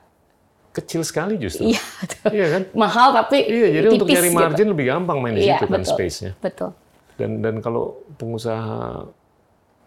kecil 0.78 1.02
sekali 1.02 1.42
justru. 1.42 1.74
Iya, 1.74 1.82
betul. 1.98 2.30
Iya 2.38 2.46
kan? 2.54 2.62
mahal 2.78 3.10
tapi 3.18 3.50
Iya, 3.50 3.68
jadi 3.82 3.88
untuk 3.90 4.06
tipis 4.06 4.14
nyari 4.14 4.30
gitu. 4.30 4.38
margin 4.38 4.68
lebih 4.70 4.86
gampang 4.86 5.18
main 5.18 5.34
di 5.34 5.42
Iya, 5.42 5.58
situ 5.58 5.66
kan 5.74 5.82
space-nya. 5.82 6.32
Betul. 6.38 6.70
Dan 7.18 7.42
dan 7.42 7.56
kalau 7.66 7.98
pengusaha 8.14 9.10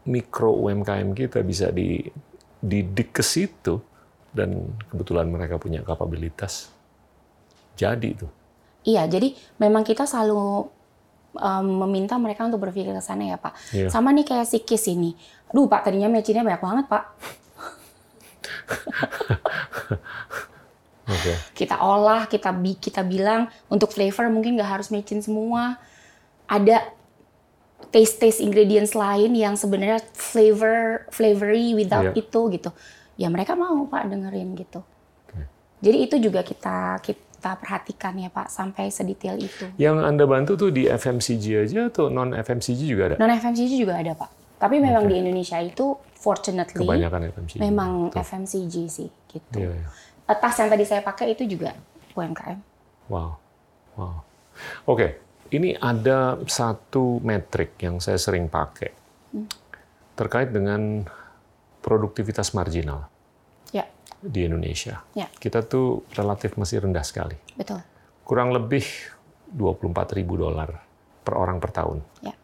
mikro 0.02 0.50
UMKM 0.66 1.14
kita 1.14 1.46
bisa 1.46 1.70
dididik 1.70 3.14
ke 3.14 3.22
situ 3.22 3.78
dan 4.34 4.50
kebetulan 4.90 5.30
mereka 5.30 5.62
punya 5.62 5.86
kapabilitas, 5.86 6.74
jadi 7.78 8.02
itu. 8.10 8.26
Iya, 8.80 9.04
jadi 9.06 9.36
memang 9.60 9.84
kita 9.84 10.08
selalu 10.08 10.66
um, 11.36 11.66
meminta 11.86 12.16
mereka 12.16 12.48
untuk 12.48 12.64
berpikir 12.64 12.90
ke 12.90 13.02
sana 13.04 13.28
ya 13.28 13.36
Pak. 13.36 13.52
Iya. 13.76 13.86
Sama 13.92 14.10
nih 14.10 14.24
kayak 14.24 14.46
si 14.48 14.58
Kiss 14.64 14.88
ini. 14.88 15.12
Aduh 15.52 15.68
Pak, 15.68 15.84
tadinya 15.84 16.08
mecinnya 16.08 16.42
banyak 16.42 16.62
banget 16.62 16.86
Pak. 16.88 17.04
Oke. 21.10 21.32
Kita 21.58 21.82
olah, 21.82 22.30
kita 22.30 22.54
bi 22.54 22.78
kita 22.78 23.02
bilang 23.02 23.50
untuk 23.66 23.90
flavor 23.90 24.30
mungkin 24.30 24.54
nggak 24.54 24.70
harus 24.78 24.88
mecin 24.94 25.18
semua. 25.20 25.74
Ada 26.46 26.86
taste-taste 27.90 28.38
ingredients 28.38 28.94
lain 28.94 29.34
yang 29.34 29.58
sebenarnya 29.58 29.98
flavor 30.14 31.10
flavory 31.10 31.74
without 31.74 32.14
Iya. 32.14 32.22
itu 32.22 32.40
gitu. 32.54 32.70
Ya 33.18 33.28
mereka 33.28 33.58
mau 33.58 33.74
Pak 33.90 34.06
dengerin 34.06 34.54
gitu. 34.54 34.86
Oke. 35.26 35.42
Jadi 35.82 35.96
itu 35.98 36.16
juga 36.30 36.46
kita 36.46 37.02
kita 37.02 37.18
perhatikan 37.40 38.14
ya 38.20 38.28
Pak 38.28 38.52
sampai 38.52 38.92
sedetail 38.92 39.40
itu. 39.40 39.64
Yang 39.80 39.96
Anda 40.04 40.24
bantu 40.28 40.60
tuh 40.60 40.70
di 40.70 40.84
FMCG 40.84 41.44
aja 41.64 41.88
atau 41.88 42.12
non 42.12 42.36
FMCG 42.36 42.80
juga 42.84 43.02
ada? 43.12 43.16
Non 43.16 43.32
FMCG 43.32 43.72
juga 43.80 43.96
ada 43.96 44.12
Pak. 44.12 44.60
Tapi 44.60 44.76
memang 44.76 45.08
di 45.08 45.16
Indonesia 45.16 45.56
itu 45.56 45.96
fortunately 46.20 46.84
Kebanyakan 46.84 47.32
FMCG. 47.32 47.58
memang 47.64 48.12
Betul. 48.12 48.20
FMCG 48.20 48.74
sih 48.92 49.08
gitu. 49.32 49.56
Iya, 49.56 49.72
iya. 49.72 49.88
Tas 50.36 50.54
yang 50.60 50.68
tadi 50.68 50.84
saya 50.84 51.00
pakai 51.00 51.32
itu 51.32 51.48
juga 51.48 51.72
UMKM. 52.12 52.58
Wow. 53.08 53.40
Wow. 53.96 54.22
Oke, 54.86 55.18
ini 55.50 55.74
ada 55.74 56.36
satu 56.44 57.18
metrik 57.24 57.80
yang 57.80 57.98
saya 57.98 58.20
sering 58.20 58.46
pakai 58.46 58.92
terkait 60.14 60.52
dengan 60.52 61.08
produktivitas 61.80 62.52
marginal 62.52 63.08
di 64.20 64.44
Indonesia. 64.44 65.00
ya, 65.12 65.26
Kita 65.32 65.64
tuh 65.64 66.04
relatif 66.12 66.54
masih 66.54 66.84
rendah 66.84 67.02
sekali. 67.02 67.36
betul. 67.56 67.80
Kurang 68.22 68.52
lebih 68.52 68.84
24 69.50 70.14
ribu 70.14 70.38
dolar 70.38 70.70
per 71.20 71.34
orang 71.34 71.58
per 71.58 71.70
tahun. 71.72 71.98
Ya. 72.22 72.36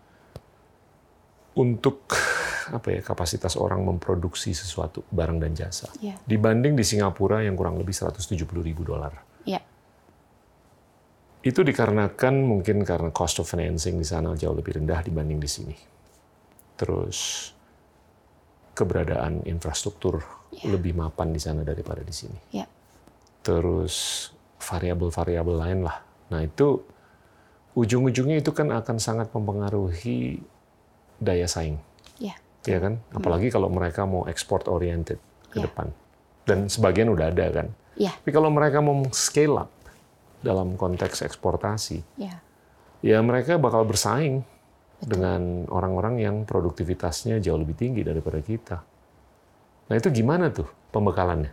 Untuk 1.56 2.10
apa 2.76 2.88
ya 2.90 3.00
kapasitas 3.00 3.54
orang 3.54 3.86
memproduksi 3.86 4.50
sesuatu 4.50 5.06
barang 5.06 5.38
dan 5.38 5.54
jasa 5.54 5.86
Ya, 6.02 6.18
dibanding 6.26 6.74
di 6.74 6.82
Singapura 6.82 7.40
yang 7.40 7.54
kurang 7.54 7.78
lebih 7.78 7.94
170 7.94 8.42
ribu 8.58 8.82
dolar. 8.82 9.14
ya, 9.46 9.62
Itu 11.40 11.62
dikarenakan 11.62 12.42
mungkin 12.42 12.82
karena 12.82 13.14
cost 13.14 13.38
of 13.38 13.46
financing 13.46 13.96
di 13.96 14.04
sana 14.04 14.34
jauh 14.34 14.52
lebih 14.52 14.82
rendah 14.82 14.98
dibanding 15.00 15.38
di 15.38 15.46
sini. 15.46 15.76
Terus 16.74 17.54
keberadaan 18.76 19.40
infrastruktur 19.48 20.20
lebih 20.62 20.92
mapan 20.92 21.32
di 21.32 21.40
sana 21.40 21.64
daripada 21.64 22.04
di 22.04 22.12
sini. 22.12 22.36
ya, 22.52 22.68
Terus 23.40 24.28
variabel-variabel 24.60 25.56
lain 25.56 25.78
lah. 25.80 26.02
Nah 26.28 26.42
itu 26.42 26.84
ujung-ujungnya 27.72 28.40
itu 28.40 28.50
kan 28.50 28.68
akan 28.68 28.96
sangat 28.96 29.32
mempengaruhi 29.32 30.40
daya 31.16 31.48
saing, 31.48 31.80
ya, 32.16 32.36
ya 32.64 32.78
kan? 32.80 33.00
Apalagi 33.12 33.48
kalau 33.48 33.68
mereka 33.68 34.04
mau 34.04 34.24
export 34.26 34.68
oriented 34.68 35.16
ke 35.48 35.60
Ya. 35.60 35.64
depan. 35.68 35.88
Dan 36.46 36.68
sebagian 36.68 37.08
udah 37.08 37.32
ada 37.32 37.46
kan. 37.50 37.66
ya, 37.96 38.12
Tapi 38.12 38.30
kalau 38.30 38.52
mereka 38.52 38.78
mau 38.78 39.02
scale 39.10 39.56
up 39.56 39.70
dalam 40.40 40.76
konteks 40.76 41.24
eksportasi, 41.24 42.04
ya. 42.20 42.38
ya 43.00 43.18
mereka 43.20 43.56
bakal 43.56 43.82
bersaing 43.82 44.44
dengan 45.00 45.68
orang-orang 45.68 46.22
yang 46.22 46.36
produktivitasnya 46.48 47.38
jauh 47.42 47.60
lebih 47.60 47.76
tinggi 47.76 48.00
daripada 48.00 48.40
kita. 48.40 48.76
Nah 49.86 49.94
itu 49.94 50.08
gimana 50.10 50.48
tuh 50.50 50.66
pembekalannya? 50.90 51.52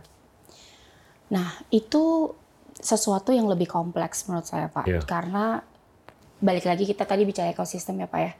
Nah, 1.32 1.48
itu 1.72 2.32
sesuatu 2.76 3.32
yang 3.32 3.48
lebih 3.48 3.68
kompleks 3.70 4.28
menurut 4.28 4.44
saya, 4.48 4.68
Pak. 4.68 4.84
Iya. 4.84 5.00
Karena 5.04 5.60
balik 6.40 6.68
lagi 6.68 6.84
kita 6.84 7.08
tadi 7.08 7.24
bicara 7.24 7.52
ekosistem 7.52 8.04
ya, 8.04 8.08
Pak 8.10 8.20
ya. 8.20 8.32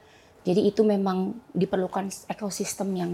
Jadi 0.45 0.69
itu 0.69 0.85
memang 0.85 1.33
diperlukan 1.57 2.29
ekosistem 2.29 2.93
yang 2.93 3.13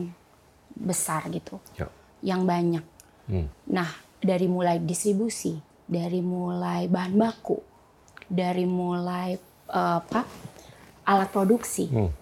besar 0.74 1.30
gitu, 1.30 1.62
Ya. 1.78 1.86
yang 2.22 2.42
banyak. 2.42 2.82
Hmm. 3.30 3.46
Nah, 3.70 3.86
dari 4.18 4.50
mulai 4.50 4.82
distribusi, 4.82 5.54
dari 5.86 6.18
mulai 6.18 6.90
bahan 6.90 7.14
baku, 7.14 7.58
dari 8.26 8.66
mulai 8.66 9.38
apa 9.70 10.26
alat 11.10 11.34
produksi, 11.34 11.90
Hmm. 11.90 12.14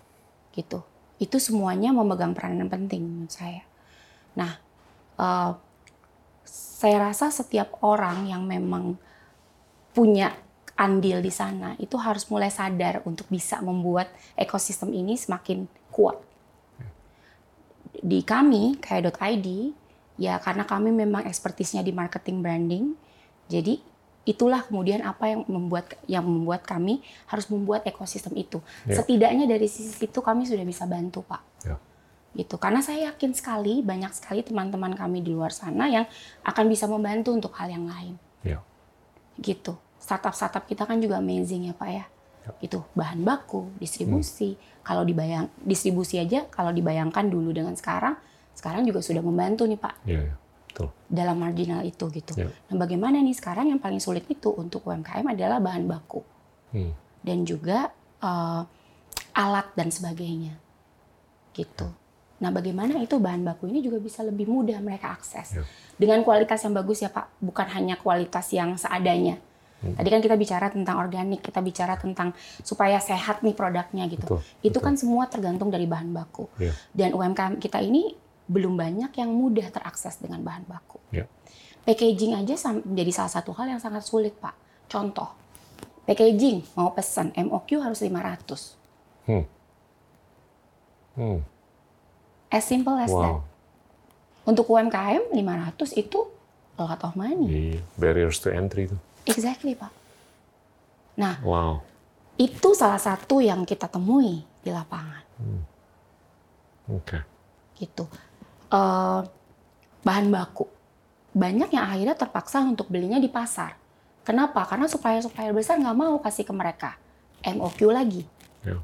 gitu. 0.57 0.81
Itu 1.21 1.37
semuanya 1.37 1.93
memegang 1.93 2.33
peranan 2.33 2.73
penting 2.73 3.05
menurut 3.05 3.33
saya. 3.35 3.63
Nah, 4.33 4.57
eh, 5.21 5.53
saya 6.49 6.97
rasa 7.13 7.29
setiap 7.29 7.77
orang 7.85 8.33
yang 8.33 8.49
memang 8.49 8.97
punya 9.93 10.33
andil 10.79 11.19
di 11.19 11.33
sana 11.35 11.75
itu 11.83 11.99
harus 11.99 12.31
mulai 12.31 12.55
sadar 12.55 13.03
untuk 13.03 13.27
bisa 13.29 13.59
membuat 13.59 14.09
ekosistem 14.39 14.95
ini 14.95 15.19
semakin 15.19 15.67
kuat. 15.91 16.17
Di 17.99 18.23
kami, 18.23 18.79
kayak.id, 18.79 19.75
Ya 20.19 20.35
karena 20.43 20.67
kami 20.67 20.91
memang 20.91 21.23
ekspertisnya 21.31 21.87
di 21.87 21.95
marketing 21.95 22.43
branding, 22.43 22.85
jadi 23.47 23.79
itulah 24.29 24.61
kemudian 24.61 25.01
apa 25.01 25.33
yang 25.33 25.41
membuat 25.49 25.97
yang 26.05 26.21
membuat 26.29 26.69
kami 26.69 27.01
harus 27.25 27.49
membuat 27.49 27.89
ekosistem 27.89 28.37
itu. 28.37 28.61
Ya. 28.85 29.01
Setidaknya 29.01 29.49
dari 29.49 29.65
sisi 29.65 30.05
itu 30.05 30.21
kami 30.21 30.45
sudah 30.45 30.69
bisa 30.69 30.85
bantu 30.85 31.25
pak. 31.25 31.41
Ya. 31.65 31.81
Gitu. 32.37 32.61
Karena 32.61 32.85
saya 32.85 33.09
yakin 33.09 33.33
sekali 33.33 33.81
banyak 33.81 34.13
sekali 34.13 34.45
teman-teman 34.45 34.93
kami 34.93 35.25
di 35.25 35.33
luar 35.33 35.49
sana 35.49 35.89
yang 35.89 36.05
akan 36.45 36.65
bisa 36.69 36.85
membantu 36.85 37.33
untuk 37.33 37.57
hal 37.57 37.73
yang 37.73 37.89
lain. 37.89 38.21
Ya. 38.45 38.61
Gitu. 39.41 39.73
Startup-startup 39.97 40.69
kita 40.69 40.85
kan 40.85 41.01
juga 41.01 41.25
amazing 41.25 41.73
ya 41.73 41.75
pak 41.75 41.89
ya. 41.89 42.05
Itu 42.61 42.85
bahan 42.93 43.25
baku, 43.25 43.73
distribusi. 43.81 44.61
Kalau 44.85 45.09
dibayang 45.09 45.49
distribusi 45.65 46.21
aja 46.21 46.45
kalau 46.53 46.73
dibayangkan 46.73 47.29
dulu 47.29 47.53
dengan 47.53 47.73
sekarang, 47.77 48.17
sekarang 48.53 48.85
juga 48.85 49.01
sudah 49.05 49.21
membantu 49.25 49.65
nih 49.69 49.81
pak 49.81 49.95
Ya, 50.05 50.21
ya. 50.33 50.35
Betul. 50.79 50.95
dalam 51.11 51.35
marginal 51.35 51.83
itu 51.83 52.07
gitu. 52.09 52.39
Ya. 52.39 52.47
Nah, 52.71 52.77
bagaimana 52.79 53.19
nih 53.19 53.35
sekarang 53.35 53.67
yang 53.67 53.83
paling 53.83 53.99
sulit 53.99 54.23
itu 54.25 54.47
untuk 54.49 54.87
UMKM 54.87 55.27
adalah 55.27 55.59
bahan 55.59 55.85
baku 55.85 56.23
Hmm. 56.71 56.95
dan 57.21 57.43
juga 57.43 57.91
eh, 58.19 58.63
alat 59.35 59.67
dan 59.75 59.91
sebagainya, 59.91 60.55
gitu. 61.53 61.87
Nah, 62.39 62.51
bagaimana 62.51 62.99
itu 62.99 63.19
bahan 63.19 63.43
baku 63.43 63.67
ini 63.67 63.79
juga 63.79 63.99
bisa 63.99 64.23
lebih 64.23 64.47
mudah 64.47 64.79
mereka 64.79 65.11
akses 65.11 65.55
Ya. 65.55 65.63
dengan 65.95 66.23
kualitas 66.23 66.63
yang 66.63 66.71
bagus 66.73 66.99
ya 66.99 67.11
Pak, 67.11 67.39
bukan 67.39 67.67
hanya 67.69 67.95
kualitas 67.95 68.47
yang 68.51 68.75
seadanya. 68.75 69.39
Hmm. 69.79 69.95
Tadi 69.95 70.09
kan 70.09 70.19
kita 70.19 70.35
bicara 70.35 70.67
tentang 70.69 70.99
organik, 70.99 71.39
kita 71.41 71.59
bicara 71.59 71.95
tentang 71.95 72.35
supaya 72.61 72.99
sehat 72.99 73.43
nih 73.43 73.55
produknya 73.55 74.07
gitu. 74.07 74.39
Betul, 74.39 74.43
Itu 74.61 74.71
betul. 74.75 74.83
kan 74.83 74.95
semua 74.95 75.27
tergantung 75.27 75.71
dari 75.71 75.87
bahan 75.87 76.11
baku. 76.11 76.51
Ya. 76.59 76.75
Dan 76.91 77.15
UMKM 77.15 77.59
kita 77.59 77.79
ini 77.79 78.11
belum 78.49 78.75
banyak 78.75 79.13
yang 79.13 79.31
mudah 79.31 79.69
terakses 79.69 80.17
dengan 80.17 80.41
bahan 80.41 80.65
baku. 80.65 80.97
Ya. 81.13 81.29
Packaging 81.85 82.37
aja 82.37 82.57
menjadi 82.81 83.13
salah 83.13 83.33
satu 83.33 83.53
hal 83.53 83.69
yang 83.69 83.81
sangat 83.81 84.05
sulit, 84.05 84.37
Pak. 84.41 84.57
Contoh, 84.89 85.29
packaging 86.09 86.65
mau 86.73 86.93
pesan 86.93 87.33
MOQ 87.37 87.81
harus 87.81 88.01
500. 88.01 88.77
Hmm. 89.29 89.45
Hmm. 91.17 91.41
As 92.49 92.65
simple 92.65 92.97
as 92.97 93.13
that. 93.13 93.37
Wow. 93.37 93.45
Untuk 94.49 94.65
UMKM 94.73 95.29
500 95.37 95.93
itu 96.01 96.25
a 96.81 96.89
lot 96.89 97.01
of 97.05 97.13
money. 97.13 97.47
Di 97.49 97.65
barriers 98.01 98.41
to 98.41 98.49
entry 98.49 98.89
itu. 98.89 98.97
Exactly, 99.29 99.77
Pak. 99.77 99.93
Nah, 101.21 101.37
Wow. 101.45 101.85
itu 102.41 102.73
salah 102.73 102.97
satu 102.97 103.45
yang 103.45 103.69
kita 103.69 103.91
temui 103.93 104.41
di 104.65 104.71
lapangan. 104.73 105.25
Oke. 106.89 107.21
gitu. 107.79 108.11
Eh, 108.69 109.21
bahan 110.05 110.27
baku. 110.29 110.69
Banyak 111.33 111.73
yang 111.73 111.85
akhirnya 111.89 112.17
terpaksa 112.17 112.61
untuk 112.61 112.93
belinya 112.93 113.17
di 113.17 113.29
pasar. 113.29 113.77
Kenapa? 114.25 114.61
Karena 114.69 114.85
supplier-supplier 114.85 115.57
besar 115.57 115.81
nggak 115.81 115.97
mau 115.97 116.21
kasih 116.21 116.45
ke 116.45 116.53
mereka. 116.53 117.01
MOQ 117.41 117.95
lagi, 117.95 118.27
Ya. 118.67 118.77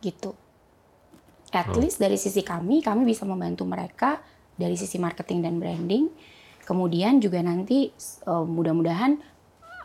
gitu. 0.00 0.32
At 1.50 1.68
Oh. 1.68 1.80
least 1.82 1.98
dari 1.98 2.14
sisi 2.16 2.40
kami, 2.40 2.80
kami 2.80 3.02
bisa 3.02 3.26
membantu 3.26 3.66
mereka 3.66 4.22
dari 4.54 4.78
sisi 4.78 4.96
marketing 4.96 5.42
dan 5.42 5.54
branding. 5.58 6.06
Kemudian 6.64 7.18
juga 7.20 7.42
nanti 7.42 7.90
eh, 8.24 8.44
mudah-mudahan 8.46 9.12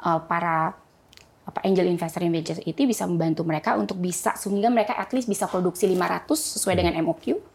eh, 0.02 0.22
para 0.30 0.78
apa 1.42 1.60
angel 1.66 1.90
investor 1.90 2.22
investor 2.22 2.62
itu 2.64 2.86
bisa 2.86 3.04
membantu 3.10 3.42
mereka 3.44 3.74
untuk 3.76 3.98
bisa 3.98 4.38
sehingga 4.38 4.70
mereka 4.70 4.94
at 4.96 5.10
least 5.12 5.26
bisa 5.28 5.50
produksi 5.50 5.90
500 5.90 6.38
sesuai 6.38 6.78
dengan 6.78 6.94
MOQ 7.02 7.51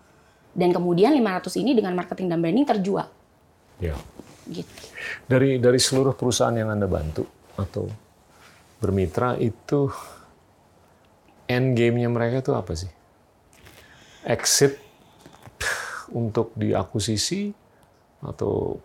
dan 0.56 0.72
kemudian 0.72 1.12
500 1.12 1.60
ini 1.60 1.76
dengan 1.76 1.92
marketing 1.92 2.32
dan 2.32 2.40
branding 2.40 2.64
terjual 2.64 3.06
Ya. 3.76 3.92
gitu. 4.48 4.72
Dari 5.28 5.60
dari 5.60 5.76
seluruh 5.76 6.16
perusahaan 6.16 6.56
yang 6.56 6.72
Anda 6.72 6.88
bantu 6.88 7.28
atau 7.60 7.92
bermitra 8.80 9.36
itu 9.36 9.92
end 11.44 11.76
game-nya 11.76 12.08
mereka 12.08 12.40
itu 12.40 12.52
apa 12.56 12.72
sih? 12.72 12.88
Exit 14.24 14.80
untuk 16.16 16.56
diakuisisi 16.56 17.52
atau 18.24 18.80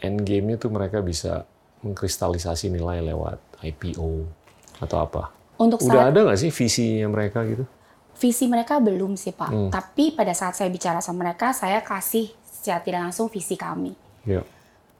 end 0.00 0.24
game-nya 0.24 0.56
tuh 0.56 0.72
mereka 0.72 1.04
bisa 1.04 1.44
mengkristalisasi 1.84 2.72
nilai 2.72 3.04
lewat 3.04 3.38
IPO 3.60 4.24
atau 4.80 4.98
apa? 5.04 5.22
Untuk 5.56 5.84
Udah 5.84 6.08
saat 6.08 6.12
ada 6.16 6.18
nggak 6.26 6.40
sih 6.40 6.50
visinya 6.52 7.12
mereka 7.12 7.44
gitu? 7.44 7.64
Visi 8.16 8.44
mereka 8.46 8.80
belum 8.80 9.14
sih 9.14 9.30
Pak, 9.30 9.50
Hmm. 9.50 9.70
tapi 9.70 10.12
pada 10.12 10.32
saat 10.32 10.52
saya 10.52 10.68
bicara 10.68 10.98
sama 10.98 11.22
mereka 11.22 11.52
saya 11.52 11.80
kasih 11.80 12.28
secara 12.42 12.80
tidak 12.80 13.00
langsung 13.04 13.28
visi 13.28 13.54
kami. 13.54 13.92
Ya. 14.24 14.42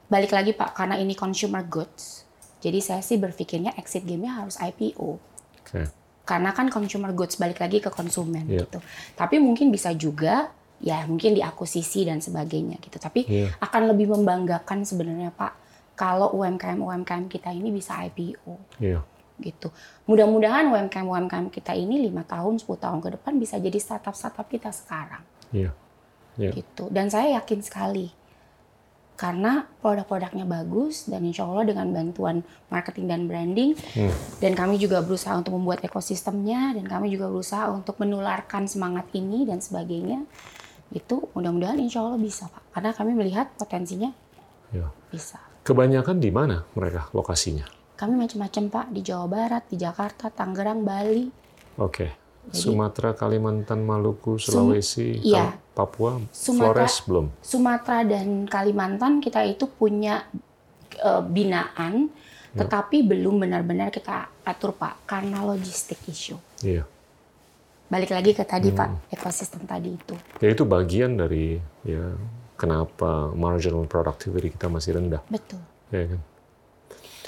Balik 0.07 0.31
lagi 0.31 0.53
Pak, 0.53 0.71
karena 0.73 0.95
ini 0.95 1.13
consumer 1.13 1.61
goods. 1.61 2.23
Jadi 2.57 2.79
saya 2.79 3.01
sih 3.01 3.17
berpikirnya 3.17 3.75
exit 3.75 4.01
game-nya 4.01 4.37
harus 4.37 4.57
IPO. 4.57 5.17
Oke. 5.61 5.83
karena 6.23 6.51
kan 6.51 6.67
consumer 6.67 7.11
goods 7.11 7.39
balik 7.39 7.55
lagi 7.57 7.79
ke 7.79 7.87
konsumen 7.87 8.43
Iya. 8.47 8.67
gitu. 8.67 8.83
Tapi 9.15 9.39
mungkin 9.39 9.71
bisa 9.71 9.95
juga 9.95 10.51
ya 10.77 11.07
mungkin 11.07 11.31
diakuisisi 11.33 12.03
dan 12.03 12.19
sebagainya 12.19 12.83
gitu. 12.83 12.99
Tapi 12.99 13.23
Iya. 13.23 13.55
akan 13.57 13.95
lebih 13.95 14.11
membanggakan 14.11 14.83
sebenarnya 14.83 15.31
Pak 15.31 15.55
kalau 15.95 16.35
UMKM 16.35 16.77
UMKM 16.77 17.31
kita 17.31 17.55
ini 17.55 17.71
bisa 17.71 17.95
IPO 18.03 18.59
Iya. 18.77 19.07
Gitu. 19.37 19.69
Mudah-mudahan 20.05 20.65
UMKM 20.67 21.05
UMKM 21.05 21.45
kita 21.49 21.71
ini 21.71 22.01
lima 22.01 22.21
tahun 22.21 22.57
10 22.57 22.67
tahun 22.77 22.99
ke 22.99 23.09
depan 23.19 23.37
bisa 23.37 23.57
jadi 23.57 23.77
startup 23.77 24.17
startup 24.17 24.45
kita 24.45 24.69
sekarang 24.69 25.21
Iya. 25.53 25.71
Iya. 26.37 26.51
gitu. 26.53 26.89
Dan 26.89 27.07
saya 27.07 27.37
yakin 27.37 27.61
sekali 27.61 28.09
karena 29.17 29.65
produk-produknya 29.81 30.45
bagus 30.45 31.09
dan 31.09 31.25
insya 31.25 31.49
Allah 31.49 31.65
dengan 31.65 31.89
bantuan 31.89 32.45
marketing 32.69 33.09
dan 33.09 33.21
branding 33.25 33.73
Hmm. 33.97 34.13
dan 34.37 34.53
kami 34.53 34.77
juga 34.77 35.01
berusaha 35.01 35.33
untuk 35.33 35.57
membuat 35.57 35.81
ekosistemnya 35.81 36.77
dan 36.77 36.85
kami 36.85 37.09
juga 37.09 37.25
berusaha 37.25 37.65
untuk 37.73 37.97
menularkan 37.97 38.69
semangat 38.69 39.09
ini 39.17 39.49
dan 39.49 39.57
sebagainya 39.57 40.21
itu 40.93 41.25
mudah-mudahan 41.33 41.81
insya 41.81 42.05
Allah 42.05 42.21
bisa 42.21 42.45
pak 42.45 42.61
karena 42.77 42.93
kami 42.93 43.11
melihat 43.17 43.49
potensinya 43.57 44.13
Iya. 44.69 44.93
bisa 45.09 45.41
Kebanyakan 45.65 46.21
di 46.21 46.29
mana 46.31 46.63
mereka 46.77 47.09
lokasinya? 47.11 47.65
Kami 47.97 48.13
macam-macam 48.15 48.63
pak 48.69 48.85
di 48.89 49.01
Jawa 49.01 49.25
Barat 49.25 49.63
di 49.65 49.75
Jakarta 49.75 50.29
Tangerang 50.29 50.81
Bali 50.81 51.27
Oke. 51.77 52.07
Jadi- 52.47 52.63
Sumatera, 52.63 53.11
Kalimantan, 53.11 53.83
Maluku, 53.83 54.39
Sulawesi, 54.39 55.19
iya. 55.19 55.51
Kal- 55.51 55.59
Papua, 55.75 56.11
Sumatera- 56.31 56.87
Flores 56.87 56.95
belum. 57.03 57.25
Sumatera 57.39 57.97
dan 58.03 58.27
Kalimantan 58.45 59.19
kita 59.19 59.43
itu 59.43 59.67
punya 59.67 60.23
eh, 60.95 61.21
binaan 61.21 62.07
Ya. 62.49 62.63
tetapi 62.63 63.03
belum 63.03 63.37
benar-benar 63.37 63.89
kita 63.89 64.31
atur 64.41 64.71
pak 64.71 65.05
karena 65.05 65.43
logistik 65.43 65.99
issue 66.05 66.39
Iya. 66.59 66.87
balik 67.85 68.09
lagi 68.09 68.31
ke 68.31 68.41
tadi 68.41 68.69
Hmm. 68.69 68.77
pak 68.77 68.89
ekosistem 69.11 69.61
tadi 69.63 69.93
itu 69.93 70.15
Ya 70.39 70.49
itu 70.49 70.63
bagian 70.63 71.13
dari 71.13 71.55
ya 71.83 72.15
kenapa 72.53 73.29
marginal 73.31 73.85
productivity 73.85 74.49
kita 74.49 74.65
masih 74.67 74.95
rendah, 74.95 75.21
betul 75.27 75.61
ya 75.87 76.07
kan? 76.07 76.21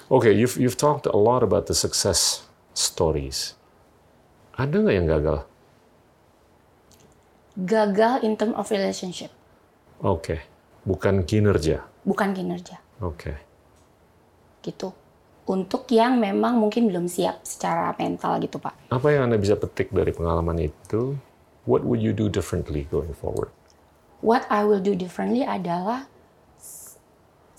Oke, 0.08 0.32
you've 0.32 0.56
you've 0.56 0.80
talked 0.80 1.04
a 1.04 1.20
lot 1.20 1.44
about 1.44 1.68
the 1.68 1.76
success 1.76 2.48
stories. 2.72 3.60
Ada 4.56 4.80
nggak 4.80 4.96
yang 4.96 5.08
gagal? 5.12 5.40
gagal 7.60 8.24
in 8.24 8.40
term 8.40 8.56
of 8.56 8.72
relationship 8.72 9.28
Oke, 10.00 10.40
bukan 10.88 11.28
kinerja. 11.28 11.84
bukan 12.08 12.32
kinerja 12.32 12.80
Oke, 13.04 13.36
gitu 14.64 14.96
untuk 15.44 15.84
yang 15.92 16.24
memang 16.24 16.56
mungkin 16.56 16.88
belum 16.88 17.12
siap 17.12 17.44
secara 17.44 17.92
mental 18.00 18.40
gitu 18.40 18.64
pak 18.64 18.72
apa 18.88 19.08
yang 19.12 19.28
anda 19.28 19.36
bisa 19.36 19.60
petik 19.60 19.92
dari 19.92 20.16
pengalaman 20.16 20.72
itu? 20.72 21.20
What 21.68 21.84
would 21.84 22.00
you 22.00 22.16
do 22.16 22.32
differently 22.32 22.88
going 22.88 23.12
forward? 23.12 23.52
what 24.24 24.48
I 24.48 24.64
will 24.64 24.80
do 24.80 24.96
differently 24.96 25.44
adalah 25.44 26.08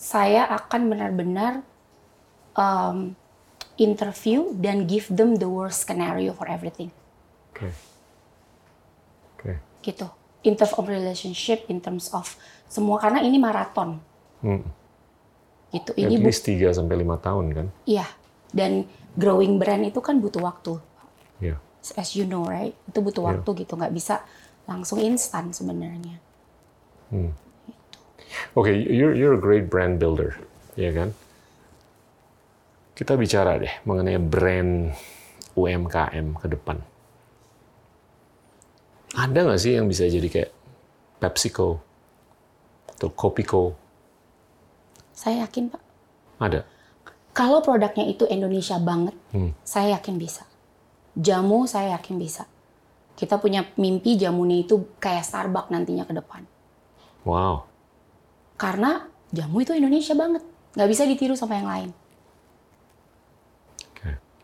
saya 0.00 0.48
akan 0.48 0.96
benar-benar 0.96 1.60
um, 2.56 3.14
interview 3.76 4.52
dan 4.58 4.84
give 4.86 5.08
them 5.08 5.36
the 5.36 5.48
worst 5.48 5.86
scenario 5.88 6.32
for 6.36 6.46
everything. 6.46 6.90
Oke, 7.52 7.70
oke, 9.36 9.52
gitu. 9.82 10.06
In 10.40 10.56
terms 10.56 10.72
of 10.72 10.88
relationship 10.88 11.68
in 11.68 11.84
terms 11.84 12.08
of 12.16 12.24
semua 12.64 12.96
karena 13.00 13.20
ini 13.20 13.36
maraton. 13.36 14.00
Hmm. 14.40 14.64
gitu. 15.70 15.94
At 15.94 16.00
ini 16.00 16.18
least 16.18 16.48
3 16.48 16.72
sampai 16.74 16.96
lima 16.98 17.20
tahun 17.20 17.46
kan? 17.54 17.66
iya. 17.86 18.08
Dan 18.50 18.88
growing 19.14 19.62
brand 19.62 19.86
itu 19.86 20.02
kan 20.02 20.18
butuh 20.18 20.42
waktu. 20.42 20.80
Ya. 21.38 21.56
as 21.96 22.12
you 22.18 22.26
know 22.26 22.44
right? 22.44 22.74
Itu 22.90 23.00
butuh 23.00 23.22
Iya. 23.22 23.28
waktu 23.38 23.50
gitu. 23.64 23.78
Nggak 23.78 23.94
bisa 23.94 24.26
langsung 24.66 24.98
instan 24.98 25.54
sebenarnya. 25.54 26.18
Oke, 28.54 28.70
you're 28.70 29.14
you're 29.14 29.34
a 29.34 29.42
great 29.42 29.66
brand 29.66 29.98
builder, 29.98 30.38
ya 30.78 30.94
kan? 30.94 31.10
Kita 33.00 33.16
bicara 33.16 33.56
deh 33.56 33.80
mengenai 33.88 34.20
brand 34.20 34.92
UMKM 35.56 36.36
ke 36.36 36.46
depan. 36.52 36.76
Ada 39.16 39.40
nggak 39.40 39.56
sih 39.56 39.72
yang 39.80 39.88
bisa 39.88 40.04
jadi 40.04 40.28
kayak 40.28 40.50
PepsiCo 41.16 41.80
atau 42.92 43.08
Kopiko 43.08 43.72
Saya 45.16 45.48
yakin 45.48 45.72
Pak. 45.72 45.82
ada? 46.44 46.60
Kalau 47.32 47.64
produknya 47.64 48.04
itu 48.04 48.28
Indonesia 48.28 48.76
banget, 48.76 49.16
Hmm. 49.32 49.56
saya 49.64 49.96
yakin 49.96 50.20
bisa. 50.20 50.44
Jamu 51.16 51.64
saya 51.64 51.96
yakin 51.96 52.20
bisa. 52.20 52.44
Kita 53.16 53.40
punya 53.40 53.64
mimpi 53.80 54.20
jamunya 54.20 54.60
itu 54.60 54.96
kayak 55.00 55.24
Starbucks 55.24 55.72
nantinya 55.72 56.04
ke 56.04 56.12
depan. 56.16 56.44
Wow. 57.24 57.64
Karena 58.60 59.08
jamu 59.32 59.64
itu 59.64 59.72
Indonesia 59.72 60.12
banget. 60.12 60.44
Nggak 60.76 60.88
bisa 60.92 61.02
ditiru 61.08 61.32
sama 61.32 61.56
yang 61.56 61.68
lain. 61.68 61.90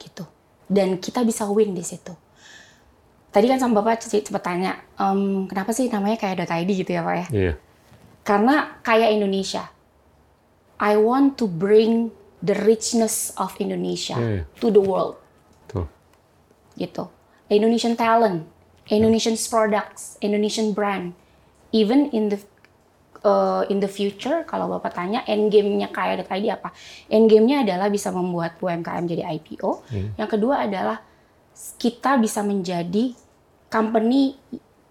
Gitu. 0.07 0.23
Dan 0.71 1.03
kita 1.03 1.27
bisa 1.27 1.51
win 1.51 1.75
di 1.75 1.83
situ. 1.83 2.15
Tadi 3.35 3.47
kan 3.51 3.59
sama 3.59 3.83
Bapak 3.83 4.07
sempat 4.07 4.41
tanya, 4.47 4.79
"Em, 4.97 5.45
kenapa 5.51 5.75
sih 5.75 5.91
namanya 5.91 6.17
kayak 6.17 6.47
.id 6.47 6.71
gitu 6.73 6.91
ya 6.95 7.03
Pak 7.03 7.15
ya? 7.15 7.27
Iya. 7.35 7.53
Karena 8.23 8.81
kayak 8.81 9.13
Indonesia. 9.13 9.69
I 10.79 10.95
want 10.97 11.37
to 11.37 11.45
bring 11.51 12.15
the 12.41 12.55
richness 12.65 13.33
of 13.41 13.53
Indonesia 13.61 14.17
Iya, 14.17 14.31
iya. 14.41 14.45
to 14.61 14.69
the 14.73 14.81
world. 14.81 15.19
Tuh. 15.67 15.89
gitu. 16.77 17.09
Indonesian 17.49 17.97
talent, 17.97 18.45
Indonesian 18.91 19.35
products, 19.49 20.21
Indonesian 20.21 20.77
brand. 20.77 21.17
Even 21.75 22.09
in 22.15 22.31
the 22.31 22.39
uh, 23.27 23.63
in 23.67 23.83
the 23.83 23.91
future, 23.91 24.47
kalau 24.47 24.71
bapak 24.71 24.95
tanya, 24.95 25.27
end 25.27 25.51
game-nya 25.51 25.91
kaya.id 25.91 26.47
apa? 26.47 26.71
End 27.11 27.27
game-nya 27.27 27.67
adalah 27.67 27.91
bisa 27.91 28.15
membuat 28.15 28.57
UMKM 28.63 29.05
jadi 29.11 29.27
IPO. 29.37 29.71
Yang 30.15 30.31
kedua 30.39 30.65
adalah 30.71 31.03
kita 31.77 32.17
bisa 32.23 32.47
menjadi 32.47 33.11
company 33.67 34.39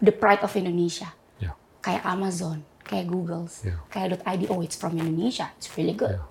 the 0.04 0.12
pride 0.12 0.44
of 0.44 0.52
Indonesia. 0.60 1.08
Ya. 1.40 1.56
Kayak 1.80 2.04
Amazon, 2.04 2.60
kayak 2.84 3.08
Google, 3.08 3.48
Ya. 3.64 3.80
kayak 3.88 4.20
.id. 4.20 4.52
Oh, 4.52 4.60
it's 4.60 4.76
from 4.76 5.00
Indonesia. 5.00 5.50
It's 5.56 5.72
really 5.80 5.96
good. 5.96 6.20
Ya. 6.20 6.24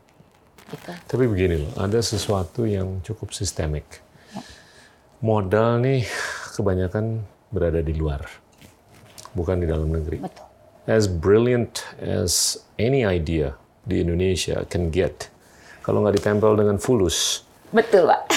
Gitu. 0.65 0.91
Tapi 0.93 1.25
begini 1.29 1.61
loh, 1.61 1.73
ada 1.81 2.01
sesuatu 2.01 2.65
yang 2.69 3.01
cukup 3.05 3.33
sistemik. 3.33 4.05
Modal 5.25 5.81
nih 5.81 6.05
kebanyakan 6.53 7.25
berada 7.49 7.81
di 7.81 7.97
luar, 7.97 8.29
bukan 9.33 9.57
di 9.57 9.67
dalam 9.69 9.89
negeri. 9.89 10.21
Betul. 10.21 10.54
As 10.85 11.09
brilliant 11.09 11.80
as 11.97 12.61
any 12.76 13.03
idea 13.03 13.57
di 13.89 14.05
Indonesia 14.05 14.68
can 14.68 14.93
get, 14.93 15.32
kalau 15.80 16.05
nggak 16.05 16.20
ditempel 16.20 16.57
dengan 16.57 16.76
fulus, 16.76 17.41
Betul, 17.72 18.05
Pak. 18.09 18.28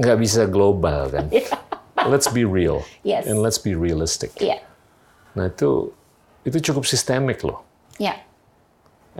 nggak 0.00 0.18
bisa 0.18 0.48
global 0.48 1.12
kan. 1.12 1.28
Let's 2.10 2.26
be 2.26 2.42
real 2.42 2.82
Yes. 3.06 3.28
and 3.30 3.38
let's 3.44 3.60
be 3.62 3.78
realistic. 3.78 4.34
Iya. 4.40 4.58
Nah 5.38 5.46
itu 5.46 5.92
itu 6.42 6.58
cukup 6.58 6.82
sistemik 6.82 7.44
loh. 7.46 7.62
Iya, 8.00 8.18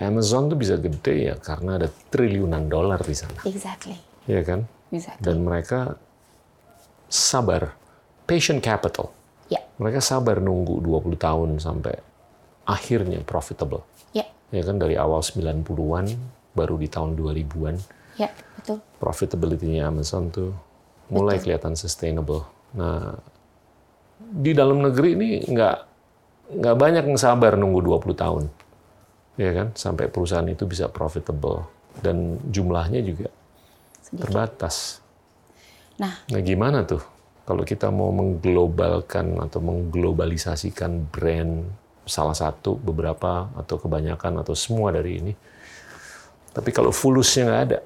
Amazon 0.02 0.48
tuh 0.50 0.58
bisa 0.58 0.74
gede 0.80 1.30
ya 1.30 1.34
karena 1.38 1.76
ada 1.78 1.86
triliunan 2.10 2.66
dolar 2.66 2.98
di 3.04 3.12
sana, 3.14 3.38
exactly. 3.46 3.94
ya 4.26 4.40
kan? 4.42 4.64
Exactly. 4.90 5.20
Dan 5.22 5.44
mereka 5.46 5.94
sabar, 7.06 7.76
patient 8.24 8.64
capital. 8.64 9.12
Ya, 9.46 9.60
Mereka 9.76 10.00
sabar 10.00 10.40
nunggu 10.40 10.80
20 10.80 11.14
tahun 11.20 11.60
sampai 11.60 12.00
akhirnya 12.64 13.20
profitable. 13.22 13.82
ya, 14.12 14.24
Ya 14.50 14.62
kan 14.62 14.76
dari 14.76 14.94
awal 14.94 15.20
90-an 15.20 16.06
baru 16.52 16.76
di 16.76 16.86
tahun 16.86 17.16
2000-an 17.16 17.76
ya, 18.14 18.28
betul. 18.56 18.78
profitability-nya 18.98 19.88
Amazon 19.88 20.28
tuh 20.28 20.52
mulai 21.08 21.40
kelihatan 21.40 21.72
sustainable. 21.72 22.44
Nah, 22.72 23.16
di 24.18 24.52
dalam 24.52 24.80
negeri 24.80 25.12
ini 25.12 25.28
nggak 25.44 25.76
nggak 26.52 26.76
banyak 26.76 27.04
yang 27.04 27.16
sabar 27.16 27.56
nunggu 27.56 27.80
20 27.80 28.12
tahun. 28.14 28.44
Ya 29.34 29.50
kan? 29.52 29.68
Sampai 29.72 30.12
perusahaan 30.12 30.44
itu 30.44 30.68
bisa 30.68 30.86
profitable 30.86 31.64
dan 32.04 32.36
jumlahnya 32.48 33.00
juga 33.00 33.32
Sedikit. 33.98 34.28
terbatas. 34.28 35.00
Nah, 35.96 36.20
Nah, 36.28 36.40
gimana 36.40 36.84
tuh 36.84 37.00
kalau 37.42 37.64
kita 37.64 37.88
mau 37.88 38.12
mengglobalkan 38.12 39.40
atau 39.40 39.60
mengglobalisasikan 39.64 41.08
brand 41.08 41.64
salah 42.04 42.34
satu, 42.34 42.74
beberapa 42.76 43.50
atau 43.54 43.76
kebanyakan 43.78 44.42
atau 44.42 44.54
semua 44.54 44.90
dari 44.90 45.22
ini. 45.22 45.32
Tapi 46.52 46.70
kalau 46.70 46.92
fulusnya 46.92 47.48
nggak 47.48 47.62
ada, 47.68 47.80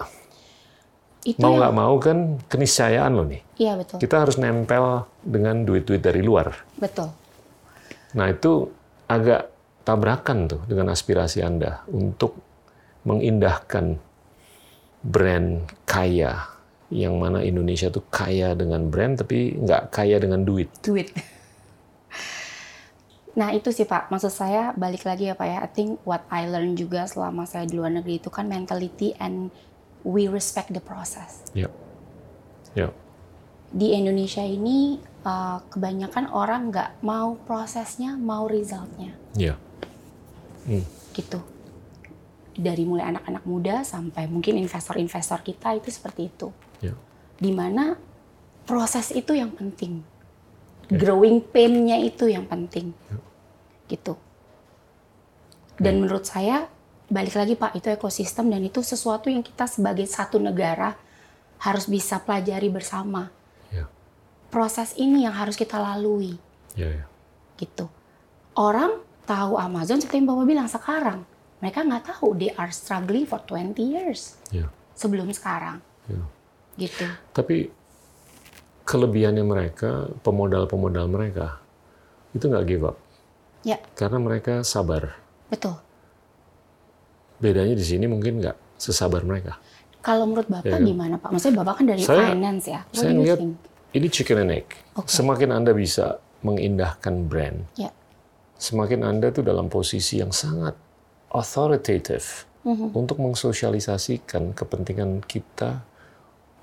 itu 1.22 1.38
mau 1.38 1.54
yang- 1.54 1.58
nggak 1.62 1.74
mau 1.74 1.94
kan 2.02 2.18
keniscayaan 2.46 3.12
loh 3.14 3.26
nih. 3.26 3.42
Iya, 3.58 3.72
betul. 3.78 3.96
Kita 4.02 4.26
harus 4.26 4.36
nempel 4.38 5.06
dengan 5.22 5.62
duit-duit 5.62 6.02
dari 6.02 6.22
luar. 6.22 6.54
Betul. 6.78 7.10
Nah 8.16 8.26
itu 8.30 8.70
agak 9.06 9.52
tabrakan 9.86 10.50
tuh 10.50 10.60
dengan 10.66 10.90
aspirasi 10.90 11.46
Anda 11.46 11.86
untuk 11.86 12.38
mengindahkan 13.06 14.02
brand 15.06 15.62
kaya 15.86 16.50
yang 16.90 17.18
mana 17.18 17.42
Indonesia 17.42 17.90
tuh 17.90 18.02
kaya 18.10 18.54
dengan 18.54 18.90
brand 18.90 19.18
tapi 19.18 19.54
nggak 19.54 19.94
kaya 19.94 20.18
dengan 20.18 20.42
duit. 20.42 20.70
Duit. 20.82 21.10
Nah, 23.36 23.52
itu 23.52 23.68
sih 23.68 23.84
Pak. 23.84 24.08
Maksud 24.08 24.32
saya 24.32 24.72
balik 24.72 25.04
lagi 25.04 25.28
ya 25.28 25.36
Pak 25.36 25.46
ya. 25.46 25.58
I 25.60 25.68
think 25.68 26.00
what 26.08 26.24
I 26.32 26.48
learn 26.48 26.72
juga 26.72 27.04
selama 27.04 27.44
saya 27.44 27.68
di 27.68 27.76
luar 27.76 27.92
negeri 27.92 28.16
itu 28.16 28.32
kan 28.32 28.48
mentality 28.48 29.12
and 29.20 29.52
we 30.08 30.24
respect 30.24 30.72
the 30.72 30.80
process. 30.80 31.44
Ya, 31.52 31.68
ya, 32.72 32.88
Di 33.68 33.92
Indonesia 33.92 34.40
ini 34.40 34.96
uh, 35.26 35.60
kebanyakan 35.68 36.32
orang 36.32 36.72
nggak 36.72 37.04
mau 37.04 37.36
prosesnya, 37.44 38.16
mau 38.16 38.48
resultnya. 38.48 39.12
ya, 39.36 39.60
gitu. 41.12 41.44
Dari 42.56 42.88
mulai 42.88 43.12
anak-anak 43.12 43.44
muda 43.44 43.84
sampai 43.84 44.24
mungkin 44.32 44.56
investor-investor 44.56 45.44
kita 45.44 45.76
itu 45.76 45.92
seperti 45.92 46.32
itu. 46.32 46.48
ya, 46.80 46.96
Di 47.36 47.52
mana 47.52 48.00
proses 48.64 49.12
itu 49.12 49.36
yang 49.36 49.52
penting. 49.52 50.00
Growing 50.86 51.42
pain-nya 51.42 51.98
itu 52.00 52.30
yang 52.30 52.46
penting. 52.48 52.94
Gitu. 53.86 54.14
Dan 55.76 56.00
menurut 56.00 56.24
saya, 56.24 56.66
balik 57.06 57.36
lagi 57.36 57.54
Pak, 57.54 57.76
itu 57.76 57.92
ekosistem 57.92 58.48
dan 58.48 58.64
itu 58.64 58.80
sesuatu 58.80 59.28
yang 59.28 59.44
kita 59.44 59.68
sebagai 59.68 60.08
satu 60.08 60.40
negara 60.40 60.96
harus 61.60 61.86
bisa 61.88 62.20
pelajari 62.20 62.68
bersama. 62.72 63.28
ya, 63.72 63.84
Proses 64.48 64.96
ini 64.96 65.24
yang 65.24 65.36
harus 65.36 65.56
kita 65.56 65.76
lalui 65.76 66.36
ya, 66.76 66.88
ya. 66.88 67.04
gitu. 67.60 67.88
Orang 68.56 69.04
tahu 69.28 69.60
Amazon 69.60 70.00
seperti 70.00 70.24
yang 70.24 70.28
Bapak 70.32 70.46
bilang 70.48 70.68
sekarang. 70.68 71.20
Mereka 71.60 71.84
nggak 71.84 72.04
tahu 72.12 72.36
they 72.36 72.52
are 72.56 72.72
struggling 72.72 73.24
for 73.24 73.40
20 73.48 73.76
years 73.80 74.36
ya, 74.52 74.68
sebelum 74.92 75.28
sekarang. 75.32 75.80
ya. 76.08 76.20
Gitu. 76.76 77.08
Tapi 77.32 77.72
kelebihannya 78.84 79.44
mereka, 79.44 80.12
pemodal-pemodal 80.20 81.08
mereka, 81.08 81.58
itu 82.36 82.44
nggak 82.46 82.66
give 82.68 82.84
up. 82.84 82.96
Ya, 83.62 83.78
Karena 83.94 84.18
mereka 84.18 84.60
sabar. 84.62 85.16
betul. 85.46 85.78
Bedanya 87.36 87.72
di 87.72 87.84
sini 87.84 88.04
mungkin 88.04 88.40
nggak 88.40 88.56
sesabar 88.76 89.20
mereka. 89.20 89.60
Kalau 90.00 90.24
menurut 90.24 90.46
Bapak 90.46 90.64
Ya 90.64 90.78
kan? 90.78 90.86
gimana 90.86 91.14
Pak? 91.18 91.30
Maksudnya 91.34 91.56
Bapak 91.60 91.74
kan 91.78 91.84
dari 91.86 92.02
Saya- 92.02 92.30
finance 92.30 92.64
ya. 92.64 92.80
What 92.86 92.94
Saya 92.96 93.12
lihat 93.12 93.38
ini 93.92 94.06
chicken 94.08 94.38
and 94.40 94.52
egg. 94.54 94.68
Oke. 94.94 95.10
Semakin 95.10 95.50
Anda 95.50 95.72
bisa 95.72 96.22
mengindahkan 96.40 97.26
brand, 97.26 97.66
Ya, 97.74 97.90
semakin 98.56 99.02
Anda 99.02 99.28
tuh 99.28 99.42
dalam 99.42 99.66
posisi 99.66 100.22
yang 100.22 100.30
sangat 100.30 100.78
authoritative 101.28 102.46
Mhm. 102.62 102.94
untuk 102.94 103.18
mensosialisasikan 103.18 104.54
kepentingan 104.54 105.26
kita 105.26 105.82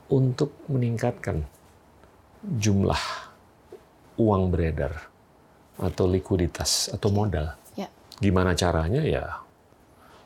untuk 0.08 0.56
meningkatkan 0.66 1.44
jumlah 2.44 3.00
uang 4.16 4.50
beredar 4.50 5.13
atau 5.84 6.08
likuiditas 6.08 6.96
atau 6.96 7.12
modal. 7.12 7.52
ya, 7.76 7.92
Gimana 8.24 8.56
caranya 8.56 9.04
ya? 9.04 9.44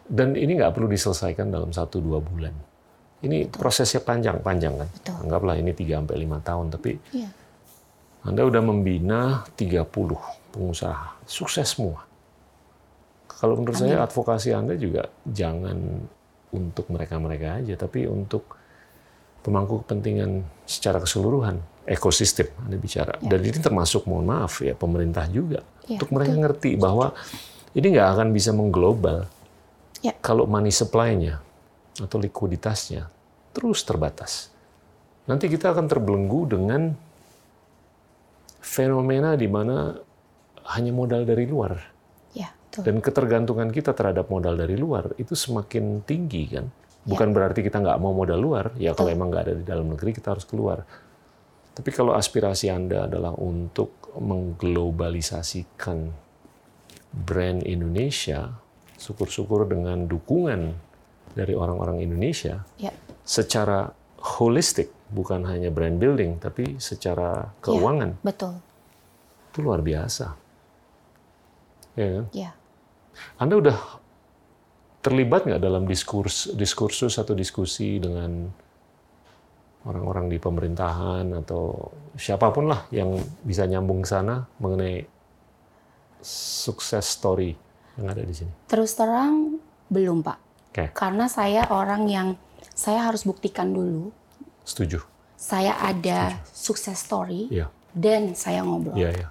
Dan 0.08 0.38
ini 0.38 0.56
nggak 0.56 0.72
perlu 0.78 0.88
diselesaikan 0.88 1.52
dalam 1.52 1.74
satu 1.74 2.00
dua 2.00 2.22
bulan. 2.22 2.54
Ini 3.18 3.50
prosesnya 3.50 4.06
panjang-panjang 4.06 4.74
kan. 4.78 4.90
Betul. 4.94 5.16
Anggaplah 5.26 5.58
ini 5.58 5.74
3 5.74 6.06
sampai 6.06 6.18
5 6.22 6.38
tahun, 6.46 6.66
tapi 6.70 6.92
ya, 7.18 7.30
Anda 8.22 8.46
udah 8.46 8.62
membina 8.62 9.42
30 9.58 9.90
pengusaha, 10.54 11.18
sukses 11.26 11.66
semua. 11.66 12.06
Kalau 13.26 13.58
menurut 13.58 13.74
saya 13.78 14.06
advokasi 14.06 14.54
Anda 14.54 14.78
juga 14.78 15.10
jangan 15.26 15.78
untuk 16.54 16.94
mereka-mereka 16.94 17.62
aja, 17.62 17.74
tapi 17.74 18.06
untuk 18.06 18.54
pemangku 19.42 19.82
kepentingan 19.86 20.46
secara 20.70 21.02
keseluruhan, 21.02 21.58
ekosistem 21.88 22.52
Anda 22.60 22.76
bicara. 22.76 23.16
Dan 23.24 23.40
ini 23.42 23.58
termasuk, 23.58 24.04
mohon 24.06 24.28
maaf 24.28 24.60
ya, 24.60 24.76
pemerintah 24.76 25.24
juga. 25.32 25.64
Ya, 25.88 25.96
untuk 25.98 26.12
mereka 26.12 26.36
ngerti 26.36 26.76
bahwa 26.76 27.16
ini 27.72 27.96
nggak 27.96 28.10
akan 28.20 28.28
bisa 28.36 28.52
mengglobal 28.52 29.26
Ya. 30.04 30.14
kalau 30.22 30.46
money 30.46 30.70
supply-nya 30.70 31.42
atau 31.98 32.22
likuiditasnya 32.22 33.10
terus 33.50 33.82
terbatas. 33.82 34.54
Nanti 35.26 35.50
kita 35.50 35.74
akan 35.74 35.90
terbelenggu 35.90 36.54
dengan 36.54 36.94
fenomena 38.62 39.34
di 39.34 39.50
mana 39.50 39.98
hanya 40.78 40.92
modal 40.94 41.26
dari 41.26 41.50
luar 41.50 41.80
ya, 42.36 42.52
Betul. 42.54 42.82
Dan 42.86 42.96
ketergantungan 43.02 43.70
kita 43.74 43.96
terhadap 43.98 44.30
modal 44.30 44.54
dari 44.54 44.78
luar 44.78 45.16
itu 45.18 45.34
semakin 45.34 46.06
tinggi 46.06 46.46
kan. 46.52 46.70
Bukan 47.08 47.32
berarti 47.32 47.64
kita 47.64 47.80
nggak 47.80 47.98
mau 48.04 48.12
modal 48.12 48.36
luar, 48.38 48.76
ya 48.76 48.92
kalau 48.92 49.08
emang 49.08 49.32
nggak 49.32 49.44
ada 49.48 49.54
di 49.56 49.64
dalam 49.64 49.88
negeri 49.96 50.12
kita 50.12 50.36
harus 50.36 50.44
keluar. 50.44 50.84
Tapi 51.78 51.94
kalau 51.94 52.18
aspirasi 52.18 52.74
Anda 52.74 53.06
adalah 53.06 53.38
untuk 53.38 54.10
mengglobalisasikan 54.18 56.10
brand 57.14 57.62
Indonesia, 57.62 58.50
syukur-syukur 58.98 59.70
dengan 59.70 60.10
dukungan 60.10 60.74
dari 61.38 61.54
orang-orang 61.54 62.02
Indonesia 62.02 62.66
Ya, 62.82 62.90
secara 63.22 63.94
holistik, 64.18 64.90
bukan 65.14 65.46
hanya 65.46 65.70
brand 65.70 66.02
building, 66.02 66.42
tapi 66.42 66.82
secara 66.82 67.54
keuangan, 67.62 68.18
betul. 68.26 68.58
itu 69.54 69.60
luar 69.62 69.86
biasa. 69.86 70.34
Ya 71.94 72.08
kan? 72.10 72.26
Ya. 72.34 72.52
Anda 73.38 73.54
udah 73.62 73.78
terlibat 75.06 75.46
nggak 75.46 75.62
dalam 75.62 75.86
diskurs, 75.86 76.50
diskursus 76.58 77.22
atau 77.22 77.38
diskusi 77.38 78.02
dengan 78.02 78.50
orang-orang 79.88 80.28
di 80.28 80.38
pemerintahan 80.38 81.32
atau 81.34 81.90
siapa 82.14 82.52
pun 82.52 82.68
lah 82.68 82.84
yang 82.92 83.16
bisa 83.42 83.64
nyambung 83.64 84.04
ke 84.04 84.10
sana 84.10 84.44
mengenai 84.60 85.08
sukses 86.22 87.06
story 87.08 87.56
yang 87.96 88.08
ada 88.08 88.22
di 88.22 88.36
sini? 88.36 88.52
Terus 88.68 88.94
terang 88.94 89.58
belum, 89.88 90.22
Pak. 90.22 90.38
Oke, 90.70 90.86
Karena 90.94 91.26
saya 91.26 91.66
orang 91.72 92.06
yang 92.06 92.28
saya 92.76 93.08
harus 93.08 93.24
buktikan 93.24 93.72
dulu 93.72 94.12
setuju. 94.62 95.02
saya 95.34 95.74
ada 95.80 96.38
sukses 96.50 96.98
story 96.98 97.48
Iya, 97.50 97.70
dan 97.94 98.34
saya 98.34 98.62
ngobrol. 98.62 98.94
iya, 98.94 99.10
iya. 99.10 99.28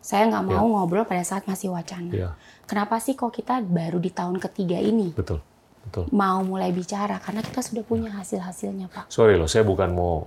Saya 0.00 0.30
nggak 0.30 0.44
mau 0.46 0.64
ngobrol 0.70 1.02
pada 1.02 1.20
saat 1.20 1.44
masih 1.44 1.74
wacana. 1.74 2.12
Iya. 2.14 2.30
Kenapa 2.64 2.96
sih 2.96 3.12
kok 3.12 3.34
kita 3.34 3.58
baru 3.60 3.98
di 3.98 4.08
tahun 4.08 4.38
ketiga 4.38 4.78
ini 4.78 5.10
Betul, 5.12 5.42
betul. 5.86 6.04
mau 6.10 6.42
mulai 6.42 6.70
bicara? 6.70 7.16
Karena 7.18 7.40
kita 7.40 7.62
sudah 7.62 7.82
punya 7.82 8.10
hasil-hasilnya, 8.12 8.90
Pak. 8.90 9.06
Sorry 9.08 9.38
loh, 9.38 9.46
saya 9.46 9.62
bukan 9.62 9.90
mau 9.90 10.26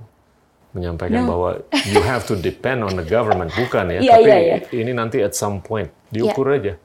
menyampaikan 0.70 1.26
No. 1.26 1.30
bahwa 1.30 1.50
you 1.90 2.00
have 2.06 2.24
to 2.24 2.38
depend 2.38 2.86
on 2.86 2.94
the 2.94 3.04
government, 3.04 3.50
bukan 3.54 3.90
ya. 3.90 4.00
Iya, 4.00 4.14
Tapi 4.16 4.24
iya, 4.24 4.38
iya. 4.38 4.58
ini 4.72 4.92
nanti 4.94 5.18
at 5.20 5.34
some 5.34 5.60
point 5.60 5.90
diukur 6.08 6.50
aja. 6.50 6.78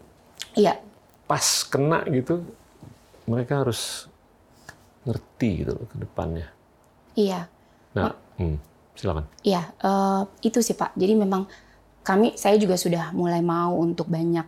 Iya, 0.55 0.81
Pas 1.25 1.45
kena 1.64 2.05
gitu, 2.09 2.45
mereka 3.25 3.64
harus 3.64 4.09
ngerti 5.05 5.64
gitu 5.64 5.72
loh 5.77 5.87
ke 5.89 5.97
depannya. 6.01 6.49
iya. 7.14 7.49
Nah, 7.95 8.11
hmm, 8.37 8.57
silakan. 8.93 9.25
Iya, 9.41 9.62
eh, 9.79 10.22
itu 10.43 10.59
sih 10.59 10.75
Pak. 10.75 10.99
Jadi 10.99 11.14
memang 11.14 11.47
kami, 12.03 12.35
saya 12.35 12.59
juga 12.59 12.75
sudah 12.75 13.14
mulai 13.14 13.39
mau 13.39 13.79
untuk 13.79 14.11
banyak 14.11 14.43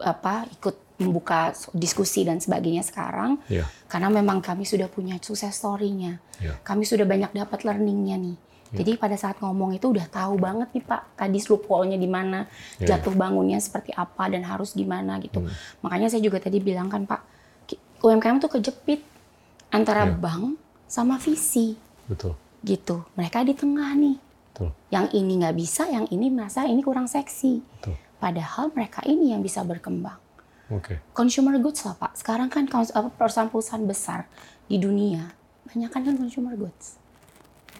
apa 0.00 0.48
ikut 0.48 0.76
membuka 0.98 1.50
diskusi 1.72 2.26
dan 2.26 2.42
sebagainya 2.42 2.82
sekarang, 2.82 3.38
Iya, 3.46 3.64
karena 3.86 4.10
memang 4.10 4.42
kami 4.42 4.66
sudah 4.66 4.90
punya 4.90 5.14
sukses 5.22 5.54
story-nya. 5.54 6.18
iya, 6.42 6.58
Kami 6.60 6.82
sudah 6.82 7.06
banyak 7.06 7.30
dapat 7.32 7.62
learning-nya 7.62 8.18
nih. 8.18 8.36
Jadi 8.68 9.00
pada 9.00 9.16
saat 9.16 9.40
ngomong 9.40 9.72
itu 9.72 9.88
udah 9.88 10.04
tahu 10.12 10.36
banget 10.36 10.68
nih 10.76 10.84
Pak, 10.84 11.16
tadi 11.16 11.40
loophole-nya 11.40 11.96
di 11.96 12.04
mana, 12.04 12.44
Iya. 12.76 13.00
jatuh 13.00 13.16
bangunnya 13.16 13.56
seperti 13.56 13.96
apa 13.96 14.28
dan 14.28 14.44
harus 14.44 14.76
gimana 14.76 15.16
gitu. 15.18 15.40
Hmm. 15.40 15.48
Makanya 15.80 16.12
saya 16.12 16.20
juga 16.20 16.36
tadi 16.36 16.60
bilang 16.60 16.92
kan 16.92 17.08
Pak, 17.08 17.20
UMKM 18.04 18.36
tuh 18.38 18.52
kejepit 18.52 19.00
antara 19.72 20.04
Iya. 20.04 20.20
bank 20.20 20.60
sama 20.84 21.16
visi 21.16 21.80
betul, 22.04 22.36
gitu. 22.60 23.08
Mereka 23.16 23.40
di 23.42 23.56
tengah 23.56 23.96
nih. 23.96 24.16
betul, 24.52 24.68
Yang 24.90 25.06
ini 25.16 25.32
nggak 25.40 25.56
bisa, 25.56 25.82
yang 25.88 26.04
ini 26.10 26.26
merasa 26.28 26.66
ini 26.66 26.82
kurang 26.84 27.08
seksi. 27.08 27.64
betul. 27.80 27.96
Padahal 28.18 28.68
mereka 28.74 29.00
ini 29.06 29.32
yang 29.32 29.40
bisa 29.40 29.64
berkembang. 29.64 30.18
Oke, 30.68 31.00
Consumer 31.16 31.56
goods 31.56 31.80
lah 31.88 31.96
Pak. 31.96 32.12
Sekarang 32.20 32.52
kan 32.52 32.68
perusahaan-perusahaan 32.68 33.84
besar 33.88 34.28
di 34.68 34.76
dunia, 34.76 35.32
banyak 35.64 35.88
kan 35.88 36.04
consumer 36.04 36.52
goods. 36.60 37.00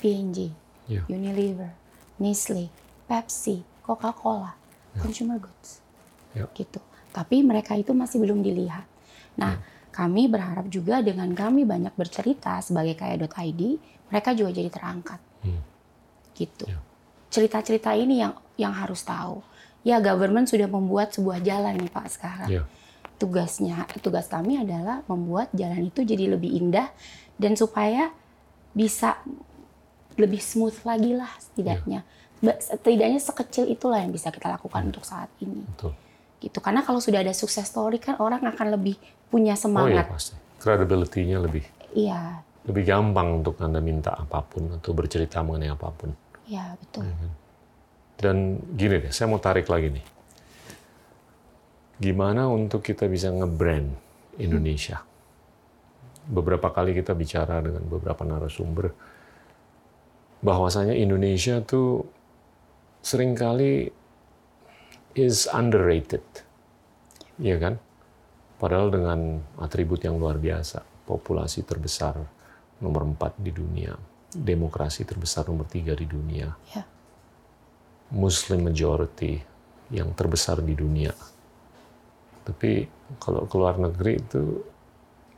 P&G, 0.01 0.49
Iya. 0.89 1.05
Unilever, 1.11 1.75
Nestle, 2.17 2.73
Pepsi, 3.05 3.61
Coca-Cola, 3.85 4.57
consumer 4.97 5.37
goods. 5.37 5.85
Iya. 6.33 6.49
Gitu. 6.57 6.81
Tapi 7.13 7.45
mereka 7.45 7.77
itu 7.77 7.93
masih 7.93 8.25
belum 8.25 8.41
dilihat. 8.41 8.89
Nah, 9.37 9.61
kami 9.93 10.31
berharap 10.31 10.71
juga 10.73 11.05
dengan 11.05 11.29
kami 11.37 11.69
banyak 11.69 11.93
bercerita 11.93 12.57
sebagai 12.65 12.97
kaya.id, 12.97 13.63
mereka 14.09 14.33
juga 14.33 14.51
jadi 14.55 14.71
terangkat. 14.73 15.21
Hmm. 15.45 15.61
Gitu. 16.33 16.65
Iya. 16.65 16.81
Cerita-cerita 17.29 17.93
ini 17.93 18.25
yang 18.25 18.33
yang 18.57 18.73
harus 18.73 19.05
tahu. 19.05 19.45
Ya, 19.85 20.01
government 20.01 20.49
sudah 20.49 20.67
membuat 20.69 21.13
sebuah 21.15 21.41
jalan 21.45 21.79
nih 21.79 21.89
Pak 21.89 22.07
sekarang 22.11 22.49
iya, 22.51 22.63
tugasnya 23.19 23.85
tugas 24.01 24.31
kami 24.31 24.63
adalah 24.63 25.03
membuat 25.11 25.51
jalan 25.53 25.91
itu 25.91 26.07
jadi 26.07 26.39
lebih 26.39 26.55
indah 26.55 26.89
dan 27.37 27.59
supaya 27.59 28.15
bisa 28.73 29.19
lebih 30.19 30.39
smooth 30.39 30.75
lagi 30.83 31.15
lah 31.15 31.31
setidaknya 31.39 32.03
Ba- 32.39 32.59
setidaknya 32.63 33.19
sekecil 33.19 33.67
itulah 33.67 33.99
yang 33.99 34.15
bisa 34.15 34.31
kita 34.31 34.47
lakukan 34.47 34.95
untuk 34.95 35.03
saat 35.03 35.27
ini 35.43 35.67
betul. 35.75 35.91
gitu 36.39 36.59
karena 36.63 36.87
kalau 36.87 37.03
sudah 37.03 37.19
ada 37.27 37.35
sukses 37.35 37.67
story 37.67 37.99
kan 37.99 38.15
orang 38.23 38.43
akan 38.47 38.79
lebih 38.79 38.95
punya 39.27 39.55
Oh 39.55 39.59
iya 39.91 40.03
semangat 40.03 40.07
pasti. 40.07 40.35
Credibility-nya 40.59 41.39
lebih 41.43 41.63
iya 41.95 42.43
lebih 42.67 42.83
gampang 42.87 43.43
untuk 43.43 43.59
Anda 43.59 43.83
minta 43.83 44.15
apa 44.15 44.43
pun 44.47 44.79
atau 44.79 44.91
bercerita 44.95 45.43
mengenai 45.43 45.71
apa 45.75 45.89
pun. 45.91 46.15
iya 46.47 46.75
betul 46.79 47.07
Dan 48.19 48.59
gini 48.75 48.99
deh, 48.99 49.15
saya 49.15 49.31
mau 49.31 49.39
tarik 49.39 49.71
lagi 49.71 49.95
nih. 49.95 50.05
Gimana 51.99 52.47
untuk 52.47 52.87
kita 52.87 53.11
bisa 53.11 53.35
nge-brand 53.35 53.91
Indonesia? 54.39 55.03
Beberapa 56.31 56.71
kali 56.71 56.95
kita 56.95 57.13
bicara 57.19 57.59
dengan 57.59 57.83
beberapa 57.91 58.23
narasumber 58.23 58.95
bahwasanya 60.39 60.95
Indonesia 60.95 61.59
tuh 61.59 62.07
sering 63.03 63.35
kali 63.35 63.91
is 65.19 65.51
underrated. 65.51 66.23
Iya 67.43 67.59
kan? 67.59 67.75
Padahal 68.63 68.95
dengan 68.95 69.43
atribut 69.59 70.03
yang 70.03 70.23
luar 70.23 70.39
biasa, 70.39 70.83
populasi 71.07 71.67
terbesar 71.67 72.15
nomor 72.79 73.03
4 73.07 73.43
di 73.43 73.51
dunia, 73.51 73.99
demokrasi 74.31 75.03
terbesar 75.03 75.51
nomor 75.51 75.67
3 75.67 75.99
di 75.99 76.07
dunia, 76.07 76.47
ya 76.75 76.83
Muslim 78.09 78.65
majority 78.73 79.37
yang 79.93 80.17
terbesar 80.17 80.65
di 80.65 80.73
dunia. 80.73 81.13
Tapi 82.49 82.89
kalau 83.21 83.45
keluar 83.45 83.77
negeri 83.77 84.17
itu 84.17 84.65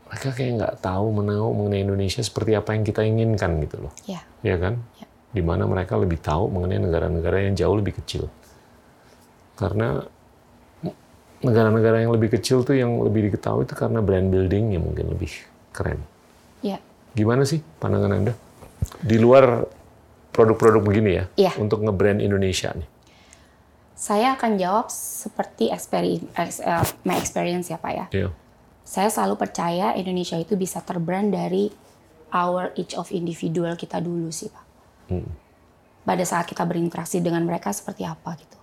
mereka 0.07 0.31
kayak 0.35 0.53
nggak 0.59 0.75
tahu 0.83 1.07
menahu 1.11 1.55
mengenai 1.55 1.83
Indonesia 1.87 2.23
seperti 2.23 2.55
apa 2.55 2.75
yang 2.75 2.83
kita 2.87 3.03
inginkan 3.03 3.59
gitu 3.63 3.87
loh, 3.87 3.93
ya 4.07 4.23
ya 4.43 4.59
kan? 4.59 4.79
Ya. 4.99 5.07
Di 5.31 5.43
mana 5.43 5.67
mereka 5.67 5.95
lebih 5.99 6.19
tahu 6.19 6.51
mengenai 6.51 6.83
negara-negara 6.83 7.47
yang 7.47 7.55
jauh 7.55 7.79
lebih 7.79 7.99
kecil. 8.03 8.27
Karena 9.55 10.03
negara-negara 11.41 12.05
yang 12.05 12.13
lebih 12.13 12.37
kecil 12.37 12.67
tuh 12.67 12.77
yang 12.77 13.01
lebih 13.01 13.33
diketahui 13.33 13.65
itu 13.65 13.73
karena 13.73 14.05
brand 14.05 14.29
buildingnya 14.29 14.77
mungkin 14.83 15.15
lebih 15.17 15.33
keren. 15.73 16.03
ya 16.61 16.77
Gimana 17.17 17.43
sih 17.49 17.65
pandangan 17.81 18.13
Anda? 18.13 18.33
Di 19.01 19.17
luar 19.17 19.65
produk-produk 20.31 20.83
begini 20.85 21.11
ya, 21.17 21.25
Iya. 21.37 21.53
untuk 21.59 21.83
nge-brand 21.83 22.23
Indonesia 22.23 22.71
nih. 22.77 22.89
Saya 24.01 24.32
akan 24.32 24.57
jawab 24.57 24.88
seperti 24.88 25.68
experience, 25.68 26.24
my 27.05 27.20
experience 27.20 27.68
ya 27.68 27.76
Pak 27.76 27.92
ya 27.92 28.07
Iya. 28.09 28.28
saya 28.80 29.12
selalu 29.12 29.36
percaya 29.36 29.92
Indonesia 29.92 30.40
itu 30.40 30.57
bisa 30.57 30.80
terbrand 30.80 31.30
dari 31.30 31.68
our 32.32 32.72
each 32.80 32.96
of 32.96 33.12
individual 33.12 33.76
kita 33.76 34.01
dulu 34.01 34.32
sih 34.32 34.48
Pak. 34.48 34.64
Hmm. 35.12 35.28
Pada 36.01 36.24
saat 36.24 36.48
kita 36.48 36.64
berinteraksi 36.64 37.20
dengan 37.20 37.44
mereka 37.44 37.70
seperti 37.70 38.03
apa 38.03 38.34
gitu. 38.40 38.57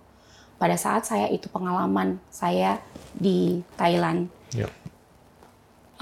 Pada 0.58 0.74
saat 0.74 1.06
saya 1.06 1.30
itu 1.30 1.46
pengalaman 1.46 2.18
saya 2.28 2.82
di 3.14 3.62
Thailand, 3.78 4.26
Ya. 4.50 4.66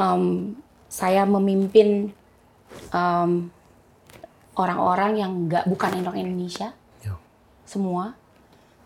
em, 0.01 0.57
saya 0.89 1.29
memimpin 1.29 2.09
em, 2.91 3.31
orang-orang 4.57 5.13
yang 5.21 5.33
nggak 5.45 5.69
bukan 5.69 5.91
orang 6.01 6.17
Indonesia, 6.17 6.73
Ya. 7.05 7.15
semua. 7.69 8.17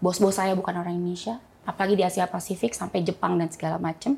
Bos-bos 0.01 0.41
saya 0.41 0.57
bukan 0.57 0.81
orang 0.81 0.97
Indonesia, 0.97 1.37
apalagi 1.69 1.95
di 1.97 2.05
Asia 2.05 2.25
Pasifik 2.25 2.73
sampai 2.73 3.05
Jepang 3.05 3.37
dan 3.37 3.53
segala 3.53 3.77
macam. 3.77 4.17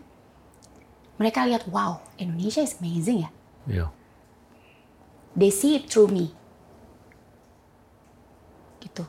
Mereka 1.18 1.44
lihat, 1.50 1.66
wow, 1.68 1.98
Indonesia 2.16 2.62
is 2.62 2.78
amazing 2.78 3.26
ya. 3.26 3.30
Ya. 3.66 3.86
They 5.34 5.50
see 5.50 5.78
it 5.78 5.90
through 5.90 6.14
me. 6.14 6.30
Gitu. 8.78 9.02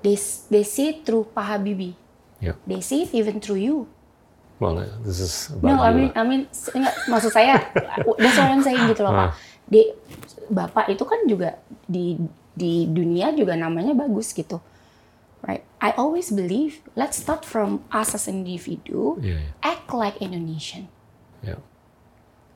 They, 0.00 0.16
they 0.52 0.64
see 0.64 0.96
it 0.96 0.98
through 1.04 1.28
Pak 1.32 1.56
Habibie. 1.56 1.96
Ya. 2.40 2.56
They 2.68 2.80
see 2.80 3.04
it 3.04 3.12
even 3.12 3.40
through 3.40 3.60
you. 3.60 3.88
Well, 4.60 4.80
this 5.02 5.18
is 5.18 5.50
No, 5.60 5.76
about 5.76 5.82
I 5.82 5.90
you 5.90 5.96
mean. 5.98 6.10
I 6.14 6.22
mean, 6.22 6.42
enggak, 6.48 6.94
maksud 7.10 7.32
saya, 7.34 7.58
that's 8.22 8.38
what 8.38 8.48
I'm 8.48 8.62
saying 8.62 8.86
gitu 8.86 9.02
loh 9.02 9.12
Pak. 9.12 9.28
Ah. 9.28 9.32
Di, 9.66 9.80
Bapak 10.44 10.86
itu 10.92 11.04
kan 11.08 11.24
juga 11.26 11.58
di 11.88 12.20
di 12.54 12.86
dunia 12.86 13.34
juga 13.34 13.58
namanya 13.58 13.96
bagus 13.96 14.30
gitu. 14.30 14.62
Right? 15.44 15.62
I 15.78 15.92
always 15.94 16.32
believe 16.32 16.80
let's 16.96 17.20
start 17.20 17.44
from 17.44 17.84
us 17.88 18.12
as 18.12 18.26
individu, 18.26 19.20
Iya, 19.20 19.38
iya. 19.38 19.50
act 19.60 19.92
like 19.92 20.18
Indonesian, 20.18 20.88
Ya. 21.40 21.60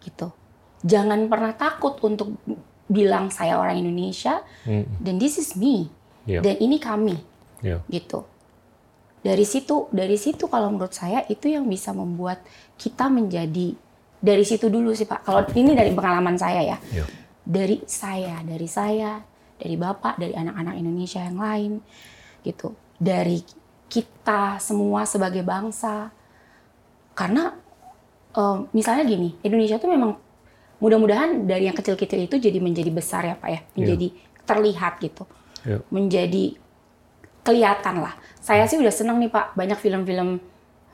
gitu. 0.01 0.33
Jangan 0.83 1.29
pernah 1.29 1.53
takut 1.53 1.99
untuk 2.01 2.39
bilang 2.89 3.29
saya 3.29 3.61
orang 3.61 3.77
Indonesia 3.79 4.41
Mm, 4.65 4.85
dan 4.99 5.15
this 5.21 5.37
is 5.37 5.53
me 5.55 5.93
Iya. 6.25 6.41
dan 6.41 6.57
ini 6.57 6.81
kami, 6.81 7.17
ya. 7.61 7.85
gitu. 7.87 8.25
Dari 9.19 9.43
situ, 9.43 9.91
dari 9.91 10.15
situ 10.15 10.47
kalau 10.47 10.71
menurut 10.71 10.95
saya 10.95 11.27
itu 11.27 11.51
yang 11.51 11.67
bisa 11.67 11.91
membuat 11.91 12.41
kita 12.79 13.11
menjadi 13.11 13.75
dari 14.19 14.43
situ 14.43 14.67
dulu 14.67 14.95
sih 14.95 15.05
Pak. 15.05 15.27
Kalau 15.27 15.43
ini 15.53 15.75
dari 15.75 15.91
pengalaman 15.93 16.35
saya 16.35 16.63
ya. 16.65 16.79
Ya. 16.95 17.05
dari 17.49 17.81
saya, 17.89 18.45
dari 18.45 18.69
saya, 18.69 19.25
dari 19.57 19.75
Bapak, 19.75 20.21
dari 20.21 20.37
anak-anak 20.37 20.75
Indonesia 20.77 21.25
yang 21.25 21.41
lain, 21.41 21.73
gitu. 22.43 22.75
Dari 22.99 23.43
kita 23.89 24.61
semua 24.61 25.09
sebagai 25.09 25.41
bangsa. 25.43 26.13
Karena 27.17 27.55
eh, 28.37 28.59
misalnya 28.71 29.05
gini, 29.09 29.35
Indonesia 29.43 29.81
tuh 29.81 29.91
memang 29.91 30.15
mudah-mudahan 30.79 31.47
dari 31.49 31.67
yang 31.67 31.75
kecil-kecil 31.75 32.31
itu 32.31 32.39
jadi 32.39 32.59
menjadi 32.63 32.91
besar 32.95 33.27
ya 33.27 33.35
Pak 33.35 33.51
ya, 33.51 33.61
menjadi 33.75 34.07
terlihat 34.47 35.03
gitu, 35.03 35.27
Ya. 35.67 35.83
menjadi 35.91 36.55
kelihatan 37.43 37.99
lah. 37.99 38.15
Saya 38.39 38.65
sih 38.71 38.79
udah 38.79 38.95
seneng 38.95 39.19
nih 39.19 39.27
Pak, 39.33 39.59
banyak 39.59 39.79
film-film 39.83 40.39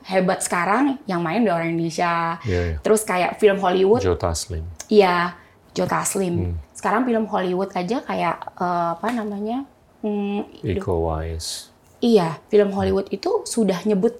hebat 0.05 0.41
sekarang 0.41 0.97
yang 1.05 1.21
main 1.21 1.45
udah 1.45 1.61
orang 1.61 1.73
Indonesia. 1.77 2.41
Iya, 2.45 2.61
iya. 2.73 2.77
Terus 2.81 3.01
kayak 3.05 3.37
film 3.37 3.61
Hollywood 3.61 4.01
Joe 4.01 4.17
Taslim. 4.17 4.65
Iya, 4.89 5.37
Joe 5.77 5.89
Taslim. 5.89 6.33
Hmm. 6.33 6.55
Sekarang 6.73 7.05
film 7.05 7.25
Hollywood 7.29 7.69
aja 7.73 8.01
kayak 8.01 8.35
eh, 8.57 8.89
apa 8.97 9.07
namanya? 9.13 9.65
Hmm, 10.05 10.45
Iko 10.61 11.01
Uwais. 11.01 11.73
iya, 11.97 12.37
film 12.45 12.69
Hollywood 12.71 13.09
itu 13.09 13.41
sudah 13.41 13.81
nyebut 13.83 14.13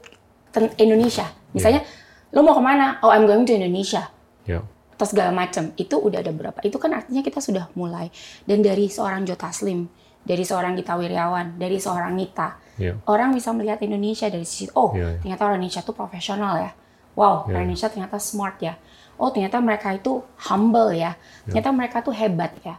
Indonesia. 0.76 1.30
Misalnya, 1.54 1.86
lo 2.34 2.42
mau 2.42 2.58
ke 2.58 2.64
mana? 2.64 2.98
Oh, 3.00 3.14
I'm 3.14 3.30
going 3.30 3.46
to 3.46 3.54
Indonesia. 3.54 4.10
Ya. 4.50 4.66
Atau 4.98 5.06
segala 5.06 5.30
macam. 5.30 5.76
Itu 5.76 6.00
udah 6.00 6.24
ada 6.24 6.32
berapa? 6.32 6.58
Itu 6.64 6.80
kan 6.80 6.96
artinya 6.96 7.22
kita 7.22 7.38
sudah 7.38 7.70
mulai. 7.76 8.10
Dan 8.44 8.64
dari 8.64 8.88
seorang 8.88 9.28
Joe 9.28 9.38
Taslim, 9.38 9.86
dari 10.24 10.42
seorang 10.42 10.74
Gita 10.74 10.98
Wirjawan, 10.98 11.60
dari 11.60 11.78
seorang 11.78 12.18
Nita, 12.18 12.58
Ya. 12.76 12.92
orang 13.08 13.32
bisa 13.32 13.54
melihat 13.54 13.80
Indonesia 13.80 14.28
dari 14.28 14.44
sisi, 14.44 14.68
oh 14.76 14.92
Iya, 14.92 15.16
iya. 15.16 15.20
ternyata 15.24 15.42
orang 15.46 15.62
Indonesia 15.62 15.80
tuh 15.80 15.96
profesional 15.96 16.60
ya. 16.60 16.72
Wow, 17.16 17.48
Iya, 17.48 17.56
orang. 17.56 17.62
Indonesia 17.64 17.88
ternyata 17.88 18.18
smart 18.20 18.58
ya. 18.60 18.74
Oh 19.16 19.32
ternyata 19.32 19.64
mereka 19.64 19.96
itu 19.96 20.20
humble 20.52 20.92
ya. 20.92 21.16
Ternyata 21.48 21.70
mereka 21.72 21.98
tuh 22.04 22.12
hebat 22.12 22.52
ya. 22.60 22.76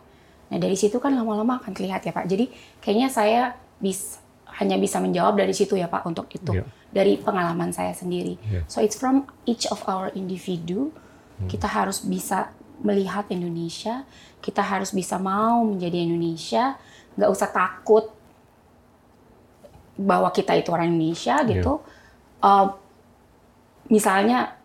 Nah 0.53 0.59
dari 0.63 0.79
situ 0.79 1.03
kan 1.03 1.15
lama-lama 1.15 1.59
akan 1.59 1.73
terlihat 1.75 2.07
ya 2.07 2.13
Pak. 2.15 2.27
Jadi 2.31 2.51
kayaknya 2.79 3.09
saya 3.11 3.43
bis, 3.83 4.23
hanya 4.59 4.79
bisa 4.79 5.03
menjawab 5.03 5.37
dari 5.37 5.53
situ 5.53 5.75
ya 5.75 5.91
Pak 5.91 6.07
untuk 6.07 6.31
itu. 6.31 6.63
Iya. 6.63 6.65
Dari 6.91 7.19
pengalaman 7.21 7.75
saya 7.75 7.93
sendiri. 7.93 8.39
Iya. 8.47 8.63
So 8.71 8.79
it's 8.81 8.97
from 8.97 9.27
each 9.45 9.67
of 9.69 9.83
our 9.91 10.15
individu. 10.15 10.95
Hmm. 11.37 11.49
Kita 11.51 11.67
harus 11.67 12.07
bisa 12.07 12.55
melihat 12.81 13.27
Indonesia. 13.29 14.07
Kita 14.39 14.63
harus 14.63 14.95
bisa 14.95 15.19
mau 15.19 15.67
menjadi 15.67 16.07
Indonesia. 16.07 16.79
Nggak 17.19 17.31
usah 17.33 17.49
takut 17.51 18.05
bahwa 19.97 20.29
kita 20.29 20.53
itu 20.55 20.69
orang 20.71 20.93
Indonesia 20.93 21.41
Iya. 21.43 21.49
gitu. 21.57 21.75
Uh, 22.45 22.69
misalnya 23.89 24.57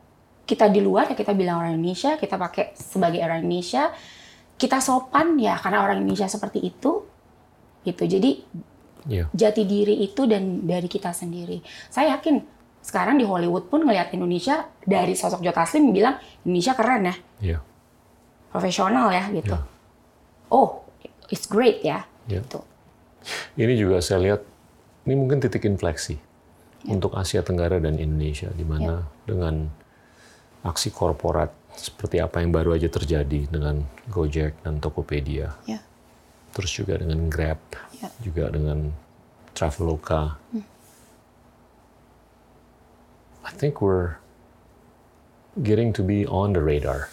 kita 0.44 0.68
di 0.68 0.84
luar 0.84 1.08
ya 1.08 1.16
kita 1.16 1.32
bilang 1.32 1.64
orang 1.64 1.80
Indonesia, 1.80 2.20
kita 2.20 2.36
pakai 2.36 2.76
sebagai 2.76 3.24
orang 3.24 3.48
Indonesia, 3.48 3.96
kita 4.62 4.78
sopan 4.78 5.41
ya 5.41 5.57
karena 5.57 5.82
orang 5.82 6.05
Indonesia 6.05 6.30
seperti 6.30 6.62
itu, 6.62 7.01
gitu. 7.82 8.03
Jadi 8.05 8.45
Ya. 9.09 9.26
jati 9.34 9.66
diri 9.66 9.97
itu 10.05 10.30
dan 10.30 10.62
dari 10.70 10.86
kita 10.86 11.09
sendiri. 11.09 11.66
Saya 11.89 12.22
yakin 12.22 12.45
sekarang 12.86 13.18
di 13.18 13.26
Hollywood 13.26 13.66
pun 13.66 13.82
ngelihat 13.82 14.14
Indonesia 14.14 14.70
dari 14.86 15.18
sosok 15.18 15.41
Joe 15.41 15.49
Taslim 15.57 15.89
bilang 15.89 16.22
Indonesia 16.45 16.78
keren 16.78 17.09
ya, 17.09 17.16
Ya. 17.41 17.57
profesional 18.53 19.09
ya 19.09 19.26
gitu. 19.34 19.57
Ya. 19.57 19.66
Oh, 20.53 20.86
it's 21.34 21.49
great 21.49 21.82
ya, 21.82 22.05
Ya. 22.30 22.45
gitu. 22.45 22.62
Ini 23.57 23.74
juga 23.74 24.05
saya 24.05 24.22
lihat 24.22 24.41
ini 25.09 25.18
mungkin 25.18 25.41
titik 25.41 25.66
infleksi 25.66 26.22
untuk 26.86 27.18
Asia 27.18 27.41
Tenggara 27.41 27.82
dan 27.82 27.97
Indonesia 27.97 28.53
di 28.53 28.66
mana 28.66 29.09
dengan 29.26 29.66
aksi 30.62 30.93
korporat 30.93 31.49
seperti 31.76 32.20
apa 32.20 32.40
yang 32.42 32.52
baru 32.52 32.76
aja 32.76 32.88
terjadi 32.88 33.48
dengan 33.48 33.82
Gojek 34.10 34.62
dan 34.62 34.78
Tokopedia, 34.78 35.56
Ya, 35.66 35.80
terus 36.52 36.72
juga 36.72 37.00
dengan 37.00 37.28
Grab, 37.32 37.60
Ya. 37.98 38.10
juga 38.22 38.52
dengan 38.52 38.92
Traveloka. 39.58 40.38
I 43.42 43.52
think 43.58 43.82
we're 43.82 44.22
getting 45.66 45.92
to 45.98 46.02
be 46.06 46.24
on 46.30 46.54
the 46.54 46.62
radar, 46.62 47.10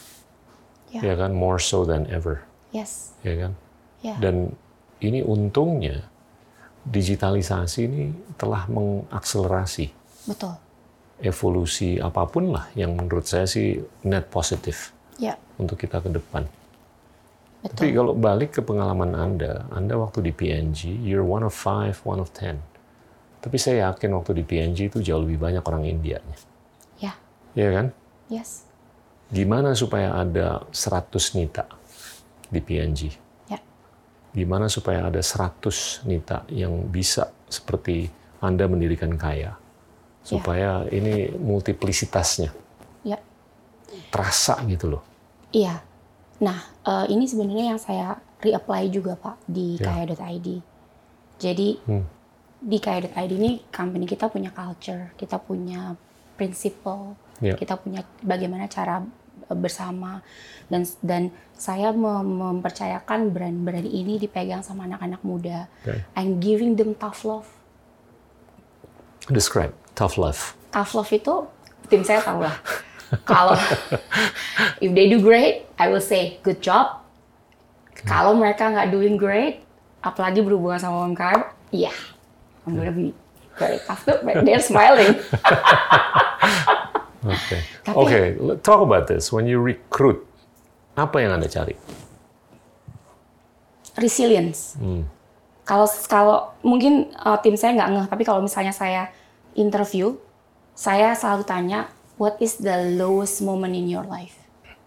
ya, 0.93 1.01
ya 1.03 1.15
kan, 1.17 1.33
more 1.35 1.59
so 1.59 1.83
than 1.89 2.05
ever, 2.13 2.45
yes, 2.71 3.17
ya 3.25 3.35
kan. 3.49 3.53
ya, 4.05 4.15
Dan 4.21 4.55
ini 5.01 5.25
untungnya 5.25 6.05
digitalisasi 6.85 7.81
ini 7.89 8.05
telah 8.37 8.69
mengakselerasi. 8.69 9.91
Betul, 10.29 10.55
evolusi 11.19 11.99
apa 11.99 12.25
pun 12.27 12.55
lah 12.55 12.71
yang 12.75 12.95
menurut 12.95 13.27
saya 13.27 13.45
sih 13.45 13.79
net 14.07 14.31
positif 14.31 14.95
ya, 15.19 15.35
untuk 15.59 15.75
kita 15.77 15.99
ke 15.99 16.11
depan. 16.15 16.47
betul. 17.63 17.75
Tapi 17.75 17.89
kalau 17.91 18.13
balik 18.15 18.51
ke 18.55 18.61
pengalaman 18.63 19.13
Anda, 19.19 19.67
Anda 19.75 19.99
waktu 19.99 20.23
di 20.23 20.33
PNG, 20.33 20.87
you're 21.03 21.27
one 21.27 21.43
of 21.43 21.51
five, 21.51 21.99
one 22.07 22.23
of 22.23 22.31
ten. 22.31 22.63
Tapi 23.39 23.55
saya 23.55 23.91
yakin 23.91 24.15
waktu 24.15 24.35
di 24.35 24.45
PNG 24.47 24.91
itu 24.91 24.99
jauh 24.99 25.23
lebih 25.23 25.39
banyak 25.39 25.63
orang 25.63 25.87
Indianya. 25.87 26.39
Ya, 26.99 27.15
Iya 27.55 27.69
kan? 27.71 27.87
yes, 28.31 28.67
Gimana 29.31 29.77
supaya 29.77 30.17
ada 30.17 30.65
100 30.71 31.37
nita 31.37 31.69
di 32.49 32.59
PNG? 32.59 33.01
ya, 33.47 33.59
Gimana 34.35 34.67
supaya 34.67 35.07
ada 35.07 35.23
100 35.23 36.03
nita 36.07 36.43
yang 36.51 36.87
bisa 36.91 37.31
seperti 37.47 38.11
Anda 38.43 38.67
mendirikan 38.67 39.15
kaya? 39.15 39.55
Supaya 40.29 40.85
ini 40.93 41.33
multiplisitasnya 41.33 42.53
ya. 43.03 43.17
terasa 44.13 44.61
gitu 44.69 44.93
loh. 44.93 45.03
Iya. 45.49 45.81
Nah, 46.39 46.59
eh, 46.85 47.07
ini 47.09 47.25
sebenarnya 47.25 47.73
yang 47.75 47.81
saya 47.81 48.15
reapply 48.39 48.93
juga 48.93 49.17
Pak 49.17 49.49
di 49.49 49.75
Ya. 49.77 49.89
kaya.id. 49.89 50.49
Jadi 51.39 51.69
Hmm. 51.83 52.05
di 52.59 52.79
kaya.id 52.79 53.33
ini 53.33 53.65
company 53.71 54.05
kita 54.05 54.29
punya 54.29 54.51
culture, 54.51 55.15
kita 55.15 55.39
punya 55.39 55.97
prinsipal, 56.37 57.17
Ya. 57.41 57.55
kita 57.55 57.75
punya 57.75 58.05
bagaimana 58.21 58.69
cara 58.69 59.03
eh, 59.49 59.55
bersama 59.55 60.21
dan 60.69 60.83
dan 61.01 61.23
saya 61.55 61.91
mem- 61.91 62.39
mempercayakan 62.39 63.31
brand-brand 63.33 63.87
ini 63.87 64.19
dipegang 64.19 64.61
sama 64.61 64.85
anak-anak 64.85 65.23
muda. 65.23 65.67
Oke. 65.83 66.05
I'm 66.15 66.39
giving 66.39 66.77
them 66.77 66.95
tough 66.95 67.25
love. 67.25 67.49
Describe 69.29 69.75
tough 69.99 70.15
love. 70.15 70.55
Tough 70.71 70.95
love 70.95 71.11
itu 71.11 71.35
tim 71.91 72.07
saya 72.07 72.23
tahu 72.23 72.47
lah. 72.47 72.55
Kalau 73.27 73.59
if 74.85 74.95
they 74.95 75.11
do 75.11 75.19
great, 75.19 75.67
I 75.75 75.91
will 75.91 76.05
say 76.05 76.39
good 76.47 76.63
job. 76.63 77.03
Kalau 78.07 78.39
mereka 78.39 78.71
nggak 78.71 78.95
doing 78.95 79.19
great, 79.19 79.59
apalagi 79.99 80.39
berhubungan 80.39 80.79
sama 80.79 81.03
UMKM, 81.03 81.41
iya, 81.75 81.91
I'm 82.63 82.79
gonna 82.79 82.95
be 82.95 83.11
very 83.59 83.83
tough. 83.83 84.07
Look, 84.07 84.23
they're 84.23 84.63
smiling. 84.63 85.19
Oke. 87.27 87.57
Tapi- 87.83 87.97
Oke, 87.99 88.21
let- 88.39 88.63
talk 88.63 88.79
about 88.79 89.11
this. 89.11 89.35
When 89.35 89.51
you 89.51 89.59
recruit, 89.59 90.23
apa 90.95 91.19
yang 91.19 91.35
Anda 91.35 91.51
cari? 91.51 91.75
Resilience. 93.99 94.79
Hmm. 94.79 95.03
Kalau 95.67 95.91
kalau 96.07 96.55
mungkin 96.63 97.11
uh, 97.19 97.35
tim 97.43 97.59
saya 97.59 97.75
nggak 97.75 97.91
ngeh, 97.91 98.07
tapi 98.07 98.23
kalau 98.23 98.39
misalnya 98.39 98.71
saya 98.71 99.11
interview, 99.59 100.15
saya 100.79 101.13
selalu 101.19 101.43
tanya, 101.43 101.91
what 102.15 102.39
is 102.39 102.63
the 102.63 102.95
lowest 102.95 103.43
moment 103.43 103.75
in 103.75 103.91
your 103.91 104.07
life, 104.07 104.39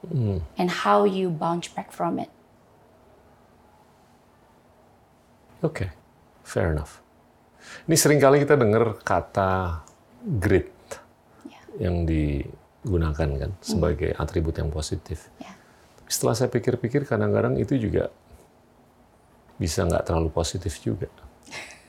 Hmm. 0.07 0.39
and 0.55 0.87
how 0.87 1.03
you 1.03 1.27
bounce 1.29 1.67
back 1.67 1.91
from 1.91 2.17
it. 2.17 2.31
Oke, 5.61 5.93
fair 6.41 6.73
enough. 6.73 6.97
Ini 7.85 7.93
sering 7.93 8.17
kali 8.17 8.41
kita 8.41 8.57
dengar 8.57 8.97
kata 9.05 9.85
grit 10.41 10.73
Ya. 11.45 11.61
yang 11.77 12.09
digunakan 12.09 13.29
kan 13.37 13.51
sebagai 13.61 14.17
atribut 14.17 14.57
yang 14.57 14.73
positif. 14.73 15.29
Ya. 15.37 15.53
Setelah 16.09 16.33
saya 16.33 16.49
pikir-pikir, 16.49 17.05
kadang-kadang 17.05 17.61
itu 17.61 17.77
juga 17.77 18.09
bisa 19.61 19.85
nggak 19.85 20.01
terlalu 20.09 20.33
positif 20.33 20.81
juga. 20.81 21.07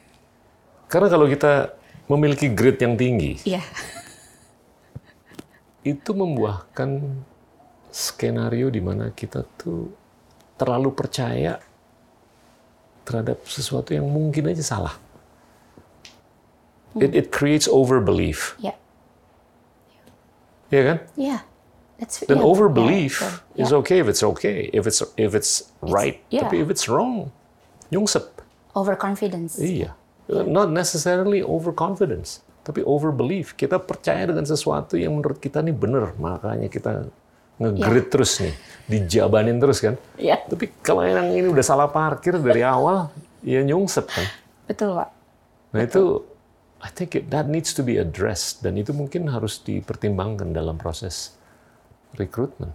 Karena 0.93 1.09
kalau 1.09 1.25
kita 1.25 1.73
memiliki 2.11 2.51
grit 2.51 2.79
yang 2.83 2.95
tinggi, 2.95 3.39
Iya, 3.45 3.63
itu 5.83 6.11
membuahkan 6.15 7.03
skenario 7.91 8.71
di 8.71 8.81
mana 8.81 9.11
kita 9.11 9.43
tuh 9.59 9.91
terlalu 10.57 10.95
percaya 10.95 11.59
terhadap 13.03 13.43
sesuatu 13.45 13.91
yang 13.91 14.07
mungkin 14.07 14.47
aja 14.49 14.63
salah. 14.63 14.95
It, 16.95 17.17
it 17.17 17.27
creates 17.33 17.65
overbelief. 17.67 18.55
Ya, 18.61 18.77
Ya 20.69 20.83
kan? 20.89 20.99
ya. 21.17 21.39
That's 22.01 22.27
Dan 22.27 22.43
yeah, 22.43 22.51
overbelief 22.51 23.23
yeah, 23.55 23.63
is 23.63 23.71
okay 23.71 24.03
if 24.03 24.09
it's 24.11 24.27
okay, 24.27 24.67
if 24.75 24.91
it's 24.91 25.01
if 25.15 25.39
it's 25.39 25.71
right. 25.79 26.19
yeah. 26.35 26.43
Tapi 26.51 26.59
if 26.59 26.67
it's 26.67 26.91
wrong, 26.91 27.31
nyungsep. 27.95 28.27
overconfidence. 28.75 29.61
Iya. 29.61 29.95
Not 30.49 30.73
necessarily 30.73 31.45
overconfidence, 31.45 32.41
tapi 32.65 32.81
overbelief. 32.81 33.53
Kita 33.53 33.77
percaya 33.77 34.25
dengan 34.25 34.49
sesuatu 34.49 34.97
yang 34.97 35.13
menurut 35.19 35.37
kita 35.37 35.61
nih 35.61 35.77
benar, 35.77 36.17
makanya 36.17 36.73
kita 36.73 37.07
ngegrit 37.61 38.09
terus 38.09 38.41
nih, 38.41 38.55
dijabanin 38.89 39.61
terus 39.61 39.79
kan. 39.79 39.95
Iya. 40.17 40.41
Tapi 40.49 40.73
kalau 40.81 41.05
yang 41.05 41.31
ini 41.31 41.47
udah 41.53 41.63
salah 41.63 41.87
parkir 41.93 42.41
dari 42.41 42.65
awal, 42.65 43.13
ya 43.45 43.61
nyungsep 43.63 44.09
kan. 44.09 44.27
Betul, 44.67 44.97
Pak. 44.97 45.09
Nah 45.77 45.83
itu, 45.85 46.03
I 46.83 46.91
think 46.91 47.15
it, 47.15 47.31
that 47.31 47.47
needs 47.47 47.71
to 47.77 47.87
be 47.87 48.01
addressed 48.01 48.65
dan 48.67 48.75
itu 48.75 48.91
mungkin 48.91 49.31
harus 49.31 49.63
dipertimbangkan 49.63 50.51
dalam 50.51 50.81
proses 50.81 51.37
rekrutmen, 52.19 52.73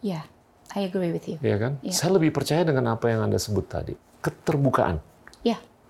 Ya, 0.00 0.24
I 0.72 0.88
agree 0.88 1.12
with 1.12 1.28
you. 1.28 1.36
ya 1.44 1.60
kan? 1.60 1.76
Iya. 1.84 1.92
Saya 1.92 2.16
lebih 2.16 2.32
percaya 2.32 2.64
dengan 2.64 2.96
apa 2.96 3.12
yang 3.12 3.20
anda 3.26 3.36
sebut 3.36 3.68
tadi, 3.68 3.92
keterbukaan. 4.24 4.96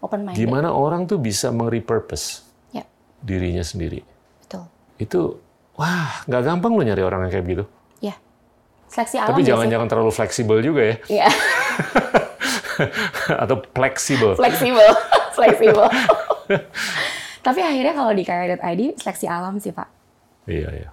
Open 0.00 0.24
minded. 0.24 0.38
Gimana 0.38 0.68
orang 0.70 1.04
tuh 1.04 1.16
bisa 1.16 1.48
meng-repurpose 1.48 2.44
Ya, 2.70 2.84
dirinya 3.20 3.60
sendiri. 3.60 4.00
betul. 4.40 4.64
Itu, 4.96 5.20
wah, 5.74 6.22
nggak 6.24 6.42
gampang 6.42 6.72
loh 6.72 6.82
nyari 6.82 7.00
orang 7.00 7.26
yang 7.26 7.32
kayak 7.32 7.46
gitu. 7.46 7.64
Ya. 8.00 8.14
Seleksi 8.88 9.16
alam 9.16 9.30
Tapi 9.30 9.40
jangan-jangan 9.44 9.86
terlalu 9.86 10.10
fleksibel 10.10 10.56
juga 10.60 10.80
ya, 10.82 10.94
Iya, 11.06 11.26
atau 13.42 13.56
fleksibel. 13.70 14.34
fleksibel, 14.34 14.88
fleksibel. 15.38 15.84
Tapi 17.40 17.60
akhirnya 17.60 17.92
kalau 17.94 18.12
di 18.12 18.22
kaya.id 18.22 18.80
seleksi 18.98 19.24
alam 19.24 19.56
sih, 19.56 19.70
Pak. 19.70 19.88
Iya, 20.44 20.68
iya. 20.74 20.90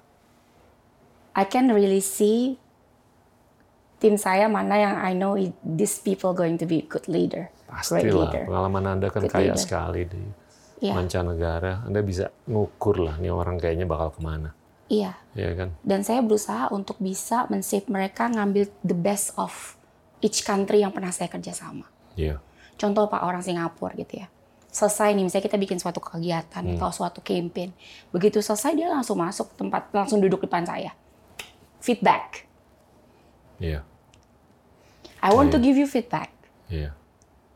I 1.33 1.43
can 1.45 1.69
really 1.69 2.01
see 2.01 2.57
tim 3.97 4.13
saya 4.13 4.45
mana 4.45 4.75
yang 4.75 4.93
I 4.95 5.11
know 5.11 5.33
these 5.61 5.97
people 5.97 6.31
going 6.31 6.55
to 6.57 6.65
be 6.65 6.83
good 6.83 7.05
leader, 7.05 7.49
Pastilah, 7.67 8.31
pengalaman 8.47 8.83
Anda 8.87 9.07
kan 9.11 9.27
Good 9.27 9.31
kaya 9.31 9.51
leader. 9.51 9.59
sekali 9.59 10.01
di 10.07 10.21
Iya, 10.77 10.93
mancanegara. 10.93 11.83
Anda 11.83 11.99
bisa 11.99 12.29
ngukur 12.45 13.01
lah, 13.01 13.17
nih 13.17 13.29
orang 13.29 13.57
kayaknya 13.57 13.83
bakal 13.83 14.13
ke 14.13 14.21
mana. 14.21 14.53
iya. 14.87 15.17
Ya 15.33 15.51
kan? 15.53 15.75
Dan 15.83 16.01
saya 16.01 16.23
berusaha 16.23 16.69
untuk 16.69 16.95
bisa 16.97 17.43
men-save 17.47 17.85
mereka 17.87 18.25
ngambil 18.25 18.69
the 18.81 18.95
best 18.95 19.35
of 19.35 19.75
each 20.21 20.41
country 20.41 20.79
yang 20.79 20.89
pernah 20.89 21.11
saya 21.11 21.27
kerjasama. 21.27 21.83
Iya. 22.15 22.39
Contoh 22.73 23.05
Pak 23.05 23.19
orang 23.19 23.41
Singapura 23.41 23.91
gitu 23.93 24.21
ya. 24.21 24.29
Selesai 24.69 25.11
nih, 25.11 25.25
misalnya 25.25 25.45
kita 25.45 25.57
bikin 25.57 25.77
suatu 25.77 25.97
kegiatan 25.97 26.61
Hmm. 26.61 26.77
atau 26.77 26.93
suatu 26.93 27.19
campaign. 27.19 27.73
Begitu 28.09 28.39
selesai 28.39 28.73
dia 28.73 28.87
langsung 28.87 29.17
masuk 29.17 29.49
tempat, 29.53 29.89
langsung 29.89 30.21
duduk 30.21 30.45
depan 30.45 30.61
saya. 30.61 30.93
Feedback. 31.77 32.45
Iya. 33.57 33.81
I 35.19 35.33
want 35.33 35.49
to 35.49 35.57
give 35.57 35.73
you 35.73 35.89
feedback. 35.89 36.29
Iya. 36.69 36.93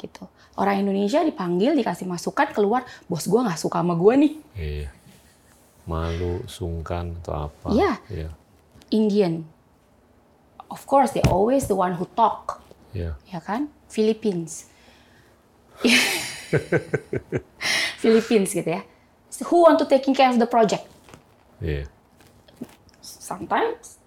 Gitu. 0.02 0.26
Orang 0.57 0.82
Indonesia 0.82 1.22
dipanggil, 1.22 1.78
dikasih 1.78 2.10
masukan, 2.10 2.49
keluar, 2.49 2.82
bos 3.06 3.30
gua 3.30 3.45
nggak 3.45 3.61
suka 3.61 3.86
sama 3.86 3.94
gua 3.94 4.18
nih. 4.18 4.34
Iya. 4.57 4.90
Malu, 5.86 6.41
sungkan 6.49 7.14
atau 7.22 7.45
apa? 7.45 7.68
Iya. 7.69 7.91
Iya. 8.10 8.30
Indian. 8.90 9.45
Of 10.73 10.90
course, 10.90 11.14
they 11.14 11.22
always 11.30 11.69
the 11.69 11.78
one 11.78 11.94
who 11.94 12.10
talk. 12.18 12.65
Iya. 12.91 13.15
ya 13.32 13.40
kan? 13.40 13.72
Philippines. 13.88 14.68
Philippines 18.02 18.52
gitu 18.52 18.68
ya. 18.68 18.84
Who 19.48 19.64
want 19.64 19.80
to 19.80 19.88
taking 19.88 20.11
care 20.11 20.28
of 20.28 20.38
the 20.38 20.49
project? 20.49 20.84
Iya. 21.64 21.88
Sometimes 22.99 24.02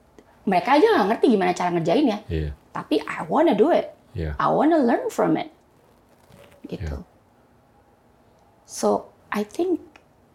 mereka 0.45 0.77
aja 0.77 0.85
nggak 0.85 1.07
ngerti 1.17 1.27
gimana 1.33 1.57
cara 1.57 1.71
ngerjainnya. 1.73 2.19
Iya. 2.29 2.51
Tapi 2.77 3.01
I 3.01 3.25
wanna 3.25 3.57
do 3.57 3.73
it. 3.73 3.89
Iya. 4.13 4.37
I 4.37 4.47
wanna 4.53 4.83
learn 4.85 5.09
from 5.09 5.41
it. 5.41 5.54
Gitu. 6.67 6.97
Yeah. 6.97 7.05
So 8.65 9.13
I 9.29 9.45
think 9.45 9.81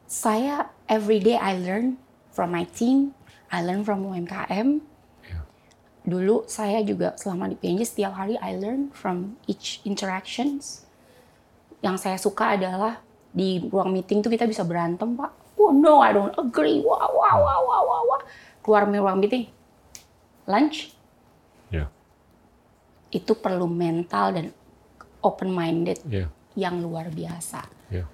saya 0.05 0.69
every 0.85 1.21
day 1.21 1.37
I 1.37 1.57
learn 1.57 1.97
from 2.29 2.53
my 2.53 2.65
team. 2.69 3.17
I 3.49 3.65
learn 3.65 3.81
from 3.81 4.05
UMKM. 4.05 4.85
Dulu 6.09 6.47
saya 6.49 6.81
juga 6.81 7.13
selama 7.21 7.53
di 7.53 7.57
PNJ 7.59 7.85
setiap 7.85 8.17
hari 8.17 8.33
I 8.41 8.57
learn 8.57 8.89
from 8.95 9.37
each 9.45 9.83
interactions. 9.85 10.87
Yang 11.85 11.95
saya 12.01 12.17
suka 12.17 12.57
adalah 12.57 13.03
di 13.29 13.61
ruang 13.69 13.93
meeting 13.93 14.25
tuh 14.25 14.33
kita 14.33 14.49
bisa 14.49 14.65
berantem 14.65 15.13
pak. 15.13 15.29
Oh 15.59 15.69
no, 15.69 16.01
I 16.01 16.15
don't 16.15 16.33
agree. 16.39 16.81
Wah 16.81 17.05
wah 17.13 17.35
wah 17.37 17.57
wah 17.61 17.81
wah 17.85 18.01
wah. 18.09 18.21
Keluar 18.65 18.89
dari 18.89 18.97
ruang 18.97 19.17
meeting, 19.21 19.49
lunch 20.49 20.93
Iya. 21.69 21.85
itu 23.13 23.33
perlu 23.37 23.69
mental 23.69 24.33
dan 24.33 24.45
open 25.21 25.49
minded 25.49 25.99
Iya. 26.05 26.27
yang 26.55 26.79
luar 26.79 27.07
biasa 27.09 27.63
Iya. 27.89 28.05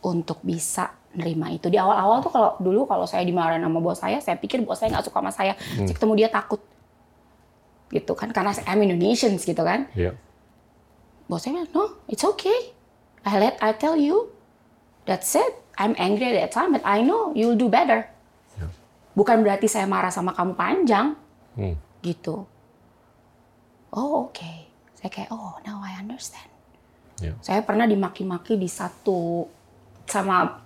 untuk 0.00 0.38
bisa 0.40 0.94
nerima 1.10 1.48
itu. 1.48 1.66
Di 1.66 1.76
awal-awal 1.76 2.20
tuh 2.20 2.30
kalau 2.30 2.54
dulu 2.58 2.84
kalau 2.84 3.04
saya 3.04 3.24
dimarahin 3.24 3.60
sama 3.60 3.80
bos 3.80 3.98
saya, 3.98 4.18
saya 4.20 4.36
pikir 4.36 4.62
bos 4.62 4.76
saya 4.76 4.92
nggak 4.92 5.04
suka 5.04 5.18
sama 5.18 5.32
saya. 5.32 5.52
Saya 5.56 5.90
ketemu 5.90 6.14
dia 6.14 6.28
takut. 6.28 6.60
Gitu 7.88 8.12
kan, 8.12 8.28
karena 8.30 8.52
saya 8.52 8.68
I'm 8.68 8.84
Indonesians 8.84 9.42
gitu 9.42 9.64
kan. 9.64 9.88
Iya. 9.96 10.12
Bos 11.24 11.40
saya 11.40 11.56
bilang, 11.56 11.70
no, 11.72 11.84
it's 12.06 12.22
okay. 12.22 12.76
I 13.24 13.36
let, 13.36 13.56
I 13.58 13.72
tell 13.72 13.96
you, 13.96 14.30
that's 15.04 15.32
it. 15.32 15.52
I'm 15.74 15.96
angry 15.96 16.30
at 16.30 16.36
that 16.38 16.52
time, 16.52 16.70
but 16.70 16.84
I 16.84 17.00
know 17.00 17.32
you'll 17.32 17.56
do 17.56 17.66
better. 17.66 18.06
Bukan 19.14 19.42
berarti 19.42 19.66
saya 19.66 19.82
marah 19.82 20.14
sama 20.14 20.30
kamu 20.30 20.54
panjang, 20.54 21.18
Hmm. 21.58 21.74
gitu. 22.00 22.46
Oh 23.90 24.28
oke. 24.28 24.67
Saya 24.98 25.10
kayak, 25.14 25.30
oh 25.30 25.54
now 25.62 25.78
I 25.80 25.94
understand. 26.02 26.50
Iya. 27.22 27.34
Saya 27.42 27.62
pernah 27.62 27.86
dimaki-maki 27.86 28.58
di 28.58 28.66
satu 28.66 29.46
sama 30.08 30.62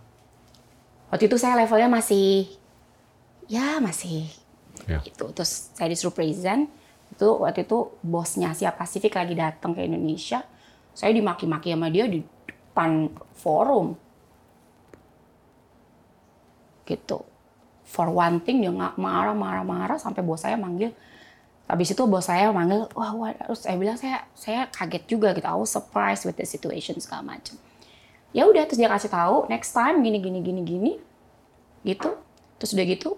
waktu 1.12 1.28
itu 1.28 1.36
saya 1.36 1.60
levelnya 1.60 1.90
masih 1.92 2.48
ya 3.50 3.82
masih 3.82 4.30
Iya. 4.88 4.98
itu 5.06 5.24
terus 5.30 5.70
saya 5.76 5.88
disuruh 5.92 6.14
present 6.14 6.66
itu 7.12 7.28
waktu 7.38 7.62
itu 7.68 7.92
bosnya 8.02 8.50
Asia 8.50 8.72
Pasifik 8.72 9.14
lagi 9.14 9.36
datang 9.36 9.76
ke 9.76 9.84
Indonesia 9.84 10.42
saya 10.92 11.12
dimaki-maki 11.14 11.70
sama 11.70 11.88
dia 11.92 12.08
di 12.08 12.24
depan 12.24 13.12
forum 13.36 13.94
gitu 16.88 17.22
for 17.86 18.10
one 18.10 18.42
thing 18.42 18.64
dia 18.64 18.72
nggak 18.72 18.98
marah 18.98 19.36
marah 19.36 19.62
marah 19.62 19.98
sampai 20.00 20.24
bos 20.24 20.42
saya 20.42 20.58
manggil 20.58 20.90
habis 21.72 21.96
itu 21.96 22.04
bos 22.04 22.28
saya 22.28 22.52
manggil 22.52 22.84
wah, 22.92 23.16
wah 23.16 23.32
terus 23.32 23.64
saya 23.64 23.80
bilang 23.80 23.96
saya 23.96 24.28
saya 24.36 24.68
kaget 24.68 25.08
juga 25.08 25.32
gitu 25.32 25.48
I 25.48 25.56
was 25.56 25.72
surprised 25.72 26.28
with 26.28 26.36
the 26.36 26.44
situation 26.44 27.00
segala 27.00 27.24
macam 27.24 27.56
ya 28.36 28.44
udah 28.44 28.68
terus 28.68 28.76
dia 28.76 28.92
kasih 28.92 29.08
tahu 29.08 29.48
next 29.48 29.72
time 29.72 30.04
gini 30.04 30.20
gini 30.20 30.44
gini 30.44 30.60
gini 30.60 30.92
gitu 31.88 32.12
terus 32.60 32.76
udah 32.76 32.84
gitu 32.84 33.16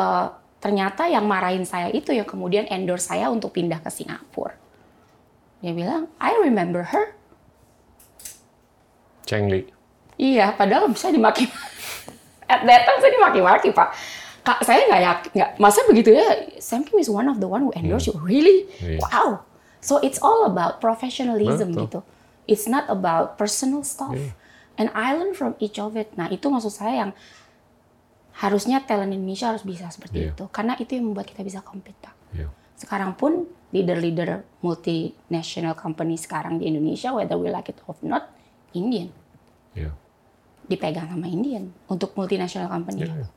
eh, 0.00 0.26
ternyata 0.64 1.04
yang 1.12 1.28
marahin 1.28 1.68
saya 1.68 1.92
itu 1.92 2.16
yang 2.16 2.24
kemudian 2.24 2.64
endorse 2.72 3.12
saya 3.12 3.28
untuk 3.28 3.52
pindah 3.52 3.84
ke 3.84 3.92
Singapura 3.92 4.56
dia 5.60 5.76
bilang 5.76 6.08
I 6.16 6.40
remember 6.40 6.88
her 6.88 7.12
Cheng 9.32 9.48
Li. 9.48 9.64
Iya, 10.20 10.52
padahal 10.52 10.92
bisa 10.92 11.08
dimaki. 11.08 11.48
At 12.52 12.68
that 12.68 12.84
time 12.84 13.00
saya 13.00 13.12
dimaki-maki, 13.16 13.72
Pak. 13.72 13.88
Kak, 14.42 14.58
saya 14.66 14.90
nggak 14.90 15.02
yakin, 15.06 15.30
nggak, 15.38 15.50
masa 15.62 15.86
begitu 15.86 16.18
ya? 16.18 16.26
Sam 16.58 16.82
Kim 16.82 16.98
is 16.98 17.06
one 17.06 17.30
of 17.30 17.38
the 17.38 17.46
one 17.46 17.62
who 17.62 17.70
endorse 17.78 18.10
you, 18.10 18.18
really? 18.18 18.66
Wow. 18.98 19.46
So 19.78 20.02
it's 20.02 20.18
all 20.18 20.50
about 20.50 20.82
professionalism 20.82 21.70
Betul. 21.74 21.82
gitu. 21.86 22.00
It's 22.50 22.66
not 22.66 22.90
about 22.90 23.38
personal 23.38 23.86
stuff. 23.86 24.18
Iya. 24.18 24.34
And 24.82 24.90
I 24.98 25.14
learn 25.14 25.38
from 25.38 25.54
each 25.62 25.78
of 25.78 25.94
it. 25.94 26.10
Nah 26.18 26.26
itu 26.26 26.50
maksud 26.50 26.74
saya 26.74 27.06
yang 27.06 27.10
harusnya 28.42 28.82
talent 28.82 29.14
Indonesia 29.14 29.54
harus 29.54 29.62
bisa 29.62 29.86
seperti 29.94 30.26
Iya. 30.26 30.34
itu, 30.34 30.44
karena 30.50 30.74
itu 30.74 30.98
yang 30.98 31.12
membuat 31.12 31.30
kita 31.30 31.46
bisa 31.46 31.62
compete, 31.62 31.94
Pak. 32.02 32.14
Iya. 32.34 32.50
Sekarang 32.74 33.14
pun 33.14 33.46
leader-leader 33.70 34.42
multinational 34.58 35.78
company 35.78 36.18
sekarang 36.18 36.58
di 36.58 36.66
Indonesia, 36.66 37.14
whether 37.14 37.38
we 37.38 37.46
like 37.46 37.70
it 37.70 37.78
or 37.86 37.94
not, 38.02 38.26
Indian 38.74 39.14
Iya. 39.78 39.94
dipegang 40.66 41.06
sama 41.14 41.30
Indian 41.30 41.70
untuk 41.86 42.16
multinational 42.18 42.66
company. 42.66 43.06
Iya. 43.06 43.30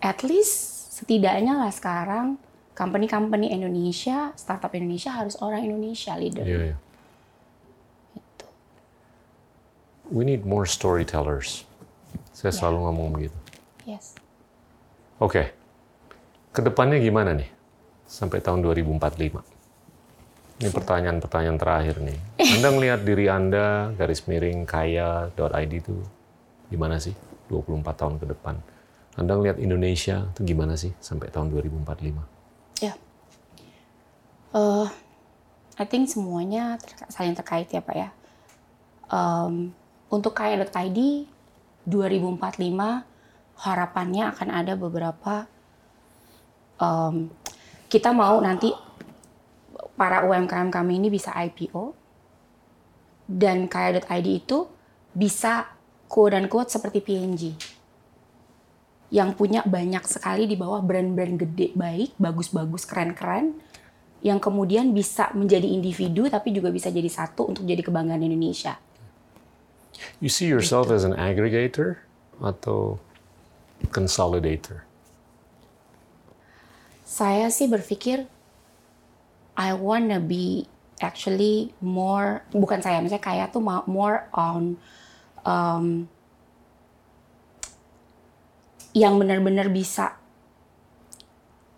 At 0.00 0.24
least 0.24 0.96
setidaknya 0.96 1.60
lah 1.60 1.72
sekarang 1.72 2.40
company-company 2.72 3.52
Indonesia, 3.52 4.32
startup 4.40 4.72
Indonesia 4.72 5.12
harus 5.12 5.36
orang 5.44 5.68
Indonesia 5.68 6.16
leader. 6.16 6.44
Iya, 6.48 6.60
iya. 6.72 6.76
Gitu. 8.16 8.46
We 10.08 10.24
need 10.24 10.48
more 10.48 10.64
storytellers. 10.64 11.68
Saya 12.32 12.56
selalu 12.56 12.88
ngomong 12.88 13.08
begitu. 13.12 13.38
Yes. 13.84 14.16
Oke. 15.20 15.52
Ke 16.56 16.60
depannya 16.64 16.96
gimana 16.96 17.36
nih? 17.36 17.52
Sampai 18.08 18.40
tahun 18.40 18.64
2045. 18.64 19.44
Ini 20.60 20.68
pertanyaan-pertanyaan 20.72 21.58
terakhir 21.60 22.00
nih. 22.00 22.16
Anda 22.40 22.68
melihat 22.72 23.00
diri 23.04 23.28
Anda, 23.28 23.92
garis 23.96 24.24
miring, 24.24 24.64
kaya.id 24.64 25.72
itu 25.72 26.00
gimana 26.72 26.96
sih 26.96 27.12
24 27.52 27.84
tahun 27.96 28.14
ke 28.20 28.26
depan? 28.32 28.56
Anda 29.18 29.34
ngelihat 29.34 29.58
Indonesia 29.58 30.30
itu 30.30 30.40
gimana 30.46 30.78
sih 30.78 30.94
sampai 31.02 31.30
tahun 31.34 31.50
2045? 31.50 32.84
Ya, 32.84 32.94
uh, 34.54 34.86
I 35.80 35.84
think 35.88 36.06
semuanya 36.06 36.78
saling 37.10 37.34
terkait 37.34 37.66
ya 37.72 37.82
Pak 37.82 37.96
ya. 37.96 38.10
Um, 39.10 39.74
untuk 40.10 40.38
kaya.id 40.38 41.00
2045 41.86 42.38
harapannya 43.60 44.24
akan 44.30 44.48
ada 44.54 44.72
beberapa 44.78 45.50
um, 46.78 47.28
kita 47.90 48.14
mau 48.14 48.38
nanti 48.38 48.70
para 49.98 50.24
UMKM 50.24 50.72
kami 50.72 50.96
ini 50.96 51.08
bisa 51.12 51.34
IPO 51.34 51.92
dan 53.26 53.66
kaya.id 53.66 54.28
itu 54.30 54.64
bisa 55.12 55.66
quote 56.06 56.38
dan 56.38 56.46
quote 56.46 56.70
seperti 56.70 57.02
PNG 57.02 57.42
yang 59.10 59.34
punya 59.34 59.66
banyak 59.66 60.06
sekali 60.06 60.46
di 60.46 60.54
bawah 60.54 60.78
brand-brand 60.80 61.42
gede 61.42 61.74
baik, 61.74 62.14
bagus-bagus, 62.16 62.86
keren-keren 62.86 63.58
yang 64.22 64.38
kemudian 64.38 64.94
bisa 64.94 65.32
menjadi 65.34 65.66
individu 65.66 66.30
tapi 66.30 66.54
juga 66.54 66.70
bisa 66.70 66.92
jadi 66.92 67.08
satu 67.08 67.50
untuk 67.50 67.64
jadi 67.66 67.82
kebanggaan 67.82 68.22
Indonesia. 68.22 68.78
You 70.22 70.30
see 70.30 70.46
yourself 70.46 70.88
as 70.94 71.02
an 71.02 71.16
aggregator 71.18 72.04
atau 72.38 73.02
consolidator? 73.90 74.86
Saya 77.04 77.50
sih 77.50 77.66
berpikir 77.66 78.30
I 79.58 79.74
wanna 79.74 80.22
be 80.22 80.70
actually 81.02 81.72
more 81.82 82.44
bukan 82.52 82.80
saya 82.84 83.00
misalnya 83.02 83.24
kayak 83.24 83.56
tuh 83.56 83.64
more 83.64 84.28
on 84.36 84.76
um, 85.42 86.06
yang 88.92 89.16
benar-benar 89.16 89.70
bisa 89.70 90.18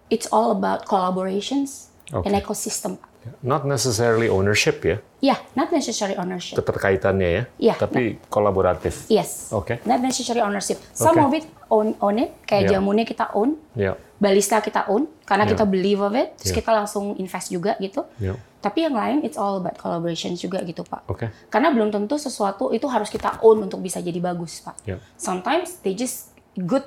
it's 0.09 0.29
all 0.29 0.53
about 0.53 0.85
collaborations 0.85 1.89
and 2.13 2.25
Okay. 2.29 2.41
ecosystem. 2.41 3.01
Not 3.39 3.63
necessarily 3.63 4.27
ownership 4.27 4.83
ya, 4.83 4.99
Yeah, 5.23 5.39
not 5.55 5.71
necessary 5.71 6.19
ownership. 6.19 6.59
keterkaitannya 6.59 7.29
ya, 7.31 7.43
Iya, 7.55 7.75
tapi 7.79 8.19
kolaboratif. 8.27 9.07
Yes. 9.07 9.55
Oke. 9.55 9.79
Not 9.87 10.03
necessary 10.03 10.43
ownership. 10.43 10.83
Some 10.91 11.15
Okay. 11.15 11.23
of 11.23 11.31
it 11.39 11.45
own 11.71 11.95
own 12.03 12.19
it, 12.19 12.35
kayak 12.43 12.67
Yeah. 12.67 12.83
jamunya 12.83 13.07
kita 13.07 13.31
own, 13.31 13.63
Ya, 13.79 13.95
balista 14.19 14.59
kita 14.59 14.91
own 14.91 15.07
karena 15.23 15.47
Yeah. 15.47 15.55
kita 15.55 15.65
believe 15.65 16.03
of 16.03 16.19
it, 16.19 16.35
terus 16.35 16.51
Yeah. 16.51 16.59
kita 16.59 16.71
langsung 16.75 17.15
invest 17.15 17.49
juga 17.49 17.79
gitu. 17.79 18.03
ya, 18.19 18.35
Tapi 18.59 18.87
yang 18.87 18.95
lain 18.95 19.23
it's 19.23 19.39
all 19.39 19.59
about 19.59 19.79
collaboration 19.79 20.35
juga 20.35 20.59
gitu, 20.63 20.83
Pak. 20.83 21.07
oke, 21.07 21.31
Karena 21.47 21.71
belum 21.71 21.91
tentu 21.91 22.19
sesuatu 22.19 22.71
itu 22.71 22.91
harus 22.91 23.07
kita 23.07 23.39
own 23.39 23.63
untuk 23.63 23.79
bisa 23.79 24.03
jadi 24.03 24.19
bagus, 24.19 24.59
Pak. 24.61 24.83
ya, 24.83 24.99
Sometimes 25.15 25.79
they 25.87 25.95
just 25.95 26.35
good 26.59 26.83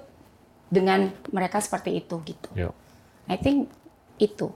dengan 0.68 1.12
mereka 1.30 1.60
seperti 1.60 1.96
itu 1.96 2.16
gitu. 2.24 2.48
ya. 2.54 2.70
I 3.26 3.36
think 3.36 3.68
itu. 4.18 4.52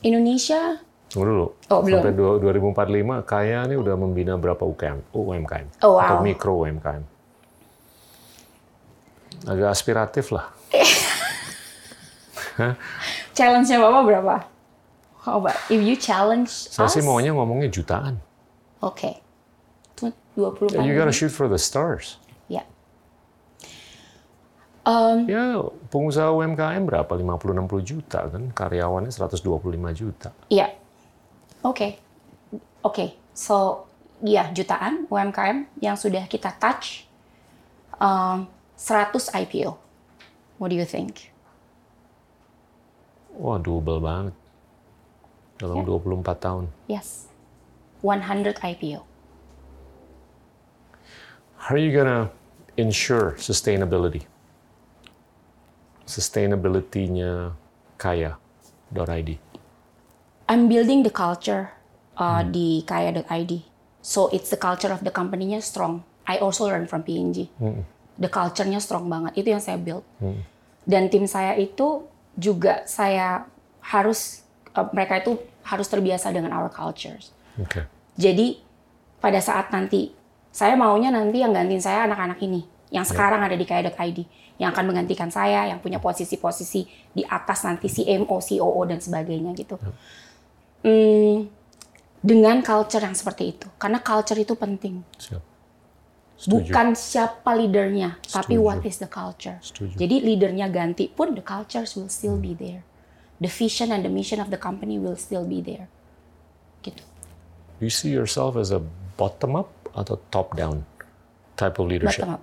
Indonesia 0.00 0.78
Tunggu 1.08 1.26
dulu. 1.26 1.46
Oh, 1.70 1.78
belum. 1.78 2.02
Sampai 2.02 2.12
dua- 2.12 2.38
2045 2.42 3.22
kaya 3.22 3.62
ini 3.64 3.74
udah 3.74 3.94
membina 3.94 4.34
berapa 4.34 4.60
UKM, 4.60 4.98
UMKM 5.14 5.66
Oh, 5.80 5.96
atau 5.96 6.18
wow. 6.18 6.20
mikro 6.20 6.52
UMKM. 6.60 7.02
Agak 9.44 9.68
aspiratif 9.70 10.30
lah. 10.30 10.50
challenge-nya 13.36 13.78
Bapak 13.78 14.02
berapa? 14.04 14.34
How 15.22 15.38
about 15.38 15.54
if 15.68 15.78
you 15.78 15.94
challenge 15.94 16.50
Saya 16.50 16.86
us? 16.86 16.92
sih 16.92 17.00
maunya 17.00 17.30
ngomongnya 17.30 17.68
jutaan. 17.68 18.18
Oke. 18.80 19.20
Itu 19.94 20.10
20 20.36 20.82
You 20.82 20.92
gotta 20.92 21.10
shoot 21.10 21.30
for 21.30 21.46
the 21.46 21.56
stars. 21.56 22.16
Ya. 24.84 24.90
Um, 24.92 25.18
Ya, 25.24 25.44
pengusaha 25.88 26.28
UMKM 26.28 26.84
berapa? 26.84 27.08
50-60 27.16 27.80
juta 27.80 28.28
kan? 28.28 28.52
Karyawannya 28.52 29.08
125 29.08 29.40
juta. 29.96 30.30
Iya. 30.52 30.76
Oke. 31.64 31.96
Oke. 32.84 33.16
So, 33.32 33.88
iya 34.20 34.52
jutaan 34.52 35.08
UMKM 35.08 35.80
yang 35.80 35.96
sudah 35.96 36.28
kita 36.28 36.52
touch 36.60 37.08
um, 37.96 38.44
100 38.76 39.32
IPO. 39.32 39.72
What 40.60 40.68
do 40.68 40.76
you 40.76 40.84
think? 40.86 41.32
Wah, 43.34 43.58
double 43.58 43.98
banget. 43.98 44.34
Dalam 45.58 45.82
Ya. 45.82 45.88
24 45.88 46.38
tahun. 46.38 46.64
Yes. 46.86 47.26
100 48.04 48.60
IPO. 48.60 49.00
How 51.56 51.72
are 51.72 51.80
you 51.80 51.96
gonna 51.96 52.28
ensure 52.76 53.32
sustainability? 53.40 54.28
Sustainability-nya 56.04 57.56
kaya.id. 57.96 59.30
I'm 60.44 60.68
building 60.68 61.00
the 61.02 61.12
culture 61.12 61.72
uh, 62.20 62.44
di 62.44 62.84
kaya.id. 62.84 63.52
So 64.04 64.28
it's 64.28 64.52
the 64.52 64.60
culture 64.60 64.92
of 64.92 65.00
the 65.00 65.12
company-nya 65.12 65.64
strong. 65.64 66.04
I 66.28 66.36
also 66.40 66.68
learn 66.68 66.84
from 66.84 67.04
PNG. 67.04 67.48
The 68.20 68.28
culture-nya 68.28 68.80
strong 68.80 69.08
banget. 69.08 69.32
Itu 69.40 69.48
yang 69.56 69.64
saya 69.64 69.80
build. 69.80 70.04
Dan 70.84 71.08
tim 71.08 71.24
saya 71.24 71.56
itu 71.56 72.04
juga 72.36 72.84
saya 72.84 73.48
harus 73.80 74.44
uh, 74.76 74.88
mereka 74.92 75.24
itu 75.24 75.40
harus 75.64 75.88
terbiasa 75.88 76.28
dengan 76.28 76.52
our 76.52 76.68
cultures. 76.68 77.32
Oke. 77.56 77.88
Jadi 78.20 78.60
pada 79.20 79.40
saat 79.40 79.72
nanti 79.72 80.12
saya 80.52 80.76
maunya 80.76 81.08
nanti 81.08 81.40
yang 81.40 81.56
gantiin 81.56 81.80
saya 81.80 82.04
anak-anak 82.04 82.38
ini 82.44 82.62
yang 82.92 83.02
sekarang 83.02 83.42
ada 83.42 83.56
di 83.56 83.66
kaya.id 83.66 84.18
yang 84.58 84.70
akan 84.70 84.94
menggantikan 84.94 85.30
saya 85.34 85.66
yang 85.66 85.82
punya 85.82 85.98
posisi-posisi 85.98 86.86
di 87.10 87.22
atas 87.26 87.66
nanti 87.66 87.90
CMO, 87.90 88.38
COO 88.38 88.80
dan 88.86 89.02
sebagainya 89.02 89.50
gitu. 89.58 89.76
Hmm, 90.84 91.50
dengan 92.24 92.62
culture 92.62 93.02
yang 93.02 93.16
seperti 93.16 93.56
itu 93.56 93.66
karena 93.76 93.98
culture 93.98 94.38
itu 94.38 94.54
penting. 94.54 95.02
Siap. 95.18 95.54
Setuju. 96.34 96.70
Bukan 96.70 96.86
siapa 96.98 97.54
leadernya, 97.54 98.18
tapi 98.26 98.58
Setuju. 98.58 98.66
what 98.66 98.82
is 98.82 98.98
the 98.98 99.06
culture. 99.06 99.56
Setuju. 99.62 99.94
Jadi 99.94 100.16
leadernya 100.18 100.66
ganti 100.66 101.06
pun 101.06 101.38
the 101.38 101.44
cultures 101.44 101.94
will 101.94 102.10
still 102.10 102.34
be 102.34 102.58
there. 102.58 102.82
The 103.38 103.50
vision 103.50 103.94
and 103.94 104.02
the 104.02 104.10
mission 104.10 104.42
of 104.42 104.50
the 104.50 104.58
company 104.58 104.98
will 104.98 105.18
still 105.18 105.46
be 105.46 105.62
there. 105.62 105.86
Gitu. 106.82 107.02
Do 107.78 107.82
you 107.86 107.94
see 107.94 108.10
yourself 108.10 108.58
as 108.58 108.74
a 108.74 108.82
bottom 109.14 109.54
up 109.54 109.70
atau 109.94 110.18
top 110.34 110.58
down 110.58 110.82
type 111.54 111.78
of 111.78 111.86
leadership? 111.86 112.26
Bottom 112.26 112.38
up. 112.38 112.42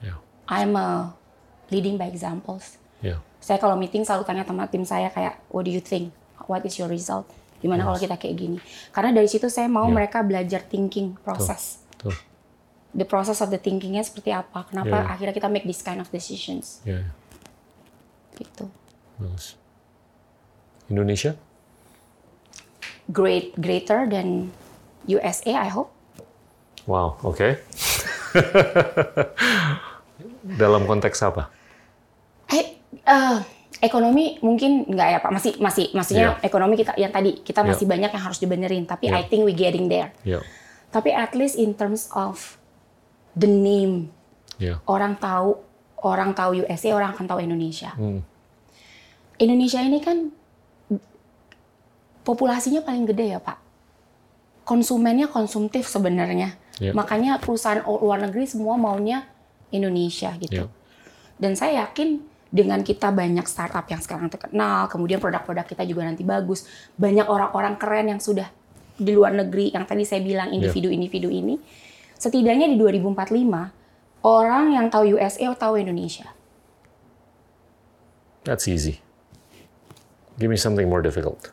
Ya. 0.00 0.16
I'm 0.48 0.72
a 0.76 1.12
leading 1.72 1.96
by 1.96 2.06
examples. 2.06 2.76
Ya. 3.00 3.18
Saya 3.40 3.56
kalau 3.58 3.74
meeting 3.74 4.04
selalu 4.04 4.22
tanya 4.22 4.44
sama 4.44 4.68
tim 4.68 4.84
saya 4.84 5.08
kayak, 5.10 5.40
what 5.48 5.64
do 5.64 5.72
you 5.72 5.80
think? 5.80 6.12
What 6.46 6.62
is 6.62 6.76
your 6.76 6.92
result? 6.92 7.26
Gimana 7.58 7.82
kalau 7.82 7.96
kita 7.96 8.14
kayak 8.14 8.36
gini? 8.36 8.58
Karena 8.92 9.10
dari 9.10 9.26
situ 9.26 9.48
saya 9.48 9.66
mau 9.66 9.88
Yeah. 9.88 9.96
mereka 9.96 10.20
belajar 10.22 10.60
thinking 10.62 11.16
proses. 11.24 11.80
Tuh. 11.98 12.14
The 12.92 13.08
process 13.08 13.40
of 13.40 13.48
the 13.48 13.56
thinkingnya 13.56 14.04
seperti 14.04 14.30
apa? 14.30 14.68
Kenapa 14.68 15.00
Yeah. 15.00 15.10
akhirnya 15.10 15.34
kita 15.34 15.48
make 15.48 15.64
this 15.64 15.80
kind 15.80 15.98
of 15.98 16.12
decisions? 16.12 16.84
Ya. 16.84 17.08
Gitu. 18.36 18.68
Bagus. 19.16 19.56
Indonesia? 20.86 21.34
Great, 23.10 23.54
greater 23.58 24.06
than 24.06 24.52
USA, 25.06 25.66
I 25.66 25.70
hope. 25.70 25.90
Wow, 26.86 27.18
oke. 27.22 27.38
Dalam 30.60 30.86
konteks 30.86 31.22
apa? 31.22 31.61
Eh, 32.52 32.66
eh, 33.08 33.38
ekonomi 33.82 34.38
mungkin 34.44 34.86
nggak 34.86 35.08
ya 35.08 35.18
Pak, 35.18 35.30
masih 35.34 35.52
masih 35.58 35.90
maksudnya 35.90 36.38
ekonomi 36.44 36.78
kita 36.78 36.94
yang 36.94 37.10
tadi 37.10 37.42
kita 37.42 37.66
masih 37.66 37.88
banyak 37.88 38.14
yang 38.14 38.22
harus 38.22 38.38
dibenerin, 38.38 38.86
tapi 38.86 39.10
Yeah. 39.10 39.18
I 39.18 39.26
think 39.26 39.42
we 39.42 39.56
getting 39.56 39.90
there. 39.90 40.14
Ya. 40.22 40.38
Tapi 40.94 41.10
at 41.10 41.34
least 41.34 41.58
in 41.58 41.74
terms 41.74 42.06
of 42.14 42.60
the 43.34 43.48
name, 43.48 44.12
Ya. 44.60 44.78
orang 44.86 45.18
tahu 45.18 45.58
orang 46.02 46.30
tahu 46.36 46.62
USA, 46.62 46.94
orang 46.94 47.16
akan 47.16 47.26
tahu 47.26 47.40
Indonesia. 47.42 47.90
Hmm. 47.98 48.22
Indonesia 49.42 49.82
ini 49.82 49.98
kan 49.98 50.30
populasinya 52.22 52.86
paling 52.86 53.06
gede 53.10 53.34
ya 53.34 53.40
Pak. 53.42 53.58
Konsumennya 54.62 55.26
konsumtif 55.26 55.90
sebenarnya. 55.90 56.54
Ya. 56.78 56.94
Makanya 56.94 57.42
perusahaan 57.42 57.82
luar 57.82 58.22
negeri 58.22 58.46
semua 58.46 58.78
maunya 58.78 59.26
Indonesia 59.74 60.30
gitu. 60.38 60.66
Ya. 60.66 60.70
Dan 61.42 61.58
saya 61.58 61.86
yakin 61.86 62.22
dengan 62.52 62.84
kita 62.84 63.08
banyak 63.08 63.48
startup 63.48 63.88
yang 63.88 64.04
sekarang 64.04 64.28
terkenal, 64.28 64.84
kemudian 64.92 65.16
produk-produk 65.16 65.64
kita 65.64 65.88
juga 65.88 66.04
nanti 66.04 66.20
bagus, 66.20 66.68
banyak 67.00 67.24
orang-orang 67.24 67.80
keren 67.80 68.12
yang 68.12 68.20
sudah 68.20 68.52
di 68.92 69.16
luar 69.16 69.32
negeri 69.32 69.72
yang 69.72 69.88
tadi 69.88 70.04
saya 70.04 70.20
bilang 70.20 70.52
individu-individu 70.52 71.32
ini, 71.32 71.56
setidaknya 72.20 72.68
di 72.68 72.76
2045 72.76 73.72
orang 74.28 74.64
yang 74.76 74.92
tahu 74.92 75.16
USA 75.16 75.48
tahu 75.56 75.80
Indonesia. 75.80 76.28
That's 78.44 78.68
easy. 78.68 79.00
Give 80.36 80.52
me 80.52 80.60
something 80.60 80.84
more 80.84 81.00
difficult. 81.00 81.48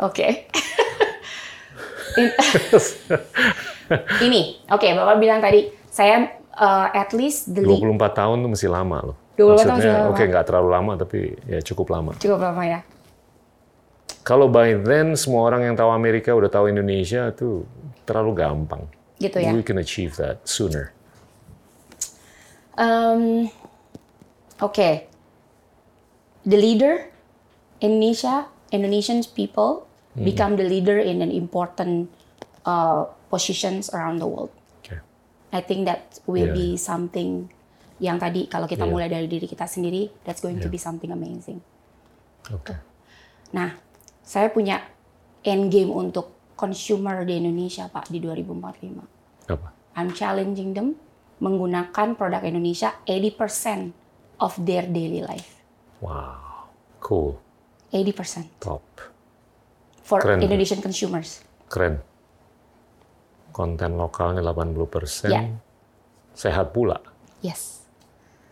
Oke. 0.00 0.24
In- 2.18 2.34
ini, 4.26 4.58
oke, 4.72 4.88
Bapak 4.96 5.16
bilang 5.20 5.44
tadi 5.44 5.68
saya 5.92 6.40
uh, 6.56 6.88
at 6.96 7.12
least 7.12 7.52
the 7.52 7.60
24 7.60 7.92
tahun 8.16 8.36
tuh 8.40 8.50
masih 8.56 8.70
lama 8.72 9.12
loh. 9.12 9.18
24 9.40 9.48
tahun 9.48 9.56
Maksudnya, 9.56 9.74
masih 9.74 9.90
lama. 9.96 10.10
oke 10.12 10.22
nggak 10.28 10.44
terlalu 10.44 10.68
lama 10.68 10.92
tapi 10.94 11.18
ya 11.48 11.58
cukup 11.64 11.86
lama. 11.88 12.12
cukup 12.20 12.40
lama 12.40 12.62
ya. 12.62 12.80
Kalau 14.20 14.46
by 14.46 14.76
then 14.76 15.16
semua 15.16 15.48
orang 15.48 15.64
yang 15.64 15.74
tahu 15.74 15.88
Amerika 15.90 16.36
udah 16.36 16.46
tahu 16.46 16.68
Indonesia 16.68 17.32
tuh 17.32 17.64
terlalu 18.04 18.36
gampang. 18.36 18.84
Gitu 19.16 19.40
ya. 19.40 19.50
We 19.52 19.64
can 19.64 19.80
achieve 19.80 20.14
that 20.20 20.44
sooner. 20.44 20.92
Um, 22.76 23.48
Oke, 24.60 25.08
the 26.44 26.56
leader 26.56 27.08
Indonesia, 27.80 28.44
Indonesian 28.70 29.24
people 29.32 29.88
become 30.14 30.60
the 30.60 30.64
leader 30.64 31.00
in 31.00 31.24
an 31.24 31.32
important 31.32 32.12
uh, 32.68 33.08
positions 33.32 33.88
around 33.96 34.20
the 34.20 34.28
world. 34.28 34.52
Oke. 34.84 35.00
I 35.48 35.64
think 35.64 35.88
that 35.88 36.20
will 36.28 36.52
Yeah. 36.52 36.56
be 36.56 36.76
something 36.76 37.48
yang 38.00 38.16
tadi 38.16 38.48
kalau 38.48 38.64
kita 38.64 38.88
Yeah. 38.88 38.92
mulai 38.96 39.08
dari 39.12 39.28
diri 39.28 39.44
kita 39.44 39.68
sendiri, 39.68 40.08
that's 40.24 40.40
going 40.40 40.56
to 40.56 40.72
be 40.72 40.80
something 40.80 41.12
amazing. 41.12 41.60
Oke. 42.48 42.72
Nah, 43.52 43.76
saya 44.24 44.48
punya 44.48 44.80
end 45.44 45.68
game 45.68 45.92
untuk 45.92 46.56
consumer 46.56 47.24
di 47.28 47.36
Indonesia 47.36 47.88
Pak 47.92 48.08
di 48.08 48.18
2045. 48.20 49.04
Apa? 49.52 49.68
I'm 50.00 50.16
challenging 50.16 50.72
them 50.72 50.96
menggunakan 51.40 52.16
produk 52.16 52.44
Indonesia 52.44 53.00
80% 53.08 53.92
of 54.40 54.56
their 54.60 54.84
daily 54.88 55.24
life. 55.24 55.60
Wow. 56.00 56.68
Cool. 57.00 57.40
80% 57.92 58.60
Top. 58.60 58.84
for 60.04 60.20
Keren. 60.20 60.40
Indonesian 60.44 60.80
consumers. 60.84 61.42
Keren. 61.68 62.00
Konten 63.50 63.98
lokalnya 63.98 64.44
80%. 64.44 65.32
Ya. 65.32 65.42
Sehat 66.36 66.70
pula. 66.70 67.00
Yes. 67.42 67.79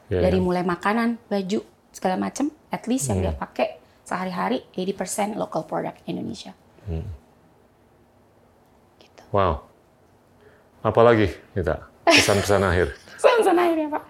Ya, 0.09 0.25
Dari 0.25 0.41
ya. 0.41 0.45
mulai 0.45 0.65
makanan, 0.65 1.21
baju, 1.29 1.61
segala 1.93 2.17
macam, 2.17 2.49
at 2.69 2.89
least 2.89 3.09
yang 3.09 3.21
Hmm. 3.21 3.29
dia 3.29 3.35
pakai 3.35 3.69
sehari-hari 4.03 4.65
80% 4.73 5.37
local 5.37 5.65
product 5.65 6.01
Indonesia. 6.05 6.57
Hmm. 6.89 7.05
Gitu. 8.99 9.23
Wow. 9.31 9.69
Apalagi 10.81 11.29
kita 11.53 11.85
pesan-pesan 12.05 12.63
akhir. 12.71 12.97
Pesan-pesan 13.19 13.57
akhir 13.59 13.77
ya 13.77 13.89
Pak. 13.91 14.05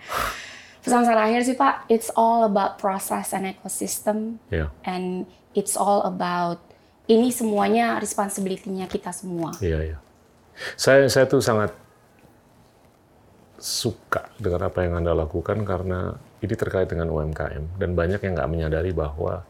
Pesan-pesan 0.79 1.19
akhir 1.19 1.41
sih 1.43 1.57
Pak, 1.57 1.75
it's 1.91 2.09
all 2.15 2.47
about 2.47 2.79
process 2.79 3.35
and 3.35 3.45
ecosystem 3.45 4.39
Ya. 4.49 4.70
and 4.87 5.27
it's 5.53 5.75
all 5.75 6.07
about 6.07 6.62
ini 7.09 7.33
semuanya 7.33 7.99
responsibility-nya 7.99 8.87
kita 8.87 9.11
semua. 9.11 9.51
Iya, 9.59 9.81
iya. 9.83 9.99
Saya 10.77 11.09
saya 11.09 11.25
tuh 11.25 11.41
sangat 11.41 11.73
suka 13.59 14.31
dengan 14.39 14.71
apa 14.71 14.87
yang 14.87 15.03
Anda 15.03 15.19
lakukan 15.19 15.67
karena 15.67 16.15
ini 16.39 16.55
terkait 16.55 16.89
dengan 16.89 17.11
UMKM 17.11 17.77
dan 17.77 17.99
banyak 17.99 18.23
yang 18.23 18.39
nggak 18.39 18.51
menyadari 18.51 18.95
bahwa 18.95 19.43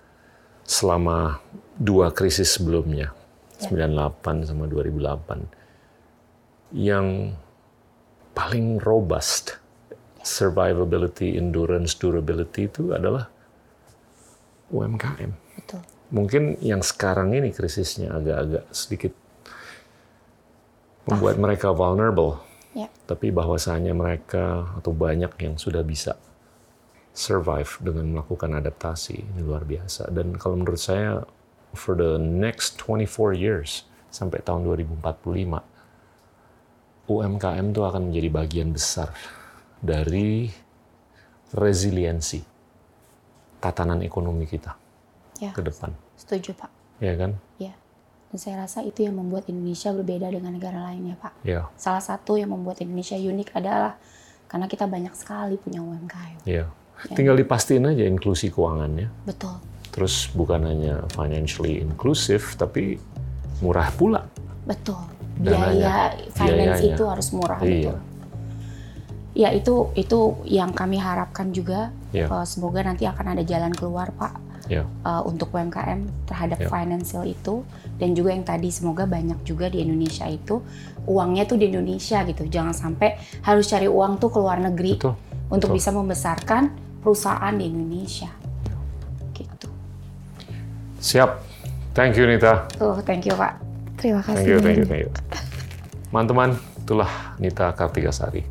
selama 0.65 1.41
dua 1.77 2.13
krisis 2.13 2.57
sebelumnya, 2.57 3.13
98 3.61 4.49
sama 4.49 4.65
2008, 4.65 6.73
yang 6.73 7.37
paling 8.33 8.81
robust 8.81 9.61
survivability, 10.25 11.37
endurance, 11.37 11.97
durability 11.97 12.69
itu 12.69 12.93
adalah 12.93 13.29
UMKM 14.69 15.33
Betul. 15.57 15.81
mungkin 16.13 16.61
yang 16.61 16.85
sekarang 16.85 17.33
ini 17.33 17.57
krisisnya 17.57 18.13
agak-agak 18.13 18.69
sedikit 18.69 19.17
membuat 21.09 21.41
mereka 21.41 21.73
vulnerable. 21.73 22.48
Ya. 22.79 22.87
Tapi 23.11 23.35
bahwasanya 23.35 23.91
mereka 23.91 24.71
atau 24.79 24.95
banyak 24.95 25.35
yang 25.43 25.59
sudah 25.59 25.83
bisa 25.83 26.15
survive 27.11 27.67
dengan 27.83 28.15
melakukan 28.15 28.55
adaptasi 28.55 29.19
ini 29.19 29.43
luar 29.43 29.67
biasa. 29.67 30.07
Dan 30.15 30.39
kalau 30.39 30.55
menurut 30.63 30.79
saya 30.79 31.27
for 31.75 31.99
the 31.99 32.15
next 32.23 32.79
24 32.79 33.35
years 33.35 33.83
sampai 34.15 34.39
tahun 34.41 34.63
2045 34.63 35.59
UMKM 37.09 37.67
itu 37.73 37.83
akan 37.83 38.03
menjadi 38.13 38.29
bagian 38.31 38.71
besar 38.71 39.11
dari 39.81 40.53
resiliensi 41.51 42.45
tatanan 43.59 44.05
ekonomi 44.05 44.45
kita 44.45 44.77
Ya, 45.39 45.55
ke 45.55 45.63
depan. 45.63 45.95
setuju 46.19 46.51
Pak. 46.55 46.71
Ya 46.99 47.15
kan? 47.15 47.39
Ya. 47.63 47.73
Dan 48.29 48.37
saya 48.37 48.55
rasa 48.61 48.85
itu 48.85 49.01
yang 49.01 49.17
membuat 49.17 49.49
Indonesia 49.49 49.89
berbeda 49.89 50.29
dengan 50.29 50.53
negara 50.53 50.85
lain 50.93 51.09
ya 51.09 51.17
Pak. 51.17 51.33
Ya, 51.43 51.61
Salah 51.75 52.01
satu 52.01 52.37
yang 52.37 52.53
membuat 52.53 52.79
Indonesia 52.79 53.17
unik 53.17 53.57
adalah 53.57 53.97
karena 54.45 54.69
kita 54.69 54.85
banyak 54.85 55.13
sekali 55.13 55.57
punya 55.57 55.81
UMKM. 55.81 56.45
ya. 56.45 56.69
Tinggal 57.15 57.39
dipastiin 57.39 57.87
aja 57.87 58.03
inklusi 58.03 58.51
keuangannya. 58.51 59.07
Betul. 59.23 59.55
Terus 59.95 60.29
bukan 60.35 60.67
hanya 60.67 61.07
financially 61.09 61.79
inclusive, 61.79 62.43
tapi 62.59 62.99
murah 63.63 63.89
pula. 63.95 64.27
Betul. 64.67 64.99
Biaya 65.39 66.19
finance 66.35 66.83
biayanya. 66.83 66.95
itu 66.99 67.03
harus 67.07 67.29
murah 67.31 67.63
Iya. 67.63 67.95
betul. 67.95 67.99
Ya 69.39 69.55
itu 69.55 69.75
itu 69.95 70.19
yang 70.45 70.75
kami 70.75 70.99
harapkan 70.99 71.55
juga. 71.55 71.95
Iya. 72.11 72.27
Eh, 72.27 72.47
semoga 72.51 72.83
nanti 72.83 73.07
akan 73.07 73.39
ada 73.39 73.47
jalan 73.47 73.71
keluar 73.71 74.11
Pak 74.11 74.35
Ya, 74.69 74.85
eh, 74.85 75.23
untuk 75.25 75.49
UMKM 75.57 76.29
terhadap 76.29 76.61
Iya. 76.61 76.69
financial 76.69 77.25
itu 77.25 77.65
dan 77.97 78.13
juga 78.13 78.37
yang 78.37 78.45
tadi 78.45 78.69
semoga 78.69 79.09
banyak 79.09 79.41
juga 79.43 79.73
di 79.73 79.81
Indonesia 79.81 80.29
itu 80.29 80.61
uangnya 81.09 81.49
tuh 81.49 81.57
di 81.57 81.73
Indonesia 81.73 82.21
gitu. 82.29 82.45
Jangan 82.45 82.77
sampai 82.77 83.17
harus 83.43 83.65
cari 83.65 83.89
uang 83.89 84.21
tuh 84.21 84.29
ke 84.29 84.39
luar 84.39 84.61
negeri 84.61 85.01
betul. 85.01 85.17
untuk 85.49 85.73
betul. 85.73 85.79
bisa 85.81 85.91
membesarkan 85.97 86.63
perusahaan 87.01 87.55
di 87.57 87.65
Indonesia. 87.65 88.29
Gitu. 89.33 89.69
Siap. 91.01 91.31
Thank 91.97 92.21
you, 92.21 92.29
Nita. 92.29 92.69
Tuh, 92.77 93.01
thank 93.03 93.27
you 93.27 93.35
Pak. 93.35 93.59
Terima 93.99 94.23
kasih. 94.23 94.37
Thank 94.37 94.49
you, 94.53 94.59
thank 94.63 94.79
you, 94.79 94.87
thank 94.87 95.03
you. 95.09 95.11
Teman-teman, 96.13 96.55
itulah 96.79 97.35
Nita 97.43 97.75
Kartikasari, 97.75 98.47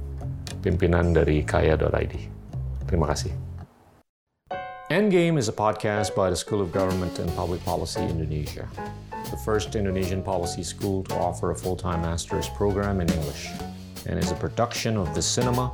pimpinan 0.60 1.16
dari 1.16 1.46
Kaya.id. 1.48 2.14
Terima 2.86 3.08
kasih. 3.08 3.47
Endgame 4.90 5.38
is 5.38 5.50
a 5.50 5.52
podcast 5.52 6.16
by 6.16 6.30
the 6.30 6.36
School 6.38 6.62
of 6.62 6.72
Government 6.72 7.20
and 7.20 7.30
Public 7.36 7.62
Policy 7.66 8.00
Indonesia, 8.00 8.70
the 9.30 9.36
first 9.44 9.76
Indonesian 9.76 10.24
policy 10.24 10.64
school 10.64 11.04
to 11.04 11.16
offer 11.16 11.52
a 11.52 11.56
full-time 11.56 12.04
master's 12.04 12.48
program 12.48 13.02
in 13.02 13.12
English, 13.12 13.50
and 14.06 14.18
is 14.18 14.32
a 14.32 14.36
production 14.36 14.96
of 14.96 15.14
the 15.14 15.22
Cinema, 15.22 15.74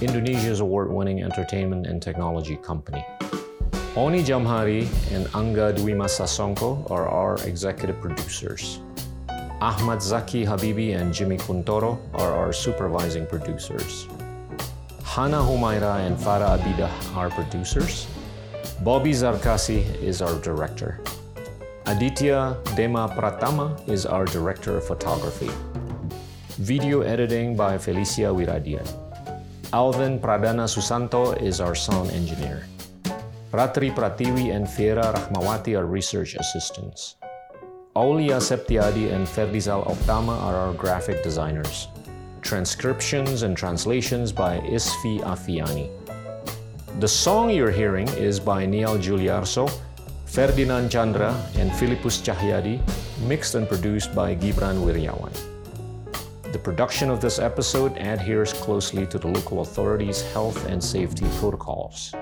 Indonesia's 0.00 0.60
award-winning 0.60 1.24
entertainment 1.24 1.88
and 1.88 2.00
technology 2.00 2.54
company. 2.54 3.04
Oni 3.96 4.22
Jamhari 4.22 4.82
and 5.10 5.26
Angga 5.34 5.76
Dwi 5.76 5.96
Sasongko 6.06 6.88
are 6.88 7.08
our 7.08 7.44
executive 7.44 8.00
producers. 8.00 8.78
Ahmad 9.60 10.00
Zaki 10.00 10.44
Habibi 10.44 10.96
and 10.96 11.12
Jimmy 11.12 11.36
Kuntoro 11.36 11.98
are 12.14 12.32
our 12.32 12.52
supervising 12.52 13.26
producers. 13.26 14.06
Hana 15.02 15.38
Humaira 15.38 16.06
and 16.06 16.16
Farah 16.16 16.56
Abidah 16.60 17.16
are 17.16 17.28
producers. 17.30 18.06
Bobby 18.82 19.12
Zarkasi 19.12 19.86
is 20.02 20.20
our 20.20 20.34
director. 20.42 20.98
Aditya 21.86 22.58
Dema 22.74 23.06
Pratama 23.14 23.78
is 23.88 24.04
our 24.04 24.24
director 24.24 24.76
of 24.76 24.84
photography. 24.84 25.50
Video 26.58 27.02
editing 27.02 27.54
by 27.54 27.78
Felicia 27.78 28.34
Wiradian. 28.34 28.82
Alvin 29.72 30.18
Pradana 30.18 30.66
Susanto 30.66 31.40
is 31.40 31.60
our 31.60 31.76
sound 31.76 32.10
engineer. 32.10 32.66
Ratri 33.52 33.94
Pratiwi 33.94 34.50
and 34.50 34.68
Fiera 34.68 35.14
Rahmawati 35.14 35.78
are 35.78 35.86
research 35.86 36.34
assistants. 36.34 37.14
Aulia 37.94 38.38
Septiadi 38.42 39.14
and 39.14 39.28
Ferdizal 39.28 39.86
Oktama 39.86 40.34
are 40.42 40.56
our 40.56 40.74
graphic 40.74 41.22
designers. 41.22 41.86
Transcriptions 42.40 43.42
and 43.42 43.56
translations 43.56 44.32
by 44.32 44.58
Isfi 44.58 45.22
Afiani. 45.22 46.01
The 47.00 47.08
song 47.08 47.50
you're 47.50 47.70
hearing 47.70 48.06
is 48.10 48.38
by 48.38 48.66
Niall 48.66 48.98
Giuliarso, 48.98 49.68
Ferdinand 50.26 50.90
Chandra, 50.90 51.34
and 51.56 51.72
Philippus 51.74 52.20
Cahyadi, 52.20 52.80
mixed 53.26 53.54
and 53.54 53.66
produced 53.66 54.14
by 54.14 54.36
Gibran 54.36 54.84
Wiryawan. 54.84 55.32
The 56.52 56.58
production 56.58 57.10
of 57.10 57.20
this 57.20 57.38
episode 57.38 57.96
adheres 57.96 58.52
closely 58.52 59.06
to 59.06 59.18
the 59.18 59.26
local 59.26 59.62
authorities' 59.62 60.20
health 60.32 60.66
and 60.66 60.84
safety 60.84 61.26
protocols. 61.40 62.14